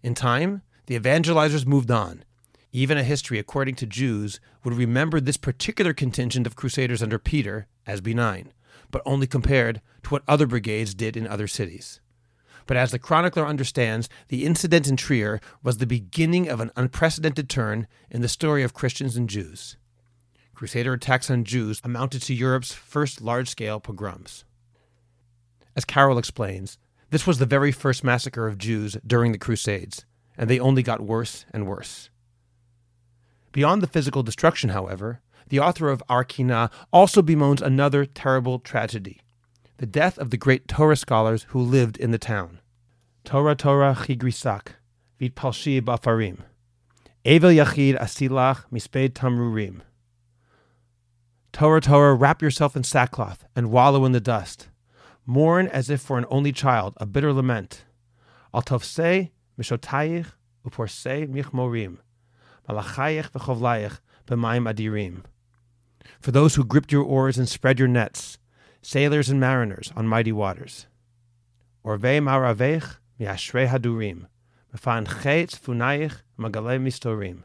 In 0.02 0.14
time, 0.14 0.62
the 0.86 0.98
evangelizers 0.98 1.64
moved 1.64 1.90
on. 1.90 2.24
Even 2.72 2.96
a 2.96 3.02
history, 3.02 3.38
according 3.38 3.74
to 3.76 3.86
Jews, 3.86 4.40
would 4.62 4.74
remember 4.74 5.20
this 5.20 5.36
particular 5.36 5.92
contingent 5.92 6.46
of 6.46 6.56
Crusaders 6.56 7.02
under 7.02 7.18
Peter 7.18 7.66
as 7.86 8.00
benign, 8.00 8.52
but 8.90 9.02
only 9.04 9.26
compared 9.26 9.80
to 10.04 10.10
what 10.10 10.22
other 10.28 10.46
brigades 10.46 10.94
did 10.94 11.16
in 11.16 11.26
other 11.26 11.48
cities. 11.48 12.00
But 12.66 12.76
as 12.76 12.92
the 12.92 13.00
chronicler 13.00 13.44
understands, 13.44 14.08
the 14.28 14.44
incident 14.44 14.86
in 14.86 14.96
Trier 14.96 15.40
was 15.62 15.78
the 15.78 15.86
beginning 15.86 16.48
of 16.48 16.60
an 16.60 16.70
unprecedented 16.76 17.48
turn 17.48 17.88
in 18.08 18.20
the 18.20 18.28
story 18.28 18.62
of 18.62 18.74
Christians 18.74 19.16
and 19.16 19.28
Jews. 19.28 19.76
Crusader 20.54 20.92
attacks 20.92 21.30
on 21.30 21.42
Jews 21.42 21.80
amounted 21.82 22.22
to 22.22 22.34
Europe's 22.34 22.72
first 22.72 23.20
large 23.20 23.48
scale 23.48 23.80
pogroms. 23.80 24.44
As 25.74 25.84
Carroll 25.84 26.18
explains, 26.18 26.78
this 27.10 27.26
was 27.26 27.38
the 27.38 27.46
very 27.46 27.72
first 27.72 28.04
massacre 28.04 28.46
of 28.46 28.58
Jews 28.58 28.96
during 29.04 29.32
the 29.32 29.38
Crusades, 29.38 30.04
and 30.38 30.48
they 30.48 30.60
only 30.60 30.84
got 30.84 31.00
worse 31.00 31.46
and 31.52 31.66
worse. 31.66 32.10
Beyond 33.52 33.82
the 33.82 33.86
physical 33.86 34.22
destruction, 34.22 34.70
however, 34.70 35.20
the 35.48 35.60
author 35.60 35.88
of 35.90 36.02
Our 36.08 36.24
Kina 36.24 36.70
also 36.92 37.22
bemoans 37.22 37.60
another 37.60 38.04
terrible 38.04 38.58
tragedy 38.58 39.20
the 39.78 39.86
death 39.86 40.18
of 40.18 40.28
the 40.28 40.36
great 40.36 40.68
Torah 40.68 40.94
scholars 40.94 41.46
who 41.48 41.58
lived 41.58 41.96
in 41.96 42.10
the 42.10 42.18
town. 42.18 42.60
Torah 43.24 43.54
Torah 43.54 43.96
chigrisak, 43.98 44.74
vit 45.18 45.34
palshi 45.34 45.80
bafarim. 45.80 46.40
Evel 47.24 47.56
yachid 47.56 47.98
asilach 47.98 48.64
misped 48.70 49.14
tamrurim. 49.14 49.80
Torah 51.50 51.80
Torah, 51.80 52.14
wrap 52.14 52.42
yourself 52.42 52.76
in 52.76 52.84
sackcloth 52.84 53.46
and 53.56 53.72
wallow 53.72 54.04
in 54.04 54.12
the 54.12 54.20
dust. 54.20 54.68
Mourn 55.24 55.66
as 55.68 55.88
if 55.88 56.02
for 56.02 56.18
an 56.18 56.26
only 56.28 56.52
child, 56.52 56.92
a 56.98 57.06
bitter 57.06 57.32
lament. 57.32 57.84
Al 58.52 58.60
tovsei 58.60 59.30
mishotayich 59.58 60.26
uporsei 60.66 61.26
michmorim. 61.26 61.96
For 66.20 66.30
those 66.30 66.54
who 66.54 66.64
gripped 66.64 66.92
your 66.92 67.02
oars 67.02 67.38
and 67.38 67.48
spread 67.48 67.78
your 67.78 67.88
nets, 67.88 68.38
sailors 68.82 69.28
and 69.28 69.40
mariners 69.40 69.92
on 69.96 70.06
mighty 70.06 70.32
waters. 70.32 70.86
Orvei 71.84 72.20
maravech 72.20 72.96
miashrei 73.18 73.66
hadurim, 73.66 74.26
mefan 74.74 75.06
chetz 75.06 75.58
funayich 75.58 76.22
magale 76.38 76.80
mistorim. 76.80 77.42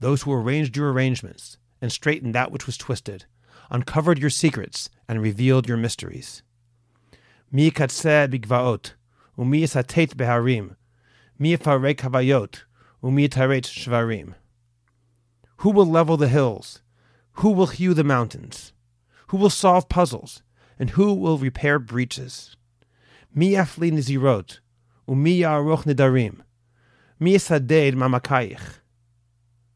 Those 0.00 0.22
who 0.22 0.32
arranged 0.32 0.76
your 0.76 0.92
arrangements 0.92 1.58
and 1.80 1.92
straightened 1.92 2.34
that 2.34 2.50
which 2.50 2.66
was 2.66 2.76
twisted, 2.76 3.26
uncovered 3.70 4.18
your 4.18 4.30
secrets 4.30 4.90
and 5.08 5.22
revealed 5.22 5.68
your 5.68 5.76
mysteries. 5.76 6.42
Mi 7.52 7.70
katzeh 7.70 8.28
bigvaot, 8.28 8.92
umi 9.38 9.62
yisatet 9.62 10.14
beharim, 10.14 10.76
mi 11.38 11.56
yifarek 11.56 11.96
havayot, 11.96 12.62
umi 13.06 13.28
yitaret 13.28 13.62
shvarim. 13.62 14.34
Who 15.58 15.70
will 15.70 15.86
level 15.86 16.16
the 16.16 16.28
hills? 16.28 16.82
Who 17.34 17.50
will 17.50 17.68
hew 17.68 17.94
the 17.94 18.02
mountains? 18.02 18.72
Who 19.28 19.36
will 19.36 19.50
solve 19.50 19.88
puzzles? 19.88 20.42
And 20.78 20.90
who 20.90 21.14
will 21.14 21.38
repair 21.38 21.78
breaches? 21.78 22.56
Mi 23.32 23.52
yafli 23.52 23.92
nizirot, 23.92 24.58
umi 25.08 25.38
ya'aroch 25.40 25.84
nedarim, 25.84 26.40
mi 27.20 27.34
yisaded 27.34 27.94
mamakayich, 27.94 28.80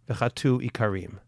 v'chatu 0.08 0.68
ikarim. 0.68 1.18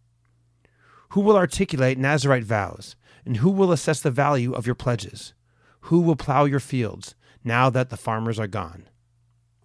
Who 1.11 1.21
will 1.21 1.37
articulate 1.37 1.99
Nazarite 1.99 2.45
vows? 2.45 2.97
And 3.25 3.37
who 3.37 3.51
will 3.51 3.71
assess 3.71 4.01
the 4.01 4.11
value 4.11 4.53
of 4.53 4.67
your 4.67 4.75
pledges? 4.75 5.35
Who 5.83 6.01
will 6.01 6.17
plow 6.17 6.45
your 6.45 6.59
fields 6.59 7.15
now 7.45 7.71
that 7.71 7.91
the 7.91 7.97
farmers 7.97 8.39
are 8.39 8.49
gone? 8.49 8.89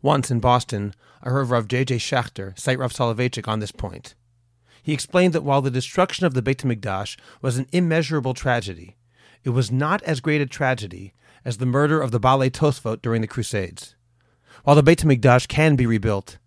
Once 0.01 0.29
in 0.29 0.39
Boston, 0.39 0.93
I 1.23 1.29
heard 1.29 1.49
Rav 1.49 1.67
J.J. 1.67 1.97
Schachter 1.97 2.57
cite 2.57 2.77
Rav 2.77 2.93
Soloveitchik 2.93 3.47
on 3.47 3.59
this 3.59 3.71
point. 3.71 4.13
He 4.83 4.93
explained 4.93 5.33
that 5.33 5.43
while 5.43 5.61
the 5.61 5.71
destruction 5.71 6.25
of 6.25 6.33
the 6.33 6.41
Beit 6.41 6.59
HaMikdash 6.59 7.17
was 7.41 7.57
an 7.57 7.67
immeasurable 7.71 8.33
tragedy, 8.33 8.95
it 9.43 9.49
was 9.49 9.71
not 9.71 10.03
as 10.03 10.19
great 10.19 10.39
a 10.39 10.45
tragedy 10.45 11.13
as 11.43 11.57
the 11.57 11.65
murder 11.65 11.99
of 11.99 12.11
the 12.11 12.19
Baalei 12.19 12.51
Tosfot 12.51 13.01
during 13.01 13.21
the 13.21 13.27
Crusades. 13.27 13.95
While 14.63 14.75
the 14.75 14.83
Beit 14.83 14.99
HaMikdash 14.99 15.47
can 15.47 15.75
be 15.75 15.85
rebuilt, 15.85 16.37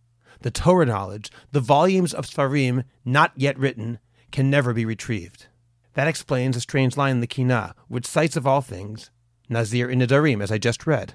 the 0.40 0.50
Torah 0.50 0.86
knowledge, 0.86 1.30
the 1.52 1.60
volumes 1.60 2.14
of 2.14 2.26
Sfarim 2.26 2.84
not 3.04 3.32
yet 3.34 3.58
written, 3.58 3.98
can 4.30 4.48
never 4.48 4.72
be 4.72 4.84
retrieved. 4.84 5.46
That 5.94 6.08
explains 6.08 6.56
a 6.56 6.60
strange 6.60 6.96
line 6.96 7.16
in 7.16 7.20
the 7.20 7.26
Kinah, 7.26 7.74
which 7.88 8.06
cites 8.06 8.36
of 8.36 8.46
all 8.46 8.60
things 8.60 9.10
Nazir 9.48 9.90
in 9.90 9.98
Nidarim, 9.98 10.40
as 10.40 10.52
I 10.52 10.58
just 10.58 10.86
read. 10.86 11.14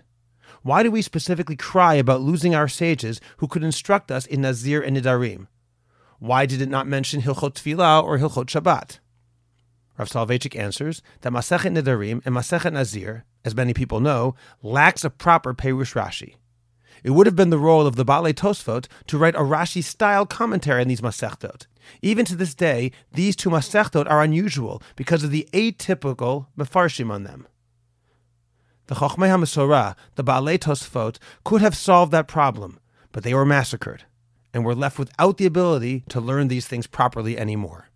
Why 0.66 0.82
do 0.82 0.90
we 0.90 1.04
specifically 1.04 1.56
cry 1.56 1.94
about 1.94 2.22
losing 2.22 2.56
our 2.56 2.68
sages 2.68 3.22
who 3.38 3.48
could 3.48 3.64
instruct 3.64 4.10
us 4.10 4.26
in 4.26 4.42
Nazir 4.42 4.82
and 4.82 4.98
Nidarim? 4.98 5.46
Why 6.18 6.48
did 6.48 6.60
it 6.60 6.70
not 6.70 6.88
mention 6.88 7.22
Hilchot 7.22 7.54
Tfilah 7.54 8.04
or 8.04 8.18
Hilchot 8.18 8.48
Shabbat? 8.48 8.98
Rav 10.00 10.10
Soloveitchik 10.10 10.60
answers 10.60 11.04
that 11.22 11.32
Masechet 11.32 11.78
Nidarim 11.78 12.26
and 12.26 12.34
Masechet 12.34 12.74
Nazir, 12.74 13.26
as 13.46 13.54
many 13.54 13.76
people 13.76 14.00
know, 14.00 14.34
lacks 14.64 15.04
a 15.04 15.12
proper 15.12 15.54
Perush 15.54 15.94
Rashi. 15.94 16.34
It 17.04 17.12
would 17.12 17.28
have 17.28 17.36
been 17.36 17.52
the 17.52 17.60
role 17.60 17.86
of 17.86 17.96
the 17.96 18.04
Baalei 18.04 18.34
Tosfot 18.34 18.88
to 19.06 19.20
write 19.20 19.36
a 19.36 19.42
Rashi-style 19.42 20.26
commentary 20.26 20.82
on 20.82 20.88
these 20.88 21.02
Masechtot. 21.02 21.68
Even 22.02 22.26
to 22.26 22.36
this 22.36 22.56
day, 22.56 22.92
these 23.14 23.36
two 23.36 23.52
Masechtot 23.52 24.10
are 24.10 24.24
unusual 24.24 24.82
because 24.96 25.24
of 25.24 25.30
the 25.30 25.48
atypical 25.54 26.48
Mefarshim 26.58 27.12
on 27.12 27.24
them. 27.24 27.46
The 28.88 28.96
Chochmei 28.96 29.30
HaMesorah, 29.30 29.96
the 30.14 30.24
Baalei 30.24 30.60
Tosfot, 30.60 31.18
could 31.44 31.62
have 31.62 31.76
solved 31.76 32.12
that 32.12 32.28
problem, 32.28 32.80
but 33.12 33.24
they 33.24 33.34
were 33.34 33.46
massacred 33.46 34.04
and 34.54 34.64
were 34.64 34.76
left 34.76 35.00
without 35.00 35.38
the 35.38 35.46
ability 35.46 36.04
to 36.10 36.22
learn 36.22 36.48
these 36.48 36.68
things 36.68 36.86
properly 36.88 37.38
anymore. 37.38 37.90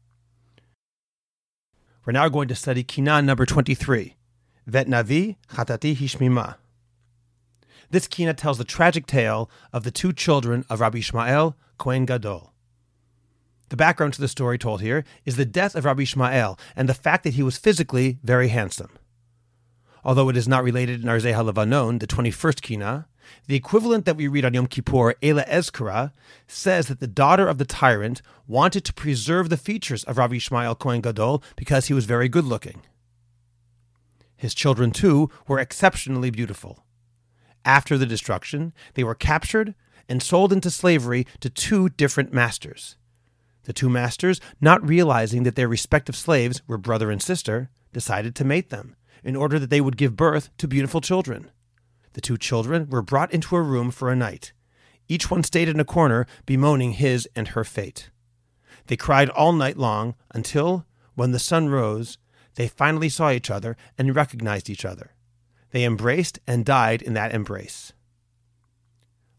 We're 2.05 2.13
now 2.13 2.27
going 2.27 2.47
to 2.47 2.55
study 2.55 2.83
Kina 2.83 3.21
number 3.21 3.45
23, 3.45 4.15
Vet 4.65 4.87
Navi 4.87 5.35
Chatati 5.53 5.95
Hishmima. 5.95 6.55
This 7.91 8.07
Kina 8.07 8.33
tells 8.33 8.57
the 8.57 8.63
tragic 8.63 9.05
tale 9.05 9.49
of 9.71 9.83
the 9.83 9.91
two 9.91 10.11
children 10.11 10.65
of 10.69 10.79
Rabbi 10.79 10.99
Ishmael, 10.99 11.55
Kohen 11.77 12.05
Gadol. 12.05 12.53
The 13.69 13.77
background 13.77 14.13
to 14.13 14.21
the 14.21 14.27
story 14.27 14.57
told 14.57 14.81
here 14.81 15.03
is 15.25 15.37
the 15.37 15.45
death 15.45 15.75
of 15.75 15.85
Rabbi 15.85 16.01
Ishmael 16.01 16.59
and 16.75 16.89
the 16.89 16.93
fact 16.93 17.23
that 17.23 17.35
he 17.35 17.43
was 17.43 17.57
physically 17.57 18.17
very 18.23 18.47
handsome. 18.47 18.98
Although 20.03 20.29
it 20.29 20.37
is 20.37 20.47
not 20.47 20.63
related 20.63 21.01
in 21.01 21.09
Arzei 21.09 21.33
HaLevanon, 21.33 21.99
the 21.99 22.07
21st 22.07 22.61
Kina, 22.61 23.07
the 23.47 23.55
equivalent 23.55 24.05
that 24.05 24.15
we 24.15 24.27
read 24.27 24.45
on 24.45 24.53
Yom 24.53 24.67
Kippur, 24.67 25.15
Ela 25.21 25.43
Ezkara, 25.43 26.13
says 26.47 26.87
that 26.87 26.99
the 26.99 27.07
daughter 27.07 27.47
of 27.47 27.57
the 27.57 27.65
tyrant 27.65 28.21
wanted 28.47 28.85
to 28.85 28.93
preserve 28.93 29.49
the 29.49 29.57
features 29.57 30.03
of 30.05 30.17
Rabbi 30.17 30.35
Ishmael 30.35 30.75
Kohen 30.75 31.01
Gadol 31.01 31.43
because 31.55 31.87
he 31.87 31.93
was 31.93 32.05
very 32.05 32.29
good 32.29 32.45
looking. 32.45 32.81
His 34.35 34.53
children, 34.53 34.91
too, 34.91 35.29
were 35.47 35.59
exceptionally 35.59 36.29
beautiful. 36.29 36.85
After 37.65 37.97
the 37.97 38.05
destruction, 38.05 38.73
they 38.93 39.03
were 39.03 39.15
captured 39.15 39.75
and 40.07 40.23
sold 40.23 40.53
into 40.53 40.71
slavery 40.71 41.27
to 41.41 41.49
two 41.49 41.89
different 41.89 42.33
masters. 42.33 42.95
The 43.63 43.73
two 43.73 43.89
masters, 43.89 44.39
not 44.61 44.87
realizing 44.87 45.43
that 45.43 45.55
their 45.55 45.67
respective 45.67 46.15
slaves 46.15 46.61
were 46.67 46.77
brother 46.77 47.11
and 47.11 47.21
sister, 47.21 47.69
decided 47.91 48.33
to 48.35 48.45
mate 48.45 48.69
them 48.69 48.95
in 49.23 49.35
order 49.35 49.59
that 49.59 49.69
they 49.69 49.81
would 49.81 49.97
give 49.97 50.15
birth 50.15 50.49
to 50.57 50.67
beautiful 50.67 51.01
children. 51.01 51.49
The 52.13 52.21
two 52.21 52.37
children 52.37 52.89
were 52.89 53.01
brought 53.01 53.33
into 53.33 53.55
a 53.55 53.61
room 53.61 53.91
for 53.91 54.11
a 54.11 54.15
night. 54.15 54.53
Each 55.07 55.31
one 55.31 55.43
stayed 55.43 55.69
in 55.69 55.79
a 55.79 55.85
corner, 55.85 56.27
bemoaning 56.45 56.93
his 56.93 57.27
and 57.35 57.49
her 57.49 57.63
fate. 57.63 58.09
They 58.87 58.97
cried 58.97 59.29
all 59.29 59.53
night 59.53 59.77
long 59.77 60.15
until, 60.31 60.85
when 61.15 61.31
the 61.31 61.39
sun 61.39 61.69
rose, 61.69 62.17
they 62.55 62.67
finally 62.67 63.09
saw 63.09 63.31
each 63.31 63.49
other 63.49 63.77
and 63.97 64.15
recognized 64.15 64.69
each 64.69 64.85
other. 64.85 65.15
They 65.71 65.83
embraced 65.83 66.39
and 66.47 66.65
died 66.65 67.01
in 67.01 67.13
that 67.13 67.33
embrace. 67.33 67.93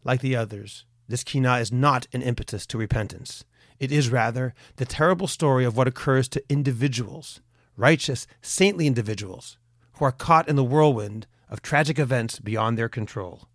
Like 0.05 0.21
the 0.21 0.37
others, 0.37 0.85
this 1.09 1.25
kina 1.25 1.59
is 1.59 1.73
not 1.73 2.07
an 2.13 2.23
impetus 2.23 2.67
to 2.67 2.79
repentance. 2.79 3.45
It 3.79 3.91
is 3.91 4.11
rather 4.11 4.55
the 4.77 4.85
terrible 4.85 5.27
story 5.27 5.65
of 5.65 5.77
what 5.77 5.89
occurs 5.89 6.29
to 6.31 6.43
individuals, 6.49 7.41
righteous, 7.77 8.27
saintly 8.43 8.87
individuals, 8.87 9.59
who 10.01 10.07
are 10.07 10.13
caught 10.13 10.49
in 10.49 10.57
the 10.57 10.65
whirlwind 10.65 11.27
of 11.51 11.61
tragic 11.61 11.99
events 11.99 12.39
beyond 12.39 12.79
their 12.79 12.89
control. 12.89 13.51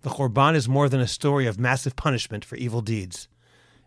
The 0.00 0.08
Churban 0.08 0.54
is 0.54 0.70
more 0.70 0.88
than 0.88 1.02
a 1.02 1.06
story 1.06 1.46
of 1.46 1.60
massive 1.60 1.96
punishment 1.96 2.46
for 2.46 2.56
evil 2.56 2.80
deeds. 2.80 3.28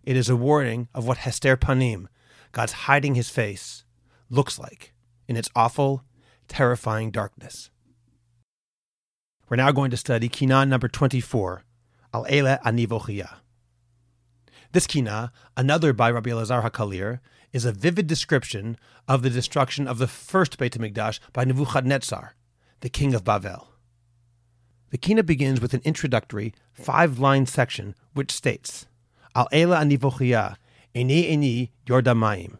It 0.03 0.15
is 0.15 0.29
a 0.29 0.35
warning 0.35 0.87
of 0.93 1.07
what 1.07 1.17
Hester 1.17 1.57
Panim, 1.57 2.05
God's 2.51 2.73
hiding 2.73 3.15
his 3.15 3.29
face, 3.29 3.85
looks 4.29 4.59
like 4.59 4.93
in 5.27 5.35
its 5.35 5.49
awful, 5.55 6.03
terrifying 6.47 7.09
darkness. 7.09 7.71
We're 9.49 9.57
now 9.57 9.71
going 9.71 9.89
to 9.89 9.97
study 9.97 10.29
Kina 10.29 10.67
number 10.67 10.87
24, 10.87 11.63
Al 12.13 12.27
Ele 12.29 12.57
Anivochia. 12.63 13.37
This 14.73 14.85
Kina, 14.85 15.31
another 15.57 15.91
by 15.91 16.11
Rabbi 16.11 16.29
Elazar 16.29 16.69
HaKalir, 16.69 17.19
is 17.53 17.65
a 17.65 17.71
vivid 17.71 18.07
description 18.07 18.77
of 19.07 19.21
the 19.21 19.29
destruction 19.29 19.87
of 19.87 19.97
the 19.97 20.07
first 20.07 20.57
Beit 20.57 20.73
HaMikdash 20.73 21.19
by 21.33 21.43
Nebuchadnezzar, 21.43 22.35
the 22.81 22.89
king 22.89 23.13
of 23.13 23.23
Bavel. 23.23 23.67
The 24.91 24.97
Kina 24.97 25.23
begins 25.23 25.61
with 25.61 25.73
an 25.73 25.81
introductory 25.85 26.53
five 26.73 27.17
line 27.17 27.45
section 27.45 27.95
which 28.13 28.31
states, 28.31 28.87
Al 29.35 29.47
Ela 29.51 29.77
anivochia, 29.77 30.57
eni 30.93 31.31
eni 31.31 31.69
yordamayim. 31.87 32.57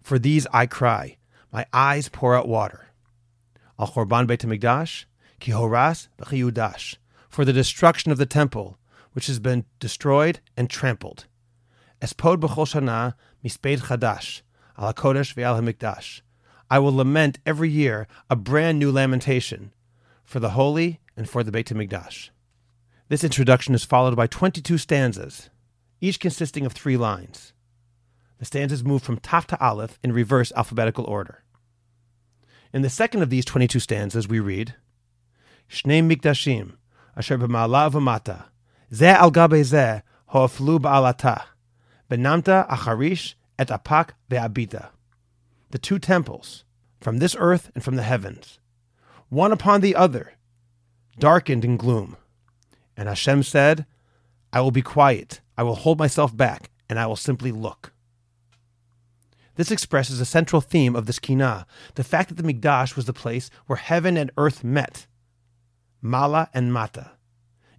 For 0.00 0.18
these 0.18 0.46
I 0.52 0.66
cry, 0.66 1.18
my 1.52 1.66
eyes 1.72 2.08
pour 2.08 2.34
out 2.34 2.48
water. 2.48 2.88
Al 3.78 3.88
Churban 3.88 4.26
Beit 4.26 4.40
HaMikdash, 4.40 5.04
ki 5.38 5.52
horas 5.52 6.08
v'chiyudash. 6.18 6.96
For 7.28 7.44
the 7.44 7.52
destruction 7.52 8.10
of 8.10 8.18
the 8.18 8.26
temple, 8.26 8.78
which 9.12 9.28
has 9.28 9.38
been 9.38 9.64
destroyed 9.78 10.40
and 10.56 10.68
trampled. 10.68 11.26
Espod 12.00 12.36
b'chol 12.36 12.66
shana 12.66 13.14
chadash, 13.44 14.42
al 14.78 14.92
HaKodesh 14.92 15.34
ve'al 15.34 15.60
HaMikdash. 15.60 16.20
I 16.70 16.78
will 16.78 16.94
lament 16.94 17.38
every 17.44 17.70
year 17.70 18.06
a 18.30 18.36
brand 18.36 18.78
new 18.78 18.92
lamentation 18.92 19.72
for 20.22 20.38
the 20.38 20.50
holy 20.50 21.00
and 21.16 21.28
for 21.28 21.42
the 21.42 21.50
Beit 21.50 21.68
HaMikdash. 21.68 22.30
This 23.08 23.24
introduction 23.24 23.74
is 23.74 23.84
followed 23.84 24.14
by 24.14 24.26
22 24.26 24.76
stanzas, 24.78 25.50
each 26.00 26.20
consisting 26.20 26.66
of 26.66 26.72
three 26.72 26.96
lines. 26.96 27.52
The 28.38 28.44
stanzas 28.44 28.84
move 28.84 29.02
from 29.02 29.18
Taf 29.18 29.46
to 29.46 29.60
Aleph 29.60 29.98
in 30.02 30.12
reverse 30.12 30.52
alphabetical 30.54 31.04
order. 31.06 31.42
In 32.72 32.82
the 32.82 32.90
second 32.90 33.22
of 33.22 33.30
these 33.30 33.46
22 33.46 33.80
stanzas, 33.80 34.28
we 34.28 34.38
read, 34.38 34.74
Shnei 35.68 36.06
Mikdashim, 36.06 36.74
asher 37.16 37.38
b'ma'ala 37.38 37.90
v'mata, 37.90 38.44
zeh 38.92 39.14
al 39.14 39.32
gabe 39.32 39.64
zeh, 39.64 40.02
ho'aflu 40.28 40.78
ba'alata, 40.78 41.44
benamta 42.10 42.68
acharish 42.68 43.34
et 43.58 43.68
apak 43.68 44.10
ve'abita 44.30 44.90
the 45.70 45.78
two 45.78 45.98
temples, 45.98 46.64
from 47.00 47.18
this 47.18 47.36
earth 47.38 47.70
and 47.74 47.84
from 47.84 47.96
the 47.96 48.02
heavens, 48.02 48.58
one 49.28 49.52
upon 49.52 49.80
the 49.80 49.94
other, 49.94 50.32
darkened 51.18 51.64
in 51.64 51.76
gloom. 51.76 52.16
And 52.96 53.08
Hashem 53.08 53.42
said, 53.42 53.86
I 54.52 54.60
will 54.60 54.70
be 54.70 54.82
quiet, 54.82 55.40
I 55.56 55.62
will 55.62 55.74
hold 55.74 55.98
myself 55.98 56.36
back, 56.36 56.70
and 56.88 56.98
I 56.98 57.06
will 57.06 57.16
simply 57.16 57.52
look. 57.52 57.92
This 59.56 59.70
expresses 59.70 60.20
a 60.20 60.24
central 60.24 60.62
theme 60.62 60.96
of 60.96 61.06
this 61.06 61.18
Kinah, 61.18 61.66
the 61.96 62.04
fact 62.04 62.28
that 62.28 62.40
the 62.40 62.52
Mikdash 62.54 62.96
was 62.96 63.04
the 63.06 63.12
place 63.12 63.50
where 63.66 63.76
heaven 63.76 64.16
and 64.16 64.30
earth 64.36 64.64
met, 64.64 65.06
Mala 66.00 66.48
and 66.54 66.72
Mata. 66.72 67.10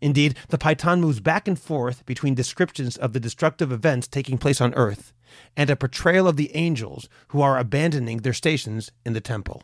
Indeed, 0.02 0.38
the 0.48 0.58
Paytan 0.58 1.00
moves 1.00 1.20
back 1.20 1.48
and 1.48 1.60
forth 1.60 2.06
between 2.06 2.36
descriptions 2.36 2.96
of 2.98 3.14
the 3.14 3.20
destructive 3.20 3.72
events 3.72 4.08
taking 4.08 4.38
place 4.38 4.62
on 4.62 4.74
earth 4.76 5.14
and 5.58 5.70
a 5.70 5.76
portrayal 5.76 6.28
of 6.28 6.38
the 6.38 6.56
angels 6.56 7.10
who 7.30 7.42
are 7.42 7.58
abandoning 7.58 8.20
their 8.20 8.34
stations 8.34 8.92
in 9.06 9.14
the 9.14 9.22
temple. 9.22 9.64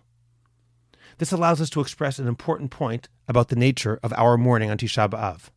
This 1.18 1.32
allows 1.32 1.62
us 1.62 1.70
to 1.72 1.80
express 1.80 2.20
an 2.20 2.28
important 2.28 2.72
point 2.72 3.08
about 3.28 3.48
the 3.48 3.56
nature 3.56 4.00
of 4.04 4.14
our 4.14 4.38
mourning 4.38 4.70
on 4.70 4.78
Tisha 4.78 5.10
B'Av. 5.10 5.50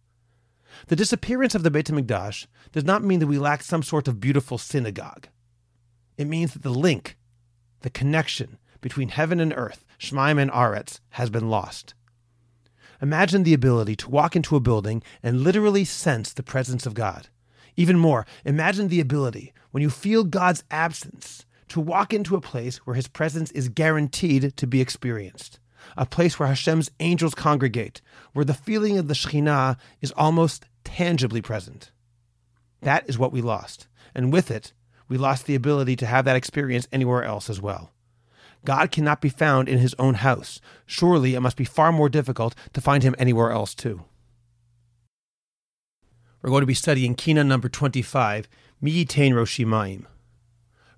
The 0.87 0.97
disappearance 0.97 1.55
of 1.57 1.65
the 1.65 1.71
Beit 1.71 1.87
HaMikdash 1.87 2.47
does 2.71 2.85
not 2.85 3.03
mean 3.03 3.19
that 3.19 3.27
we 3.27 3.39
lack 3.39 3.63
some 3.63 3.83
sort 3.83 4.07
of 4.07 4.21
beautiful 4.21 4.59
synagogue. 4.59 5.27
It 6.17 6.27
means 6.27 6.53
that 6.53 6.63
the 6.63 6.71
link, 6.71 7.17
the 7.81 7.91
connection 7.91 8.59
between 8.81 9.09
heaven 9.09 9.41
and 9.41 9.53
earth, 9.57 9.85
Shemaim 9.99 10.41
and 10.41 10.51
Aretz, 10.53 11.01
has 11.11 11.31
been 11.31 11.51
lost. 11.51 11.95
Imagine 13.01 13.45
the 13.45 13.55
ability 13.55 13.95
to 13.97 14.11
walk 14.11 14.35
into 14.35 14.57
a 14.57 14.61
building 14.61 15.03
and 15.23 15.43
literally 15.43 15.85
sense 15.85 16.33
the 16.33 16.43
presence 16.43 16.87
of 16.87 16.95
God. 16.95 17.29
Even 17.77 17.99
more, 17.99 18.27
imagine 18.45 18.89
the 18.89 19.01
ability, 19.01 19.53
when 19.71 19.83
you 19.83 19.91
feel 19.91 20.25
God's 20.25 20.65
absence, 20.71 21.47
to 21.69 21.81
walk 21.81 22.13
into 22.13 22.35
a 22.35 22.41
place 22.41 22.79
where 22.79 22.97
his 22.97 23.07
presence 23.07 23.51
is 23.53 23.69
guaranteed 23.69 24.57
to 24.57 24.67
be 24.67 24.81
experienced. 24.81 25.61
A 25.97 26.07
place 26.07 26.39
where 26.39 26.49
Hashem's 26.49 26.91
angels 26.99 27.35
congregate, 27.35 28.03
where 28.33 28.45
the 28.45 28.55
feeling 28.55 28.99
of 28.99 29.07
the 29.07 29.15
Shekhinah 29.15 29.77
is 30.01 30.13
almost 30.17 30.67
tangibly 30.83 31.41
present. 31.41 31.93
That 32.81 33.09
is 33.09 33.19
what 33.19 33.33
we 33.33 33.41
lost. 33.41 33.87
And 34.15 34.33
with 34.33 34.51
it, 34.51 34.73
we 35.09 35.17
lost 35.17 35.47
the 35.47 35.55
ability 35.55 35.97
to 35.97 36.07
have 36.07 36.25
that 36.25 36.37
experience 36.37 36.89
anywhere 36.93 37.23
else 37.23 37.49
as 37.49 37.61
well. 37.61 37.93
God 38.69 38.91
cannot 38.91 39.23
be 39.23 39.31
found 39.31 39.67
in 39.67 39.79
his 39.79 39.95
own 39.99 40.13
house. 40.13 40.61
Surely 40.85 41.35
it 41.35 41.41
must 41.41 41.57
be 41.57 41.65
far 41.65 41.91
more 41.91 42.11
difficult 42.11 42.55
to 42.75 42.83
find 42.83 43.03
him 43.03 43.15
anywhere 43.19 43.51
else, 43.51 43.75
too. 43.75 44.05
We're 46.43 46.51
going 46.51 46.61
to 46.61 46.67
be 46.67 46.75
studying 46.75 47.15
Kina 47.15 47.45
number 47.45 47.71
25, 47.71 48.47
Miyitain 48.85 49.33
Roshimaim. 49.33 50.05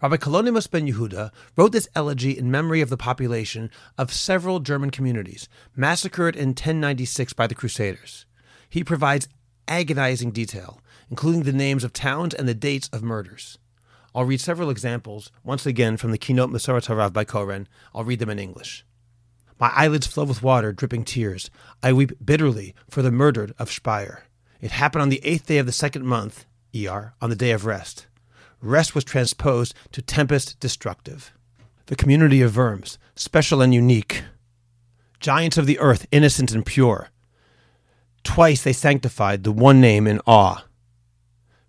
Rabbi 0.03 0.17
Kalonymus 0.17 0.69
ben 0.69 0.89
Yehuda 0.89 1.31
wrote 1.57 1.71
this 1.71 1.89
elegy 1.95 2.37
in 2.37 2.51
memory 2.51 2.81
of 2.81 2.91
the 2.91 2.97
population 2.97 3.71
of 3.97 4.13
several 4.13 4.59
German 4.59 4.91
communities 4.91 5.49
massacred 5.77 6.35
in 6.35 6.49
1096 6.49 7.35
by 7.35 7.47
the 7.47 7.55
Crusaders. 7.55 8.27
He 8.69 8.83
provides 8.83 9.29
agonizing 9.69 10.33
detail, 10.33 10.81
including 11.09 11.45
the 11.45 11.53
names 11.53 11.85
of 11.85 11.93
towns 11.93 12.35
and 12.35 12.49
the 12.49 12.53
dates 12.55 12.89
of 12.93 13.05
murders. 13.05 13.60
I'll 14.15 14.25
read 14.25 14.41
several 14.41 14.71
examples, 14.71 15.31
once 15.45 15.67
again 15.67 15.97
from 15.97 16.11
the 16.11 16.19
Kinot 16.19 16.51
Mesoret 16.51 16.89
HaRav 16.89 17.13
by 17.13 17.25
Koren. 17.25 17.69
I'll 17.95 18.05
read 18.05 18.19
them 18.19 18.31
in 18.31 18.41
English. 18.41 18.85
My 19.61 19.71
eyelids 19.75 20.07
flow 20.07 20.25
with 20.25 20.43
water, 20.43 20.73
dripping 20.73 21.05
tears. 21.05 21.49
I 21.83 21.93
weep 21.93 22.13
bitterly 22.25 22.75
for 22.89 23.03
the 23.03 23.13
murdered 23.13 23.55
of 23.59 23.71
Speyer. 23.71 24.25
It 24.61 24.73
happened 24.73 25.03
on 25.03 25.11
the 25.11 25.25
eighth 25.25 25.47
day 25.47 25.59
of 25.59 25.67
the 25.67 25.73
second 25.73 26.07
month, 26.07 26.45
ER, 26.75 27.15
on 27.21 27.31
the 27.31 27.37
day 27.37 27.53
of 27.53 27.67
rest. 27.67 28.07
Rest 28.61 28.95
was 28.95 29.05
transposed 29.05 29.75
to 29.93 30.03
tempest 30.03 30.59
destructive. 30.59 31.33
The 31.87 31.97
community 31.97 32.43
of 32.43 32.57
Worms, 32.57 32.99
special 33.15 33.63
and 33.63 33.73
unique. 33.73 34.25
Giants 35.21 35.57
of 35.57 35.67
the 35.67 35.79
earth, 35.79 36.07
innocent 36.11 36.53
and 36.53 36.67
pure. 36.67 37.11
Twice 38.25 38.65
they 38.65 38.73
sanctified 38.73 39.45
the 39.45 39.53
one 39.53 39.81
name 39.81 40.07
in 40.07 40.21
awe 40.27 40.65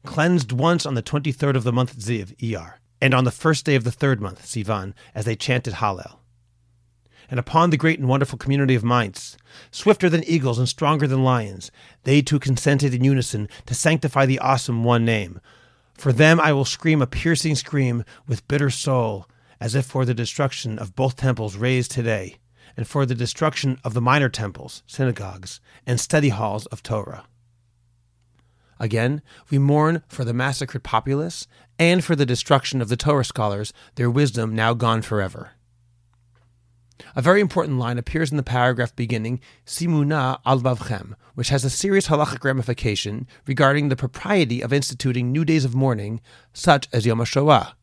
cleansed 0.06 0.52
once 0.52 0.86
on 0.86 0.96
the 0.96 1.04
23rd 1.04 1.56
of 1.56 1.64
the 1.64 1.72
month 1.72 1.98
Ziv, 1.98 2.36
Iyar, 2.38 2.76
and 3.02 3.14
on 3.14 3.24
the 3.24 3.32
first 3.32 3.66
day 3.66 3.76
of 3.76 3.84
the 3.84 3.92
third 3.92 4.22
month, 4.22 4.46
Sivan, 4.46 4.94
as 5.14 5.26
they 5.26 5.36
chanted 5.36 5.76
Hallel. 5.76 6.18
And 7.30 7.40
upon 7.40 7.70
the 7.70 7.78
great 7.78 7.98
and 7.98 8.10
wonderful 8.10 8.38
community 8.38 8.76
of 8.76 8.84
Mainz, 8.84 9.38
swifter 9.72 10.10
than 10.10 10.24
eagles 10.26 10.60
and 10.60 10.68
stronger 10.68 11.08
than 11.08 11.24
lions, 11.24 11.72
they 12.04 12.22
too 12.22 12.40
consented 12.40 12.94
in 12.94 13.04
unison 13.04 13.48
to 13.68 13.74
sanctify 13.74 14.26
the 14.26 14.40
awesome 14.40 14.84
one 14.84 15.06
name. 15.06 15.40
For 15.94 16.12
them 16.12 16.40
I 16.40 16.52
will 16.52 16.66
scream 16.66 17.02
a 17.02 17.08
piercing 17.08 17.56
scream 17.56 18.04
with 18.28 18.48
bitter 18.48 18.70
soul, 18.70 19.28
as 19.62 19.76
if 19.76 19.86
for 19.86 20.04
the 20.04 20.14
destruction 20.14 20.78
of 20.78 20.96
both 20.96 21.16
temples 21.16 21.56
raised 21.56 21.92
today, 21.92 22.38
and 22.76 22.88
for 22.88 23.06
the 23.06 23.16
destruction 23.16 23.80
of 23.84 23.94
the 23.94 24.02
minor 24.02 24.30
temples, 24.30 24.84
synagogues, 24.86 25.62
and 25.86 26.00
study 26.00 26.30
halls 26.30 26.66
of 26.68 26.84
Torah. 26.84 27.26
Again, 28.82 29.22
we 29.52 29.60
mourn 29.60 30.02
for 30.08 30.26
the 30.26 30.34
massacred 30.34 30.82
populace 30.82 31.46
and 31.78 32.04
for 32.04 32.16
the 32.16 32.26
destruction 32.26 32.82
of 32.82 32.90
the 32.90 32.98
Torah 32.98 33.24
scholars, 33.24 33.72
their 33.94 34.10
wisdom 34.10 34.56
now 34.56 34.74
gone 34.74 35.04
forever. 35.04 35.52
A 37.16 37.22
very 37.22 37.42
important 37.42 37.78
line 37.78 38.00
appears 38.00 38.32
in 38.32 38.38
the 38.38 38.44
paragraph 38.44 38.96
beginning 38.96 39.40
Simuna 39.68 40.40
al 40.48 40.62
Vavchem, 40.62 41.14
which 41.36 41.50
has 41.50 41.64
a 41.64 41.70
serious 41.70 42.08
halachic 42.08 42.44
ramification 42.44 43.28
regarding 43.46 43.90
the 43.90 43.96
propriety 43.96 44.62
of 44.64 44.74
instituting 44.74 45.32
new 45.32 45.46
days 45.46 45.64
of 45.64 45.76
mourning, 45.76 46.20
such 46.52 46.90
as 46.92 47.06
Yom 47.06 47.20
HaShoah. 47.20 47.74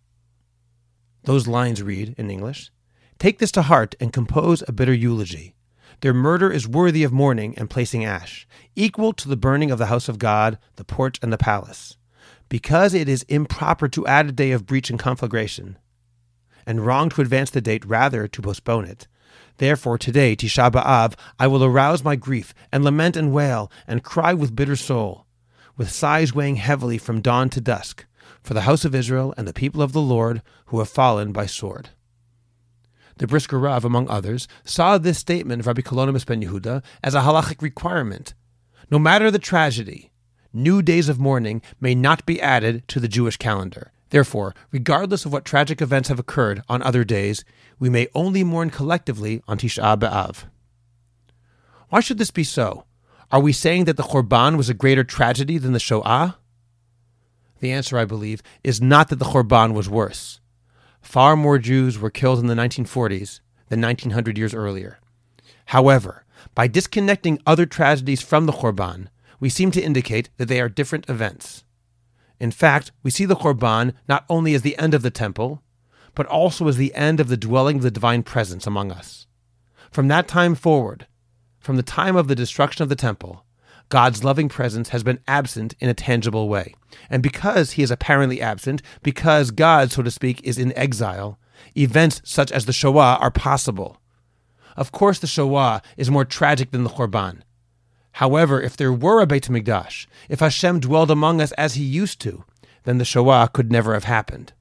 Those 1.23 1.47
lines 1.47 1.81
read, 1.81 2.17
in 2.19 2.29
English, 2.29 2.73
Take 3.21 3.39
this 3.39 3.53
to 3.53 3.63
heart 3.63 3.95
and 4.01 4.13
compose 4.13 4.65
a 4.67 4.73
bitter 4.73 4.95
eulogy. 4.95 5.55
Their 6.01 6.15
murder 6.15 6.51
is 6.51 6.69
worthy 6.69 7.03
of 7.03 7.13
mourning 7.13 7.55
and 7.59 7.69
placing 7.69 8.05
ash, 8.05 8.47
equal 8.77 9.13
to 9.15 9.29
the 9.29 9.37
burning 9.37 9.71
of 9.71 9.79
the 9.79 9.87
house 9.87 10.09
of 10.09 10.19
God, 10.19 10.59
the 10.77 10.85
porch, 10.85 11.19
and 11.23 11.33
the 11.33 11.39
palace, 11.39 11.97
because 12.49 12.95
it 12.95 13.09
is 13.09 13.25
improper 13.25 13.89
to 13.89 14.07
add 14.07 14.29
a 14.29 14.33
day 14.33 14.53
of 14.53 14.67
breach 14.67 14.91
and 14.91 14.99
conflagration, 14.99 15.77
and 16.65 16.87
wrong 16.87 17.09
to 17.09 17.21
advance 17.21 17.51
the 17.51 17.61
date 17.61 17.85
rather 17.85 18.29
to 18.29 18.43
postpone 18.43 18.85
it. 18.85 19.09
Therefore, 19.57 19.99
today, 19.99 20.37
Tisha 20.37 20.71
B'Av, 20.71 21.15
I 21.39 21.49
will 21.49 21.65
arouse 21.65 22.05
my 22.05 22.15
grief, 22.15 22.55
and 22.71 22.85
lament 22.85 23.17
and 23.17 23.33
wail, 23.33 23.71
and 23.89 24.05
cry 24.05 24.33
with 24.35 24.55
bitter 24.55 24.77
soul, 24.77 25.27
with 25.77 25.91
sighs 25.91 26.33
weighing 26.33 26.57
heavily 26.57 26.99
from 26.99 27.21
dawn 27.21 27.49
to 27.51 27.61
dusk, 27.61 28.07
for 28.41 28.55
the 28.55 28.63
house 28.63 28.85
of 28.85 28.95
Israel 28.95 29.35
and 29.37 29.49
the 29.49 29.53
people 29.53 29.83
of 29.83 29.93
the 29.93 30.01
Lord 30.01 30.43
who 30.67 30.79
have 30.79 30.89
fallen 30.89 31.33
by 31.33 31.47
sword. 31.47 31.91
The 33.19 33.27
Brisker 33.27 33.59
Rav, 33.59 33.85
among 33.85 34.09
others, 34.09 34.47
saw 34.65 34.97
this 34.97 35.19
statement 35.19 35.59
of 35.59 35.67
Rabbi 35.67 35.81
Kalonymus 35.81 36.25
ben 36.25 36.41
Yehuda 36.41 36.85
as 37.03 37.17
a 37.17 37.23
halachic 37.23 37.61
requirement. 37.61 38.33
No 38.93 38.99
matter 39.01 39.29
the 39.29 39.41
tragedy, 39.41 40.13
new 40.53 40.83
days 40.83 41.09
of 41.09 41.19
mourning 41.19 41.61
may 41.81 41.97
not 41.97 42.25
be 42.27 42.41
added 42.41 42.87
to 42.87 43.01
the 43.01 43.09
Jewish 43.09 43.37
calendar. 43.37 43.91
Therefore, 44.11 44.55
regardless 44.71 45.25
of 45.25 45.33
what 45.33 45.45
tragic 45.45 45.83
events 45.83 46.09
have 46.09 46.21
occurred 46.21 46.63
on 46.69 46.81
other 46.81 47.03
days, 47.03 47.45
we 47.81 47.91
may 47.91 48.07
only 48.15 48.45
mourn 48.45 48.71
collectively 48.71 49.43
on 49.49 49.59
Tisha 49.59 49.99
B'Av. 49.99 50.45
Why 51.89 51.99
should 51.99 52.19
this 52.19 52.31
be 52.31 52.45
so? 52.45 52.85
Are 53.33 53.41
we 53.41 53.53
saying 53.53 53.85
that 53.87 53.97
the 53.97 54.05
Churban 54.05 54.57
was 54.57 54.69
a 54.69 54.75
greater 54.75 55.03
tragedy 55.03 55.59
than 55.59 55.73
the 55.73 55.81
Shoah? 55.81 56.39
The 57.59 57.73
answer, 57.73 57.99
I 57.99 58.05
believe, 58.05 58.43
is 58.63 58.81
not 58.81 59.09
that 59.09 59.17
the 59.17 59.25
Churban 59.25 59.73
was 59.75 59.91
worse 59.91 60.41
far 61.09 61.37
more 61.37 61.57
Jews 61.57 61.99
were 61.99 62.11
killed 62.11 62.39
in 62.39 62.49
the 62.49 62.55
1940s 62.55 63.41
than 63.71 63.81
1900 63.81 64.37
years 64.37 64.53
earlier. 64.53 64.99
However, 65.65 66.27
by 66.55 66.67
disconnecting 66.67 67.41
other 67.47 67.65
tragedies 67.65 68.21
from 68.21 68.45
the 68.45 68.53
Churban, 68.53 69.09
we 69.41 69.49
seem 69.49 69.71
to 69.71 69.81
indicate 69.81 70.29
that 70.37 70.49
they 70.49 70.61
are 70.61 70.69
different 70.69 71.09
events. 71.09 71.65
In 72.39 72.51
fact, 72.51 72.93
we 73.03 73.11
see 73.11 73.25
the 73.25 73.37
Churban 73.37 73.95
not 74.07 74.27
only 74.29 74.53
as 74.53 74.61
the 74.61 74.77
end 74.77 74.93
of 74.93 75.01
the 75.01 75.11
temple, 75.11 75.63
but 76.15 76.27
also 76.27 76.69
as 76.69 76.77
the 76.77 76.95
end 76.95 77.21
of 77.21 77.29
the 77.29 77.39
dwelling 77.39 77.77
of 77.77 77.83
the 77.83 77.91
divine 77.91 78.23
presence 78.23 78.67
among 78.67 78.93
us. 78.93 79.27
From 79.91 80.09
that 80.09 80.29
time 80.29 80.55
forward, 80.55 81.07
from 81.59 81.77
the 81.77 81.83
time 81.83 82.17
of 82.17 82.29
the 82.29 82.37
destruction 82.37 82.83
of 82.83 82.91
the 82.91 82.95
temple, 82.95 83.47
God's 83.89 84.23
loving 84.23 84.49
presence 84.49 84.91
has 84.91 85.03
been 85.03 85.21
absent 85.27 85.75
in 85.81 85.89
a 85.89 85.95
tangible 85.95 86.49
way. 86.49 86.75
And 87.09 87.23
because 87.23 87.73
he 87.73 87.83
is 87.83 87.91
apparently 87.91 88.41
absent, 88.41 88.83
because 89.03 89.51
God, 89.51 89.91
so 89.91 90.03
to 90.03 90.11
speak, 90.11 90.43
is 90.43 90.59
in 90.59 90.77
exile, 90.77 91.39
events 91.77 92.21
such 92.25 92.53
as 92.53 92.67
the 92.67 92.73
Shoah 92.73 93.17
are 93.21 93.31
possible. 93.31 94.01
Of 94.77 94.93
course, 94.93 95.19
the 95.19 95.27
Shoah 95.27 95.83
is 95.97 96.11
more 96.11 96.25
tragic 96.25 96.71
than 96.71 96.85
the 96.85 96.91
Churban. 96.91 97.41
However, 98.13 98.61
if 98.61 98.77
there 98.77 98.93
were 98.93 99.21
a 99.21 99.27
Beit 99.27 99.45
HaMikdash, 99.45 100.07
if 100.29 100.41
Hashem 100.41 100.81
dwelled 100.81 101.11
among 101.11 101.41
us 101.41 101.53
as 101.53 101.75
he 101.75 101.85
used 101.85 102.21
to, 102.21 102.45
then 102.85 102.99
the 102.99 103.05
Shoah 103.05 103.51
could 103.53 103.73
never 103.73 103.95
have 103.95 104.05
happened. 104.05 104.53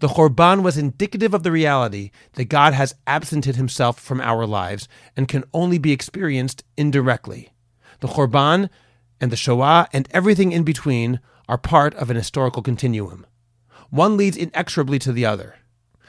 The 0.00 0.08
Churban 0.08 0.62
was 0.62 0.78
indicative 0.78 1.34
of 1.34 1.42
the 1.42 1.52
reality 1.52 2.10
that 2.32 2.46
God 2.46 2.72
has 2.74 2.94
absented 3.06 3.56
himself 3.56 4.00
from 4.00 4.20
our 4.20 4.46
lives 4.46 4.88
and 5.16 5.28
can 5.28 5.44
only 5.52 5.78
be 5.78 5.92
experienced 5.92 6.64
indirectly. 6.76 7.50
The 8.00 8.08
Churban 8.08 8.68
and 9.20 9.30
the 9.30 9.36
Shoah 9.36 9.88
and 9.92 10.08
everything 10.10 10.52
in 10.52 10.62
between 10.62 11.20
are 11.48 11.58
part 11.58 11.94
of 11.94 12.10
an 12.10 12.16
historical 12.16 12.62
continuum. 12.62 13.26
One 13.90 14.16
leads 14.16 14.36
inexorably 14.36 14.98
to 15.00 15.12
the 15.12 15.26
other. 15.26 15.56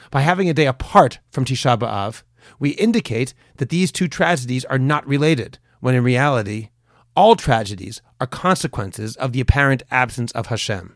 By 0.10 0.22
having 0.22 0.50
a 0.50 0.54
day 0.54 0.68
apart 0.68 1.20
from 1.32 1.46
Tisha 1.46 1.78
B'Av, 1.78 2.24
we 2.60 2.72
indicate 2.72 3.34
that 3.58 3.70
these 3.70 3.92
two 3.92 4.08
tragedies 4.08 4.66
are 4.66 4.80
not 4.80 5.08
related, 5.08 5.58
when 5.80 5.96
in 5.96 6.04
reality, 6.04 6.70
all 7.16 7.36
tragedies 7.36 8.02
are 8.20 8.28
consequences 8.28 9.16
of 9.18 9.34
the 9.34 9.42
apparent 9.42 9.84
absence 9.92 10.32
of 10.32 10.48
Hashem. 10.48 10.96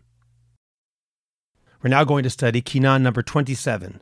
We're 1.82 1.90
now 1.90 2.04
going 2.04 2.24
to 2.24 2.30
study 2.30 2.62
Kina 2.62 2.98
number 3.00 3.22
27, 3.22 4.02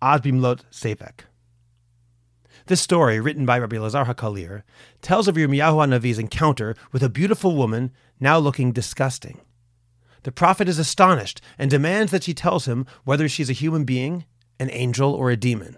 Az 0.00 0.20
Bimlot 0.20 0.62
Sefek. 0.70 1.26
This 2.72 2.80
story, 2.80 3.20
written 3.20 3.44
by 3.44 3.58
Rabbi 3.58 3.78
Lazar 3.78 4.06
HaKalir, 4.06 4.62
tells 5.02 5.28
of 5.28 5.34
Yirmiyahu 5.34 5.74
HaNavi's 5.86 6.18
encounter 6.18 6.74
with 6.90 7.02
a 7.02 7.10
beautiful 7.10 7.54
woman 7.54 7.92
now 8.18 8.38
looking 8.38 8.72
disgusting. 8.72 9.42
The 10.22 10.32
prophet 10.32 10.70
is 10.70 10.78
astonished 10.78 11.42
and 11.58 11.70
demands 11.70 12.10
that 12.12 12.22
she 12.22 12.32
tells 12.32 12.66
him 12.66 12.86
whether 13.04 13.28
she's 13.28 13.50
a 13.50 13.52
human 13.52 13.84
being, 13.84 14.24
an 14.58 14.70
angel, 14.70 15.12
or 15.12 15.30
a 15.30 15.36
demon. 15.36 15.76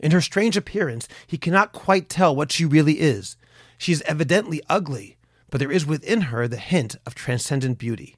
In 0.00 0.10
her 0.10 0.20
strange 0.20 0.56
appearance, 0.56 1.06
he 1.28 1.38
cannot 1.38 1.70
quite 1.70 2.08
tell 2.08 2.34
what 2.34 2.50
she 2.50 2.64
really 2.64 2.98
is. 2.98 3.36
She 3.78 3.92
is 3.92 4.02
evidently 4.02 4.60
ugly, 4.68 5.18
but 5.48 5.60
there 5.60 5.70
is 5.70 5.86
within 5.86 6.22
her 6.22 6.48
the 6.48 6.56
hint 6.56 6.96
of 7.06 7.14
transcendent 7.14 7.78
beauty. 7.78 8.16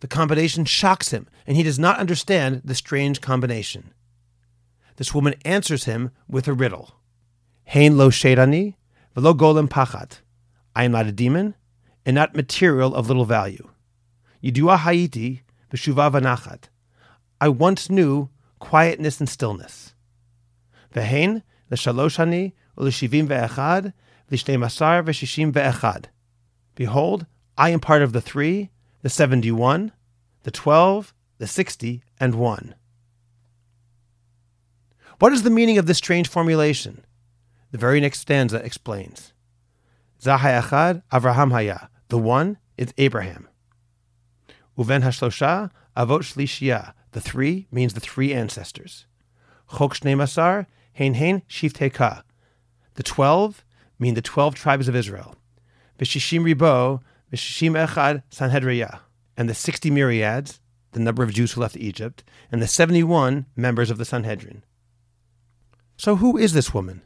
The 0.00 0.08
combination 0.08 0.66
shocks 0.66 1.10
him, 1.10 1.26
and 1.46 1.56
he 1.56 1.62
does 1.62 1.78
not 1.78 2.00
understand 2.00 2.60
the 2.66 2.74
strange 2.74 3.22
combination. 3.22 3.94
This 4.96 5.14
woman 5.14 5.36
answers 5.46 5.84
him 5.84 6.10
with 6.28 6.46
a 6.46 6.52
riddle. 6.52 6.99
Hein 7.72 7.96
lo 7.96 8.10
shedani, 8.10 8.74
velo 9.14 9.32
golem 9.32 9.68
pachat. 9.68 10.22
I 10.74 10.82
am 10.82 10.90
not 10.90 11.06
a 11.06 11.12
demon, 11.12 11.54
and 12.04 12.16
not 12.16 12.34
material 12.34 12.96
of 12.96 13.06
little 13.06 13.24
value. 13.24 13.70
Yidua 14.42 14.76
haiti, 14.76 15.44
v'shuva 15.72 16.10
vanachat. 16.10 16.64
I 17.40 17.48
once 17.48 17.88
knew 17.88 18.28
quietness 18.58 19.20
and 19.20 19.28
stillness. 19.28 19.94
Vehein 20.92 21.44
l'shaloshani 21.70 22.54
u'l'shivim 22.76 23.28
ve'echad 23.28 23.92
v'shtei 24.28 24.58
masar 24.58 25.04
v'shishim 25.04 25.52
ve'echad. 25.52 26.06
Behold, 26.74 27.26
I 27.56 27.70
am 27.70 27.78
part 27.78 28.02
of 28.02 28.12
the 28.12 28.20
three, 28.20 28.70
the 29.02 29.08
seventy-one, 29.08 29.92
the 30.42 30.50
twelve, 30.50 31.14
the 31.38 31.46
sixty, 31.46 32.02
and 32.18 32.34
one. 32.34 32.74
What 35.20 35.32
is 35.32 35.44
the 35.44 35.50
meaning 35.50 35.78
of 35.78 35.86
this 35.86 35.98
strange 35.98 36.26
formulation? 36.26 37.04
The 37.70 37.78
very 37.78 38.00
next 38.00 38.18
stanza 38.18 38.56
explains. 38.64 39.32
Zahayachad 40.20 41.02
Avraham 41.12 41.52
Haya. 41.52 41.88
The 42.08 42.18
one 42.18 42.58
is 42.76 42.92
Abraham. 42.98 43.48
Uven 44.76 45.02
Hashlosha 45.02 45.70
Avot 45.96 46.22
Shlishia. 46.22 46.94
The 47.12 47.20
three 47.20 47.68
means 47.70 47.94
the 47.94 48.00
three 48.00 48.32
ancestors. 48.32 49.06
Chok 49.76 49.94
Shnei 49.94 50.16
Masar 50.16 50.66
Hein 50.92 51.14
Hein 51.14 51.42
Shifteka. 51.48 52.22
The 52.94 53.02
twelve 53.02 53.64
mean 53.98 54.14
the 54.14 54.22
twelve 54.22 54.54
tribes 54.54 54.88
of 54.88 54.96
Israel. 54.96 55.36
Bishishim 55.98 56.42
Ribo 56.42 57.00
Bishishim 57.32 57.72
Echad 57.86 58.22
Sanhedriya. 58.30 59.00
And 59.36 59.48
the 59.48 59.54
sixty 59.54 59.90
myriads, 59.90 60.60
the 60.92 61.00
number 61.00 61.22
of 61.22 61.32
Jews 61.32 61.52
who 61.52 61.60
left 61.60 61.76
Egypt, 61.76 62.24
and 62.50 62.60
the 62.60 62.66
seventy-one 62.66 63.46
members 63.54 63.90
of 63.90 63.98
the 63.98 64.04
Sanhedrin. 64.04 64.64
So 65.96 66.16
who 66.16 66.36
is 66.36 66.52
this 66.52 66.74
woman? 66.74 67.02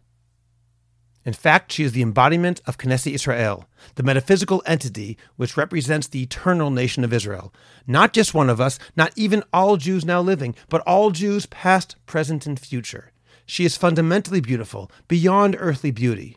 In 1.25 1.33
fact, 1.33 1.73
she 1.73 1.85
is 1.85 1.93
the 1.93 2.03
embodiment 2.03 2.61
of 2.67 2.77
Knesset 2.77 3.15
Israel, 3.15 3.65
the 3.95 4.03
metaphysical 4.03 4.63
entity 4.67 5.17
which 5.37 5.57
represents 5.57 6.07
the 6.07 6.23
eternal 6.23 6.71
nation 6.71 7.03
of 7.03 7.13
Israel. 7.15 7.53
Not 7.87 8.13
just 8.13 8.35
one 8.35 8.51
of 8.51 8.61
us, 8.61 8.79
not 8.95 9.13
even 9.17 9.43
all 9.53 9.79
Jews 9.79 10.05
now 10.05 10.21
living, 10.21 10.55
but 10.69 10.83
all 10.83 11.11
Jews 11.11 11.47
past, 11.47 11.97
present, 12.05 12.47
and 12.47 12.61
future. 12.61 13.13
She 13.47 13.65
is 13.65 13.77
fundamentally 13.77 14.41
beautiful, 14.41 14.91
beyond 15.09 15.57
earthly 15.59 15.91
beauty. 15.91 16.37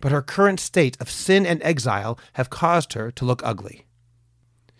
But 0.00 0.12
her 0.12 0.22
current 0.22 0.60
state 0.60 0.96
of 1.00 1.10
sin 1.10 1.44
and 1.44 1.60
exile 1.64 2.18
have 2.34 2.50
caused 2.50 2.92
her 2.92 3.10
to 3.10 3.24
look 3.24 3.42
ugly. 3.44 3.86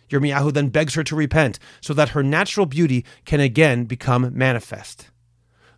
Yirmiyahu 0.09 0.53
then 0.53 0.69
begs 0.69 0.95
her 0.95 1.03
to 1.03 1.15
repent 1.15 1.59
so 1.81 1.93
that 1.93 2.09
her 2.09 2.23
natural 2.23 2.65
beauty 2.65 3.05
can 3.25 3.41
again 3.41 3.83
become 3.85 4.31
manifest. 4.33 5.09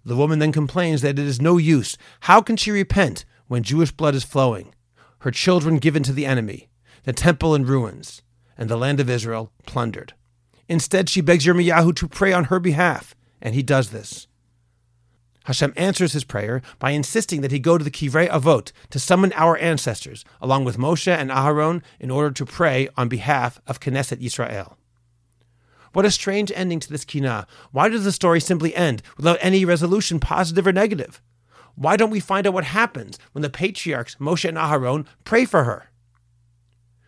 The 0.05 0.15
woman 0.15 0.39
then 0.39 0.51
complains 0.51 1.01
that 1.01 1.19
it 1.19 1.25
is 1.25 1.41
no 1.41 1.57
use. 1.57 1.97
How 2.21 2.41
can 2.41 2.57
she 2.57 2.71
repent 2.71 3.25
when 3.52 3.64
Jewish 3.64 3.91
blood 3.91 4.15
is 4.15 4.23
flowing, 4.23 4.73
her 5.19 5.30
children 5.30 5.78
given 5.78 6.03
to 6.03 6.14
the 6.14 6.26
enemy, 6.26 6.69
the 7.03 7.11
temple 7.11 7.53
in 7.53 7.65
ruins, 7.65 8.22
and 8.57 8.69
the 8.69 8.78
land 8.78 9.02
of 9.02 9.10
Israel 9.10 9.52
plundered. 9.65 10.14
Instead, 10.69 11.10
she 11.10 11.19
begs 11.19 11.45
Yirmiyahu 11.45 11.94
to 11.98 12.07
pray 12.07 12.32
on 12.32 12.45
her 12.45 12.61
behalf, 12.61 13.14
and 13.41 13.53
he 13.53 13.61
does 13.61 13.90
this. 13.90 14.28
Hashem 15.44 15.73
answers 15.76 16.14
his 16.14 16.23
prayer 16.23 16.61
by 16.80 16.91
insisting 16.91 17.41
that 17.41 17.52
he 17.52 17.60
go 17.60 17.78
to 17.78 17.84
the 17.84 17.91
Kivrei 17.91 18.30
Avot 18.30 18.72
to 18.90 18.99
summon 18.99 19.34
our 19.34 19.57
ancestors, 19.57 20.23
along 20.40 20.64
with 20.64 20.78
Moshe 20.78 21.14
and 21.14 21.30
Aharon, 21.30 21.84
in 21.99 22.10
order 22.10 22.32
to 22.32 22.45
pray 22.45 22.88
on 22.95 23.10
behalf 23.10 23.60
of 23.68 23.82
Knesset 23.82 24.22
Yisrael. 24.22 24.78
What 25.91 26.06
a 26.06 26.11
strange 26.11 26.53
ending 26.56 26.80
to 26.80 26.90
this 26.90 27.03
kina. 27.03 27.48
Why 27.73 27.90
does 27.90 28.06
the 28.06 28.14
story 28.14 28.40
simply 28.40 28.73
end 28.73 29.02
without 29.18 29.40
any 29.41 29.65
resolution, 29.65 30.22
positive 30.22 30.65
or 30.65 30.72
negative? 30.72 31.22
Why 31.81 31.97
don't 31.97 32.11
we 32.11 32.19
find 32.19 32.45
out 32.45 32.53
what 32.53 32.65
happens 32.65 33.17
when 33.31 33.41
the 33.41 33.49
patriarchs, 33.49 34.15
Moshe 34.19 34.47
and 34.47 34.55
Aharon, 34.55 35.07
pray 35.23 35.45
for 35.45 35.63
her? 35.63 35.89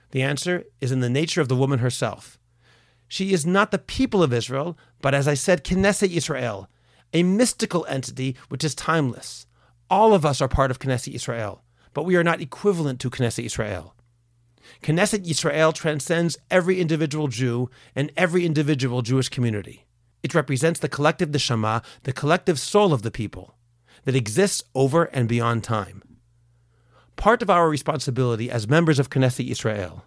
The 0.10 0.24
answer 0.24 0.64
is 0.82 0.92
in 0.92 1.00
the 1.00 1.12
nature 1.12 1.42
of 1.42 1.48
the 1.48 1.56
woman 1.56 1.78
herself. 1.78 2.40
She 3.08 3.34
is 3.34 3.46
not 3.46 3.70
the 3.70 3.78
people 3.78 4.24
of 4.24 4.34
Israel, 4.34 4.76
but 5.00 5.14
as 5.14 5.28
I 5.28 5.36
said, 5.36 5.64
Knesset 5.64 6.10
Israel, 6.10 6.70
a 7.14 7.22
mystical 7.22 7.86
entity 7.88 8.36
which 8.50 8.64
is 8.64 8.74
timeless. 8.74 9.46
All 9.92 10.12
of 10.12 10.26
us 10.26 10.42
are 10.42 10.48
part 10.48 10.72
of 10.72 10.80
Knesset 10.80 11.14
Israel, 11.14 11.62
but 11.94 12.06
we 12.06 12.16
are 12.16 12.24
not 12.24 12.42
equivalent 12.42 13.00
to 13.02 13.12
Knesset 13.12 13.46
Israel. 13.46 13.94
Knesset 14.82 15.30
Israel 15.30 15.72
transcends 15.72 16.36
every 16.50 16.82
individual 16.82 17.28
Jew 17.28 17.70
and 17.96 18.12
every 18.18 18.44
individual 18.44 19.04
Jewish 19.04 19.30
community. 19.30 19.86
It 20.24 20.34
represents 20.34 20.80
the 20.80 20.90
collective 20.90 21.30
neshama, 21.30 21.84
the 22.06 22.14
collective 22.14 22.60
soul 22.60 22.92
of 22.92 23.04
the 23.04 23.12
people 23.12 23.53
that 24.06 24.16
exists 24.16 24.64
over 24.76 25.06
and 25.06 25.28
beyond 25.28 25.64
time. 25.64 26.04
Part 27.16 27.42
of 27.42 27.50
our 27.50 27.70
responsibility 27.70 28.50
as 28.50 28.68
members 28.68 29.00
of 29.00 29.10
Knesset 29.10 29.50
Israel 29.50 30.04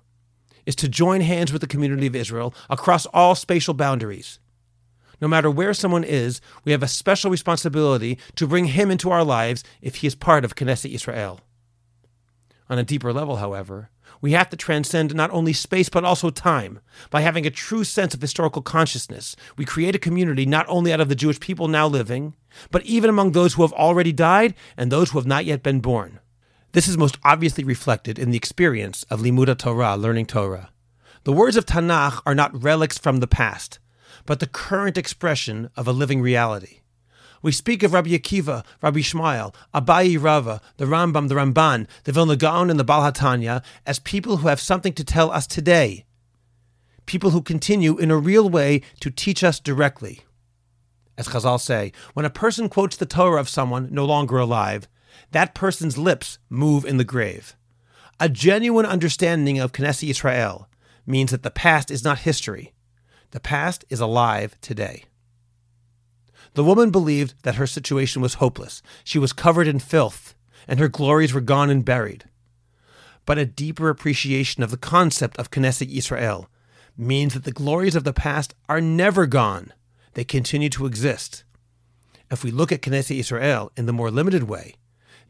is 0.66 0.76
to 0.76 0.88
join 0.88 1.20
hands 1.20 1.52
with 1.52 1.60
the 1.60 1.66
community 1.66 2.06
of 2.06 2.16
Israel 2.16 2.52
across 2.68 3.06
all 3.06 3.34
spatial 3.34 3.74
boundaries. 3.74 4.38
No 5.20 5.28
matter 5.28 5.50
where 5.50 5.72
someone 5.72 6.04
is, 6.04 6.40
we 6.64 6.72
have 6.72 6.82
a 6.82 6.88
special 6.88 7.30
responsibility 7.30 8.18
to 8.34 8.46
bring 8.46 8.66
him 8.66 8.90
into 8.90 9.10
our 9.10 9.24
lives 9.24 9.64
if 9.80 9.96
he 9.96 10.06
is 10.06 10.14
part 10.14 10.44
of 10.44 10.56
Knesset 10.56 10.92
Israel. 10.92 11.40
On 12.68 12.78
a 12.78 12.84
deeper 12.84 13.12
level, 13.12 13.36
however, 13.36 13.90
we 14.26 14.32
have 14.32 14.50
to 14.50 14.56
transcend 14.56 15.14
not 15.14 15.30
only 15.30 15.52
space 15.52 15.88
but 15.88 16.04
also 16.04 16.30
time. 16.30 16.80
By 17.10 17.20
having 17.20 17.46
a 17.46 17.50
true 17.50 17.84
sense 17.84 18.12
of 18.12 18.20
historical 18.20 18.60
consciousness, 18.60 19.36
we 19.56 19.64
create 19.64 19.94
a 19.94 20.00
community 20.00 20.44
not 20.44 20.66
only 20.68 20.92
out 20.92 21.00
of 21.00 21.08
the 21.08 21.14
Jewish 21.14 21.38
people 21.38 21.68
now 21.68 21.86
living, 21.86 22.34
but 22.72 22.84
even 22.84 23.08
among 23.08 23.30
those 23.30 23.54
who 23.54 23.62
have 23.62 23.72
already 23.74 24.12
died 24.12 24.56
and 24.76 24.90
those 24.90 25.10
who 25.10 25.18
have 25.18 25.28
not 25.28 25.44
yet 25.44 25.62
been 25.62 25.78
born. 25.78 26.18
This 26.72 26.88
is 26.88 26.98
most 26.98 27.18
obviously 27.22 27.62
reflected 27.62 28.18
in 28.18 28.32
the 28.32 28.36
experience 28.36 29.04
of 29.10 29.20
Limuda 29.20 29.56
Torah, 29.56 29.96
learning 29.96 30.26
Torah. 30.26 30.70
The 31.22 31.32
words 31.32 31.56
of 31.56 31.64
Tanakh 31.64 32.20
are 32.26 32.34
not 32.34 32.60
relics 32.60 32.98
from 32.98 33.20
the 33.20 33.28
past, 33.28 33.78
but 34.24 34.40
the 34.40 34.48
current 34.48 34.98
expression 34.98 35.70
of 35.76 35.86
a 35.86 35.92
living 35.92 36.20
reality. 36.20 36.80
We 37.46 37.52
speak 37.52 37.84
of 37.84 37.92
Rabbi 37.92 38.10
Akiva, 38.10 38.64
Rabbi 38.82 38.98
Ishmael, 38.98 39.54
Abayi 39.72 40.20
Rava, 40.20 40.60
the 40.78 40.84
Rambam, 40.84 41.28
the 41.28 41.36
Ramban, 41.36 41.86
the 42.02 42.10
Vilna 42.10 42.34
Gaon, 42.34 42.70
and 42.70 42.76
the 42.76 42.82
Baal 42.82 43.08
HaTanya 43.08 43.62
as 43.86 44.00
people 44.00 44.38
who 44.38 44.48
have 44.48 44.58
something 44.58 44.92
to 44.94 45.04
tell 45.04 45.30
us 45.30 45.46
today. 45.46 46.06
People 47.06 47.30
who 47.30 47.40
continue 47.40 47.98
in 47.98 48.10
a 48.10 48.16
real 48.16 48.48
way 48.48 48.82
to 48.98 49.12
teach 49.12 49.44
us 49.44 49.60
directly. 49.60 50.22
As 51.16 51.28
Chazal 51.28 51.60
say, 51.60 51.92
when 52.14 52.26
a 52.26 52.30
person 52.30 52.68
quotes 52.68 52.96
the 52.96 53.06
Torah 53.06 53.38
of 53.38 53.48
someone 53.48 53.90
no 53.92 54.04
longer 54.04 54.38
alive, 54.38 54.88
that 55.30 55.54
person's 55.54 55.96
lips 55.96 56.40
move 56.50 56.84
in 56.84 56.96
the 56.96 57.04
grave. 57.04 57.54
A 58.18 58.28
genuine 58.28 58.86
understanding 58.86 59.60
of 59.60 59.70
Knesset 59.70 60.10
Israel 60.10 60.68
means 61.06 61.30
that 61.30 61.44
the 61.44 61.52
past 61.52 61.92
is 61.92 62.02
not 62.02 62.18
history. 62.18 62.74
The 63.30 63.38
past 63.38 63.84
is 63.88 64.00
alive 64.00 64.60
today. 64.60 65.04
The 66.56 66.64
woman 66.64 66.90
believed 66.90 67.34
that 67.42 67.56
her 67.56 67.66
situation 67.66 68.22
was 68.22 68.34
hopeless. 68.34 68.80
She 69.04 69.18
was 69.18 69.34
covered 69.34 69.68
in 69.68 69.78
filth, 69.78 70.34
and 70.66 70.80
her 70.80 70.88
glories 70.88 71.34
were 71.34 71.42
gone 71.42 71.68
and 71.68 71.84
buried. 71.84 72.24
But 73.26 73.36
a 73.36 73.44
deeper 73.44 73.90
appreciation 73.90 74.62
of 74.62 74.70
the 74.70 74.78
concept 74.78 75.36
of 75.36 75.50
Knesset 75.50 75.94
Israel 75.94 76.48
means 76.96 77.34
that 77.34 77.44
the 77.44 77.52
glories 77.52 77.94
of 77.94 78.04
the 78.04 78.14
past 78.14 78.54
are 78.70 78.80
never 78.80 79.26
gone. 79.26 79.74
They 80.14 80.24
continue 80.24 80.70
to 80.70 80.86
exist. 80.86 81.44
If 82.30 82.42
we 82.42 82.50
look 82.50 82.72
at 82.72 82.80
Knesset 82.80 83.18
Israel 83.18 83.70
in 83.76 83.84
the 83.84 83.92
more 83.92 84.10
limited 84.10 84.44
way, 84.44 84.76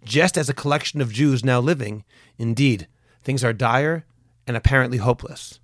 just 0.05 0.39
as 0.39 0.48
a 0.48 0.55
collection 0.55 1.01
of 1.01 1.12
Jews 1.12 1.44
now 1.44 1.59
living, 1.59 2.05
indeed, 2.39 2.86
things 3.24 3.43
are 3.43 3.53
dire 3.53 4.05
and 4.47 4.57
apparently 4.57 4.98
hopeless. 4.98 5.59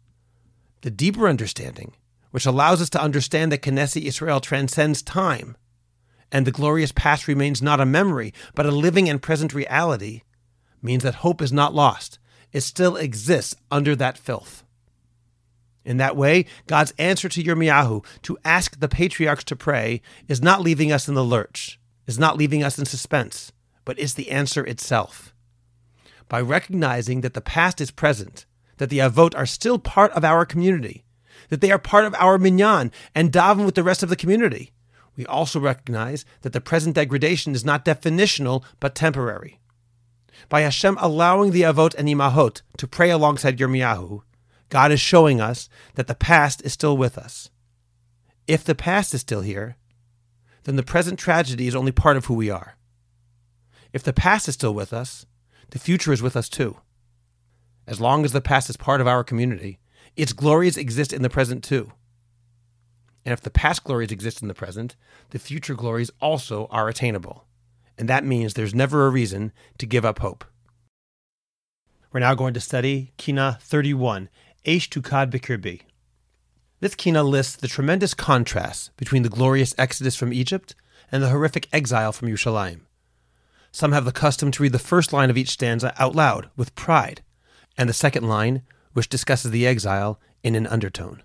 The 0.80 0.90
deeper 0.90 1.28
understanding 1.28 1.94
which 2.32 2.46
allows 2.46 2.82
us 2.82 2.90
to 2.90 3.00
understand 3.00 3.52
that 3.52 3.62
Knesset 3.62 4.02
Israel 4.02 4.40
transcends 4.40 5.00
time, 5.00 5.56
and 6.32 6.46
the 6.46 6.50
glorious 6.50 6.90
past 6.90 7.28
remains 7.28 7.62
not 7.62 7.80
a 7.80 7.86
memory, 7.86 8.34
but 8.54 8.66
a 8.66 8.70
living 8.70 9.09
and 9.09 9.22
present 9.22 9.54
reality, 9.54 10.22
means 10.82 11.04
that 11.04 11.16
hope 11.16 11.40
is 11.40 11.52
not 11.52 11.74
lost. 11.74 12.18
It 12.52 12.62
still 12.62 12.96
exists 12.96 13.54
under 13.70 13.94
that 13.96 14.18
filth. 14.18 14.64
In 15.84 15.98
that 15.98 16.16
way, 16.16 16.46
God's 16.66 16.94
answer 16.98 17.28
to 17.28 17.42
Yirmiyahu 17.42 18.04
to 18.22 18.38
ask 18.44 18.78
the 18.78 18.88
patriarchs 18.88 19.44
to 19.44 19.56
pray 19.56 20.00
is 20.28 20.42
not 20.42 20.60
leaving 20.60 20.92
us 20.92 21.09
in 21.09 21.14
the 21.14 21.24
lurch, 21.24 21.78
is 22.06 22.18
not 22.18 22.36
leaving 22.36 22.62
us 22.62 22.78
in 22.78 22.84
suspense, 22.84 23.52
but 23.84 23.98
is 23.98 24.14
the 24.14 24.30
answer 24.30 24.64
itself. 24.64 25.34
By 26.28 26.40
recognizing 26.40 27.20
that 27.22 27.34
the 27.34 27.40
past 27.40 27.80
is 27.80 27.90
present, 27.90 28.46
that 28.78 28.90
the 28.90 29.00
Avot 29.00 29.36
are 29.36 29.46
still 29.46 29.78
part 29.78 30.12
of 30.12 30.24
our 30.24 30.46
community, 30.46 31.04
that 31.52 31.60
they 31.60 31.70
are 31.70 31.78
part 31.78 32.06
of 32.06 32.14
our 32.14 32.38
minyan 32.38 32.90
and 33.14 33.30
daven 33.30 33.66
with 33.66 33.74
the 33.74 33.82
rest 33.82 34.02
of 34.02 34.08
the 34.08 34.16
community, 34.16 34.72
we 35.16 35.26
also 35.26 35.60
recognize 35.60 36.24
that 36.40 36.54
the 36.54 36.62
present 36.62 36.94
degradation 36.94 37.54
is 37.54 37.62
not 37.62 37.84
definitional 37.84 38.64
but 38.80 38.94
temporary. 38.94 39.60
By 40.48 40.62
Hashem 40.62 40.96
allowing 40.98 41.50
the 41.50 41.60
Avot 41.60 41.94
and 41.96 42.08
Imahot 42.08 42.62
to 42.78 42.86
pray 42.86 43.10
alongside 43.10 43.58
Yirmiyahu, 43.58 44.22
God 44.70 44.92
is 44.92 45.00
showing 45.02 45.42
us 45.42 45.68
that 45.96 46.06
the 46.06 46.14
past 46.14 46.62
is 46.64 46.72
still 46.72 46.96
with 46.96 47.18
us. 47.18 47.50
If 48.48 48.64
the 48.64 48.74
past 48.74 49.12
is 49.12 49.20
still 49.20 49.42
here, 49.42 49.76
then 50.64 50.76
the 50.76 50.82
present 50.82 51.18
tragedy 51.18 51.66
is 51.66 51.76
only 51.76 51.92
part 51.92 52.16
of 52.16 52.24
who 52.24 52.34
we 52.34 52.48
are. 52.48 52.78
If 53.92 54.02
the 54.02 54.14
past 54.14 54.48
is 54.48 54.54
still 54.54 54.72
with 54.72 54.94
us, 54.94 55.26
the 55.68 55.78
future 55.78 56.14
is 56.14 56.22
with 56.22 56.34
us 56.34 56.48
too. 56.48 56.78
As 57.86 58.00
long 58.00 58.24
as 58.24 58.32
the 58.32 58.40
past 58.40 58.70
is 58.70 58.78
part 58.78 59.02
of 59.02 59.06
our 59.06 59.22
community, 59.22 59.80
its 60.16 60.32
glories 60.32 60.76
exist 60.76 61.12
in 61.12 61.22
the 61.22 61.30
present 61.30 61.64
too. 61.64 61.93
And 63.24 63.32
if 63.32 63.40
the 63.40 63.51
past 63.51 63.84
glories 63.84 64.10
exist 64.10 64.43
in 64.43 64.48
the 64.48 64.55
present, 64.55 64.97
the 65.30 65.39
future 65.39 65.74
glories 65.74 66.10
also 66.20 66.66
are 66.70 66.89
attainable. 66.89 67.47
And 67.97 68.09
that 68.09 68.24
means 68.24 68.55
there's 68.55 68.74
never 68.74 69.06
a 69.06 69.10
reason 69.10 69.52
to 69.78 69.86
give 69.86 70.05
up 70.05 70.18
hope. 70.18 70.44
We're 72.12 72.20
now 72.20 72.34
going 72.34 72.55
to 72.55 72.60
study 72.60 73.12
Kina 73.16 73.59
31, 73.60 74.28
Eish 74.66 74.89
Tukad 74.89 75.30
Bikirbi. 75.30 75.82
This 76.80 76.94
Kina 76.94 77.22
lists 77.22 77.56
the 77.56 77.68
tremendous 77.68 78.12
contrast 78.12 78.90
between 78.97 79.22
the 79.22 79.28
glorious 79.28 79.74
exodus 79.78 80.16
from 80.16 80.32
Egypt 80.32 80.74
and 81.12 81.22
the 81.22 81.28
horrific 81.28 81.68
exile 81.72 82.12
from 82.12 82.28
Yerushalayim. 82.28 82.80
Some 83.70 83.93
have 83.93 84.05
the 84.05 84.12
custom 84.12 84.51
to 84.51 84.62
read 84.62 84.72
the 84.72 84.78
first 84.78 85.12
line 85.12 85.30
of 85.30 85.39
each 85.39 85.51
stanza 85.51 85.94
out 85.97 86.14
loud, 86.14 86.51
with 86.56 86.74
pride, 86.74 87.22
and 87.78 87.89
the 87.89 87.94
second 87.94 88.28
line, 88.28 88.62
which 88.93 89.09
discusses 89.09 89.51
the 89.51 89.66
exile, 89.66 90.19
in 90.43 90.55
an 90.55 90.66
undertone. 90.66 91.23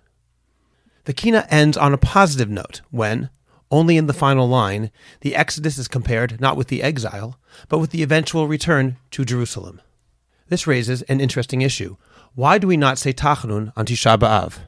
The 1.04 1.12
Kina 1.12 1.46
ends 1.50 1.76
on 1.76 1.92
a 1.92 1.98
positive 1.98 2.48
note 2.48 2.82
when, 2.90 3.30
only 3.70 3.96
in 3.96 4.06
the 4.06 4.12
final 4.12 4.48
line, 4.48 4.90
the 5.20 5.34
Exodus 5.34 5.78
is 5.78 5.88
compared 5.88 6.40
not 6.40 6.56
with 6.56 6.68
the 6.68 6.82
exile, 6.82 7.38
but 7.68 7.78
with 7.78 7.90
the 7.90 8.02
eventual 8.02 8.46
return 8.46 8.96
to 9.10 9.24
Jerusalem. 9.24 9.80
This 10.48 10.66
raises 10.66 11.02
an 11.02 11.20
interesting 11.20 11.62
issue. 11.62 11.96
Why 12.34 12.58
do 12.58 12.66
we 12.66 12.76
not 12.76 12.98
say 12.98 13.12
Tachanun 13.12 13.72
on 13.76 13.86
Tisha 13.86 14.18
B'Av? 14.18 14.60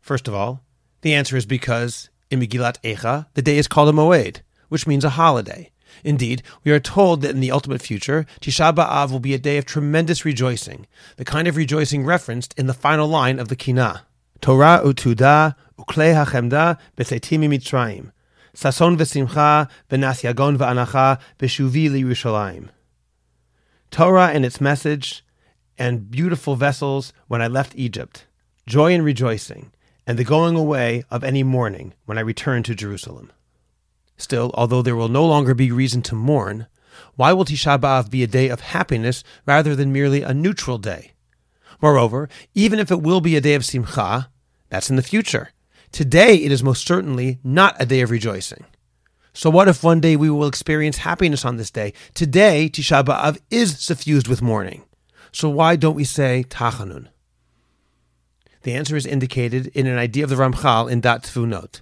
First 0.00 0.28
of 0.28 0.34
all, 0.34 0.60
the 1.00 1.14
answer 1.14 1.36
is 1.36 1.46
because 1.46 2.10
in 2.30 2.40
Megillat 2.40 2.80
Echa, 2.82 3.26
the 3.34 3.42
day 3.42 3.58
is 3.58 3.68
called 3.68 3.88
a 3.88 3.92
Moed, 3.92 4.40
which 4.68 4.86
means 4.86 5.04
a 5.04 5.10
holiday. 5.10 5.70
Indeed, 6.04 6.42
we 6.62 6.70
are 6.70 6.78
told 6.78 7.22
that 7.22 7.30
in 7.30 7.40
the 7.40 7.50
ultimate 7.50 7.80
future, 7.80 8.26
Tisha 8.40 8.74
B'Av 8.74 9.10
will 9.10 9.20
be 9.20 9.32
a 9.32 9.38
day 9.38 9.56
of 9.56 9.64
tremendous 9.64 10.24
rejoicing, 10.26 10.86
the 11.16 11.24
kind 11.24 11.48
of 11.48 11.56
rejoicing 11.56 12.04
referenced 12.04 12.54
in 12.58 12.66
the 12.66 12.74
final 12.74 13.08
line 13.08 13.38
of 13.38 13.48
the 13.48 13.56
Kina. 13.56 14.02
Torah 14.42 14.82
utuda 14.84 15.56
ukle 15.78 16.14
hachemda 16.14 16.78
besetim 16.96 17.40
mitzrayim. 17.48 18.12
Sason 18.54 18.98
v'simcha 18.98 19.70
v'nas 19.90 20.22
yagon 20.22 20.58
v'anacha 20.58 21.18
b'shuvi 21.38 21.90
liyerushalayim. 21.90 22.68
Torah 23.90 24.28
and 24.28 24.44
its 24.44 24.60
message, 24.60 25.24
and 25.78 26.10
beautiful 26.10 26.54
vessels 26.54 27.14
when 27.28 27.40
I 27.40 27.46
left 27.46 27.72
Egypt, 27.76 28.26
joy 28.66 28.92
and 28.92 29.04
rejoicing, 29.04 29.72
and 30.06 30.18
the 30.18 30.24
going 30.24 30.54
away 30.54 31.04
of 31.10 31.24
any 31.24 31.42
mourning 31.42 31.94
when 32.04 32.18
I 32.18 32.20
return 32.20 32.62
to 32.64 32.74
Jerusalem. 32.74 33.32
Still, 34.16 34.50
although 34.54 34.82
there 34.82 34.96
will 34.96 35.08
no 35.08 35.24
longer 35.24 35.54
be 35.54 35.70
reason 35.70 36.02
to 36.02 36.14
mourn, 36.14 36.66
why 37.16 37.32
will 37.32 37.44
Tisha 37.44 37.78
B'Av 37.78 38.10
be 38.10 38.22
a 38.22 38.28
day 38.28 38.48
of 38.48 38.60
happiness 38.60 39.24
rather 39.46 39.74
than 39.74 39.92
merely 39.92 40.22
a 40.22 40.34
neutral 40.34 40.78
day? 40.78 41.12
Moreover, 41.80 42.28
even 42.54 42.78
if 42.78 42.90
it 42.90 43.02
will 43.02 43.20
be 43.20 43.36
a 43.36 43.40
day 43.40 43.54
of 43.54 43.64
simcha, 43.64 44.30
that's 44.68 44.90
in 44.90 44.96
the 44.96 45.02
future. 45.02 45.50
Today, 45.92 46.36
it 46.36 46.50
is 46.50 46.62
most 46.62 46.86
certainly 46.86 47.38
not 47.44 47.76
a 47.80 47.86
day 47.86 48.00
of 48.00 48.10
rejoicing. 48.10 48.64
So, 49.32 49.50
what 49.50 49.68
if 49.68 49.82
one 49.82 50.00
day 50.00 50.16
we 50.16 50.30
will 50.30 50.46
experience 50.46 50.98
happiness 50.98 51.44
on 51.44 51.56
this 51.56 51.70
day? 51.70 51.92
Today, 52.14 52.68
Tisha 52.72 53.04
B'Av 53.04 53.38
is 53.50 53.78
suffused 53.80 54.28
with 54.28 54.42
mourning. 54.42 54.84
So, 55.32 55.48
why 55.50 55.76
don't 55.76 55.96
we 55.96 56.04
say 56.04 56.44
Tachanun? 56.48 57.08
The 58.62 58.74
answer 58.74 58.96
is 58.96 59.06
indicated 59.06 59.66
in 59.68 59.86
an 59.86 59.98
idea 59.98 60.24
of 60.24 60.30
the 60.30 60.36
Ramchal 60.36 60.90
in 60.90 61.02
Daat 61.02 61.22
Tevunot. 61.22 61.80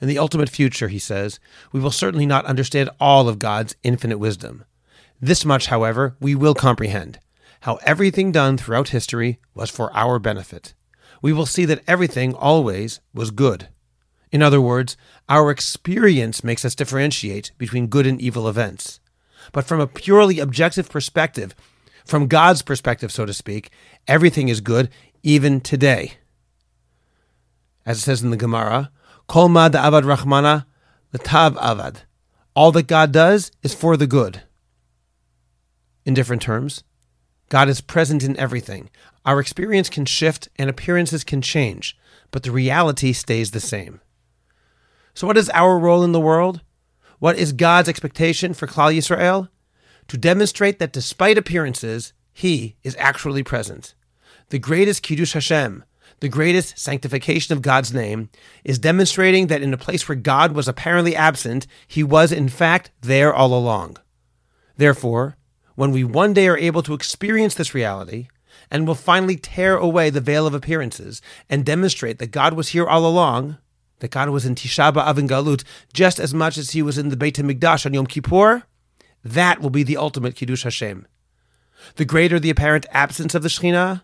In 0.00 0.08
the 0.08 0.18
ultimate 0.18 0.50
future, 0.50 0.88
he 0.88 0.98
says, 0.98 1.40
we 1.72 1.80
will 1.80 1.90
certainly 1.90 2.26
not 2.26 2.44
understand 2.44 2.90
all 3.00 3.28
of 3.28 3.38
God's 3.38 3.76
infinite 3.82 4.18
wisdom. 4.18 4.64
This 5.20 5.44
much, 5.44 5.66
however, 5.66 6.16
we 6.20 6.34
will 6.34 6.54
comprehend 6.54 7.18
how 7.60 7.76
everything 7.82 8.30
done 8.30 8.56
throughout 8.56 8.90
history 8.90 9.38
was 9.54 9.70
for 9.70 9.92
our 9.96 10.18
benefit. 10.18 10.74
We 11.22 11.32
will 11.32 11.46
see 11.46 11.64
that 11.64 11.82
everything 11.88 12.34
always 12.34 13.00
was 13.14 13.30
good. 13.30 13.68
In 14.30 14.42
other 14.42 14.60
words, 14.60 14.96
our 15.28 15.50
experience 15.50 16.44
makes 16.44 16.64
us 16.64 16.74
differentiate 16.74 17.52
between 17.58 17.86
good 17.86 18.06
and 18.06 18.20
evil 18.20 18.48
events. 18.48 19.00
But 19.52 19.64
from 19.64 19.80
a 19.80 19.86
purely 19.86 20.38
objective 20.38 20.90
perspective, 20.90 21.54
from 22.04 22.28
God's 22.28 22.62
perspective, 22.62 23.10
so 23.10 23.24
to 23.24 23.32
speak, 23.32 23.70
everything 24.06 24.48
is 24.48 24.60
good 24.60 24.90
even 25.22 25.60
today. 25.60 26.14
As 27.84 27.98
it 27.98 28.02
says 28.02 28.22
in 28.22 28.30
the 28.30 28.36
Gemara, 28.36 28.90
Kol 29.26 29.48
ma 29.48 29.68
avad 29.68 30.04
Rahmana, 30.04 30.66
tav 31.18 31.54
avad. 31.56 32.02
All 32.54 32.72
that 32.72 32.86
God 32.86 33.12
does 33.12 33.50
is 33.62 33.74
for 33.74 33.96
the 33.96 34.06
good. 34.06 34.42
In 36.04 36.14
different 36.14 36.42
terms, 36.42 36.84
God 37.48 37.68
is 37.68 37.80
present 37.80 38.22
in 38.22 38.36
everything. 38.38 38.90
Our 39.24 39.40
experience 39.40 39.88
can 39.88 40.04
shift 40.04 40.48
and 40.56 40.70
appearances 40.70 41.24
can 41.24 41.42
change, 41.42 41.98
but 42.30 42.42
the 42.42 42.50
reality 42.50 43.12
stays 43.12 43.50
the 43.50 43.60
same. 43.60 44.00
So, 45.14 45.26
what 45.26 45.36
is 45.36 45.50
our 45.50 45.78
role 45.78 46.04
in 46.04 46.12
the 46.12 46.20
world? 46.20 46.60
What 47.18 47.36
is 47.36 47.52
God's 47.52 47.88
expectation 47.88 48.54
for 48.54 48.66
Klal 48.66 48.94
Yisrael? 48.94 49.48
To 50.08 50.16
demonstrate 50.16 50.78
that 50.78 50.92
despite 50.92 51.38
appearances, 51.38 52.12
He 52.32 52.76
is 52.84 52.96
actually 52.98 53.42
present. 53.42 53.94
The 54.50 54.58
greatest 54.58 55.02
Kiddush 55.02 55.32
Hashem, 55.32 55.84
the 56.20 56.28
greatest 56.28 56.78
sanctification 56.78 57.52
of 57.52 57.62
God's 57.62 57.92
name, 57.92 58.30
is 58.64 58.78
demonstrating 58.78 59.48
that 59.48 59.62
in 59.62 59.74
a 59.74 59.78
place 59.78 60.08
where 60.08 60.16
God 60.16 60.52
was 60.52 60.68
apparently 60.68 61.14
absent, 61.14 61.66
He 61.86 62.02
was 62.02 62.32
in 62.32 62.48
fact 62.48 62.90
there 63.00 63.34
all 63.34 63.52
along. 63.52 63.98
Therefore, 64.76 65.36
when 65.74 65.90
we 65.90 66.04
one 66.04 66.32
day 66.32 66.48
are 66.48 66.56
able 66.56 66.82
to 66.82 66.94
experience 66.94 67.54
this 67.54 67.74
reality, 67.74 68.28
and 68.70 68.86
will 68.86 68.94
finally 68.94 69.36
tear 69.36 69.76
away 69.76 70.10
the 70.10 70.20
veil 70.20 70.46
of 70.46 70.54
appearances 70.54 71.22
and 71.48 71.64
demonstrate 71.64 72.18
that 72.18 72.30
God 72.30 72.54
was 72.54 72.68
here 72.68 72.86
all 72.86 73.06
along, 73.06 73.58
that 74.00 74.10
God 74.10 74.28
was 74.30 74.44
in 74.44 74.54
Tisha 74.54 74.92
B'Av 74.92 75.18
and 75.18 75.28
Galut 75.28 75.64
just 75.92 76.18
as 76.18 76.34
much 76.34 76.58
as 76.58 76.70
he 76.70 76.82
was 76.82 76.98
in 76.98 77.08
the 77.08 77.16
Beit 77.16 77.36
HaMikdash 77.36 77.86
on 77.86 77.94
Yom 77.94 78.06
Kippur, 78.06 78.64
that 79.24 79.60
will 79.60 79.70
be 79.70 79.82
the 79.82 79.96
ultimate 79.96 80.36
Kiddush 80.36 80.64
Hashem. 80.64 81.06
The 81.96 82.04
greater 82.04 82.38
the 82.38 82.50
apparent 82.50 82.86
absence 82.90 83.34
of 83.34 83.42
the 83.42 83.48
Shekhinah, 83.48 84.02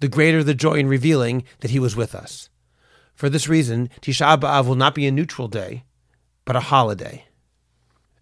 the 0.00 0.08
greater 0.08 0.42
the 0.42 0.54
joy 0.54 0.74
in 0.74 0.88
revealing 0.88 1.44
that 1.60 1.70
he 1.70 1.78
was 1.78 1.96
with 1.96 2.14
us. 2.14 2.48
For 3.14 3.28
this 3.28 3.48
reason, 3.48 3.88
Tisha 4.02 4.38
B'Av 4.38 4.66
will 4.66 4.74
not 4.74 4.94
be 4.94 5.06
a 5.06 5.10
neutral 5.10 5.48
day, 5.48 5.84
but 6.44 6.56
a 6.56 6.60
holiday. 6.60 7.24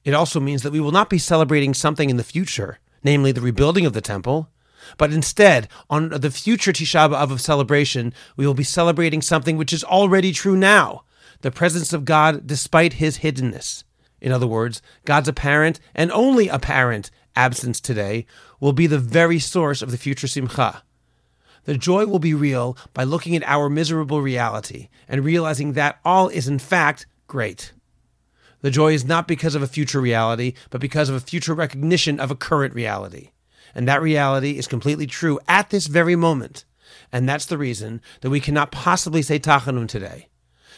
It 0.05 0.15
also 0.15 0.39
means 0.39 0.63
that 0.63 0.73
we 0.73 0.81
will 0.81 0.93
not 0.93 1.11
be 1.11 1.19
celebrating 1.19 1.75
something 1.75 2.11
in 2.11 2.17
the 2.17 2.25
future, 2.25 2.79
namely 3.03 3.33
the 3.33 3.41
rebuilding 3.41 3.87
of 3.87 3.93
the 3.93 4.01
temple, 4.01 4.51
but 4.99 5.13
instead, 5.13 5.69
on 5.89 6.11
the 6.11 6.31
future 6.31 6.73
Tisha 6.73 7.11
B'Av 7.11 7.33
of 7.33 7.41
celebration, 7.41 8.13
we 8.37 8.47
will 8.47 8.55
be 8.55 8.65
celebrating 8.65 9.23
something 9.23 9.57
which 9.57 9.73
is 9.73 9.85
already 9.85 10.33
true 10.33 10.57
now 10.57 11.05
the 11.41 11.51
presence 11.51 11.93
of 11.93 12.05
God 12.07 12.47
despite 12.47 12.95
his 12.95 13.19
hiddenness. 13.19 13.85
In 14.21 14.33
other 14.33 14.47
words, 14.47 14.81
God's 15.05 15.29
apparent 15.29 15.79
and 15.95 16.11
only 16.13 16.49
apparent 16.49 17.11
absence 17.37 17.81
today 17.81 18.25
will 18.61 18.73
be 18.73 18.87
the 18.87 18.99
very 18.99 19.39
source 19.39 19.83
of 19.83 19.91
the 19.91 19.99
future 19.99 20.27
Simcha. 20.27 20.83
The 21.65 21.77
joy 21.78 22.07
will 22.07 22.19
be 22.19 22.35
real 22.35 22.77
by 22.93 23.05
looking 23.05 23.35
at 23.35 23.43
our 23.45 23.69
miserable 23.69 24.20
reality 24.20 24.89
and 25.09 25.24
realizing 25.24 25.73
that 25.73 25.99
all 26.05 26.28
is 26.28 26.47
in 26.47 26.59
fact 26.59 27.07
great. 27.27 27.73
The 28.61 28.70
joy 28.70 28.95
is 28.95 29.05
not 29.05 29.28
because 29.28 29.55
of 29.55 29.62
a 29.62 29.66
future 29.66 30.01
reality, 30.01 30.55
but 30.70 30.81
because 30.81 31.09
of 31.09 31.15
a 31.15 31.20
future 31.20 31.55
recognition 31.55 32.19
of 32.19 32.31
a 32.31 32.36
current 32.36 32.74
reality. 32.74 33.31
And 33.74 33.89
that 33.89 34.01
reality 34.01 34.57
is 34.57 34.66
completely 34.66 35.07
true 35.07 35.39
at 35.49 35.70
this 35.70 35.86
very 35.86 36.16
moment. 36.16 36.65
And 37.12 37.28
that's 37.28 37.47
the 37.47 37.59
reason 37.59 38.01
that 38.20 38.31
we 38.31 38.41
cannot 38.41 38.70
possibly 38.70 39.23
say 39.23 39.39
Tachanun 39.39 39.89
today, 39.89 40.28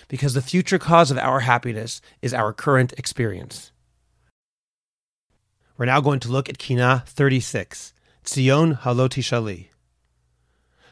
because 0.09 0.35
the 0.35 0.43
future 0.43 0.79
cause 0.79 1.11
of 1.11 1.19
our 1.19 1.41
happiness 1.41 2.01
is 2.23 2.35
our 2.35 2.53
current 2.53 2.93
experience. 2.97 3.71
We're 5.77 5.87
now 5.87 6.01
going 6.01 6.21
to 6.21 6.29
look 6.29 6.49
at 6.49 6.59
Kina 6.59 7.05
36, 7.07 7.93
Tzion 8.25 8.81
Haloti 8.81 9.23
Shali. 9.23 9.69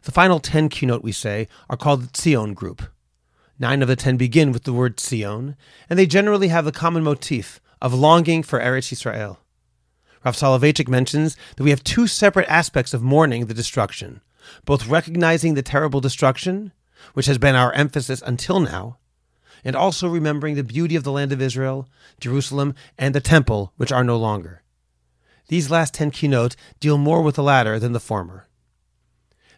The 0.04 0.12
final 0.12 0.38
ten 0.38 0.68
kinot, 0.68 1.02
we 1.02 1.12
say, 1.12 1.48
are 1.70 1.78
called 1.78 2.02
the 2.02 2.08
Tzion 2.08 2.54
group. 2.54 2.82
Nine 3.58 3.80
of 3.80 3.88
the 3.88 3.96
ten 3.96 4.18
begin 4.18 4.52
with 4.52 4.64
the 4.64 4.72
word 4.72 4.98
Tzion, 4.98 5.56
and 5.88 5.98
they 5.98 6.06
generally 6.06 6.48
have 6.48 6.66
the 6.66 6.72
common 6.72 7.02
motif 7.02 7.58
of 7.80 7.94
longing 7.94 8.42
for 8.42 8.60
Eretz 8.60 8.92
Yisrael. 8.92 9.38
Rav 10.22 10.36
Soloveitchik 10.36 10.88
mentions 10.88 11.36
that 11.56 11.64
we 11.64 11.70
have 11.70 11.82
two 11.82 12.06
separate 12.06 12.48
aspects 12.48 12.92
of 12.92 13.02
mourning 13.02 13.46
the 13.46 13.54
destruction, 13.54 14.20
both 14.66 14.86
recognizing 14.86 15.54
the 15.54 15.62
terrible 15.62 16.00
destruction, 16.00 16.72
which 17.14 17.26
has 17.26 17.38
been 17.38 17.54
our 17.54 17.72
emphasis 17.72 18.22
until 18.26 18.60
now, 18.60 18.98
and 19.64 19.74
also 19.74 20.06
remembering 20.06 20.54
the 20.54 20.64
beauty 20.64 20.96
of 20.96 21.04
the 21.04 21.12
land 21.12 21.32
of 21.32 21.40
Israel, 21.40 21.88
Jerusalem, 22.20 22.74
and 22.98 23.14
the 23.14 23.20
temple, 23.20 23.72
which 23.78 23.92
are 23.92 24.04
no 24.04 24.18
longer. 24.18 24.62
These 25.48 25.70
last 25.70 25.94
ten 25.94 26.10
kinot 26.10 26.56
deal 26.78 26.98
more 26.98 27.22
with 27.22 27.36
the 27.36 27.42
latter 27.42 27.78
than 27.78 27.92
the 27.92 28.00
former. 28.00 28.46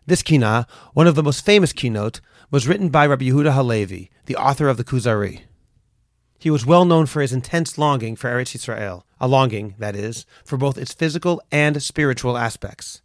This 0.08 0.22
kina, 0.22 0.68
one 0.94 1.08
of 1.08 1.16
the 1.16 1.22
most 1.22 1.44
famous 1.44 1.72
kinot, 1.72 2.20
was 2.48 2.68
written 2.68 2.90
by 2.90 3.06
Rabbi 3.06 3.24
Yehuda 3.24 3.52
Halevi, 3.52 4.08
the 4.26 4.36
author 4.36 4.68
of 4.68 4.76
the 4.76 4.84
Kuzari. 4.84 5.40
He 6.38 6.48
was 6.48 6.64
well 6.64 6.84
known 6.84 7.06
for 7.06 7.20
his 7.20 7.32
intense 7.32 7.76
longing 7.76 8.14
for 8.14 8.30
Eretz 8.30 8.56
Yisrael, 8.56 9.02
a 9.20 9.26
longing, 9.26 9.74
that 9.78 9.96
is, 9.96 10.24
for 10.44 10.56
both 10.56 10.78
its 10.78 10.92
physical 10.92 11.42
and 11.50 11.82
spiritual 11.82 12.38
aspects. 12.38 13.02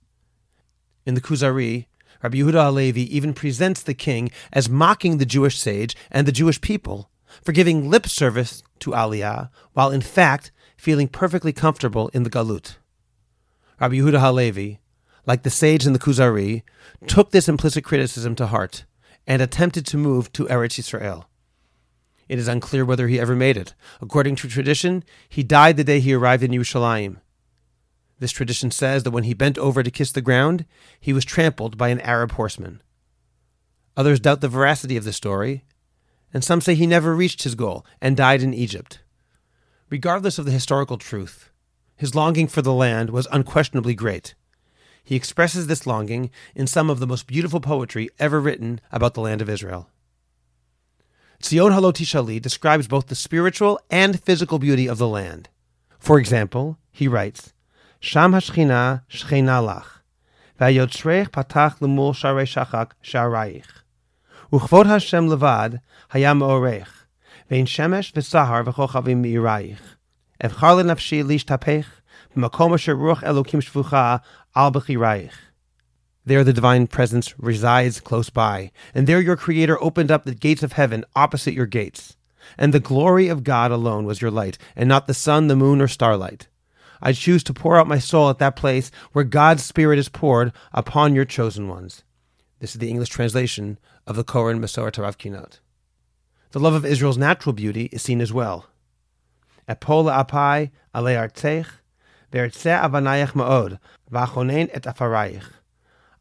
In 1.03 1.15
the 1.15 1.21
Kuzari, 1.21 1.87
Rabbi 2.21 2.37
Yehuda 2.37 2.65
Halevi 2.65 3.15
even 3.15 3.33
presents 3.33 3.81
the 3.81 3.95
king 3.95 4.29
as 4.53 4.69
mocking 4.69 5.17
the 5.17 5.25
Jewish 5.25 5.57
sage 5.57 5.95
and 6.11 6.27
the 6.27 6.31
Jewish 6.31 6.61
people 6.61 7.09
for 7.43 7.51
giving 7.51 7.89
lip 7.89 8.05
service 8.05 8.61
to 8.81 8.91
Aliyah, 8.91 9.49
while 9.73 9.89
in 9.89 10.01
fact 10.01 10.51
feeling 10.77 11.07
perfectly 11.07 11.51
comfortable 11.51 12.09
in 12.09 12.21
the 12.21 12.29
Galut. 12.29 12.75
Rabbi 13.79 13.95
Yehuda 13.95 14.19
Halevi, 14.19 14.79
like 15.26 15.43
the 15.43 15.49
sage 15.49 15.85
in 15.85 15.93
the 15.93 15.99
Kuzari, 15.99 16.64
took 17.07 17.31
this 17.31 17.49
implicit 17.49 17.84
criticism 17.84 18.35
to 18.35 18.48
heart 18.48 18.85
and 19.27 19.41
attempted 19.41 19.85
to 19.88 19.98
move 19.98 20.31
to 20.34 20.45
Eretz 20.45 20.80
Yisrael. 20.80 21.26
It 22.27 22.39
is 22.39 22.48
unclear 22.48 22.85
whether 22.85 23.07
he 23.07 23.19
ever 23.19 23.35
made 23.35 23.57
it. 23.57 23.73
According 24.02 24.38
to 24.38 24.48
tradition, 24.48 25.03
he 25.27 25.43
died 25.43 25.77
the 25.77 25.84
day 25.84 25.99
he 25.99 26.14
arrived 26.14 26.43
in 26.43 26.52
Yerushalayim. 26.52 27.18
This 28.19 28.31
tradition 28.31 28.72
says 28.72 29.03
that 29.03 29.11
when 29.11 29.23
he 29.23 29.34
bent 29.34 29.57
over 29.57 29.84
to 29.84 29.91
kiss 29.91 30.11
the 30.11 30.22
ground, 30.22 30.65
he 30.99 31.11
was 31.11 31.26
trampled 31.26 31.77
by 31.77 31.89
an 31.89 31.99
Arab 32.02 32.34
horseman. 32.34 32.81
Others 33.98 34.22
doubt 34.22 34.41
the 34.41 34.48
veracity 34.48 34.95
of 34.95 35.03
the 35.03 35.11
story, 35.11 35.65
and 36.34 36.43
some 36.43 36.61
say 36.61 36.76
he 36.76 36.88
never 36.88 37.15
reached 37.15 37.43
his 37.43 37.56
goal 37.56 37.85
and 37.99 38.15
died 38.15 38.41
in 38.41 38.53
Egypt. 38.53 39.02
Regardless 39.89 40.38
of 40.38 40.45
the 40.45 40.52
historical 40.52 40.98
truth, 40.98 41.49
his 41.98 42.15
longing 42.15 42.48
for 42.48 42.61
the 42.61 42.73
land 42.73 43.10
was 43.10 43.27
unquestionably 43.31 43.93
great. 43.93 44.35
He 45.03 45.15
expresses 45.15 45.67
this 45.67 45.87
longing 45.87 46.31
in 46.55 46.67
some 46.67 46.89
of 46.89 46.99
the 46.99 47.07
most 47.07 47.27
beautiful 47.27 47.59
poetry 47.59 48.09
ever 48.19 48.39
written 48.39 48.79
about 48.91 49.13
the 49.13 49.21
land 49.21 49.41
of 49.41 49.49
Israel. 49.49 49.89
Tzion 51.41 51.71
Halotishali 51.71 52.39
describes 52.41 52.87
both 52.87 53.07
the 53.07 53.15
spiritual 53.15 53.79
and 53.89 54.21
physical 54.21 54.59
beauty 54.59 54.87
of 54.87 54.99
the 54.99 55.07
land. 55.07 55.49
For 55.97 56.19
example, 56.19 56.77
he 56.91 57.07
writes, 57.07 57.53
Sham 57.99 58.33
hashchina 58.33 59.03
shchena 59.09 59.61
lach, 59.61 59.85
vayotzrech 60.59 61.29
patach 61.29 61.79
lemul 61.79 62.13
sharei 62.13 62.45
shachak 62.45 62.91
sharaich. 63.03 63.65
Uchvod 64.51 64.85
Hashem 64.85 65.27
levad 65.27 65.81
hayam 66.11 66.41
orech, 66.41 66.87
vein 67.49 67.65
shemesh 67.65 68.11
v'sahar 68.13 68.63
v'chochavim 68.65 69.21
mi'iraich. 69.21 69.79
Evchar 70.43 70.81
lenafshi 70.81 71.25
lish 71.25 71.45
tapech, 71.45 71.85
b'makom 72.35 72.73
asher 72.73 72.95
elokim 72.95 73.61
al. 74.55 75.29
There 76.23 76.43
the 76.43 76.53
divine 76.53 76.87
presence 76.87 77.37
resides 77.39 77.99
close 77.99 78.29
by, 78.29 78.71
and 78.93 79.07
there 79.07 79.21
your 79.21 79.35
Creator 79.35 79.81
opened 79.83 80.11
up 80.11 80.23
the 80.23 80.35
gates 80.35 80.61
of 80.61 80.73
heaven 80.73 81.03
opposite 81.15 81.53
your 81.53 81.65
gates. 81.65 82.15
And 82.57 82.73
the 82.73 82.79
glory 82.79 83.27
of 83.27 83.43
God 83.43 83.71
alone 83.71 84.05
was 84.05 84.21
your 84.21 84.31
light, 84.31 84.57
and 84.75 84.87
not 84.87 85.07
the 85.07 85.13
sun, 85.13 85.47
the 85.47 85.55
moon, 85.55 85.81
or 85.81 85.87
starlight. 85.87 86.47
I 87.01 87.13
choose 87.13 87.43
to 87.45 87.53
pour 87.53 87.77
out 87.77 87.87
my 87.87 87.97
soul 87.97 88.29
at 88.29 88.37
that 88.39 88.55
place 88.55 88.91
where 89.13 89.23
God's 89.23 89.63
Spirit 89.63 89.97
is 89.97 90.09
poured 90.09 90.53
upon 90.71 91.15
your 91.15 91.25
chosen 91.25 91.67
ones. 91.67 92.03
This 92.59 92.75
is 92.75 92.79
the 92.79 92.89
English 92.89 93.09
translation 93.09 93.79
of 94.05 94.15
the 94.15 94.23
Koren 94.23 94.61
Masoret 94.61 95.01
Rav 95.01 95.17
Kinot. 95.17 95.59
The 96.51 96.59
love 96.59 96.75
of 96.75 96.85
Israel's 96.85 97.17
natural 97.17 97.53
beauty 97.53 97.85
is 97.85 98.03
seen 98.03 98.21
as 98.21 98.31
well. 98.31 98.67
Epol 99.67 100.11
apai 100.11 100.69
ale 100.95 101.15
artzech, 101.15 101.65
et. 102.33 102.65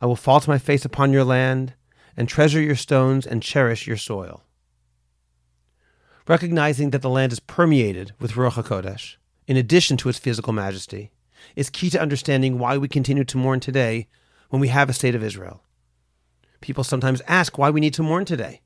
I 0.03 0.07
will 0.07 0.17
fall 0.17 0.41
to 0.41 0.51
my 0.51 0.59
face 0.59 0.85
upon 0.85 1.13
your 1.13 1.25
land, 1.25 1.75
and 2.17 2.29
treasure 2.29 2.61
your 2.61 2.77
stones, 2.77 3.27
and 3.27 3.43
cherish 3.43 3.87
your 3.87 3.97
soil. 3.97 4.43
Recognizing 6.27 6.91
that 6.91 7.03
the 7.03 7.11
land 7.11 7.33
is 7.33 7.41
permeated 7.41 8.13
with 8.21 8.33
Ruach 8.33 8.63
HaKodesh, 8.63 9.17
in 9.47 9.57
addition 9.57 9.97
to 9.99 10.09
its 10.09 10.19
physical 10.19 10.53
majesty, 10.53 11.11
is 11.57 11.71
key 11.71 11.91
to 11.91 12.01
understanding 12.01 12.59
why 12.59 12.77
we 12.77 12.89
continue 12.89 13.25
to 13.25 13.39
mourn 13.39 13.61
today 13.61 14.09
when 14.51 14.61
we 14.61 14.69
have 14.69 14.89
a 14.89 14.93
state 14.93 15.15
of 15.15 15.25
Israel. 15.25 15.63
People 16.61 16.85
sometimes 16.85 17.23
ask 17.27 17.57
why 17.57 17.71
we 17.71 17.81
need 17.81 17.95
to 17.95 18.03
mourn 18.03 18.25
today. 18.25 18.61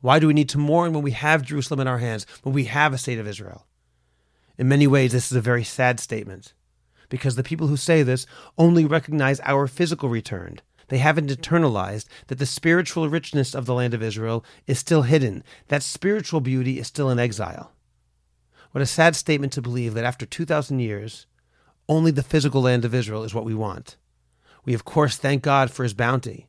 Why 0.00 0.18
do 0.18 0.26
we 0.26 0.34
need 0.34 0.48
to 0.50 0.58
mourn 0.58 0.92
when 0.92 1.02
we 1.02 1.12
have 1.12 1.42
Jerusalem 1.42 1.80
in 1.80 1.86
our 1.86 1.98
hands, 1.98 2.26
when 2.42 2.54
we 2.54 2.64
have 2.64 2.92
a 2.92 2.98
state 2.98 3.20
of 3.20 3.28
Israel? 3.28 3.66
In 4.58 4.68
many 4.68 4.86
ways, 4.86 5.12
this 5.12 5.30
is 5.30 5.36
a 5.36 5.40
very 5.40 5.64
sad 5.64 6.00
statement 6.00 6.54
because 7.12 7.36
the 7.36 7.42
people 7.42 7.66
who 7.66 7.76
say 7.76 8.02
this 8.02 8.26
only 8.56 8.86
recognize 8.86 9.38
our 9.44 9.66
physical 9.66 10.08
return. 10.08 10.58
They 10.88 10.96
haven't 10.96 11.28
internalized 11.28 12.06
that 12.28 12.38
the 12.38 12.46
spiritual 12.46 13.10
richness 13.10 13.54
of 13.54 13.66
the 13.66 13.74
land 13.74 13.92
of 13.92 14.02
Israel 14.02 14.42
is 14.66 14.78
still 14.78 15.02
hidden, 15.02 15.44
that 15.68 15.82
spiritual 15.82 16.40
beauty 16.40 16.78
is 16.78 16.86
still 16.86 17.10
in 17.10 17.18
exile. 17.18 17.72
What 18.70 18.80
a 18.80 18.86
sad 18.86 19.14
statement 19.14 19.52
to 19.52 19.60
believe 19.60 19.92
that 19.92 20.06
after 20.06 20.24
2,000 20.24 20.78
years, 20.78 21.26
only 21.86 22.12
the 22.12 22.22
physical 22.22 22.62
land 22.62 22.82
of 22.82 22.94
Israel 22.94 23.24
is 23.24 23.34
what 23.34 23.44
we 23.44 23.54
want. 23.54 23.98
We, 24.64 24.72
of 24.72 24.86
course, 24.86 25.18
thank 25.18 25.42
God 25.42 25.70
for 25.70 25.82
his 25.82 25.92
bounty. 25.92 26.48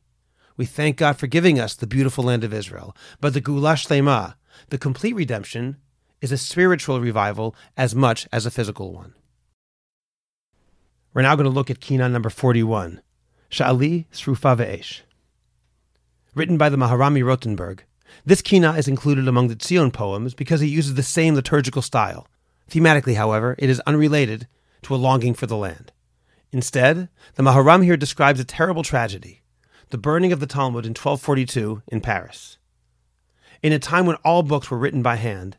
We 0.56 0.64
thank 0.64 0.96
God 0.96 1.18
for 1.18 1.26
giving 1.26 1.60
us 1.60 1.74
the 1.74 1.86
beautiful 1.86 2.24
land 2.24 2.42
of 2.42 2.54
Israel. 2.54 2.96
But 3.20 3.34
the 3.34 3.42
Geula 3.42 3.74
Shlema, 3.74 4.36
the 4.70 4.78
complete 4.78 5.14
redemption, 5.14 5.76
is 6.22 6.32
a 6.32 6.38
spiritual 6.38 7.02
revival 7.02 7.54
as 7.76 7.94
much 7.94 8.26
as 8.32 8.46
a 8.46 8.50
physical 8.50 8.94
one. 8.94 9.12
We're 11.14 11.22
now 11.22 11.36
going 11.36 11.44
to 11.44 11.50
look 11.50 11.70
at 11.70 11.78
Kina 11.78 12.08
number 12.08 12.28
41, 12.28 13.00
Sha'ali 13.48 14.06
Srufa 14.12 14.56
Ve'esh. 14.56 15.02
Written 16.34 16.58
by 16.58 16.68
the 16.68 16.76
Maharami 16.76 17.22
Rotenberg, 17.22 17.82
this 18.26 18.42
Kina 18.42 18.72
is 18.72 18.88
included 18.88 19.28
among 19.28 19.46
the 19.46 19.54
Tzion 19.54 19.92
poems 19.92 20.34
because 20.34 20.60
it 20.60 20.66
uses 20.66 20.94
the 20.94 21.04
same 21.04 21.36
liturgical 21.36 21.82
style. 21.82 22.26
Thematically, 22.68 23.14
however, 23.14 23.54
it 23.60 23.70
is 23.70 23.78
unrelated 23.86 24.48
to 24.82 24.94
a 24.94 24.96
longing 24.96 25.34
for 25.34 25.46
the 25.46 25.56
land. 25.56 25.92
Instead, 26.50 27.08
the 27.36 27.44
Maharam 27.44 27.84
here 27.84 27.96
describes 27.96 28.40
a 28.40 28.44
terrible 28.44 28.82
tragedy 28.82 29.40
the 29.90 29.98
burning 29.98 30.32
of 30.32 30.40
the 30.40 30.46
Talmud 30.46 30.84
in 30.84 30.90
1242 30.90 31.82
in 31.86 32.00
Paris. 32.00 32.58
In 33.62 33.72
a 33.72 33.78
time 33.78 34.06
when 34.06 34.16
all 34.24 34.42
books 34.42 34.68
were 34.68 34.78
written 34.78 35.02
by 35.02 35.14
hand, 35.14 35.58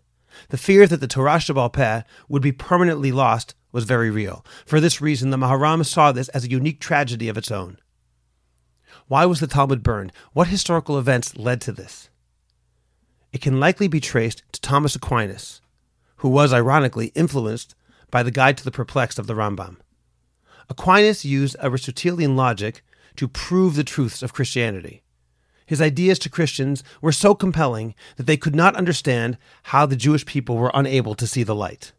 the 0.50 0.58
fear 0.58 0.86
that 0.86 1.00
the 1.00 1.08
Torah 1.08 1.38
Shebaal 1.38 1.72
Peh 1.72 2.02
would 2.28 2.42
be 2.42 2.52
permanently 2.52 3.14
lost 3.14 3.56
was 3.76 3.84
very 3.84 4.10
real. 4.10 4.46
For 4.66 4.80
this 4.80 5.02
reason, 5.02 5.32
the 5.32 5.38
Maharam 5.38 5.86
saw 5.86 6.14
this 6.14 6.30
as 6.30 6.46
a 6.46 6.50
unique 6.50 6.80
tragedy 6.80 7.28
of 7.28 7.38
its 7.38 7.52
own. 7.52 7.78
Why 9.10 9.26
was 9.26 9.42
the 9.42 9.48
Talmud 9.48 9.84
burned? 9.84 10.14
What 10.32 10.48
historical 10.48 10.98
events 10.98 11.36
led 11.36 11.60
to 11.62 11.74
this? 11.74 12.10
It 13.34 13.42
can 13.42 13.60
likely 13.60 13.90
be 13.90 14.00
traced 14.00 14.44
to 14.54 14.62
Thomas 14.62 14.96
Aquinas, 14.96 15.60
who 16.18 16.30
was 16.30 16.54
ironically 16.54 17.08
influenced 17.08 17.76
by 18.10 18.24
the 18.24 18.32
Guide 18.32 18.56
to 18.58 18.64
the 18.64 18.72
Perplexed 18.72 19.20
of 19.20 19.28
the 19.28 19.34
Rambam. 19.34 19.76
Aquinas 20.70 21.26
used 21.26 21.58
Aristotelian 21.62 22.38
logic 22.38 22.82
to 23.18 23.28
prove 23.28 23.76
the 23.76 23.84
truths 23.84 24.24
of 24.24 24.34
Christianity. 24.34 25.04
His 25.66 25.82
ideas 25.82 26.18
to 26.20 26.30
Christians 26.30 26.82
were 27.02 27.12
so 27.12 27.36
compelling 27.36 27.94
that 28.16 28.26
they 28.26 28.38
could 28.38 28.56
not 28.56 28.78
understand 28.78 29.38
how 29.64 29.86
the 29.86 29.98
Jewish 29.98 30.26
people 30.26 30.56
were 30.56 30.72
unable 30.74 31.14
to 31.16 31.28
see 31.28 31.44
the 31.44 31.54
light. 31.54 31.92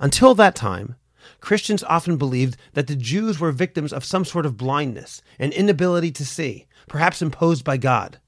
Until 0.00 0.34
that 0.34 0.54
time, 0.54 0.96
Christians 1.40 1.82
often 1.84 2.16
believed 2.16 2.56
that 2.72 2.86
the 2.86 2.96
Jews 2.96 3.38
were 3.38 3.52
victims 3.52 3.92
of 3.92 4.04
some 4.04 4.24
sort 4.24 4.46
of 4.46 4.56
blindness, 4.56 5.22
an 5.38 5.52
inability 5.52 6.10
to 6.12 6.24
see, 6.24 6.66
perhaps 6.88 7.22
imposed 7.22 7.64
by 7.64 7.76
God. 7.76 8.18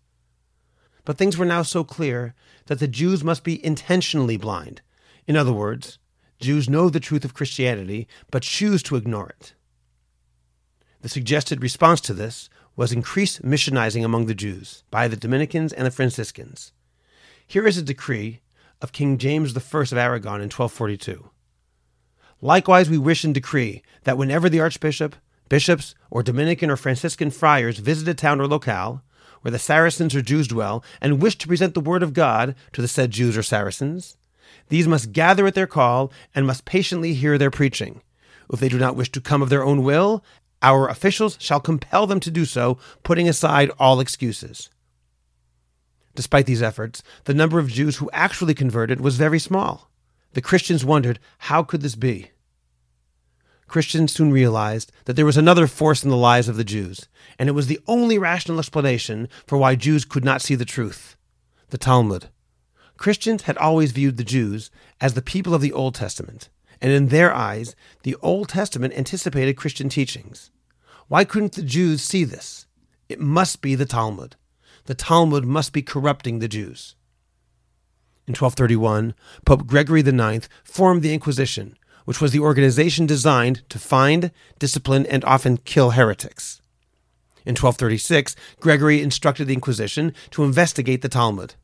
But 1.05 1.18
things 1.18 1.36
were 1.36 1.47
now 1.47 1.62
so 1.62 1.84
clear 1.84 2.34
that 2.66 2.78
the 2.78 2.88
Jews 2.88 3.22
must 3.22 3.44
be 3.44 3.64
intentionally 3.64 4.36
blind. 4.36 4.82
In 5.26 5.36
other 5.36 5.52
words, 5.52 5.98
Jews 6.40 6.68
know 6.68 6.90
the 6.90 7.01
truth 7.01 7.24
of 7.24 7.34
Christianity, 7.34 8.06
but 8.30 8.43
choose 8.43 8.82
to 8.84 8.97
ignore 8.97 9.28
it. 9.28 9.55
The 11.01 11.09
suggested 11.09 11.62
response 11.62 12.01
to 12.02 12.14
this 12.14 12.48
was 12.74 12.93
increased 12.93 13.43
missionizing 13.43 14.05
among 14.05 14.26
the 14.26 14.34
Jews 14.34 14.84
by 14.90 15.09
the 15.09 15.16
Dominicans 15.16 15.72
and 15.72 15.86
the 15.86 15.90
Franciscans. 15.90 16.72
Here 17.47 17.66
is 17.66 17.78
a 17.78 17.82
decree 17.82 18.40
of 18.82 18.93
King 18.93 19.16
James 19.16 19.56
I 19.56 19.60
of 19.60 19.93
Aragon 19.94 20.40
in 20.40 20.51
1242. 20.51 21.30
Likewise, 22.40 22.90
we 22.90 22.98
wish 22.98 23.24
and 23.24 23.34
decree 23.34 23.82
that 24.04 24.18
whenever 24.18 24.48
the 24.48 24.60
Archbishop, 24.60 25.16
bishops 25.48 25.94
or 26.10 26.22
Dominican 26.22 26.70
or 26.70 26.76
Franciscan 26.76 27.30
friars 27.30 27.78
visit 27.78 28.08
a 28.08 28.14
town 28.14 28.40
or 28.40 28.46
locale 28.46 29.02
where 29.42 29.52
the 29.52 29.58
Saracens 29.58 30.14
or 30.14 30.22
Jews 30.22 30.48
dwell 30.48 30.82
and 31.00 31.22
wish 31.22 31.36
to 31.38 31.46
present 31.46 31.74
the 31.74 31.80
word 31.80 32.02
of 32.02 32.12
God 32.12 32.54
to 32.72 32.82
the 32.82 32.88
said 32.88 33.10
Jews 33.10 33.36
or 33.36 33.42
Saracens, 33.42 34.16
these 34.68 34.88
must 34.88 35.12
gather 35.12 35.46
at 35.46 35.54
their 35.54 35.66
call 35.66 36.12
and 36.34 36.46
must 36.46 36.64
patiently 36.64 37.14
hear 37.14 37.38
their 37.38 37.50
preaching. 37.50 38.02
If 38.52 38.60
they 38.60 38.68
do 38.68 38.78
not 38.78 38.96
wish 38.96 39.10
to 39.12 39.20
come 39.20 39.42
of 39.42 39.48
their 39.48 39.64
own 39.64 39.82
will, 39.82 40.24
our 40.62 40.88
officials 40.88 41.36
shall 41.40 41.60
compel 41.60 42.06
them 42.06 42.20
to 42.20 42.30
do 42.30 42.44
so, 42.44 42.78
putting 43.02 43.28
aside 43.28 43.70
all 43.78 44.00
excuses. 44.00 44.70
Despite 46.14 46.46
these 46.46 46.62
efforts, 46.62 47.02
the 47.24 47.34
number 47.34 47.58
of 47.58 47.68
Jews 47.68 47.96
who 47.96 48.10
actually 48.12 48.54
converted 48.54 49.00
was 49.00 49.16
very 49.16 49.38
small. 49.38 49.90
The 50.36 50.42
Christians 50.42 50.84
wondered 50.84 51.18
how 51.38 51.62
could 51.62 51.80
this 51.80 51.94
be? 51.94 52.32
Christians 53.68 54.12
soon 54.12 54.30
realized 54.30 54.92
that 55.06 55.14
there 55.14 55.24
was 55.24 55.38
another 55.38 55.66
force 55.66 56.04
in 56.04 56.10
the 56.10 56.16
lives 56.30 56.46
of 56.46 56.58
the 56.58 56.62
Jews, 56.62 57.08
and 57.38 57.48
it 57.48 57.52
was 57.52 57.68
the 57.68 57.80
only 57.86 58.18
rational 58.18 58.58
explanation 58.58 59.30
for 59.46 59.56
why 59.56 59.76
Jews 59.76 60.04
could 60.04 60.26
not 60.26 60.42
see 60.42 60.54
the 60.54 60.66
truth 60.66 61.16
the 61.70 61.78
Talmud. 61.78 62.28
Christians 62.98 63.44
had 63.44 63.56
always 63.56 63.92
viewed 63.92 64.18
the 64.18 64.24
Jews 64.24 64.70
as 65.00 65.14
the 65.14 65.22
people 65.22 65.54
of 65.54 65.62
the 65.62 65.72
Old 65.72 65.94
Testament, 65.94 66.50
and 66.82 66.92
in 66.92 67.08
their 67.08 67.32
eyes, 67.32 67.74
the 68.02 68.16
Old 68.16 68.50
Testament 68.50 68.92
anticipated 68.92 69.56
Christian 69.56 69.88
teachings. 69.88 70.50
Why 71.08 71.24
couldn't 71.24 71.52
the 71.52 71.62
Jews 71.62 72.02
see 72.02 72.24
this? 72.24 72.66
It 73.08 73.20
must 73.20 73.62
be 73.62 73.74
the 73.74 73.86
Talmud. 73.86 74.36
The 74.84 74.94
Talmud 74.94 75.46
must 75.46 75.72
be 75.72 75.80
corrupting 75.80 76.40
the 76.40 76.46
Jews. 76.46 76.94
In 78.27 78.32
1231, 78.32 79.15
Pope 79.44 79.66
Gregory 79.66 80.01
IX 80.01 80.48
formed 80.65 81.03
the 81.03 81.15
Inquisition, 81.15 81.77
which 82.07 82.20
was 82.20 82.32
the 82.32 82.40
organization 82.40 83.07
designed 83.07 83.62
to 83.69 83.78
find, 83.78 84.32
discipline, 84.59 85.07
and 85.07 85.24
often 85.24 85.59
kill 85.59 85.90
heretics. 85.90 86.61
In 87.44 87.53
1236, 87.53 88.35
Gregory 88.59 89.01
instructed 89.01 89.47
the 89.47 89.55
Inquisition 89.55 90.12
to 90.31 90.43
investigate 90.43 91.03
the 91.03 91.09
Talmud. 91.09 91.55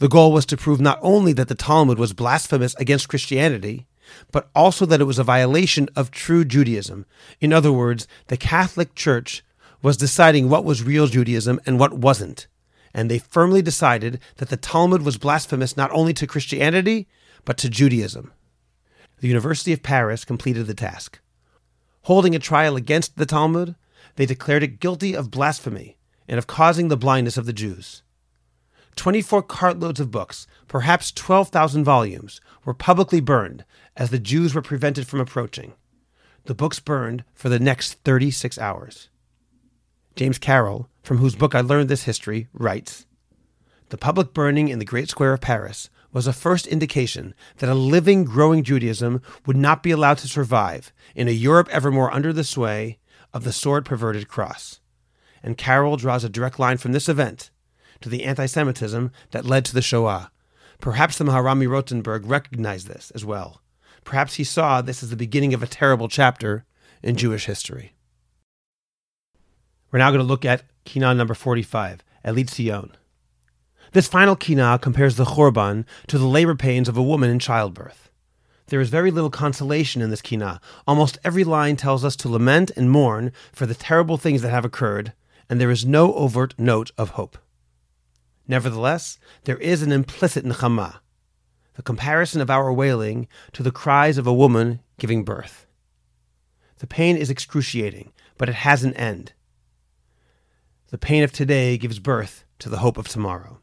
The 0.00 0.08
goal 0.08 0.32
was 0.32 0.44
to 0.46 0.56
prove 0.58 0.80
not 0.80 0.98
only 1.00 1.32
that 1.32 1.48
the 1.48 1.54
Talmud 1.54 1.98
was 1.98 2.12
blasphemous 2.12 2.74
against 2.74 3.08
Christianity, 3.08 3.86
but 4.30 4.50
also 4.54 4.84
that 4.84 5.00
it 5.00 5.04
was 5.04 5.18
a 5.18 5.24
violation 5.24 5.88
of 5.96 6.10
true 6.10 6.44
Judaism. 6.44 7.06
In 7.40 7.54
other 7.54 7.72
words, 7.72 8.06
the 8.26 8.36
Catholic 8.36 8.94
Church 8.94 9.42
was 9.82 9.96
deciding 9.96 10.48
what 10.48 10.64
was 10.64 10.82
real 10.82 11.06
Judaism 11.06 11.58
and 11.64 11.78
what 11.78 11.94
wasn't. 11.94 12.48
And 12.92 13.10
they 13.10 13.18
firmly 13.18 13.62
decided 13.62 14.20
that 14.36 14.48
the 14.48 14.56
Talmud 14.56 15.02
was 15.02 15.18
blasphemous 15.18 15.76
not 15.76 15.90
only 15.92 16.12
to 16.14 16.26
Christianity, 16.26 17.08
but 17.44 17.56
to 17.58 17.70
Judaism 17.70 18.32
the 19.20 19.28
University 19.28 19.72
of 19.72 19.82
Paris 19.82 20.24
completed 20.24 20.66
the 20.66 20.74
task. 20.74 21.20
Holding 22.02 22.34
a 22.34 22.38
trial 22.38 22.76
against 22.76 23.16
the 23.16 23.26
Talmud, 23.26 23.74
they 24.16 24.26
declared 24.26 24.62
it 24.62 24.80
guilty 24.80 25.14
of 25.14 25.30
blasphemy 25.30 25.98
and 26.26 26.38
of 26.38 26.46
causing 26.46 26.88
the 26.88 26.96
blindness 26.96 27.36
of 27.36 27.46
the 27.46 27.52
Jews. 27.52 28.02
24 28.96 29.42
cartloads 29.44 30.00
of 30.00 30.10
books, 30.10 30.46
perhaps 30.68 31.12
12,000 31.12 31.84
volumes, 31.84 32.40
were 32.64 32.74
publicly 32.74 33.20
burned 33.20 33.64
as 33.96 34.10
the 34.10 34.18
Jews 34.18 34.54
were 34.54 34.62
prevented 34.62 35.06
from 35.06 35.20
approaching. 35.20 35.74
The 36.44 36.54
books 36.54 36.80
burned 36.80 37.24
for 37.34 37.48
the 37.48 37.60
next 37.60 37.94
36 38.04 38.58
hours. 38.58 39.08
James 40.16 40.38
Carroll, 40.38 40.88
from 41.10 41.18
whose 41.18 41.34
book 41.34 41.56
I 41.56 41.60
learned 41.60 41.88
this 41.88 42.04
history, 42.04 42.46
writes 42.52 43.04
The 43.88 43.98
public 43.98 44.32
burning 44.32 44.68
in 44.68 44.78
the 44.78 44.84
Great 44.84 45.08
Square 45.08 45.32
of 45.32 45.40
Paris 45.40 45.90
was 46.12 46.28
a 46.28 46.32
first 46.32 46.68
indication 46.68 47.34
that 47.56 47.68
a 47.68 47.74
living, 47.74 48.22
growing 48.22 48.62
Judaism 48.62 49.20
would 49.44 49.56
not 49.56 49.82
be 49.82 49.90
allowed 49.90 50.18
to 50.18 50.28
survive 50.28 50.92
in 51.16 51.26
a 51.26 51.32
Europe 51.32 51.68
ever 51.72 51.90
more 51.90 52.14
under 52.14 52.32
the 52.32 52.44
sway 52.44 53.00
of 53.34 53.42
the 53.42 53.52
sword 53.52 53.84
perverted 53.84 54.28
cross. 54.28 54.78
And 55.42 55.58
Carroll 55.58 55.96
draws 55.96 56.22
a 56.22 56.28
direct 56.28 56.60
line 56.60 56.76
from 56.76 56.92
this 56.92 57.08
event 57.08 57.50
to 58.02 58.08
the 58.08 58.22
anti 58.22 58.46
Semitism 58.46 59.10
that 59.32 59.44
led 59.44 59.64
to 59.64 59.74
the 59.74 59.82
Shoah. 59.82 60.30
Perhaps 60.78 61.18
the 61.18 61.24
Maharami 61.24 61.66
Rotenberg 61.66 62.20
recognized 62.22 62.86
this 62.86 63.10
as 63.16 63.24
well. 63.24 63.62
Perhaps 64.04 64.34
he 64.34 64.44
saw 64.44 64.80
this 64.80 65.02
as 65.02 65.10
the 65.10 65.16
beginning 65.16 65.54
of 65.54 65.62
a 65.64 65.66
terrible 65.66 66.06
chapter 66.06 66.66
in 67.02 67.16
Jewish 67.16 67.46
history. 67.46 67.94
We're 69.90 69.98
now 69.98 70.10
going 70.10 70.20
to 70.20 70.24
look 70.24 70.44
at 70.44 70.62
Kinah 70.84 71.16
number 71.16 71.34
45, 71.34 72.02
Eli 72.26 72.42
Tzion. 72.42 72.90
This 73.92 74.08
final 74.08 74.36
kina 74.36 74.78
compares 74.78 75.16
the 75.16 75.24
Churban 75.24 75.84
to 76.06 76.18
the 76.18 76.26
labor 76.26 76.54
pains 76.54 76.88
of 76.88 76.96
a 76.96 77.02
woman 77.02 77.28
in 77.28 77.38
childbirth. 77.38 78.10
There 78.68 78.80
is 78.80 78.88
very 78.88 79.10
little 79.10 79.30
consolation 79.30 80.00
in 80.00 80.10
this 80.10 80.22
kina. 80.22 80.60
Almost 80.86 81.18
every 81.24 81.42
line 81.42 81.74
tells 81.74 82.04
us 82.04 82.14
to 82.16 82.28
lament 82.28 82.70
and 82.76 82.88
mourn 82.88 83.32
for 83.52 83.66
the 83.66 83.74
terrible 83.74 84.16
things 84.16 84.42
that 84.42 84.50
have 84.50 84.64
occurred, 84.64 85.12
and 85.48 85.60
there 85.60 85.72
is 85.72 85.84
no 85.84 86.14
overt 86.14 86.54
note 86.56 86.92
of 86.96 87.10
hope. 87.10 87.36
Nevertheless, 88.46 89.18
there 89.44 89.58
is 89.58 89.82
an 89.82 89.90
implicit 89.90 90.44
nechama, 90.44 91.00
the 91.74 91.82
comparison 91.82 92.40
of 92.40 92.50
our 92.50 92.72
wailing 92.72 93.26
to 93.52 93.64
the 93.64 93.72
cries 93.72 94.18
of 94.18 94.26
a 94.26 94.34
woman 94.34 94.80
giving 94.98 95.24
birth. 95.24 95.66
The 96.78 96.86
pain 96.86 97.16
is 97.16 97.28
excruciating, 97.28 98.12
but 98.38 98.48
it 98.48 98.54
has 98.54 98.84
an 98.84 98.94
end. 98.94 99.32
The 100.90 100.98
pain 100.98 101.22
of 101.22 101.30
today 101.30 101.78
gives 101.78 102.00
birth 102.00 102.44
to 102.58 102.68
the 102.68 102.78
hope 102.78 102.98
of 102.98 103.06
tomorrow. 103.06 103.60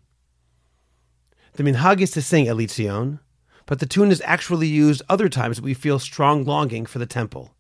The 1.56 1.64
minhag 1.64 2.00
is 2.00 2.12
to 2.12 2.22
sing 2.22 2.46
Eli 2.46 2.68
Tzion, 2.68 3.20
but 3.66 3.80
the 3.80 3.86
tune 3.86 4.12
is 4.12 4.22
actually 4.24 4.68
used 4.68 5.02
other 5.10 5.28
times 5.28 5.60
we 5.60 5.74
feel 5.74 6.00
strong 6.00 6.46
longing 6.46 6.86
for 6.86 7.00
the 7.00 7.06
temple. 7.06 7.54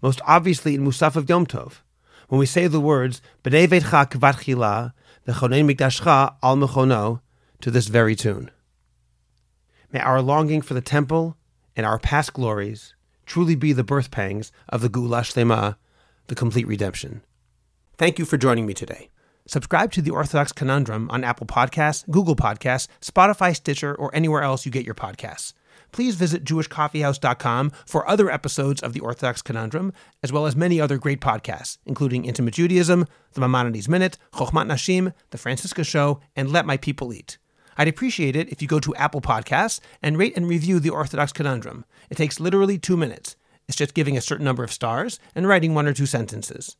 Most 0.00 0.20
obviously 0.24 0.76
in 0.76 0.84
Musaf 0.84 1.16
of 1.16 1.28
Yom 1.28 1.46
Tov, 1.46 1.78
when 2.28 2.38
we 2.38 2.46
say 2.46 2.68
the 2.68 2.78
words 2.78 3.20
B'nei 3.42 3.66
Veitcha 3.66 4.08
Kvat 4.08 4.36
Chila, 4.36 4.92
V'chonen 5.26 5.68
Mikdashcha 5.68 6.36
Al 6.40 6.56
Mechono, 6.56 7.20
to 7.60 7.72
this 7.72 7.88
very 7.88 8.14
tune. 8.14 8.52
May 9.90 9.98
our 9.98 10.22
longing 10.22 10.62
for 10.62 10.74
the 10.74 10.80
temple 10.80 11.36
and 11.74 11.84
our 11.84 11.98
past 11.98 12.34
glories 12.34 12.94
truly 13.26 13.56
be 13.56 13.72
the 13.72 13.82
birth 13.82 14.12
pangs 14.12 14.52
of 14.68 14.80
the 14.80 14.88
Geula 14.88 15.22
Shlema, 15.22 15.74
the 16.28 16.36
complete 16.36 16.68
redemption. 16.68 17.22
Thank 17.98 18.20
you 18.20 18.24
for 18.24 18.36
joining 18.36 18.64
me 18.64 18.74
today. 18.74 19.10
Subscribe 19.44 19.90
to 19.90 20.00
the 20.00 20.12
Orthodox 20.12 20.52
Conundrum 20.52 21.10
on 21.10 21.24
Apple 21.24 21.48
Podcasts, 21.48 22.08
Google 22.08 22.36
Podcasts, 22.36 22.86
Spotify, 23.00 23.56
Stitcher, 23.56 23.92
or 23.92 24.14
anywhere 24.14 24.42
else 24.42 24.64
you 24.64 24.70
get 24.70 24.86
your 24.86 24.94
podcasts. 24.94 25.52
Please 25.90 26.14
visit 26.14 26.44
jewishcoffeehouse.com 26.44 27.72
for 27.86 28.08
other 28.08 28.30
episodes 28.30 28.84
of 28.84 28.92
the 28.92 29.00
Orthodox 29.00 29.42
Conundrum, 29.42 29.92
as 30.22 30.30
well 30.30 30.46
as 30.46 30.54
many 30.54 30.80
other 30.80 30.96
great 30.96 31.20
podcasts, 31.20 31.78
including 31.86 32.24
Intimate 32.24 32.54
Judaism, 32.54 33.04
The 33.32 33.40
Maimonides 33.40 33.88
Minute, 33.88 34.16
Chochmat 34.32 34.68
Nashim, 34.68 35.12
The 35.30 35.38
Francisca 35.38 35.82
Show, 35.82 36.20
and 36.36 36.52
Let 36.52 36.66
My 36.66 36.76
People 36.76 37.12
Eat. 37.12 37.36
I'd 37.76 37.88
appreciate 37.88 38.36
it 38.36 38.48
if 38.50 38.62
you 38.62 38.68
go 38.68 38.78
to 38.78 38.94
Apple 38.94 39.22
Podcasts 39.22 39.80
and 40.00 40.16
rate 40.16 40.36
and 40.36 40.46
review 40.46 40.78
the 40.78 40.90
Orthodox 40.90 41.32
Conundrum. 41.32 41.84
It 42.10 42.16
takes 42.16 42.38
literally 42.38 42.78
two 42.78 42.96
minutes. 42.96 43.34
It's 43.66 43.76
just 43.76 43.92
giving 43.92 44.16
a 44.16 44.20
certain 44.20 44.44
number 44.44 44.62
of 44.62 44.72
stars 44.72 45.18
and 45.34 45.48
writing 45.48 45.74
one 45.74 45.88
or 45.88 45.92
two 45.92 46.06
sentences 46.06 46.76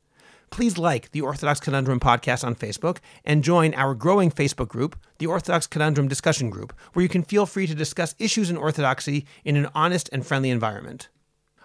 please 0.51 0.79
like 0.79 1.11
the 1.11 1.21
Orthodox 1.21 1.61
Conundrum 1.61 2.01
podcast 2.01 2.45
on 2.45 2.55
Facebook 2.55 2.99
and 3.25 3.45
join 3.45 3.75
our 3.75 3.95
growing 3.95 4.31
Facebook 4.31 4.69
group, 4.69 4.99
the 5.19 5.27
Orthodox 5.27 5.67
Conundrum 5.67 6.09
Discussion 6.09 6.51
Group, 6.51 6.73
where 6.93 7.03
you 7.03 7.09
can 7.09 7.23
feel 7.23 7.47
free 7.47 7.67
to 7.67 7.75
discuss 7.75 8.15
issues 8.19 8.51
in 8.51 8.57
Orthodoxy 8.57 9.27
in 9.45 9.57
an 9.57 9.69
honest 9.75 10.09
and 10.13 10.27
friendly 10.27 10.51
environment. 10.51 11.09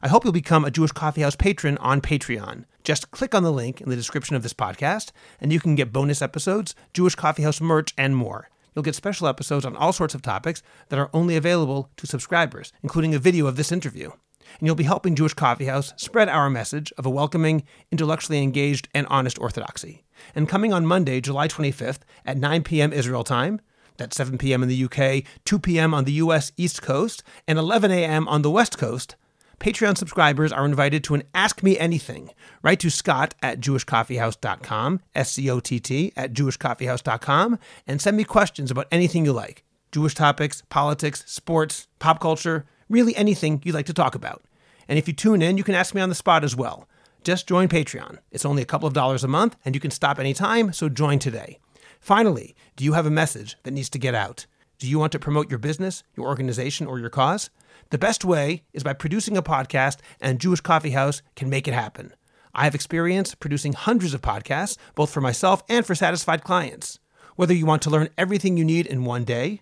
I 0.01 0.07
hope 0.07 0.23
you'll 0.23 0.34
become 0.34 0.65
a 0.65 0.72
Jewish 0.72 0.91
Coffeehouse 0.91 1.38
patron 1.38 1.77
on 1.77 2.01
Patreon. 2.01 2.65
Just 2.84 3.11
click 3.11 3.34
on 3.34 3.43
the 3.43 3.51
link 3.51 3.80
in 3.80 3.89
the 3.89 3.95
description 3.95 4.35
of 4.35 4.43
this 4.43 4.53
podcast, 4.53 5.11
and 5.39 5.53
you 5.53 5.60
can 5.60 5.76
get 5.76 5.93
bonus 5.93 6.22
episodes, 6.22 6.76
Jewish 6.93 7.15
Coffeehouse 7.15 7.61
merch, 7.61 7.93
and 7.97 8.15
more. 8.15 8.49
You'll 8.76 8.84
get 8.84 8.95
special 8.95 9.27
episodes 9.27 9.65
on 9.65 9.76
all 9.76 9.93
sorts 9.93 10.15
of 10.15 10.22
topics 10.22 10.64
that 10.89 10.99
are 10.99 11.10
only 11.14 11.35
available 11.35 11.89
to 11.97 12.07
subscribers, 12.07 12.73
including 12.81 13.14
a 13.14 13.19
video 13.19 13.47
of 13.47 13.55
this 13.55 13.72
interview 13.72 14.11
and 14.59 14.65
you'll 14.65 14.75
be 14.75 14.84
helping 14.84 15.15
Jewish 15.15 15.34
Coffee 15.34 15.65
House 15.65 15.93
spread 15.97 16.30
our 16.30 16.49
message 16.49 16.93
of 16.97 17.05
a 17.05 17.09
welcoming, 17.09 17.63
intellectually 17.91 18.41
engaged, 18.41 18.88
and 18.93 19.07
honest 19.07 19.39
orthodoxy. 19.39 20.03
And 20.35 20.49
coming 20.49 20.73
on 20.73 20.85
Monday, 20.85 21.21
July 21.21 21.47
25th 21.47 21.99
at 22.25 22.38
9 22.38 22.63
p.m. 22.63 22.93
Israel 22.93 23.23
time, 23.23 23.61
that's 23.97 24.15
7 24.15 24.38
p.m. 24.38 24.63
in 24.63 24.69
the 24.69 24.84
UK, 24.85 25.23
2 25.45 25.59
p.m. 25.59 25.93
on 25.93 26.05
the 26.05 26.13
US 26.13 26.51
East 26.57 26.81
Coast, 26.81 27.23
and 27.47 27.59
11 27.59 27.91
a.m. 27.91 28.27
on 28.27 28.41
the 28.41 28.51
West 28.51 28.77
Coast, 28.77 29.15
Patreon 29.59 29.97
subscribers 29.97 30.51
are 30.51 30.65
invited 30.65 31.03
to 31.05 31.15
an 31.15 31.23
Ask 31.34 31.63
Me 31.63 31.77
Anything. 31.77 32.31
Write 32.63 32.80
to 32.81 32.89
Scott 32.89 33.34
at 33.41 33.59
jewishcoffeehouse.com, 33.59 34.99
S 35.15 35.31
C 35.31 35.49
O 35.49 35.59
T 35.59 35.80
T, 35.80 36.11
at 36.17 36.34
jewishcoffeehouse.com, 36.34 37.59
and 37.88 38.01
send 38.01 38.17
me 38.17 38.23
questions 38.23 38.71
about 38.71 38.88
anything 38.91 39.25
you 39.25 39.31
like 39.31 39.63
Jewish 39.91 40.15
topics, 40.15 40.63
politics, 40.69 41.23
sports, 41.27 41.88
pop 41.99 42.19
culture, 42.19 42.65
really 42.93 43.15
anything 43.15 43.61
you'd 43.65 43.75
like 43.75 43.87
to 43.87 43.93
talk 43.93 44.15
about. 44.15 44.43
And 44.87 44.97
if 44.97 45.07
you 45.07 45.13
tune 45.13 45.41
in, 45.41 45.57
you 45.57 45.63
can 45.63 45.75
ask 45.75 45.93
me 45.93 46.01
on 46.01 46.09
the 46.09 46.15
spot 46.15 46.43
as 46.43 46.55
well. 46.55 46.87
Just 47.23 47.47
join 47.47 47.67
Patreon. 47.67 48.19
It's 48.31 48.45
only 48.45 48.61
a 48.61 48.65
couple 48.65 48.87
of 48.87 48.93
dollars 48.93 49.23
a 49.23 49.27
month, 49.27 49.55
and 49.65 49.73
you 49.73 49.81
can 49.81 49.91
stop 49.91 50.19
anytime, 50.19 50.71
so 50.71 50.89
join 50.89 51.19
today. 51.19 51.59
Finally, 51.99 52.55
do 52.75 52.83
you 52.83 52.93
have 52.93 53.05
a 53.05 53.11
message 53.11 53.57
that 53.63 53.71
needs 53.71 53.89
to 53.89 53.99
get 53.99 54.13
out? 54.13 54.45
Do 54.77 54.87
you 54.87 54.99
want 54.99 55.11
to 55.13 55.19
promote 55.19 55.49
your 55.49 55.59
business, 55.59 56.03
your 56.15 56.27
organization, 56.27 56.85
or 56.85 56.99
your 56.99 57.09
cause? 57.09 57.49
The 57.89 57.97
best 57.97 58.25
way 58.25 58.63
is 58.73 58.83
by 58.83 58.93
producing 58.93 59.37
a 59.37 59.41
podcast, 59.41 59.97
and 60.19 60.39
Jewish 60.39 60.61
Coffee 60.61 60.91
House 60.91 61.21
can 61.35 61.49
make 61.49 61.67
it 61.67 61.73
happen. 61.73 62.13
I 62.53 62.65
have 62.65 62.75
experience 62.75 63.33
producing 63.33 63.73
hundreds 63.73 64.13
of 64.13 64.21
podcasts, 64.21 64.77
both 64.93 65.09
for 65.09 65.21
myself 65.21 65.63
and 65.69 65.85
for 65.85 65.95
satisfied 65.95 66.43
clients. 66.43 66.99
Whether 67.35 67.53
you 67.53 67.65
want 67.65 67.81
to 67.83 67.89
learn 67.89 68.09
everything 68.17 68.57
you 68.57 68.65
need 68.65 68.85
in 68.85 69.05
one 69.05 69.23
day, 69.23 69.61